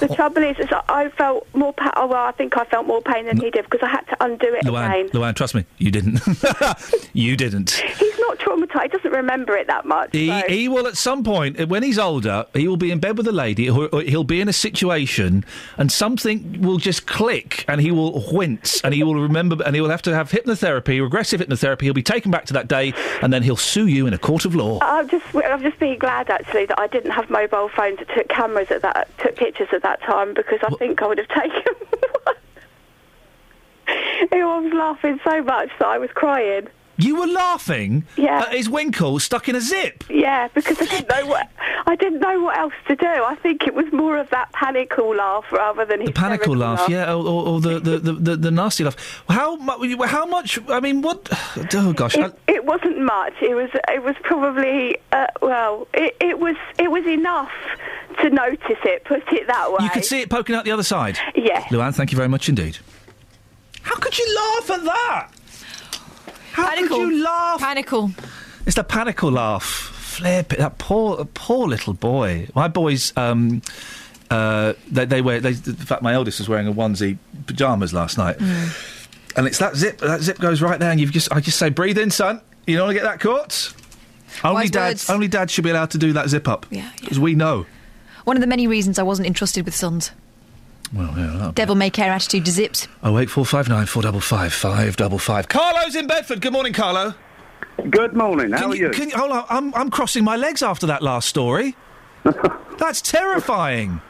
[0.00, 3.02] The trouble is, is I felt more pa- oh, well, I think I felt more
[3.02, 5.08] pain than he did because I had to undo it Luann, again.
[5.08, 6.20] Luann, trust me, you didn't.
[7.12, 7.72] you didn't.
[7.72, 8.82] He's not traumatised.
[8.82, 10.10] He doesn't remember it that much.
[10.12, 13.00] He, so- he will at some point, uh, when he's older, he will be in
[13.00, 15.44] bed with a lady, or, or he'll be in a situation,
[15.76, 19.80] and something will just click, and he will wince, and he will remember, and he
[19.80, 21.82] will have to have hypnotherapy, regressive hypnotherapy.
[21.82, 24.44] He'll be taken back to that day, and then he'll sue you in a court
[24.44, 24.78] of law.
[24.82, 28.28] I'm just, I'm just being glad actually that I didn't have mobile phones that took
[28.28, 31.74] cameras at that, took pictures at that time because I think I would have taken
[32.24, 32.34] one.
[33.86, 36.66] I was laughing so much that I was crying.
[37.00, 38.40] You were laughing Yeah.
[38.40, 40.02] at his winkle stuck in a zip.
[40.10, 41.48] Yeah, because I didn't know what
[41.86, 43.06] I didn't know what else to do.
[43.06, 47.12] I think it was more of that panical laugh rather than The panical laugh, yeah,
[47.14, 49.22] or, or, or the, the, the, the, the nasty laugh.
[49.28, 50.58] How, mu- how much?
[50.68, 51.28] I mean, what?
[51.72, 53.34] Oh gosh, I, It, it wasn't much.
[53.40, 53.70] It was.
[53.88, 54.96] It was probably.
[55.12, 56.56] Uh, well, it, it was.
[56.80, 57.52] It was enough
[58.22, 59.04] to notice it.
[59.04, 59.78] Put it that way.
[59.82, 61.16] you could see it poking out the other side.
[61.36, 61.62] Yeah.
[61.66, 62.78] Luann, thank you very much indeed.
[63.82, 65.28] How could you laugh at that?
[66.58, 67.60] How could you laugh?
[67.60, 68.10] Panical.
[68.66, 69.64] It's the panical laugh.
[69.64, 70.58] Flip it.
[70.58, 72.48] That poor, poor little boy.
[72.54, 73.62] My boys, um,
[74.30, 75.40] uh, they, they wear.
[75.40, 79.76] They, in fact, my eldest was wearing a onesie pajamas last night, and it's that
[79.76, 79.98] zip.
[79.98, 81.30] That zip goes right there, and you've just.
[81.32, 82.40] I just say, breathe in, son.
[82.66, 83.72] You don't want to get that caught.
[84.44, 85.02] Only Wise dads.
[85.04, 85.10] words.
[85.10, 86.66] Only dads should be allowed to do that zip up.
[86.70, 87.64] Yeah, Because we know.
[88.24, 90.10] One of the many reasons I wasn't entrusted with sons.
[90.92, 91.26] Well, yeah.
[91.32, 92.88] that'll be- Devil may care attitude to zips.
[93.02, 95.48] Oh eight four five nine four double five five double five.
[95.48, 96.40] Carlo's in Bedford.
[96.40, 97.14] Good morning, Carlo.
[97.90, 98.50] Good morning.
[98.52, 98.90] How Can are you?
[98.90, 99.44] Can hold on.
[99.48, 101.76] I'm I'm crossing my legs after that last story.
[102.78, 104.00] That's terrifying.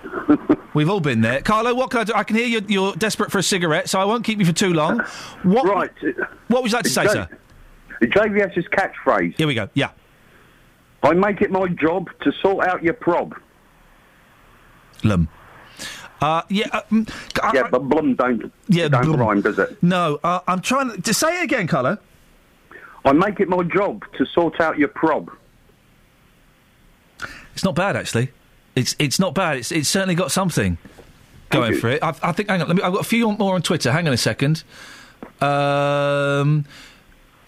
[0.75, 1.75] We've all been there, Carlo.
[1.75, 2.13] What can I do?
[2.15, 4.53] I can hear you're, you're desperate for a cigarette, so I won't keep you for
[4.53, 5.01] too long.
[5.43, 5.65] What?
[5.67, 5.91] Right.
[6.49, 7.29] What would you like to say, J- sir?
[8.03, 9.35] JVS's catchphrase.
[9.37, 9.69] Here we go.
[9.75, 9.91] Yeah.
[11.03, 13.35] I make it my job to sort out your prob.
[15.05, 15.29] Lum.
[16.21, 16.67] Uh, yeah.
[16.73, 17.11] Uh, mm,
[17.43, 19.21] I- yeah, but blum don't, Yeah, don't blum.
[19.21, 19.81] rhyme, does it?
[19.83, 21.99] No, uh, I'm trying to say it again, Carlo.
[23.05, 25.31] I make it my job to sort out your prob.
[27.55, 28.31] It's not bad actually.
[28.77, 29.57] It's it's not bad.
[29.59, 30.79] It's it's certainly got something
[31.51, 32.03] going for it.
[32.03, 32.49] I, I think.
[32.49, 32.69] Hang on.
[32.69, 32.83] Let me.
[32.83, 33.91] I've got a few more on Twitter.
[33.91, 34.63] Hang on a second.
[35.41, 36.65] Um.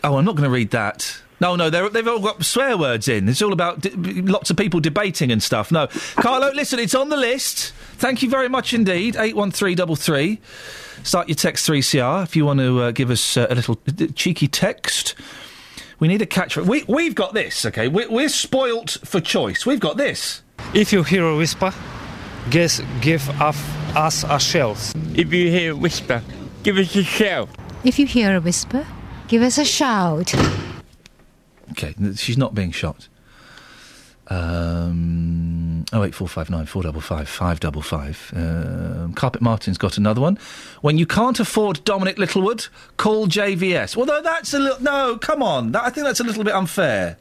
[0.02, 1.20] Oh, I'm not going to read that.
[1.40, 3.28] No, no, they're, they've all got swear words in.
[3.28, 3.90] It's all about d-
[4.22, 5.72] lots of people debating and stuff.
[5.72, 5.86] No,
[6.16, 7.72] Carlo, listen, it's on the list.
[7.96, 9.16] Thank you very much indeed.
[9.16, 10.40] Eight one three double three.
[11.02, 13.78] Start your text three CR if you want to uh, give us uh, a little
[14.14, 15.14] cheeky text.
[15.98, 16.56] We need a catch.
[16.58, 17.64] We we've got this.
[17.64, 19.64] Okay, we're, we're spoilt for choice.
[19.64, 20.42] We've got this.
[20.74, 21.72] If you hear a whisper,
[22.50, 24.76] guess give us, us a shell.
[25.14, 26.22] If you hear a whisper,
[26.62, 27.48] give us a shout.
[27.82, 28.86] If you hear a whisper,
[29.28, 30.34] give us a shout.
[31.72, 33.08] Okay, she's not being shot.
[34.30, 38.32] Um, oh eight four five nine four double five five double five.
[38.34, 40.38] Um, Carpet Martin's got another one.
[40.82, 43.96] When you can't afford Dominic Littlewood, call JVS.
[43.96, 44.80] Although that's a little.
[44.82, 45.72] No, come on.
[45.72, 47.16] That, I think that's a little bit unfair.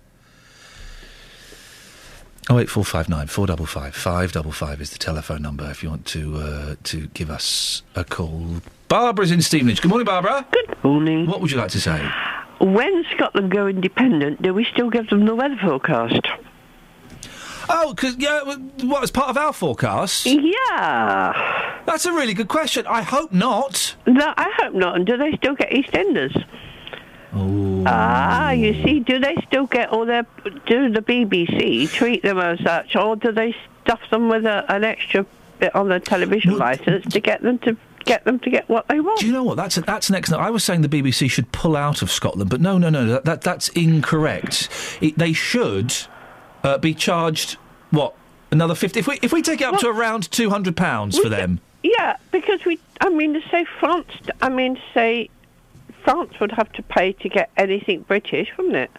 [2.51, 5.69] Oh eight four five nine four double five five double five is the telephone number
[5.69, 8.61] if you want to uh, to give us a call.
[8.87, 9.81] Barbara's in Stevenage.
[9.81, 10.45] Good morning, Barbara.
[10.51, 11.25] Good morning.
[11.25, 12.07] What would you like to say?
[12.59, 16.27] When Scotland go independent, do we still give them the weather forecast?
[17.69, 18.41] Oh, because yeah,
[18.83, 20.25] what as part of our forecast?
[20.25, 21.81] Yeah.
[21.85, 22.85] That's a really good question.
[22.87, 23.95] I hope not.
[24.07, 24.95] No, I hope not.
[24.95, 26.43] And do they still get EastEnders?
[27.85, 30.25] Ah, you see, do they still get all their?
[30.65, 34.83] Do the BBC treat them as such, or do they stuff them with a, an
[34.83, 35.25] extra
[35.59, 37.77] bit on the television license to get them to
[38.09, 39.19] get them to get what they want?
[39.19, 39.55] Do you know what?
[39.55, 40.43] That's a, that's an excellent.
[40.43, 43.25] I was saying the BBC should pull out of Scotland, but no, no, no, that,
[43.25, 44.67] that that's incorrect.
[44.99, 45.93] It, they should
[46.63, 47.53] uh, be charged
[47.91, 48.15] what
[48.51, 48.99] another fifty.
[48.99, 51.61] If we if we take it up to around two hundred pounds for them.
[51.83, 52.79] Yeah, because we.
[52.99, 54.11] I mean, to say France.
[54.41, 55.29] I mean, to say
[56.03, 58.91] France would have to pay to get anything British, wouldn't it?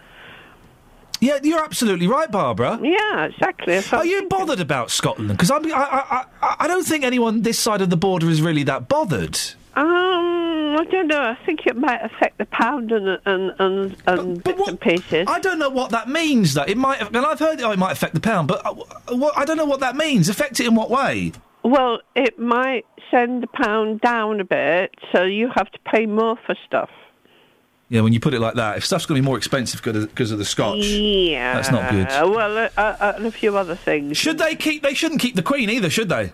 [1.21, 2.79] Yeah, you're absolutely right, Barbara.
[2.83, 3.81] Yeah, exactly.
[3.93, 5.31] Are you bothered about Scotland?
[5.31, 8.63] Because I, I, I, I don't think anyone this side of the border is really
[8.65, 9.39] that bothered.
[9.77, 11.21] Um, I don't know.
[11.21, 15.27] I think it might affect the pound and and and, and bits and pieces.
[15.29, 16.55] I don't know what that means.
[16.55, 18.75] Though it might, and I've heard oh, it might affect the pound, but uh,
[19.15, 20.29] what, I don't know what that means.
[20.29, 21.33] Affect it in what way?
[21.63, 26.37] Well, it might send the pound down a bit, so you have to pay more
[26.47, 26.91] for stuff.
[27.91, 30.31] Yeah, when you put it like that, if stuff's going to be more expensive because
[30.31, 32.07] of the Scotch, Yeah, that's not good.
[32.09, 34.17] Well, uh, uh, and a few other things.
[34.17, 34.85] Should they keep?
[34.85, 36.33] They shouldn't keep the Queen either, should they?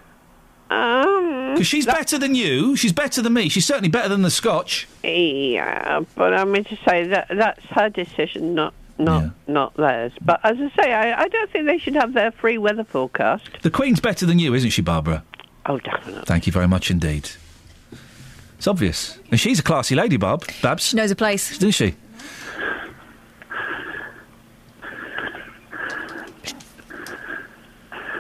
[0.69, 2.77] Um, Because she's better than you.
[2.77, 3.49] She's better than me.
[3.49, 4.87] She's certainly better than the Scotch.
[5.03, 10.13] Yeah, but I mean to say that that's her decision, not not not theirs.
[10.21, 13.49] But as I say, I, I don't think they should have their free weather forecast.
[13.63, 15.25] The Queen's better than you, isn't she, Barbara?
[15.65, 16.23] Oh, definitely.
[16.27, 17.31] Thank you very much indeed.
[18.67, 20.45] It's obvious, and she's a classy lady, Bob.
[20.61, 21.95] Babs She knows a place, doesn't she?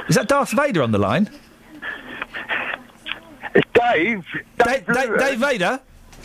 [0.08, 1.28] Is that Darth Vader on the line?
[3.57, 4.25] It's Dave.
[4.65, 5.81] Dave, Dave, Dave Vader?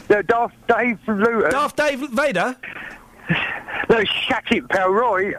[0.07, 1.49] No, Darth Dave from Luton.
[1.49, 2.55] Darth Dave Vader?
[3.89, 5.33] No, shut it, pal, right?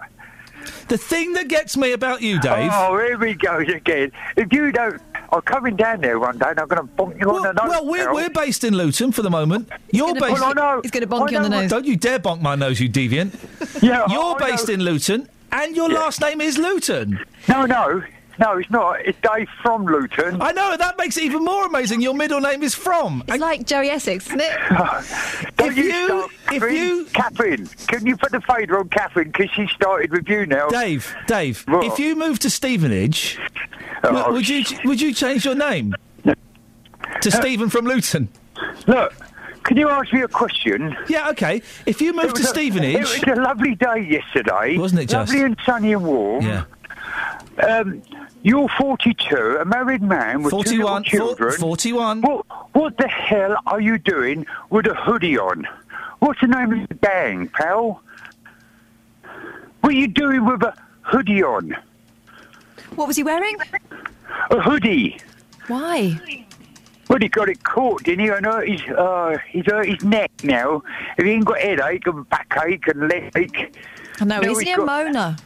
[0.89, 2.73] The thing that gets me about you, Dave.
[2.75, 4.11] Oh, here we go again.
[4.37, 5.01] If you don't...
[5.33, 7.69] I'm coming down there one day and I'm going to bonk you on the nose.
[7.71, 9.69] Well, we're, we're based in Luton for the moment.
[9.91, 10.35] You're gonna based.
[10.35, 10.81] bonk- Well, I know.
[10.83, 11.71] He's going to bonk you on the nose.
[11.71, 13.33] Don't you dare bonk my nose, you deviant.
[13.83, 14.75] Yeah, You're I based know.
[14.75, 17.19] in Luton, and your last name is Luton.
[17.49, 18.03] No, no.
[18.39, 19.01] No, it's not.
[19.05, 20.41] It's Dave from Luton.
[20.41, 22.01] I know, that makes it even more amazing.
[22.01, 23.23] Your middle name is From.
[23.29, 24.59] It's like Joey Essex, isn't it?
[25.57, 30.11] Don't you, if you- Catherine, can you put the fader on Catherine because she started
[30.13, 30.69] with you now?
[30.69, 31.85] Dave, Dave, What?
[31.85, 33.39] if you move to Stevenage,
[34.05, 35.95] Oh, w- would you would you change your name
[37.21, 38.29] to Stephen from Luton?
[38.87, 39.15] Look,
[39.65, 40.97] can you ask me a question?
[41.09, 41.63] Yeah, okay.
[41.87, 45.09] If you move to was a- Stevenage, it was a lovely day yesterday, Wasn't it
[45.09, 45.31] just?
[45.33, 46.45] Lovely and sunny and warm.
[46.45, 46.65] Yeah.
[47.67, 48.03] Um,
[48.43, 51.61] you're 42, a married man with 41, two little four- children.
[51.61, 52.23] 41.
[52.23, 55.67] What, what the hell are you doing with a hoodie on?
[56.21, 58.03] What's the name of the gang, pal?
[59.81, 61.77] What are you doing with a hoodie on?
[62.95, 63.57] What was he wearing?
[64.51, 65.19] A hoodie.
[65.67, 66.47] Why?
[67.09, 68.31] Well, he got it caught, didn't he?
[68.31, 70.83] And hurt his, uh, he's hurt his neck now.
[71.19, 73.77] If he ain't got headache and backache and leg ache.
[74.21, 75.39] I know, now isn't he a got- moaner?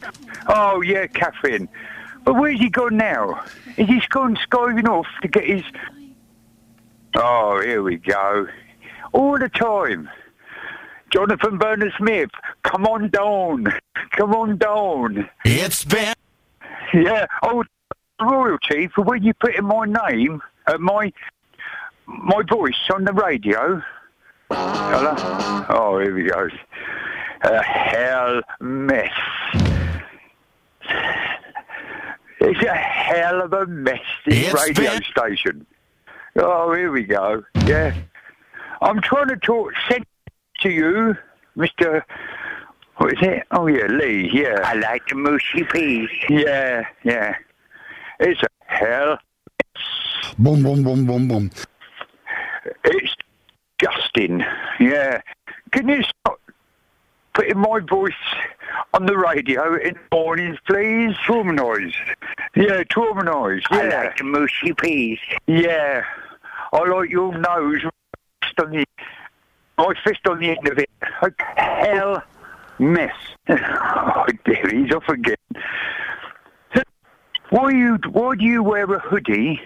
[0.47, 1.67] Oh, yeah, Catherine.
[2.23, 3.43] But where's he gone now?
[3.77, 5.63] Is he gone skiving off to get his...
[7.15, 8.47] Oh, here we go.
[9.13, 10.09] All the time.
[11.11, 12.29] Jonathan Bernard Smith,
[12.63, 13.65] come on down.
[14.11, 15.29] Come on down.
[15.45, 16.13] It's been.
[16.93, 17.25] Yeah.
[17.43, 17.63] Oh,
[18.21, 21.11] royalty for when you put in my name, uh, my
[22.07, 23.81] my voice on the radio.
[24.51, 25.65] Hello?
[25.69, 26.49] Oh, here we go.
[27.49, 29.11] A hell mess.
[32.39, 35.65] It's a hell of a mess, this It's radio been- station.
[36.35, 37.43] Oh, here we go.
[37.65, 37.93] Yeah.
[38.81, 40.05] I'm trying to talk sense
[40.61, 41.15] to you,
[41.57, 42.03] Mr.
[42.97, 43.43] What is it?
[43.51, 44.59] Oh, yeah, Lee, yeah.
[44.63, 46.09] I like the mushy peas.
[46.29, 47.35] Yeah, yeah.
[48.19, 49.17] It's a hell.
[50.37, 51.51] Boom, boom, boom, boom, boom.
[52.83, 53.15] It's
[53.79, 54.43] disgusting.
[54.79, 55.21] Yeah.
[55.71, 56.39] Can you stop
[57.37, 58.13] putting my voice
[58.95, 61.15] on the radio in the mornings, please?
[61.23, 61.93] Trauma noise.
[62.55, 63.61] Yeah, trauma noise.
[63.71, 63.77] Yeah.
[63.77, 65.19] I like the mushy peas.
[65.45, 66.03] Yeah.
[66.73, 67.83] I like your nose
[68.59, 68.85] on the,
[69.77, 70.89] my fist on the end of it.
[71.57, 72.23] Hell
[72.79, 73.13] mess.
[73.49, 75.35] oh dear, he's off again.
[77.51, 77.99] Why you?
[78.11, 79.61] Why do you wear a hoodie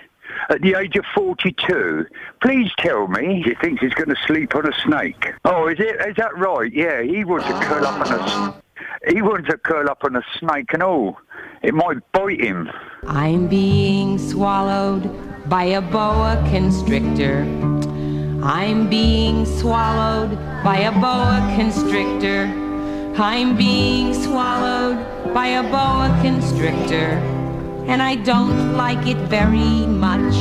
[0.49, 2.05] at the age of forty-two?
[2.41, 3.41] Please tell me.
[3.43, 5.33] He thinks he's going to sleep on a snake.
[5.45, 5.95] Oh, is it?
[6.07, 6.71] Is that right?
[6.71, 8.61] Yeah, he wants to curl up on a.
[9.11, 11.19] He wants to curl up on a snake and all.
[11.63, 12.69] It might bite him.
[13.07, 15.09] I'm being swallowed
[15.49, 17.41] by a boa constrictor.
[18.43, 22.45] I'm being swallowed by a boa constrictor.
[23.17, 27.19] I'm being swallowed by a boa constrictor.
[27.87, 30.35] And I don't like it very much.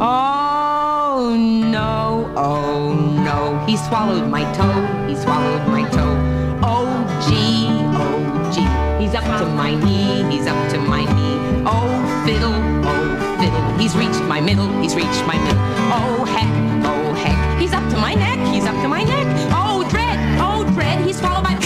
[0.00, 3.64] Oh no, oh no.
[3.66, 6.16] He swallowed my toe, he swallowed my toe.
[6.62, 6.86] Oh
[7.28, 7.68] gee,
[7.98, 8.68] oh gee.
[9.02, 11.64] He's up to my knee, he's up to my knee.
[11.66, 11.90] Oh
[12.24, 12.54] fiddle,
[12.86, 13.78] oh fiddle.
[13.78, 15.58] He's reached my middle, he's reached my middle.
[15.90, 16.48] Oh heck,
[16.86, 17.60] oh heck.
[17.60, 19.26] He's up to my neck, he's up to my neck.
[19.52, 21.04] Oh dread, oh dread.
[21.04, 21.58] He's swallowed my.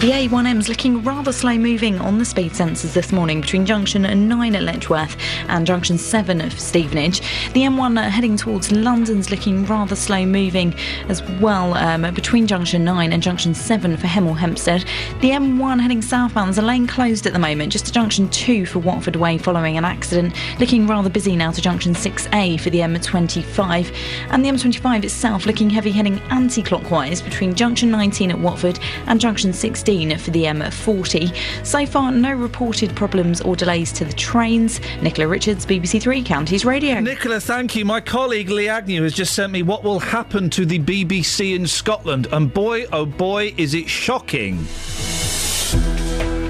[0.00, 4.54] The A1M's looking rather slow moving on the speed sensors this morning between junction 9
[4.54, 5.16] at Letchworth
[5.48, 7.18] and junction 7 at Stevenage.
[7.52, 10.72] The M1 heading towards London's looking rather slow moving
[11.08, 14.82] as well um, between junction 9 and junction 7 for Hemel Hempstead.
[15.20, 18.66] The M1 heading southbound, there's a lane closed at the moment, just to junction 2
[18.66, 20.32] for Watford Way following an accident.
[20.60, 23.92] Looking rather busy now to junction 6A for the M25.
[24.30, 28.78] And the M25 itself looking heavy heading anti clockwise between junction 19 at Watford
[29.08, 31.34] and junction 16 for the M40.
[31.66, 34.82] So far, no reported problems or delays to the trains.
[35.00, 37.00] Nicola Richards, BBC Three Counties Radio.
[37.00, 37.86] Nicola, thank you.
[37.86, 41.66] My colleague Lee Agnew has just sent me what will happen to the BBC in
[41.66, 44.58] Scotland, and boy, oh boy, is it shocking.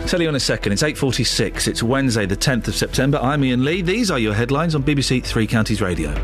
[0.09, 0.73] Tell you in a second.
[0.73, 1.69] It's 8.46.
[1.69, 3.19] It's Wednesday, the 10th of September.
[3.19, 3.83] I'm Iain Lee.
[3.83, 6.15] These are your headlines on BBC Three Counties Radio.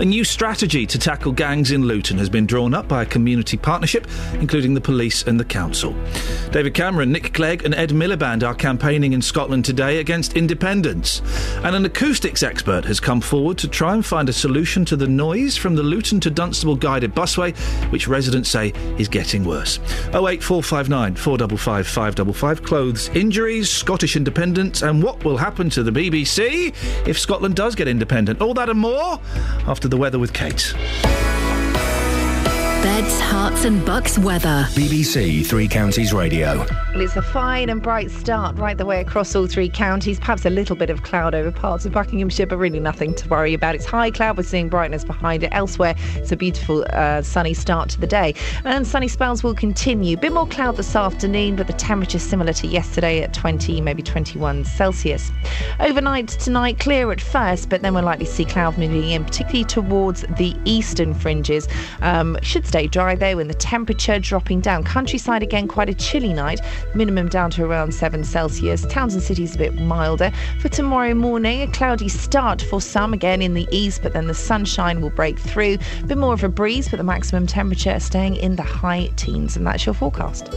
[0.00, 3.58] A new strategy to tackle gangs in Luton has been drawn up by a community
[3.58, 4.06] partnership,
[4.40, 5.94] including the police and the council.
[6.52, 11.20] David Cameron, Nick Clegg and Ed Miliband are campaigning in Scotland today against independence.
[11.62, 15.06] And an acoustics expert has come forward to try and find a solution to the
[15.06, 17.54] noise from the Luton to Dunstable guided busway,
[17.92, 19.80] which residents say is getting worse.
[20.14, 22.62] 08459 455 555.
[22.62, 26.74] Clothes injuries, Scottish independence, and what will happen to the BBC
[27.06, 28.40] if Scotland does get independent.
[28.40, 29.20] All that and more
[29.66, 30.74] after the weather with Kate.
[32.88, 34.66] Beds, Herts, and bucks weather.
[34.70, 36.56] BBC Three Counties Radio.
[36.56, 40.18] Well, it's a fine and bright start right the way across all three counties.
[40.18, 43.52] Perhaps a little bit of cloud over parts of Buckinghamshire, but really nothing to worry
[43.52, 43.74] about.
[43.74, 44.38] It's high cloud.
[44.38, 45.50] We're seeing brightness behind it.
[45.52, 48.34] Elsewhere, it's a beautiful uh, sunny start to the day.
[48.64, 50.16] And sunny spells will continue.
[50.16, 54.64] Bit more cloud this afternoon, but the temperature similar to yesterday at 20, maybe 21
[54.64, 55.30] Celsius.
[55.78, 60.22] Overnight tonight, clear at first, but then we'll likely see cloud moving in, particularly towards
[60.38, 61.68] the eastern fringes.
[62.00, 64.84] Um, should stay dry though, and the temperature dropping down.
[64.84, 66.60] Countryside again, quite a chilly night.
[66.94, 68.86] Minimum down to around 7 Celsius.
[68.86, 70.30] Towns and cities a bit milder.
[70.60, 74.34] For tomorrow morning, a cloudy start for some again in the east, but then the
[74.34, 75.78] sunshine will break through.
[76.02, 79.56] A bit more of a breeze, but the maximum temperature staying in the high teens,
[79.56, 80.48] and that's your forecast.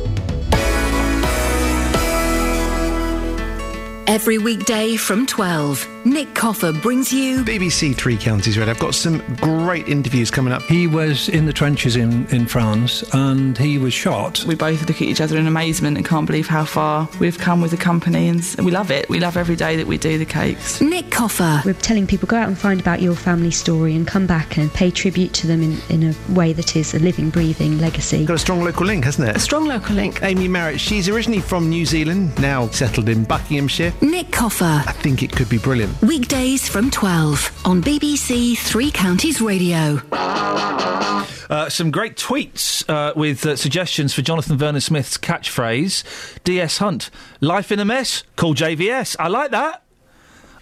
[4.08, 8.68] Every weekday from 12, Nick Coffer brings you BBC Three Counties Red.
[8.68, 10.64] I've got some great interviews coming up.
[10.64, 14.44] He was in the trenches in, in France and he was shot.
[14.46, 17.62] We both look at each other in amazement and can't believe how far we've come
[17.62, 19.08] with the company, and we love it.
[19.08, 20.82] We love every day that we do the cakes.
[20.82, 21.62] Nick Coffer.
[21.64, 24.74] We're telling people go out and find about your family story and come back and
[24.74, 28.26] pay tribute to them in, in a way that is a living, breathing legacy.
[28.26, 29.36] Got a strong local link, hasn't it?
[29.36, 30.22] A strong local link.
[30.24, 33.91] Amy Merritt, she's originally from New Zealand, now settled in Buckinghamshire.
[34.02, 34.84] Nick Coffer.
[34.88, 36.02] I think it could be brilliant.
[36.02, 40.00] Weekdays from 12 on BBC Three Counties Radio.
[40.12, 46.04] Uh, some great tweets uh, with uh, suggestions for Jonathan Vernon Smith's catchphrase
[46.46, 47.10] DS Hunt.
[47.42, 48.24] Life in a mess?
[48.38, 49.18] Call JVS.
[49.20, 49.84] I like that.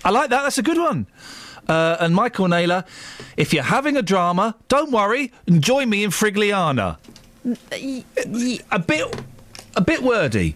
[0.04, 0.42] I like that.
[0.44, 1.06] That's a good one.
[1.68, 2.86] Uh, and Michael Naylor,
[3.38, 6.98] if you're having a drama, don't worry, join me in Frigliana.
[7.46, 9.24] A bit,
[9.76, 10.56] a bit wordy.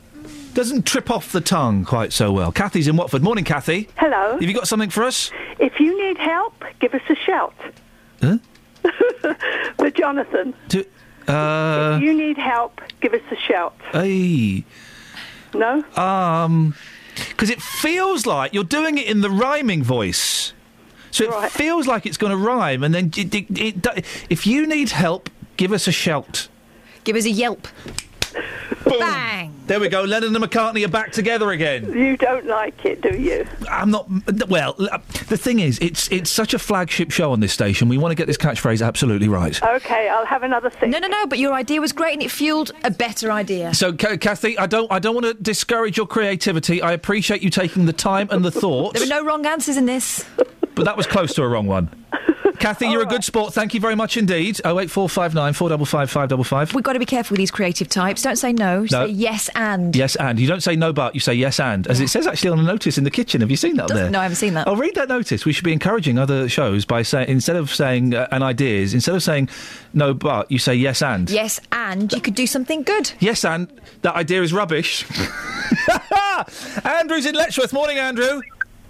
[0.53, 2.51] Doesn't trip off the tongue quite so well.
[2.51, 3.23] Kathy's in Watford.
[3.23, 3.89] Morning, Kathy.
[3.97, 4.33] Hello.
[4.33, 5.31] Have you got something for us?
[5.59, 7.55] If you need help, give us a shout.
[8.21, 8.37] Huh?
[9.77, 10.53] For Jonathan.
[10.67, 10.83] Do,
[11.27, 13.73] uh, if you need help, give us a shout.
[13.91, 14.63] hey.
[15.55, 15.83] No?
[15.95, 16.75] Um,
[17.29, 20.53] because it feels like you're doing it in the rhyming voice.
[21.11, 24.47] So it feels like it's going to rhyme, and then it, it, it, do- if
[24.47, 26.47] you need help, give us a shout.
[27.03, 27.67] Give us a yelp.
[28.85, 29.52] Bang!
[29.65, 30.03] There we go.
[30.03, 31.91] Lennon and McCartney are back together again.
[31.93, 33.47] You don't like it, do you?
[33.71, 34.07] I'm not.
[34.49, 37.87] Well, the thing is, it's it's such a flagship show on this station.
[37.87, 39.61] We want to get this catchphrase absolutely right.
[39.63, 40.89] Okay, I'll have another thing.
[40.91, 43.73] No, no, no, but your idea was great and it fueled a better idea.
[43.73, 46.81] So, Ca- Kathy, I don't I don't want to discourage your creativity.
[46.81, 49.85] I appreciate you taking the time and the thought, There were no wrong answers in
[49.85, 50.25] this.
[50.75, 51.89] but that was close to a wrong one.
[52.63, 53.53] Kathy, you're a good sport.
[53.53, 54.61] Thank you very much indeed.
[54.63, 56.73] Oh eight four five nine four double five five double five.
[56.73, 58.21] We've got to be careful with these creative types.
[58.21, 58.79] Don't say no.
[58.79, 58.85] No.
[58.85, 59.93] Say yes and.
[59.93, 62.51] Yes, and you don't say no, but you say yes, and as it says actually
[62.51, 63.41] on a notice in the kitchen.
[63.41, 64.09] Have you seen that there?
[64.09, 64.67] no, I haven't seen that.
[64.69, 65.43] Oh, read that notice.
[65.43, 69.15] We should be encouraging other shows by saying instead of saying uh, an ideas, instead
[69.15, 69.49] of saying
[69.93, 71.29] no, but you say yes, and.
[71.29, 73.11] Yes and you could do something good.
[73.19, 73.67] Yes, and
[74.03, 75.05] that idea is rubbish.
[76.85, 77.73] Andrew's in Letchworth.
[77.73, 78.41] Morning, Andrew.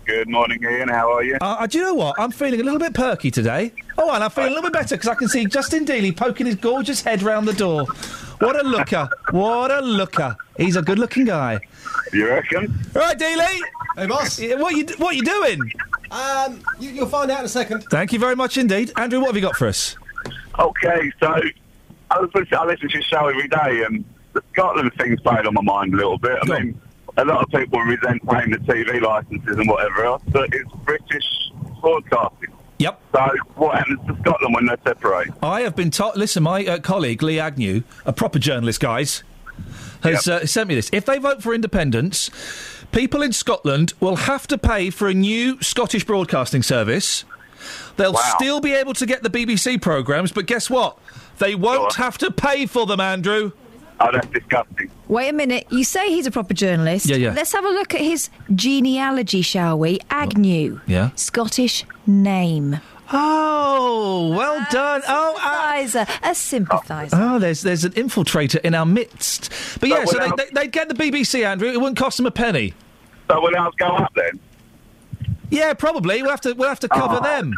[0.05, 0.89] Good morning, Iain.
[0.89, 1.37] How are you?
[1.39, 2.19] Uh, uh, do you know what?
[2.19, 3.71] I'm feeling a little bit perky today.
[3.97, 6.45] Oh, and I'm feeling a little bit better because I can see Justin Dealey poking
[6.45, 7.85] his gorgeous head round the door.
[8.39, 9.07] What a looker!
[9.31, 10.35] What a looker!
[10.57, 11.61] He's a good-looking guy.
[12.11, 12.77] You reckon?
[12.93, 13.59] Right, Dealey.
[13.95, 14.41] Hey, boss.
[14.41, 15.59] What you What you doing?
[16.11, 17.85] Um, you, you'll find out in a second.
[17.89, 19.19] Thank you very much indeed, Andrew.
[19.19, 19.95] What have you got for us?
[20.59, 21.39] Okay, so
[22.11, 25.53] I listen, I listen to your show every day, and the Scotland thing's played on
[25.53, 26.37] my mind a little bit.
[26.41, 26.81] I mean,
[27.17, 31.25] a lot of people resent paying the TV licenses and whatever else, but it's British
[31.81, 32.49] broadcasting.
[32.79, 32.99] Yep.
[33.13, 35.29] So what happens to Scotland when they separate?
[35.41, 36.17] I have been told.
[36.17, 39.23] Listen, my uh, colleague Lee Agnew, a proper journalist, guys,
[40.01, 40.89] has uh, sent me this.
[40.91, 42.29] If they vote for independence,
[42.91, 47.23] people in Scotland will have to pay for a new Scottish broadcasting service.
[47.95, 48.33] They'll Wow.
[48.35, 50.97] still be able to get the BBC programmes, but guess what?
[51.37, 53.51] They won't have to pay for them, Andrew.
[54.05, 54.91] Oh, that's disgusting.
[55.07, 55.65] Wait a minute.
[55.69, 57.05] You say he's a proper journalist.
[57.07, 57.33] Yeah, yeah.
[57.33, 59.99] Let's have a look at his genealogy, shall we?
[60.09, 60.81] Agnew.
[60.87, 61.11] Yeah.
[61.15, 62.81] Scottish name.
[63.11, 65.01] Oh, well done.
[65.07, 66.19] Oh, uh, sympathiser.
[66.23, 67.15] a sympathiser.
[67.15, 69.49] Oh, ah, there's there's an infiltrator in our midst.
[69.79, 71.69] But yeah, But so they, they they'd get the BBC, Andrew.
[71.69, 72.73] It wouldn't cost them a penny.
[73.29, 74.39] So will ours go up then?
[75.49, 76.21] Yeah, probably.
[76.21, 77.23] We'll have to we'll have to cover Oh.
[77.23, 77.53] them.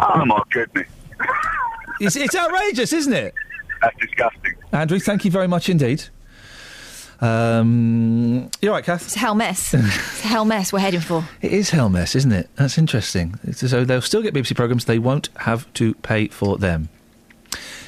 [0.00, 0.88] Oh my goodness,
[2.00, 3.34] It's, it's outrageous, isn't it?
[3.80, 4.54] That's disgusting.
[4.72, 6.04] Andrew, thank you very much indeed.
[7.20, 9.02] Um, you're right, Kath.
[9.02, 9.74] It's a hell mess.
[9.74, 11.24] it's a hell mess we're heading for.
[11.42, 12.48] It is hell mess, isn't it?
[12.56, 13.38] That's interesting.
[13.52, 14.86] So they'll still get BBC programmes.
[14.86, 16.88] They won't have to pay for them.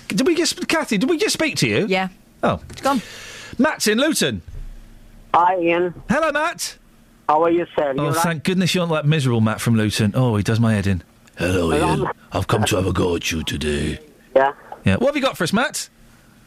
[0.09, 0.99] Did we just, Kathy?
[0.99, 1.87] Did we just speak to you?
[1.87, 2.09] Yeah.
[2.43, 3.01] Oh, it's gone.
[3.59, 4.43] Matt's in Luton.
[5.35, 5.95] Hi, Iain.
[6.11, 6.77] Hello, Matt.
[7.29, 7.95] How are you, sir?
[7.97, 8.17] Oh, right?
[8.17, 10.13] thank goodness you're not that miserable Matt from Luton.
[10.15, 11.03] Oh, he does my head in.
[11.39, 12.05] Hello, Hello.
[12.05, 12.13] Iain.
[12.33, 13.99] I've come to have a go at you today.
[14.37, 14.53] Yeah.
[14.85, 14.97] Yeah.
[14.97, 15.89] What have you got for us, Matt?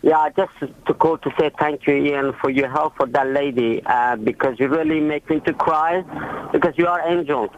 [0.02, 0.52] Yeah, just
[0.86, 4.60] to call to say thank you, Iain, for your help for that lady, uh, because
[4.60, 6.04] you really make me to cry,
[6.52, 7.52] because you are angel.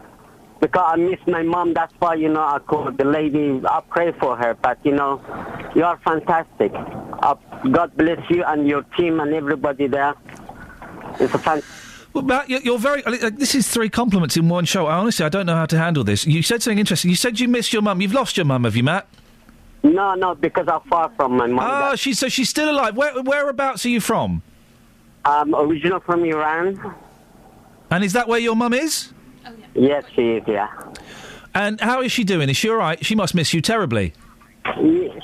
[0.62, 4.12] Because I miss my mom, that's why, you know, I call the lady, I pray
[4.14, 5.22] for her, but, you know,
[5.76, 6.72] you are fantastic.
[6.74, 7.36] Uh,
[7.72, 10.16] God bless you and your team and everybody there.
[11.20, 11.62] It's a fan.
[12.14, 13.04] Well, Matt, you're, very.
[13.04, 14.88] uh, This is three compliments in one show.
[14.88, 16.26] I honestly, I don't know how to handle this.
[16.26, 17.10] You said something interesting.
[17.12, 18.02] You said you missed your mum.
[18.02, 19.08] You've lost your mum, have you, Matt?
[19.84, 21.60] No, no, because I'm far from my mom.
[21.60, 22.96] Oh, ah, she's so she's still alive.
[22.96, 24.42] Where, whereabouts are you from?
[25.24, 26.96] I'm original from Iran.
[27.90, 29.14] And is that where your mum is?
[29.74, 30.70] Yes, she is, yeah.
[31.54, 32.50] And how is she doing?
[32.50, 33.04] Is she all right?
[33.06, 34.14] She must miss you terribly.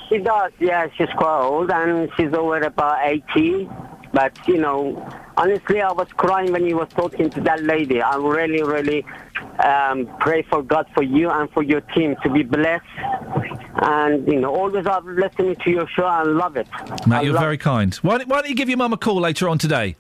[0.09, 0.87] She does, yeah.
[0.97, 3.69] She's quite old and she's over about 80.
[4.13, 8.01] But, you know, honestly, I was crying when you was talking to that lady.
[8.01, 9.05] I really, really
[9.63, 12.85] um, pray for God for you and for your team to be blessed.
[13.75, 16.67] And, you know, always I've listening to your show and love it.
[16.73, 17.93] I Matt, you're love- very kind.
[17.95, 19.95] Why, don't- why don't you give your mum a call later on today?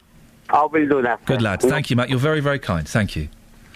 [0.49, 1.25] I will do that.
[1.25, 1.61] Good lad.
[1.61, 2.09] Thank you, Matt.
[2.09, 2.87] You're very, very kind.
[2.87, 3.29] Thank you.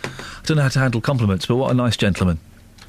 [0.03, 0.10] I
[0.44, 2.40] don't know how to handle compliments, but what a nice gentleman.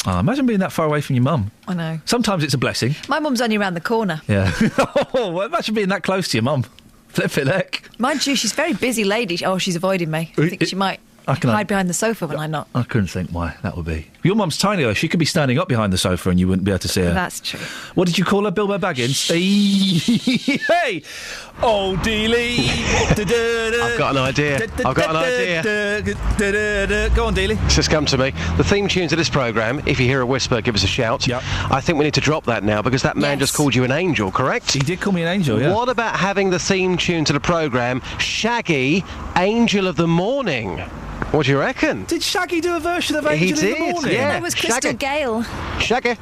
[0.04, 1.50] Ah, imagine being that far away from your mum.
[1.66, 2.00] I know.
[2.04, 2.94] Sometimes it's a blessing.
[3.08, 4.20] My mum's only around the corner.
[4.28, 4.52] Yeah.
[5.14, 6.64] oh, imagine being that close to your mum.
[7.08, 7.82] Flip it, heck.
[7.98, 9.44] Mind you, she's a very busy lady.
[9.44, 10.32] Oh, she's avoiding me.
[10.38, 12.68] I think she might I can- hide behind the sofa when I'm not.
[12.74, 14.06] I couldn't think why that would be.
[14.22, 14.94] Your mum's tiny though.
[14.94, 17.02] She could be standing up behind the sofa and you wouldn't be able to see
[17.02, 17.12] her.
[17.12, 17.60] That's true.
[17.94, 19.28] What did you call her, Bilbo Baggins?
[20.66, 21.02] hey,
[21.62, 22.68] oh Dealey.
[23.82, 24.62] I've got an idea.
[24.84, 25.62] I've got an idea.
[27.14, 27.62] Go on, Dealey.
[27.66, 28.30] It's just come to me.
[28.56, 31.28] The theme tune to this programme, if you hear a whisper, give us a shout.
[31.30, 33.92] I think we need to drop that now because that man just called you an
[33.92, 34.72] angel, correct?
[34.72, 35.74] He did call me an angel, yeah.
[35.74, 39.04] What about having the theme tune to the programme, Shaggy,
[39.36, 40.78] Angel of the Morning?
[41.30, 42.04] What do you reckon?
[42.04, 44.12] Did Shaggy do a version of He Angel in the did, Morning?
[44.12, 44.32] yeah.
[44.32, 44.96] That was Crystal Shaggy.
[44.96, 45.42] Gale.
[45.78, 46.16] Shaggy.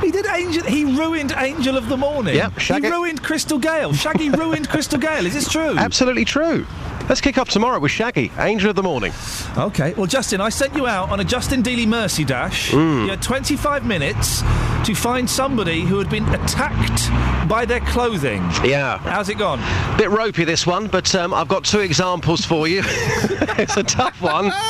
[0.00, 0.64] He did Angel.
[0.64, 2.34] He ruined Angel of the Morning.
[2.34, 2.86] Yep, Shaggy.
[2.86, 3.92] He ruined Crystal Gayle.
[3.92, 5.26] Shaggy ruined Crystal Gayle.
[5.26, 5.76] Is this true?
[5.76, 6.66] Absolutely true.
[7.08, 9.12] Let's kick off tomorrow with Shaggy, Angel of the Morning.
[9.56, 9.94] Okay.
[9.94, 12.70] Well, Justin, I sent you out on a Justin Dealey Mercy Dash.
[12.70, 13.04] Mm.
[13.04, 14.42] You had 25 minutes
[14.84, 18.42] to find somebody who had been attacked by their clothing.
[18.62, 18.98] Yeah.
[18.98, 19.58] How's it gone?
[19.96, 22.82] Bit ropey this one, but um, I've got two examples for you.
[22.84, 24.52] it's a tough one.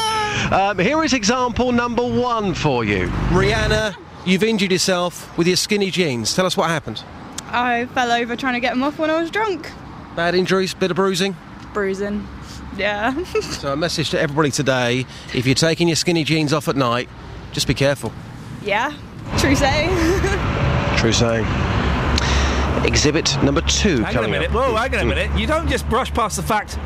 [0.53, 3.09] Um, here is example number one for you.
[3.31, 3.95] Rihanna,
[4.29, 6.35] you've injured yourself with your skinny jeans.
[6.37, 7.03] Tell us what happened.
[7.51, 9.71] I fell over trying to get them off when I was drunk.
[10.15, 11.35] Bad injuries, bit of bruising.
[11.73, 12.27] Bruising.
[12.77, 13.15] Yeah.
[13.43, 17.09] So a message to everybody today: if you're taking your skinny jeans off at night,
[17.53, 18.13] just be careful.
[18.63, 18.95] yeah.
[19.39, 19.91] True saying.
[20.99, 21.45] True saying.
[22.85, 24.49] Exhibit number two Hang on a minute.
[24.51, 24.55] up.
[24.55, 25.37] Whoa, hang on a minute.
[25.39, 26.79] You don't just brush past the fact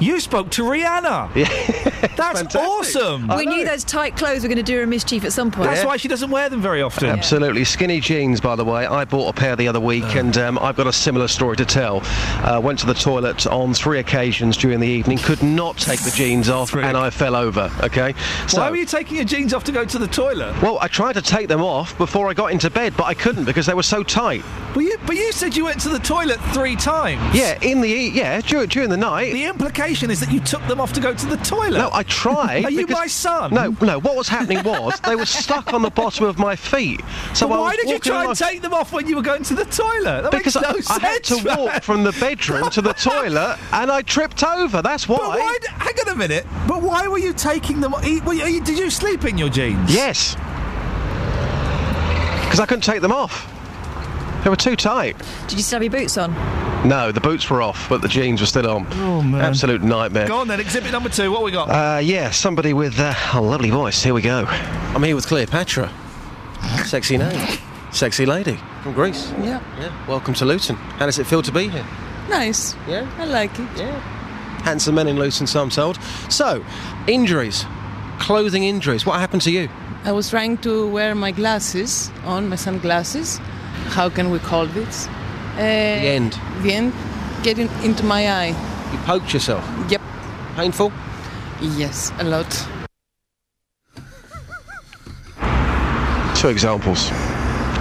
[0.00, 1.30] you spoke to Rihanna.
[2.16, 3.28] That's awesome.
[3.28, 5.70] we knew those tight clothes were going to do her a mischief at some point.
[5.70, 7.08] That's why she doesn't wear them very often.
[7.08, 7.64] Absolutely.
[7.64, 8.86] Skinny jeans, by the way.
[8.86, 10.18] I bought a pair the other week, Oh.
[10.18, 12.02] and um, I've got a similar story to tell.
[12.44, 16.10] Uh, went to the toilet on three occasions during the evening, could not take the
[16.10, 17.70] jeans off, and I fell over.
[17.82, 18.14] Okay?
[18.48, 20.60] So, Why were you taking your jeans off to go to the toilet?
[20.62, 23.44] well, I tried to take them off before I got into bed, but I couldn't
[23.44, 24.44] because they were so tight.
[24.74, 27.34] But you, but you said you went to the toilet three times.
[27.34, 29.32] Yeah, in the e- yeah during, during the night.
[29.32, 31.78] The implication is that you took them off to go to the toilet.
[31.78, 32.64] No, I tried.
[32.64, 33.52] Are you my son?
[33.52, 33.98] No, no.
[34.00, 37.00] What was happening was they were stuck on the bottom of my feet.
[37.34, 39.54] So I why did you try and take them off when you were going to
[39.54, 40.22] the toilet?
[40.22, 40.90] That because no I, sense.
[40.90, 44.82] I had to walk from the bedroom to the toilet, and I tripped over.
[44.82, 45.18] That's why.
[45.18, 45.58] But why?
[45.68, 46.46] Hang on a minute.
[46.66, 47.92] But why were you taking them?
[47.92, 49.92] were you- Did you sleep in your jeans?
[49.92, 50.34] Yes.
[52.44, 53.52] Because I couldn't take them off.
[54.46, 55.16] They were too tight.
[55.48, 56.32] Did you still have your boots on?
[56.88, 58.86] No, the boots were off, but the jeans were still on.
[58.92, 59.40] Oh man.
[59.40, 60.28] Absolute nightmare.
[60.28, 60.60] Go on then.
[60.60, 61.32] Exhibit number two.
[61.32, 61.68] What we got?
[61.68, 64.04] Uh, yeah, somebody with uh, a lovely voice.
[64.04, 64.44] Here we go.
[64.46, 65.92] I'm here with Cleopatra.
[66.84, 67.58] Sexy name.
[67.90, 69.32] Sexy lady from Greece.
[69.40, 69.60] Yeah.
[69.80, 70.06] Yeah.
[70.06, 70.76] Welcome to Luton.
[70.76, 71.84] How does it feel to be here?
[72.28, 72.76] Nice.
[72.86, 73.12] Yeah.
[73.18, 73.66] I like it.
[73.76, 73.98] Yeah.
[74.62, 75.98] Handsome men in Luton, some told.
[76.30, 76.64] So,
[77.08, 77.64] injuries.
[78.20, 79.04] Clothing injuries.
[79.04, 79.68] What happened to you?
[80.04, 83.40] I was trying to wear my glasses on, my sunglasses.
[83.88, 85.08] How can we call this?
[85.54, 86.38] Uh, the end.
[86.62, 86.92] The end.
[87.42, 88.54] Getting into my eye.
[88.92, 89.64] You poked yourself.
[89.88, 90.02] Yep.
[90.56, 90.92] Painful?
[91.60, 92.50] Yes, a lot.
[96.36, 97.10] Two examples.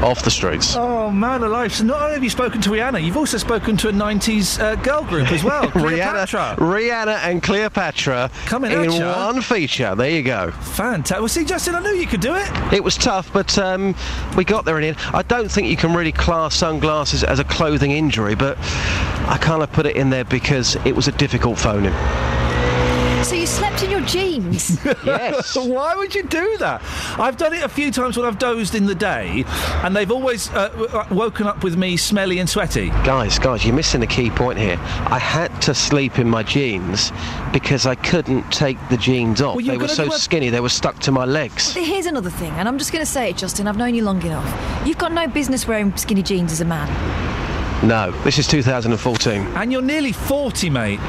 [0.03, 0.75] Off the streets.
[0.75, 1.73] Oh man alive!
[1.73, 4.75] So not only have you spoken to Rihanna, you've also spoken to a '90s uh,
[4.75, 5.63] girl group as well.
[5.71, 9.27] Rihanna, Rihanna and Cleopatra Coming in ya.
[9.27, 9.95] one feature.
[9.95, 10.51] There you go.
[10.51, 11.19] Fantastic.
[11.19, 12.49] Well, see, Justin, I knew you could do it.
[12.73, 13.95] It was tough, but um,
[14.37, 14.97] we got there in the end.
[15.13, 18.57] I don't think you can really class sunglasses as a clothing injury, but
[19.27, 21.93] I kind of put it in there because it was a difficult phoning.
[23.23, 23.74] So you slept
[24.55, 24.95] in?
[25.05, 25.55] Yes.
[25.75, 26.81] Why would you do that?
[27.19, 29.43] I've done it a few times when I've dozed in the day,
[29.83, 32.89] and they've always uh, w- uh, woken up with me smelly and sweaty.
[33.03, 34.77] Guys, guys, you're missing a key point here.
[34.79, 37.11] I had to sleep in my jeans
[37.53, 39.55] because I couldn't take the jeans off.
[39.55, 41.73] Well, they were so a- skinny, they were stuck to my legs.
[41.73, 43.67] Here's another thing, and I'm just going to say it, Justin.
[43.67, 44.87] I've known you long enough.
[44.87, 47.54] You've got no business wearing skinny jeans as a man.
[47.85, 49.41] No, this is 2014.
[49.41, 50.99] And you're nearly 40, mate.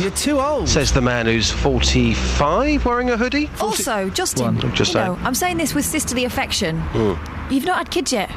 [0.00, 0.68] You're too old.
[0.68, 3.50] Says the man who's 45 wearing a hoodie.
[3.60, 4.64] Also, Justin, One.
[4.64, 5.26] I'm just you know, saying.
[5.26, 6.78] I'm saying this with sisterly affection.
[6.80, 7.52] Hmm.
[7.52, 8.30] You've not had kids yet.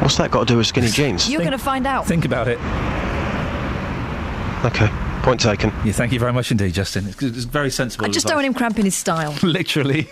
[0.00, 1.28] What's that got to do with skinny jeans?
[1.28, 2.06] You're going to find out.
[2.06, 2.58] Think about it.
[4.64, 4.88] Okay,
[5.22, 5.72] point taken.
[5.84, 7.08] Yeah, thank you very much indeed, Justin.
[7.08, 8.06] It's, it's very sensible.
[8.06, 9.34] I just don't want him cramping his style.
[9.42, 10.04] Literally.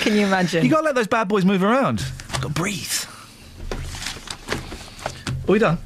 [0.00, 0.64] Can you imagine?
[0.64, 2.04] You got to let those bad boys move around.
[2.44, 3.04] Got to breathe.
[5.48, 5.78] Are we done?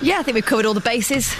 [0.00, 1.34] Yeah, I think we've covered all the bases.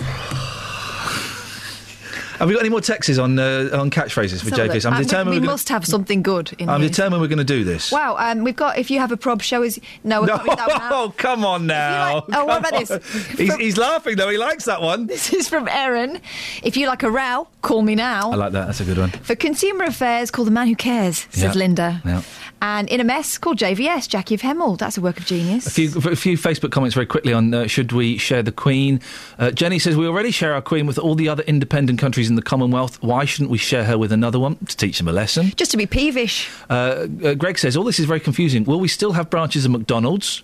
[2.41, 4.75] Have we got any more texts on uh, on catchphrases for Let's have a JP?
[4.75, 4.85] look.
[4.87, 5.31] I'm we- determined.
[5.31, 6.89] we, gonna, must have something good in I'm here.
[6.89, 7.93] determined we're going to do this.
[7.93, 8.79] Wow, um, we've got.
[8.79, 9.79] If you have a prob, show us.
[10.05, 10.93] No, we No, can't that one out.
[10.93, 12.25] oh, come on now.
[12.33, 12.91] oh, what Come about this?
[12.91, 13.01] on.
[13.37, 14.29] He's, he's laughing though.
[14.31, 15.07] He likes that one.
[15.07, 16.21] This is from Erin.
[16.63, 18.31] If you like a row, call me now.
[18.33, 18.67] I like that.
[18.67, 19.11] That's a good one.
[19.11, 21.53] For consumer affairs, call the man who cares, says Yeah.
[21.53, 22.03] Linda.
[22.07, 22.23] Yeah.
[22.63, 24.77] And in a mess, call JVS, Jackie of Hemel.
[24.79, 25.67] That's a work of genius.
[25.67, 29.01] A few, a few Facebook comments very quickly on uh, should we share the Queen.
[29.39, 32.37] Uh, Jenny says we already share our Queen with all the other independent countries in
[32.37, 33.03] the Commonwealth.
[33.03, 35.53] Why shouldn't we share her with another one to teach them a lesson?
[35.57, 36.49] Just to be peevish.
[36.71, 38.65] Uh, uh, Greg says all this is very confusing.
[38.65, 40.43] Will we still have branches of McDonald's?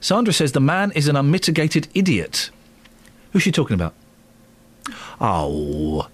[0.00, 2.50] Sandra says the man is an unmitigated idiot.
[3.32, 3.94] Who's she talking about?
[5.20, 6.08] Oh.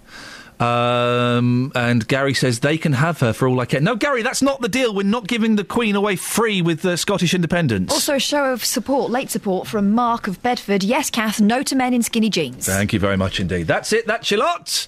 [0.59, 3.81] Um, and Gary says they can have her for all I care.
[3.81, 4.95] No, Gary, that's not the deal.
[4.95, 7.93] We're not giving the Queen away free with the Scottish independence.
[7.93, 10.83] Also, a show of support, late support from Mark of Bedford.
[10.83, 12.67] Yes, Kath, no to men in skinny jeans.
[12.67, 13.67] Thank you very much indeed.
[13.67, 14.07] That's it.
[14.07, 14.87] That's your lot.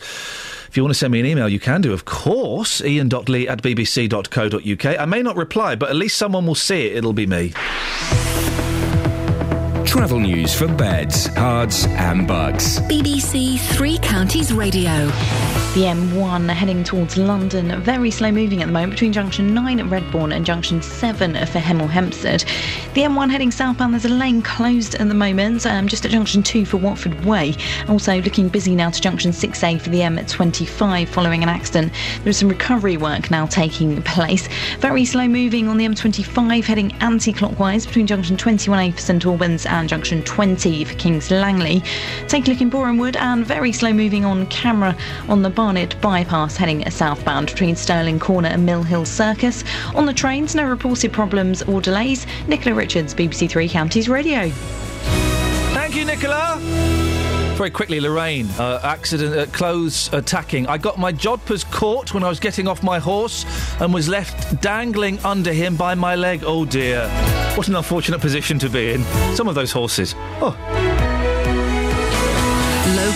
[0.68, 2.82] If you want to send me an email, you can do, of course.
[2.82, 5.00] Iain.lee at bbc.co.uk.
[5.00, 6.96] I may not reply, but at least someone will see it.
[6.96, 7.54] It'll be me.
[9.88, 12.78] Travel news for beds, Herts, and Bucks.
[12.80, 15.06] BBC Three Counties Radio.
[15.74, 19.86] The M1 heading towards London, very slow moving at the moment between junction 9 at
[19.86, 22.44] Redbourn and junction 7 for Hemel Hempstead.
[22.94, 26.42] The M1 heading southbound, there's a lane closed at the moment, um, just at junction
[26.42, 27.54] 2 for Watford Way.
[27.88, 31.92] Also looking busy now to junction 6A for the M25 following an accident.
[32.24, 34.48] There is some recovery work now taking place.
[34.80, 39.64] Very slow moving on the M25 heading anti clockwise between junction 21A for St Albans
[39.64, 41.82] and junction 20 for Kings Langley.
[42.26, 44.96] Take a look in Borehamwood and very slow moving on camera
[45.28, 49.62] on the Barnet bypass heading southbound between Stirling Corner and Mill Hill Circus.
[49.94, 52.26] On the trains, no reported problems or delays.
[52.46, 54.48] Nicola Richards, BBC Three Counties Radio.
[55.74, 57.17] Thank you, Nicola.
[57.58, 58.46] Very quickly, Lorraine.
[58.50, 60.68] Uh, accident, uh, clothes attacking.
[60.68, 63.44] I got my jodhpurs caught when I was getting off my horse
[63.80, 66.44] and was left dangling under him by my leg.
[66.46, 67.08] Oh dear.
[67.56, 69.02] What an unfortunate position to be in.
[69.34, 70.14] Some of those horses.
[70.40, 71.37] Oh.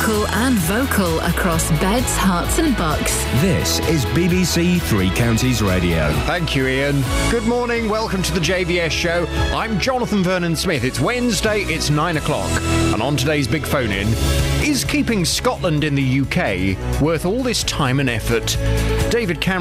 [0.02, 3.22] Local and vocal across beds, herts, and bucks.
[3.40, 6.12] This is BBC Three Counties Radio.
[6.26, 7.04] Thank you, Iain.
[7.30, 7.88] Good morning.
[7.88, 9.26] Welcome to the JVS show.
[9.54, 10.82] I'm Jonathan Vernon Smith.
[10.82, 12.50] It's Wednesday, it's nine o'clock.
[12.92, 14.08] And on today's big phone in,
[14.64, 18.56] is keeping Scotland in the UK worth all this time and effort?
[19.12, 19.60] David Cameron.